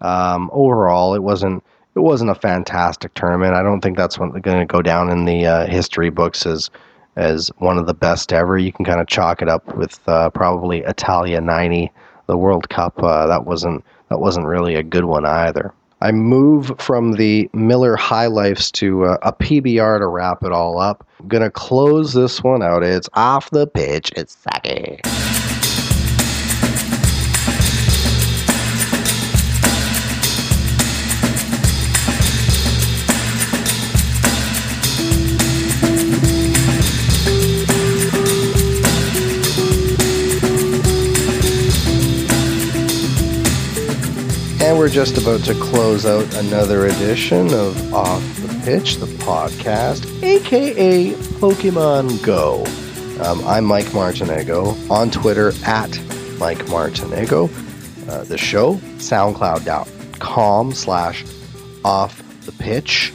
um, 0.00 0.50
overall, 0.52 1.14
it 1.14 1.22
wasn't 1.22 1.64
it 1.96 2.00
wasn't 2.00 2.30
a 2.30 2.34
fantastic 2.36 3.12
tournament. 3.14 3.54
I 3.54 3.62
don't 3.62 3.80
think 3.80 3.96
that's 3.96 4.18
going 4.18 4.40
to 4.40 4.66
go 4.66 4.82
down 4.82 5.10
in 5.10 5.24
the 5.24 5.46
uh, 5.46 5.66
history 5.66 6.10
books 6.10 6.46
as 6.46 6.70
as 7.16 7.50
one 7.58 7.78
of 7.78 7.86
the 7.86 7.94
best 7.94 8.32
ever. 8.32 8.56
You 8.56 8.72
can 8.72 8.84
kind 8.84 9.00
of 9.00 9.06
chalk 9.06 9.42
it 9.42 9.48
up 9.48 9.76
with 9.76 10.00
uh, 10.08 10.30
probably 10.30 10.80
Italia 10.80 11.40
'90, 11.40 11.90
the 12.26 12.36
World 12.36 12.68
Cup. 12.68 13.02
Uh, 13.02 13.26
that 13.26 13.44
wasn't 13.44 13.84
that 14.10 14.20
wasn't 14.20 14.46
really 14.46 14.74
a 14.74 14.82
good 14.82 15.04
one 15.04 15.24
either. 15.24 15.72
I 16.02 16.12
move 16.12 16.72
from 16.78 17.12
the 17.12 17.48
Miller 17.54 17.96
High 17.96 18.26
Lifes 18.26 18.70
to 18.72 19.06
uh, 19.06 19.18
a 19.22 19.32
PBR 19.32 19.98
to 19.98 20.06
wrap 20.06 20.44
it 20.44 20.52
all 20.52 20.78
up. 20.78 21.06
I'm 21.18 21.28
to 21.42 21.50
close 21.50 22.12
this 22.12 22.42
one 22.42 22.62
out. 22.62 22.82
It's 22.82 23.08
off 23.14 23.50
the 23.50 23.66
pitch. 23.66 24.12
It's 24.14 24.36
Saki. 24.36 25.00
We're 44.86 44.92
just 44.92 45.18
about 45.18 45.40
to 45.40 45.52
close 45.54 46.06
out 46.06 46.32
another 46.36 46.86
edition 46.86 47.52
of 47.52 47.92
Off 47.92 48.22
the 48.36 48.60
Pitch, 48.64 48.98
the 48.98 49.06
podcast, 49.06 50.22
aka 50.22 51.10
Pokemon 51.40 52.24
Go. 52.24 52.64
Um, 53.20 53.44
I'm 53.48 53.64
Mike 53.64 53.86
Martinego 53.86 54.88
on 54.88 55.10
Twitter 55.10 55.50
at 55.64 55.90
Mike 56.38 56.66
Martinego. 56.66 57.50
Uh, 58.08 58.22
the 58.22 58.38
show, 58.38 58.74
soundcloud.com 58.98 60.72
slash 60.72 61.24
off 61.84 62.22
the 62.46 62.52
pitch. 62.52 63.12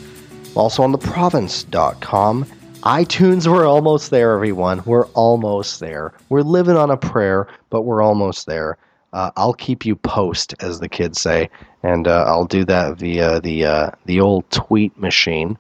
Also 0.56 0.84
on 0.84 0.91
the 0.91 0.98
province.com. 0.98 2.43
iTunes, 2.84 3.48
we're 3.49 3.65
almost 3.65 4.10
there, 4.10 4.34
everyone. 4.34 4.84
We're 4.85 5.07
almost 5.14 5.80
there. 5.80 6.11
We're 6.27 6.41
living 6.41 6.76
on 6.76 6.91
a 6.91 6.98
prayer, 6.98 7.48
but 7.69 7.84
we're 7.84 8.02
almost 8.02 8.45
there. 8.45 8.77
Uh, 9.13 9.29
I'll 9.35 9.53
keep 9.53 9.85
you 9.85 9.95
post, 9.97 10.55
as 10.61 10.79
the 10.79 10.88
kids 10.88 11.19
say, 11.19 11.49
and 11.83 12.07
uh, 12.07 12.23
I'll 12.27 12.45
do 12.45 12.63
that 12.65 12.97
via 12.97 13.41
the 13.41 13.65
uh, 13.65 13.91
the 14.05 14.21
old 14.21 14.49
tweet 14.51 14.97
machine. 14.97 15.57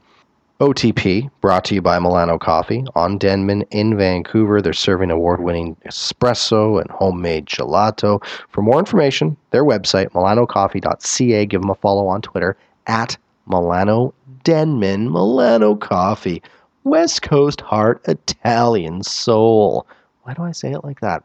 OTP, 0.61 1.31
brought 1.41 1.65
to 1.65 1.73
you 1.73 1.81
by 1.81 1.97
Milano 1.97 2.37
Coffee 2.37 2.85
on 2.93 3.17
Denman 3.17 3.63
in 3.71 3.97
Vancouver. 3.97 4.61
They're 4.61 4.73
serving 4.73 5.09
award 5.09 5.41
winning 5.41 5.75
espresso 5.87 6.79
and 6.79 6.89
homemade 6.91 7.47
gelato. 7.47 8.23
For 8.49 8.61
more 8.61 8.77
information, 8.77 9.35
their 9.49 9.65
website, 9.65 10.09
milanocoffee.ca. 10.09 11.47
Give 11.47 11.61
them 11.61 11.71
a 11.71 11.75
follow 11.75 12.07
on 12.07 12.21
Twitter 12.21 12.55
at 12.85 13.17
Milano 13.47 14.13
Denman. 14.43 15.11
Milano 15.11 15.75
Coffee, 15.75 16.43
West 16.83 17.23
Coast 17.23 17.59
heart, 17.59 17.99
Italian 18.07 19.01
soul. 19.01 19.87
Why 20.23 20.35
do 20.35 20.43
I 20.43 20.51
say 20.51 20.71
it 20.71 20.83
like 20.83 21.01
that? 21.01 21.23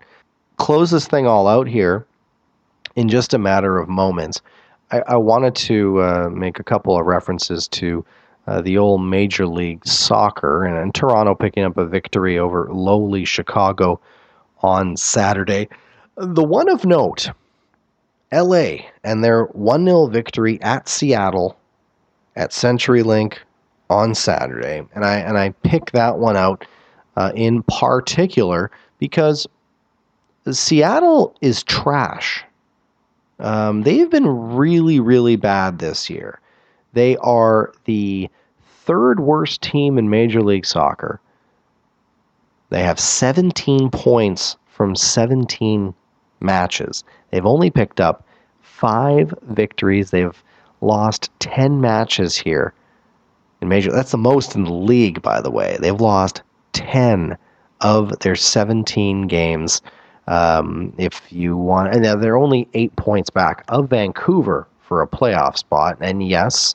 Close 0.57 0.91
this 0.91 1.07
thing 1.07 1.27
all 1.27 1.47
out 1.47 1.69
here 1.69 2.07
in 2.97 3.09
just 3.09 3.35
a 3.35 3.39
matter 3.39 3.79
of 3.79 3.89
moments. 3.89 4.41
I, 4.91 5.03
I 5.07 5.17
wanted 5.17 5.55
to 5.57 6.01
uh, 6.01 6.31
make 6.31 6.59
a 6.59 6.65
couple 6.65 6.99
of 6.99 7.07
references 7.07 7.69
to 7.69 8.05
uh, 8.47 8.61
the 8.61 8.79
old 8.79 9.03
Major 9.03 9.47
League 9.47 9.87
Soccer 9.87 10.65
and, 10.65 10.77
and 10.77 10.95
Toronto 10.95 11.35
picking 11.35 11.65
up 11.65 11.77
a 11.77 11.87
victory 11.87 12.39
over 12.39 12.69
lowly 12.71 13.25
Chicago 13.25 14.01
on 14.63 14.97
Saturday. 14.97 15.69
The 16.17 16.45
one 16.45 16.69
of 16.69 16.85
note, 16.85 17.31
LA 18.33 18.77
and 19.05 19.23
their 19.23 19.45
1 19.45 19.85
0 19.85 20.07
victory 20.07 20.61
at 20.63 20.89
Seattle 20.89 21.57
at 22.37 22.51
CenturyLink 22.51 23.39
on 23.91 24.15
Saturday. 24.15 24.83
And 24.95 25.05
I, 25.05 25.17
and 25.17 25.37
I 25.39 25.51
pick 25.63 25.91
that 25.93 26.19
one 26.19 26.37
out 26.37 26.65
uh, 27.17 27.33
in 27.35 27.63
particular 27.65 28.71
because 28.99 29.47
Seattle 30.51 31.35
is 31.41 31.63
trash. 31.63 32.45
Um, 33.39 33.83
they've 33.83 34.11
been 34.11 34.55
really, 34.57 35.01
really 35.01 35.37
bad 35.37 35.79
this 35.79 36.09
year. 36.09 36.41
They 36.93 37.17
are 37.19 37.73
the 37.85 38.31
third 38.85 39.21
worst 39.21 39.63
team 39.63 39.99
in 39.99 40.09
Major 40.09 40.43
League 40.43 40.65
Soccer. 40.65 41.21
They 42.71 42.83
have 42.83 42.99
17 42.99 43.91
points 43.91 44.57
from 44.67 44.97
17 44.97 45.95
matches. 46.41 47.05
They've 47.31 47.47
only 47.47 47.71
picked 47.71 48.01
up 48.01 48.27
five 48.63 49.35
victories. 49.43 50.11
They've 50.11 50.43
lost 50.81 51.31
10 51.41 51.81
matches 51.81 52.37
here 52.37 52.75
in 53.61 53.69
Major. 53.69 53.93
That's 53.93 54.11
the 54.11 54.19
most 54.19 54.55
in 54.55 54.65
the 54.65 54.73
league, 54.73 55.23
by 55.23 55.41
the 55.41 55.51
way. 55.51 55.77
They've 55.81 56.01
lost 56.01 56.43
10 56.73 57.37
of 57.81 58.19
their 58.21 58.37
17 58.37 59.27
games. 59.27 59.83
Um, 60.29 60.93
if 60.99 61.23
you 61.31 61.57
want, 61.57 61.95
and 61.95 62.05
they're 62.05 62.37
only 62.37 62.69
eight 62.75 62.95
points 62.97 63.31
back 63.31 63.65
of 63.69 63.89
Vancouver 63.89 64.67
for 64.81 65.03
a 65.03 65.07
playoff 65.07 65.57
spot. 65.57 65.97
And 66.01 66.27
yes, 66.27 66.75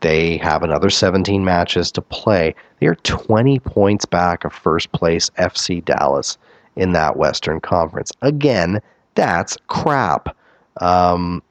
they 0.00 0.36
have 0.38 0.62
another 0.62 0.90
17 0.90 1.44
matches 1.44 1.90
to 1.92 2.02
play. 2.02 2.54
They 2.80 2.86
are 2.86 2.96
20 2.96 3.58
points 3.60 4.04
back 4.04 4.44
of 4.44 4.52
first 4.52 4.92
place 4.92 5.30
FC 5.38 5.84
Dallas 5.84 6.38
in 6.76 6.92
that 6.92 7.16
Western 7.16 7.60
Conference. 7.60 8.12
Again, 8.22 8.80
that's 9.14 9.56
crap. 9.68 10.36
Um, 10.80 11.42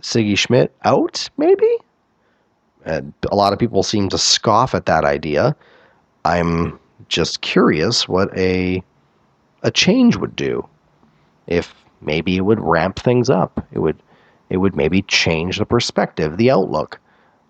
Sigi 0.00 0.36
Schmidt 0.36 0.74
out, 0.84 1.28
maybe? 1.38 1.70
And 2.84 3.12
a 3.30 3.36
lot 3.36 3.52
of 3.52 3.58
people 3.58 3.82
seem 3.82 4.08
to 4.10 4.18
scoff 4.18 4.74
at 4.74 4.86
that 4.86 5.04
idea. 5.04 5.56
I'm 6.24 6.78
just 7.08 7.40
curious 7.40 8.08
what 8.08 8.36
a 8.36 8.82
a 9.62 9.70
change 9.70 10.16
would 10.16 10.36
do. 10.36 10.66
If 11.46 11.74
maybe 12.02 12.36
it 12.36 12.42
would 12.42 12.60
ramp 12.60 12.98
things 12.98 13.30
up. 13.30 13.64
It 13.72 13.78
would 13.78 14.02
it 14.50 14.58
would 14.58 14.76
maybe 14.76 15.02
change 15.02 15.58
the 15.58 15.64
perspective, 15.64 16.36
the 16.36 16.50
outlook. 16.50 16.98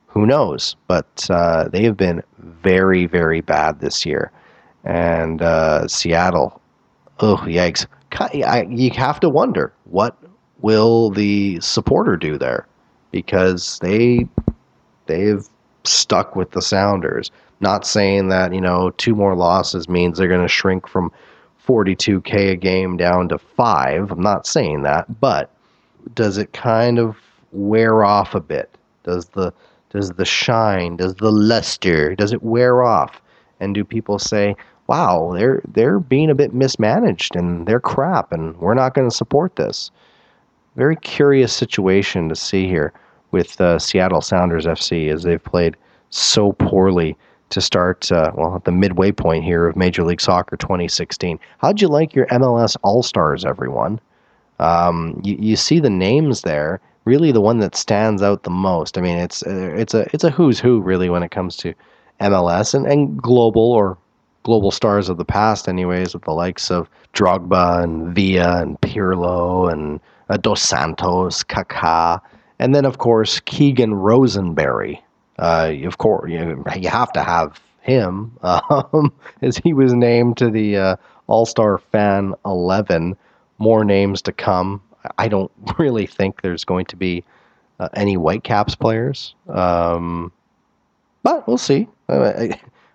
Who 0.07 0.25
knows? 0.27 0.77
But 0.87 1.27
uh, 1.31 1.69
they 1.69 1.83
have 1.85 1.97
been 1.97 2.23
very, 2.39 3.07
very 3.07 3.41
bad 3.41 3.81
this 3.81 4.07
year. 4.07 4.31
And 4.85 5.43
uh, 5.43 5.89
Seattle, 5.89 6.61
oh 7.21 7.39
yikes! 7.39 7.87
You 8.71 8.91
have 8.91 9.21
to 9.21 9.29
wonder 9.29 9.73
what 9.85 10.17
will 10.61 11.11
the 11.11 11.59
supporter 11.61 12.17
do 12.17 12.39
there 12.39 12.67
because 13.11 13.79
they 13.81 14.29
they've 15.07 15.49
stuck 15.85 16.37
with 16.37 16.53
the 16.53 16.63
Sounders. 16.63 17.31
Not 17.61 17.87
saying 17.87 18.29
that 18.29 18.53
you 18.53 18.61
know 18.61 18.91
two 18.91 19.15
more 19.15 19.35
losses 19.35 19.89
means 19.89 20.19
they're 20.19 20.29
going 20.29 20.43
to 20.43 20.49
shrink 20.49 20.87
from 20.87 21.11
42k 21.67 22.53
a 22.53 22.57
game 22.57 22.97
down 22.97 23.29
to 23.29 23.39
five. 23.39 24.11
I'm 24.11 24.23
not 24.23 24.47
saying 24.47 24.83
that, 24.83 25.21
but 25.21 25.51
does 26.15 26.39
it 26.39 26.53
kind 26.53 26.99
of 26.99 27.17
wear 27.53 28.05
off 28.05 28.35
a 28.35 28.41
bit? 28.41 28.77
Does 29.05 29.27
the 29.31 29.53
does 29.91 30.11
the 30.13 30.25
shine, 30.25 30.97
does 30.97 31.17
the 31.17 31.31
luster, 31.31 32.15
does 32.15 32.33
it 32.33 32.43
wear 32.43 32.83
off? 32.83 33.21
And 33.61 33.75
do 33.75 33.85
people 33.85 34.19
say, 34.19 34.57
"Wow, 34.87 35.33
they're 35.35 35.63
they're 35.69 36.01
being 36.01 36.31
a 36.31 36.35
bit 36.35 36.55
mismanaged 36.55 37.37
and 37.37 37.67
they're 37.67 37.81
crap, 37.81 38.33
and 38.33 38.57
we're 38.57 38.75
not 38.75 38.95
going 38.95 39.09
to 39.09 39.15
support 39.15 39.57
this"? 39.57 39.91
Very 40.77 40.97
curious 40.97 41.53
situation 41.53 42.29
to 42.29 42.35
see 42.35 42.67
here 42.67 42.93
with 43.31 43.61
uh, 43.61 43.79
Seattle 43.79 44.21
Sounders 44.21 44.67
FC 44.67 45.13
as 45.13 45.23
they've 45.23 45.43
played 45.43 45.77
so 46.11 46.53
poorly 46.53 47.17
to 47.53 47.61
start, 47.61 48.11
uh, 48.11 48.33
well, 48.35 48.57
at 48.57 48.65
the 48.65 48.73
midway 48.73 49.13
point 49.13 49.45
here 49.45 49.67
of 49.67 49.77
Major 49.77 50.03
League 50.03 50.21
Soccer 50.21 50.57
2016. 50.57 51.39
How'd 51.59 51.81
you 51.81 51.89
like 51.89 52.15
your 52.15 52.27
MLS 52.27 52.77
All 52.83 53.03
Stars, 53.03 53.45
everyone? 53.45 54.01
Um, 54.59 55.21
you, 55.23 55.37
you 55.39 55.57
see 55.57 55.79
the 55.79 55.91
names 55.91 56.43
there. 56.43 56.81
Really, 57.05 57.33
the 57.33 57.41
one 57.41 57.59
that 57.59 57.75
stands 57.75 58.23
out 58.23 58.45
the 58.45 58.51
most. 58.51 58.97
I 58.97 59.01
mean, 59.01 59.19
it's 59.19 59.43
uh, 59.43 59.73
it's 59.75 59.93
a 59.93 60.07
it's 60.13 60.25
a 60.25 60.31
who's 60.31 60.61
who 60.61 60.81
really 60.81 61.11
when 61.11 61.25
it 61.25 61.33
comes 61.33 61.57
to 61.59 61.75
MLS 62.21 62.75
and, 62.75 62.87
and 62.87 63.21
global 63.21 63.73
or 63.73 63.99
global 64.45 64.71
stars 64.71 65.09
of 65.09 65.17
the 65.17 65.25
past, 65.25 65.69
anyways, 65.69 66.15
with 66.15 66.23
the 66.25 66.33
likes 66.33 66.71
of 66.71 66.89
Drogba 67.13 67.83
and 67.83 68.15
Villa 68.15 68.63
and 68.63 68.81
Pirlo 68.81 69.73
and 69.73 70.01
uh, 70.29 70.37
Dos 70.37 70.63
Santos, 70.63 71.43
Kaká, 71.43 72.21
and 72.59 72.75
then 72.75 72.85
of 72.85 72.99
course 72.99 73.41
Keegan 73.41 73.95
Rosenberry, 73.95 75.03
uh, 75.43 75.73
of 75.85 75.99
course, 75.99 76.31
you, 76.31 76.65
you 76.79 76.89
have 76.89 77.13
to 77.13 77.23
have 77.23 77.61
him, 77.81 78.31
um, 78.43 79.13
as 79.43 79.57
he 79.57 79.73
was 79.73 79.93
named 79.93 80.37
to 80.37 80.49
the 80.49 80.77
uh, 80.77 80.97
All 81.27 81.47
Star 81.47 81.79
Fan 81.79 82.35
11. 82.47 83.17
More 83.59 83.85
names 83.85 84.23
to 84.23 84.33
come. 84.33 84.81
I 85.19 85.27
don't 85.27 85.51
really 85.79 86.07
think 86.07 86.43
there's 86.43 86.65
going 86.65 86.87
to 86.87 86.97
be 86.97 87.25
uh, 87.81 87.89
any 87.95 88.15
Whitecaps 88.15 88.77
players, 88.77 89.35
um, 89.49 90.31
but 91.25 91.47
we'll 91.49 91.59
see. 91.59 91.89
Uh, 92.09 92.49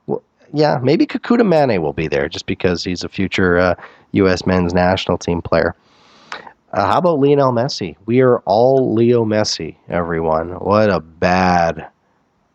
well, 0.05 0.23
yeah, 0.53 0.79
maybe 0.81 1.05
Kekuta 1.05 1.41
Manneh 1.41 1.81
will 1.81 1.93
be 1.93 2.07
there 2.07 2.29
just 2.29 2.45
because 2.45 2.81
he's 2.81 3.03
a 3.03 3.09
future 3.09 3.75
U.S. 4.13 4.43
Uh, 4.43 4.45
men's 4.47 4.73
national 4.73 5.17
team 5.17 5.41
player. 5.41 5.75
Uh, 6.71 6.85
how 6.85 6.99
about 6.99 7.19
Lionel 7.19 7.51
Messi? 7.51 7.97
We 8.05 8.21
are 8.21 8.39
all 8.39 8.93
Leo 8.93 9.25
Messi, 9.25 9.75
everyone. 9.89 10.51
What 10.51 10.89
a 10.89 11.01
bad 11.01 11.89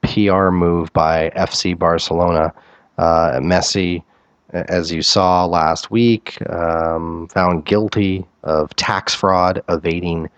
PR 0.03 0.51
move 0.51 0.93
by 0.93 1.31
FC 1.37 1.79
Barcelona. 1.79 2.53
Uh, 2.99 3.41
Messi, 3.41 4.03
as 4.51 4.93
you 4.93 5.03
saw 5.03 5.47
last 5.47 5.91
week, 5.91 6.39
um, 6.51 7.29
found 7.29 7.65
guilty 7.65 8.27
of 8.43 8.75
tax 8.77 9.15
fraud, 9.15 9.63
evading 9.69 10.29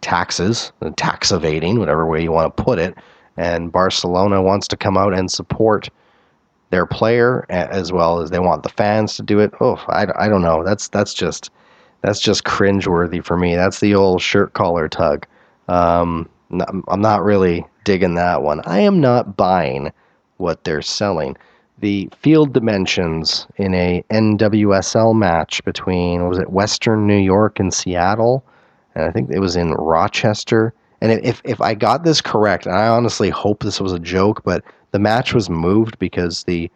taxes, 0.00 0.72
tax 0.96 1.30
evading, 1.30 1.78
whatever 1.78 2.06
way 2.06 2.22
you 2.22 2.32
want 2.32 2.54
to 2.56 2.62
put 2.62 2.78
it. 2.78 2.94
And 3.36 3.70
Barcelona 3.70 4.42
wants 4.42 4.66
to 4.68 4.76
come 4.76 4.96
out 4.96 5.14
and 5.14 5.30
support 5.30 5.88
their 6.70 6.86
player 6.86 7.46
as 7.48 7.92
well 7.92 8.20
as 8.20 8.30
they 8.30 8.38
want 8.38 8.62
the 8.62 8.68
fans 8.68 9.16
to 9.16 9.22
do 9.22 9.40
it. 9.40 9.52
Oh, 9.60 9.76
I, 9.88 10.06
I 10.16 10.28
don't 10.28 10.42
know. 10.42 10.64
That's 10.64 10.88
that's 10.88 11.14
just 11.14 11.50
that's 12.02 12.20
just 12.20 12.44
cringeworthy 12.44 13.24
for 13.24 13.36
me. 13.36 13.56
That's 13.56 13.80
the 13.80 13.94
old 13.94 14.22
shirt 14.22 14.54
collar 14.54 14.88
tug. 14.88 15.26
Um, 15.68 16.28
I'm 16.50 17.00
not 17.00 17.22
really 17.22 17.64
digging 17.84 18.14
that 18.14 18.42
one. 18.42 18.60
I 18.64 18.80
am 18.80 19.00
not 19.00 19.36
buying 19.36 19.92
what 20.38 20.64
they're 20.64 20.82
selling. 20.82 21.36
The 21.78 22.10
field 22.18 22.52
dimensions 22.52 23.46
in 23.56 23.74
a 23.74 24.04
NWSL 24.10 25.14
match 25.14 25.64
between 25.64 26.28
was 26.28 26.38
it 26.38 26.50
Western 26.50 27.06
New 27.06 27.18
York 27.18 27.58
and 27.58 27.72
Seattle 27.72 28.44
and 28.94 29.04
I 29.04 29.10
think 29.10 29.30
it 29.30 29.40
was 29.40 29.56
in 29.56 29.72
Rochester. 29.72 30.74
And 31.00 31.12
if 31.24 31.40
if 31.44 31.60
I 31.60 31.74
got 31.74 32.04
this 32.04 32.20
correct, 32.20 32.66
and 32.66 32.74
I 32.74 32.88
honestly 32.88 33.30
hope 33.30 33.62
this 33.62 33.80
was 33.80 33.92
a 33.92 33.98
joke, 33.98 34.42
but 34.44 34.62
the 34.90 34.98
match 34.98 35.32
was 35.34 35.48
moved 35.48 35.98
because 35.98 36.44
the 36.44 36.70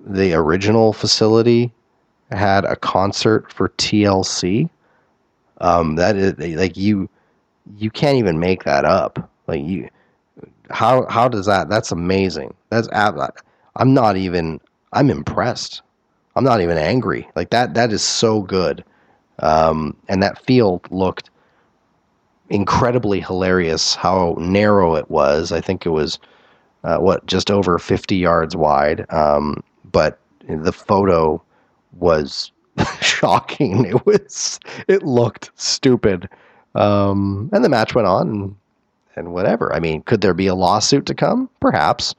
the 0.00 0.34
original 0.34 0.92
facility 0.92 1.72
had 2.30 2.64
a 2.64 2.76
concert 2.76 3.52
for 3.52 3.70
TLC. 3.70 4.68
Um, 5.60 5.96
that 5.96 6.16
is 6.16 6.38
like 6.56 6.76
you 6.76 7.08
you 7.76 7.90
can't 7.90 8.18
even 8.18 8.38
make 8.38 8.64
that 8.64 8.84
up. 8.84 9.30
Like 9.46 9.62
you, 9.64 9.88
how 10.70 11.06
how 11.08 11.28
does 11.28 11.46
that? 11.46 11.68
That's 11.68 11.92
amazing. 11.92 12.54
That's 12.70 12.88
I'm 12.92 13.94
not 13.94 14.16
even. 14.16 14.60
I'm 14.92 15.10
impressed. 15.10 15.82
I'm 16.36 16.44
not 16.44 16.60
even 16.60 16.78
angry. 16.78 17.28
Like 17.34 17.50
that. 17.50 17.74
That 17.74 17.92
is 17.92 18.02
so 18.02 18.42
good. 18.42 18.84
Um, 19.40 19.96
and 20.08 20.22
that 20.22 20.44
field 20.44 20.86
looked 20.90 21.30
incredibly 22.48 23.20
hilarious. 23.20 23.94
How 23.94 24.36
narrow 24.38 24.94
it 24.94 25.10
was. 25.10 25.52
I 25.52 25.60
think 25.60 25.84
it 25.86 25.90
was 25.90 26.18
uh, 26.84 26.98
what 26.98 27.26
just 27.26 27.50
over 27.50 27.78
50 27.78 28.16
yards 28.16 28.56
wide. 28.56 29.04
Um, 29.12 29.62
but 29.92 30.18
the 30.48 30.72
photo 30.72 31.42
was 31.92 32.52
shocking. 33.00 33.84
It 33.84 34.06
was. 34.06 34.60
It 34.88 35.02
looked 35.02 35.50
stupid. 35.56 36.28
Um, 36.76 37.50
and 37.52 37.64
the 37.64 37.68
match 37.68 37.94
went 37.94 38.06
on, 38.06 38.28
and, 38.28 38.56
and 39.16 39.32
whatever. 39.32 39.72
I 39.74 39.80
mean, 39.80 40.02
could 40.02 40.20
there 40.20 40.34
be 40.34 40.46
a 40.46 40.54
lawsuit 40.54 41.06
to 41.06 41.14
come? 41.14 41.48
Perhaps. 41.60 42.14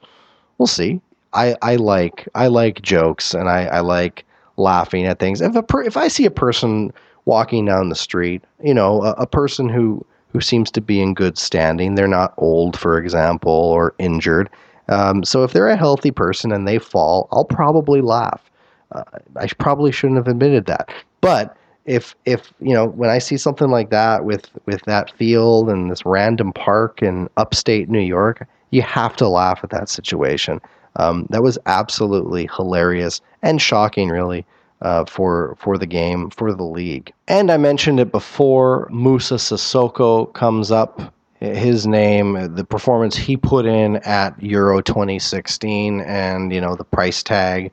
We'll 0.58 0.66
see. 0.66 1.00
I, 1.32 1.56
I 1.62 1.76
like 1.76 2.28
I 2.34 2.48
like 2.48 2.82
jokes, 2.82 3.34
and 3.34 3.48
I, 3.48 3.66
I 3.66 3.80
like 3.80 4.24
laughing 4.56 5.06
at 5.06 5.18
things. 5.18 5.40
If 5.40 5.54
a 5.54 5.62
per, 5.62 5.82
if 5.82 5.96
I 5.96 6.08
see 6.08 6.24
a 6.24 6.30
person 6.30 6.92
walking 7.26 7.66
down 7.66 7.88
the 7.88 7.94
street, 7.94 8.42
you 8.62 8.74
know, 8.74 9.02
a, 9.02 9.12
a 9.12 9.26
person 9.26 9.68
who 9.68 10.04
who 10.32 10.40
seems 10.40 10.70
to 10.72 10.80
be 10.80 11.00
in 11.00 11.14
good 11.14 11.38
standing, 11.38 11.94
they're 11.94 12.08
not 12.08 12.34
old, 12.36 12.78
for 12.78 12.98
example, 12.98 13.52
or 13.52 13.94
injured. 13.98 14.50
Um, 14.88 15.22
so 15.22 15.44
if 15.44 15.52
they're 15.52 15.68
a 15.68 15.76
healthy 15.76 16.10
person 16.10 16.50
and 16.50 16.66
they 16.66 16.78
fall, 16.78 17.28
I'll 17.30 17.44
probably 17.44 18.00
laugh. 18.00 18.50
Uh, 18.92 19.04
I 19.36 19.46
probably 19.58 19.92
shouldn't 19.92 20.16
have 20.16 20.28
admitted 20.28 20.66
that, 20.66 20.90
but 21.20 21.56
if 21.88 22.14
if 22.26 22.52
you 22.60 22.74
know 22.74 22.86
when 22.86 23.08
I 23.08 23.18
see 23.18 23.38
something 23.38 23.70
like 23.70 23.90
that 23.90 24.24
with 24.24 24.50
with 24.66 24.82
that 24.82 25.10
field 25.16 25.70
and 25.70 25.90
this 25.90 26.04
random 26.04 26.52
park 26.52 27.02
in 27.02 27.28
upstate 27.38 27.88
New 27.88 27.98
York, 27.98 28.46
you 28.70 28.82
have 28.82 29.16
to 29.16 29.28
laugh 29.28 29.60
at 29.64 29.70
that 29.70 29.88
situation. 29.88 30.60
Um, 30.96 31.26
that 31.30 31.42
was 31.42 31.58
absolutely 31.66 32.48
hilarious 32.54 33.20
and 33.42 33.60
shocking, 33.60 34.10
really, 34.10 34.44
uh, 34.82 35.06
for 35.06 35.56
for 35.58 35.78
the 35.78 35.86
game 35.86 36.28
for 36.30 36.52
the 36.52 36.64
league. 36.64 37.10
And 37.26 37.50
I 37.50 37.56
mentioned 37.56 38.00
it 38.00 38.12
before. 38.12 38.86
Moussa 38.90 39.36
Sissoko 39.36 40.32
comes 40.34 40.70
up. 40.70 41.14
His 41.40 41.86
name, 41.86 42.54
the 42.56 42.64
performance 42.64 43.16
he 43.16 43.36
put 43.36 43.64
in 43.64 43.96
at 43.98 44.40
Euro 44.42 44.80
2016, 44.80 46.00
and 46.02 46.52
you 46.52 46.60
know 46.60 46.74
the 46.74 46.84
price 46.84 47.22
tag 47.22 47.72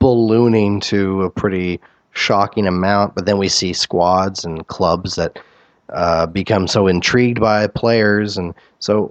ballooning 0.00 0.80
to 0.80 1.22
a 1.22 1.30
pretty 1.30 1.80
shocking 2.18 2.66
amount. 2.66 3.14
But 3.14 3.26
then 3.26 3.38
we 3.38 3.48
see 3.48 3.72
squads 3.72 4.44
and 4.44 4.66
clubs 4.66 5.14
that 5.14 5.38
uh, 5.90 6.26
become 6.26 6.66
so 6.66 6.86
intrigued 6.86 7.40
by 7.40 7.66
players, 7.66 8.36
and 8.36 8.54
so 8.78 9.06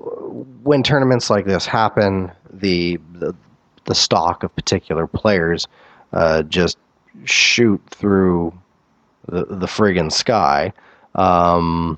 when 0.64 0.84
tournaments 0.84 1.30
like 1.30 1.46
this 1.46 1.66
happen, 1.66 2.32
the 2.52 3.00
the, 3.14 3.34
the 3.86 3.96
stock 3.96 4.44
of 4.44 4.56
particular 4.56 5.08
players 5.08 5.68
uh, 6.14 6.44
just 6.44 6.78
shoot 7.26 7.82
through 7.90 8.54
the 9.28 9.46
the 9.46 9.66
friggin' 9.66 10.12
sky. 10.12 10.72
Um, 11.16 11.98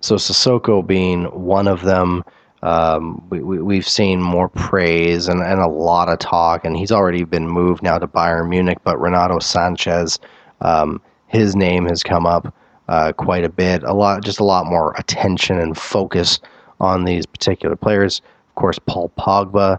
so 0.00 0.16
Sissoko 0.16 0.86
being 0.86 1.24
one 1.24 1.66
of 1.66 1.82
them. 1.82 2.24
Um, 2.64 3.22
we, 3.28 3.40
we've 3.40 3.86
seen 3.86 4.22
more 4.22 4.48
praise 4.48 5.28
and, 5.28 5.42
and 5.42 5.60
a 5.60 5.68
lot 5.68 6.08
of 6.08 6.18
talk, 6.18 6.64
and 6.64 6.74
he's 6.76 6.90
already 6.90 7.22
been 7.24 7.46
moved 7.46 7.82
now 7.82 7.98
to 7.98 8.08
Bayern 8.08 8.48
Munich. 8.48 8.78
But 8.82 8.98
Renato 8.98 9.38
Sanches, 9.38 10.18
um, 10.62 11.00
his 11.26 11.54
name 11.54 11.86
has 11.86 12.02
come 12.02 12.24
up 12.24 12.54
uh, 12.88 13.12
quite 13.12 13.44
a 13.44 13.50
bit. 13.50 13.82
A 13.82 13.92
lot, 13.92 14.24
just 14.24 14.40
a 14.40 14.44
lot 14.44 14.64
more 14.64 14.94
attention 14.96 15.60
and 15.60 15.76
focus 15.76 16.40
on 16.80 17.04
these 17.04 17.26
particular 17.26 17.76
players. 17.76 18.22
Of 18.48 18.54
course, 18.54 18.78
Paul 18.78 19.12
Pogba 19.18 19.78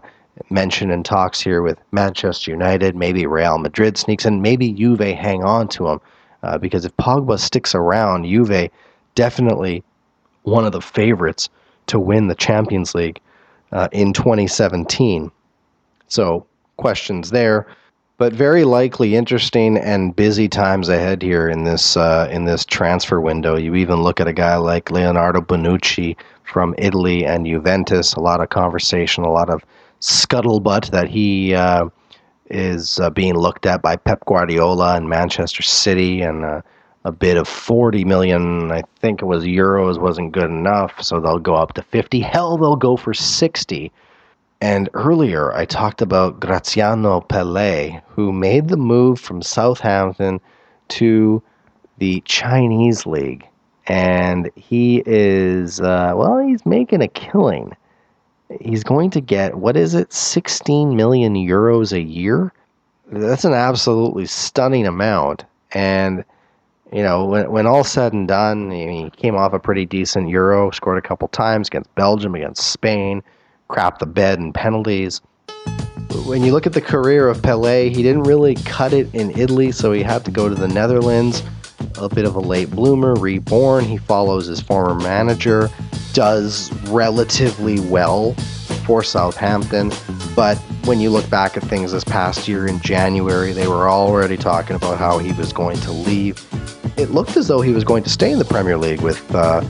mentioned 0.50 0.92
in 0.92 1.02
talks 1.02 1.40
here 1.40 1.62
with 1.62 1.78
Manchester 1.90 2.52
United. 2.52 2.94
Maybe 2.94 3.26
Real 3.26 3.58
Madrid 3.58 3.98
sneaks 3.98 4.24
in. 4.26 4.42
Maybe 4.42 4.72
Juve 4.72 5.00
hang 5.00 5.42
on 5.42 5.66
to 5.68 5.88
him 5.88 6.00
uh, 6.44 6.58
because 6.58 6.84
if 6.84 6.96
Pogba 6.98 7.40
sticks 7.40 7.74
around, 7.74 8.26
Juve 8.26 8.70
definitely 9.16 9.82
one 10.42 10.64
of 10.64 10.70
the 10.70 10.80
favorites 10.80 11.48
to 11.86 11.98
win 11.98 12.28
the 12.28 12.34
Champions 12.34 12.94
League 12.94 13.20
uh, 13.72 13.88
in 13.92 14.12
2017. 14.12 15.30
So, 16.08 16.46
questions 16.76 17.30
there, 17.30 17.66
but 18.18 18.32
very 18.32 18.64
likely 18.64 19.16
interesting 19.16 19.76
and 19.76 20.14
busy 20.14 20.48
times 20.48 20.88
ahead 20.88 21.22
here 21.22 21.48
in 21.48 21.64
this 21.64 21.96
uh, 21.96 22.28
in 22.30 22.44
this 22.44 22.64
transfer 22.64 23.20
window. 23.20 23.56
You 23.56 23.74
even 23.74 24.02
look 24.02 24.20
at 24.20 24.28
a 24.28 24.32
guy 24.32 24.56
like 24.56 24.90
Leonardo 24.90 25.40
Bonucci 25.40 26.16
from 26.44 26.74
Italy 26.78 27.26
and 27.26 27.46
Juventus. 27.46 28.14
A 28.14 28.20
lot 28.20 28.40
of 28.40 28.48
conversation, 28.50 29.24
a 29.24 29.32
lot 29.32 29.50
of 29.50 29.64
scuttlebutt 30.00 30.90
that 30.90 31.08
he 31.08 31.54
uh, 31.54 31.88
is 32.48 33.00
uh, 33.00 33.10
being 33.10 33.34
looked 33.34 33.66
at 33.66 33.82
by 33.82 33.96
Pep 33.96 34.24
Guardiola 34.26 34.96
and 34.96 35.08
Manchester 35.08 35.62
City 35.62 36.22
and 36.22 36.44
uh, 36.44 36.62
a 37.06 37.12
bid 37.12 37.36
of 37.36 37.46
40 37.46 38.04
million, 38.04 38.72
I 38.72 38.82
think 38.98 39.22
it 39.22 39.26
was 39.26 39.44
euros, 39.44 39.96
wasn't 39.96 40.32
good 40.32 40.50
enough, 40.50 41.00
so 41.00 41.20
they'll 41.20 41.38
go 41.38 41.54
up 41.54 41.74
to 41.74 41.82
50. 41.82 42.18
Hell, 42.18 42.56
they'll 42.58 42.74
go 42.74 42.96
for 42.96 43.14
60. 43.14 43.92
And 44.60 44.88
earlier, 44.92 45.52
I 45.52 45.66
talked 45.66 46.02
about 46.02 46.40
Graziano 46.40 47.20
Pelle, 47.20 48.02
who 48.08 48.32
made 48.32 48.66
the 48.66 48.76
move 48.76 49.20
from 49.20 49.40
Southampton 49.40 50.40
to 50.88 51.40
the 51.98 52.22
Chinese 52.22 53.06
league. 53.06 53.46
And 53.86 54.50
he 54.56 55.04
is, 55.06 55.80
uh, 55.80 56.12
well, 56.16 56.38
he's 56.38 56.66
making 56.66 57.02
a 57.02 57.08
killing. 57.08 57.76
He's 58.60 58.82
going 58.82 59.10
to 59.10 59.20
get, 59.20 59.54
what 59.54 59.76
is 59.76 59.94
it, 59.94 60.12
16 60.12 60.96
million 60.96 61.34
euros 61.34 61.92
a 61.92 62.02
year? 62.02 62.52
That's 63.12 63.44
an 63.44 63.54
absolutely 63.54 64.26
stunning 64.26 64.88
amount. 64.88 65.44
And 65.70 66.24
you 66.96 67.02
know, 67.02 67.26
when, 67.26 67.50
when 67.50 67.66
all's 67.66 67.90
said 67.90 68.14
and 68.14 68.26
done, 68.26 68.70
he 68.70 69.10
came 69.18 69.36
off 69.36 69.52
a 69.52 69.58
pretty 69.58 69.84
decent 69.84 70.30
Euro, 70.30 70.70
scored 70.70 70.96
a 70.96 71.06
couple 71.06 71.28
times 71.28 71.68
against 71.68 71.94
Belgium, 71.94 72.34
against 72.34 72.72
Spain, 72.72 73.22
crapped 73.68 73.98
the 73.98 74.06
bed 74.06 74.38
in 74.38 74.50
penalties. 74.50 75.20
When 76.24 76.42
you 76.42 76.52
look 76.52 76.66
at 76.66 76.72
the 76.72 76.80
career 76.80 77.28
of 77.28 77.42
Pelle, 77.42 77.64
he 77.64 78.02
didn't 78.02 78.22
really 78.22 78.54
cut 78.64 78.94
it 78.94 79.14
in 79.14 79.30
Italy, 79.38 79.72
so 79.72 79.92
he 79.92 80.02
had 80.02 80.24
to 80.24 80.30
go 80.30 80.48
to 80.48 80.54
the 80.54 80.68
Netherlands. 80.68 81.42
A 81.98 82.08
bit 82.08 82.24
of 82.24 82.34
a 82.34 82.40
late 82.40 82.70
bloomer, 82.70 83.14
reborn. 83.14 83.84
He 83.84 83.98
follows 83.98 84.46
his 84.46 84.62
former 84.62 84.94
manager, 84.94 85.68
does 86.14 86.72
relatively 86.84 87.78
well 87.78 88.32
for 88.86 89.02
Southampton. 89.02 89.92
But 90.34 90.56
when 90.86 91.00
you 91.00 91.10
look 91.10 91.28
back 91.28 91.58
at 91.58 91.62
things 91.64 91.92
this 91.92 92.04
past 92.04 92.48
year 92.48 92.66
in 92.66 92.80
January, 92.80 93.52
they 93.52 93.68
were 93.68 93.90
already 93.90 94.38
talking 94.38 94.76
about 94.76 94.96
how 94.96 95.18
he 95.18 95.32
was 95.32 95.52
going 95.52 95.78
to 95.80 95.92
leave 95.92 96.42
it 96.96 97.10
looked 97.10 97.36
as 97.36 97.48
though 97.48 97.60
he 97.60 97.72
was 97.72 97.84
going 97.84 98.02
to 98.02 98.10
stay 98.10 98.32
in 98.32 98.38
the 98.38 98.44
Premier 98.44 98.76
League 98.76 99.02
with 99.02 99.34
uh, 99.34 99.38
uh, 99.38 99.62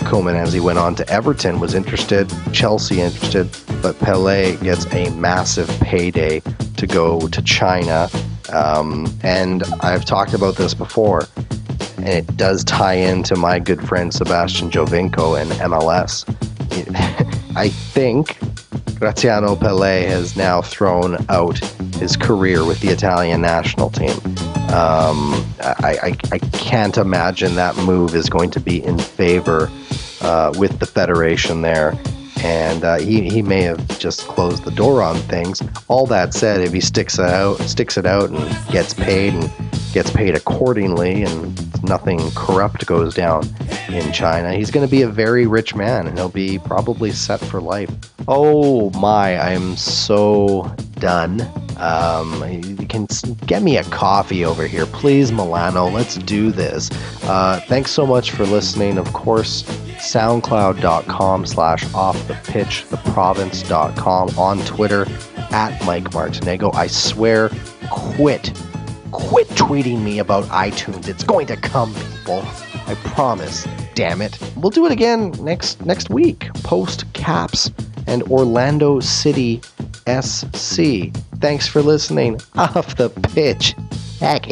Koeman 0.00 0.34
as 0.34 0.52
he 0.52 0.60
went 0.60 0.78
on 0.78 0.94
to 0.96 1.08
Everton, 1.08 1.58
was 1.58 1.74
interested, 1.74 2.32
Chelsea 2.52 3.00
interested, 3.00 3.48
but 3.80 3.98
Pelle 3.98 4.56
gets 4.58 4.86
a 4.92 5.10
massive 5.10 5.68
payday 5.80 6.40
to 6.76 6.86
go 6.86 7.28
to 7.28 7.42
China. 7.42 8.08
Um, 8.52 9.06
and 9.22 9.64
I've 9.80 10.04
talked 10.04 10.34
about 10.34 10.56
this 10.56 10.74
before, 10.74 11.26
and 11.96 12.08
it 12.08 12.36
does 12.36 12.62
tie 12.64 12.94
into 12.94 13.36
my 13.36 13.58
good 13.58 13.86
friend 13.86 14.12
Sebastian 14.12 14.70
Giovinco 14.70 15.40
and 15.40 15.50
MLS. 15.52 16.24
I 17.56 17.68
think 17.68 18.38
Graziano 18.98 19.56
Pelle 19.56 20.08
has 20.08 20.36
now 20.36 20.62
thrown 20.62 21.16
out 21.28 21.58
his 21.96 22.16
career 22.16 22.64
with 22.64 22.80
the 22.80 22.88
Italian 22.88 23.40
national 23.40 23.90
team. 23.90 24.16
Um, 24.68 25.46
I, 25.60 25.98
I, 26.02 26.16
I, 26.32 26.38
can't 26.38 26.98
imagine 26.98 27.54
that 27.54 27.76
move 27.76 28.14
is 28.14 28.28
going 28.28 28.50
to 28.50 28.60
be 28.60 28.84
in 28.84 28.98
favor 28.98 29.70
uh, 30.20 30.52
with 30.58 30.80
the 30.80 30.86
Federation 30.86 31.62
there. 31.62 31.92
And 32.46 32.84
uh, 32.84 32.98
he, 32.98 33.28
he 33.28 33.42
may 33.42 33.62
have 33.62 33.98
just 33.98 34.20
closed 34.28 34.62
the 34.62 34.70
door 34.70 35.02
on 35.02 35.16
things. 35.16 35.60
All 35.88 36.06
that 36.06 36.32
said, 36.32 36.60
if 36.60 36.72
he 36.72 36.80
sticks 36.80 37.18
it 37.18 37.24
out, 37.24 37.58
sticks 37.62 37.96
it 37.96 38.06
out, 38.06 38.30
and 38.30 38.72
gets 38.72 38.94
paid 38.94 39.34
and 39.34 39.50
gets 39.92 40.10
paid 40.10 40.36
accordingly, 40.36 41.24
and 41.24 41.82
nothing 41.82 42.20
corrupt 42.36 42.86
goes 42.86 43.14
down 43.14 43.48
in 43.88 44.12
China, 44.12 44.54
he's 44.54 44.70
going 44.70 44.86
to 44.86 44.90
be 44.90 45.02
a 45.02 45.08
very 45.08 45.46
rich 45.48 45.74
man, 45.74 46.06
and 46.06 46.16
he'll 46.16 46.28
be 46.28 46.60
probably 46.60 47.10
set 47.10 47.40
for 47.40 47.60
life. 47.60 47.90
Oh 48.28 48.90
my! 48.90 49.36
I 49.36 49.50
am 49.50 49.76
so 49.76 50.72
done. 51.00 51.40
Um, 51.78 52.44
you 52.62 52.86
can 52.86 53.08
get 53.46 53.62
me 53.62 53.76
a 53.76 53.84
coffee 53.84 54.44
over 54.44 54.68
here, 54.68 54.86
please, 54.86 55.32
Milano. 55.32 55.88
Let's 55.88 56.14
do 56.14 56.52
this. 56.52 56.90
Uh, 57.24 57.60
thanks 57.66 57.90
so 57.90 58.06
much 58.06 58.30
for 58.30 58.46
listening. 58.46 58.98
Of 58.98 59.12
course, 59.12 59.64
soundcloud.com 59.98 61.46
slash 61.46 61.94
off 61.94 62.28
the 62.28 62.34
pitch, 62.44 62.84
on 64.38 64.58
Twitter, 64.64 65.06
at 65.50 65.84
Mike 65.84 66.10
Martinego. 66.10 66.74
I 66.74 66.86
swear, 66.86 67.50
quit. 67.90 68.52
Quit 69.12 69.48
tweeting 69.48 70.02
me 70.02 70.18
about 70.18 70.44
iTunes. 70.44 71.08
It's 71.08 71.24
going 71.24 71.46
to 71.46 71.56
come, 71.56 71.94
people. 71.94 72.42
I 72.86 72.94
promise. 73.04 73.66
Damn 73.94 74.20
it. 74.20 74.38
We'll 74.56 74.70
do 74.70 74.86
it 74.86 74.92
again 74.92 75.30
next 75.40 75.84
next 75.84 76.10
week. 76.10 76.52
Post 76.62 77.10
Caps 77.12 77.70
and 78.06 78.22
Orlando 78.24 79.00
City 79.00 79.60
SC. 80.06 81.12
Thanks 81.40 81.66
for 81.66 81.82
listening. 81.82 82.40
Off 82.56 82.96
the 82.96 83.10
pitch. 83.10 83.74
Heck 84.20 84.46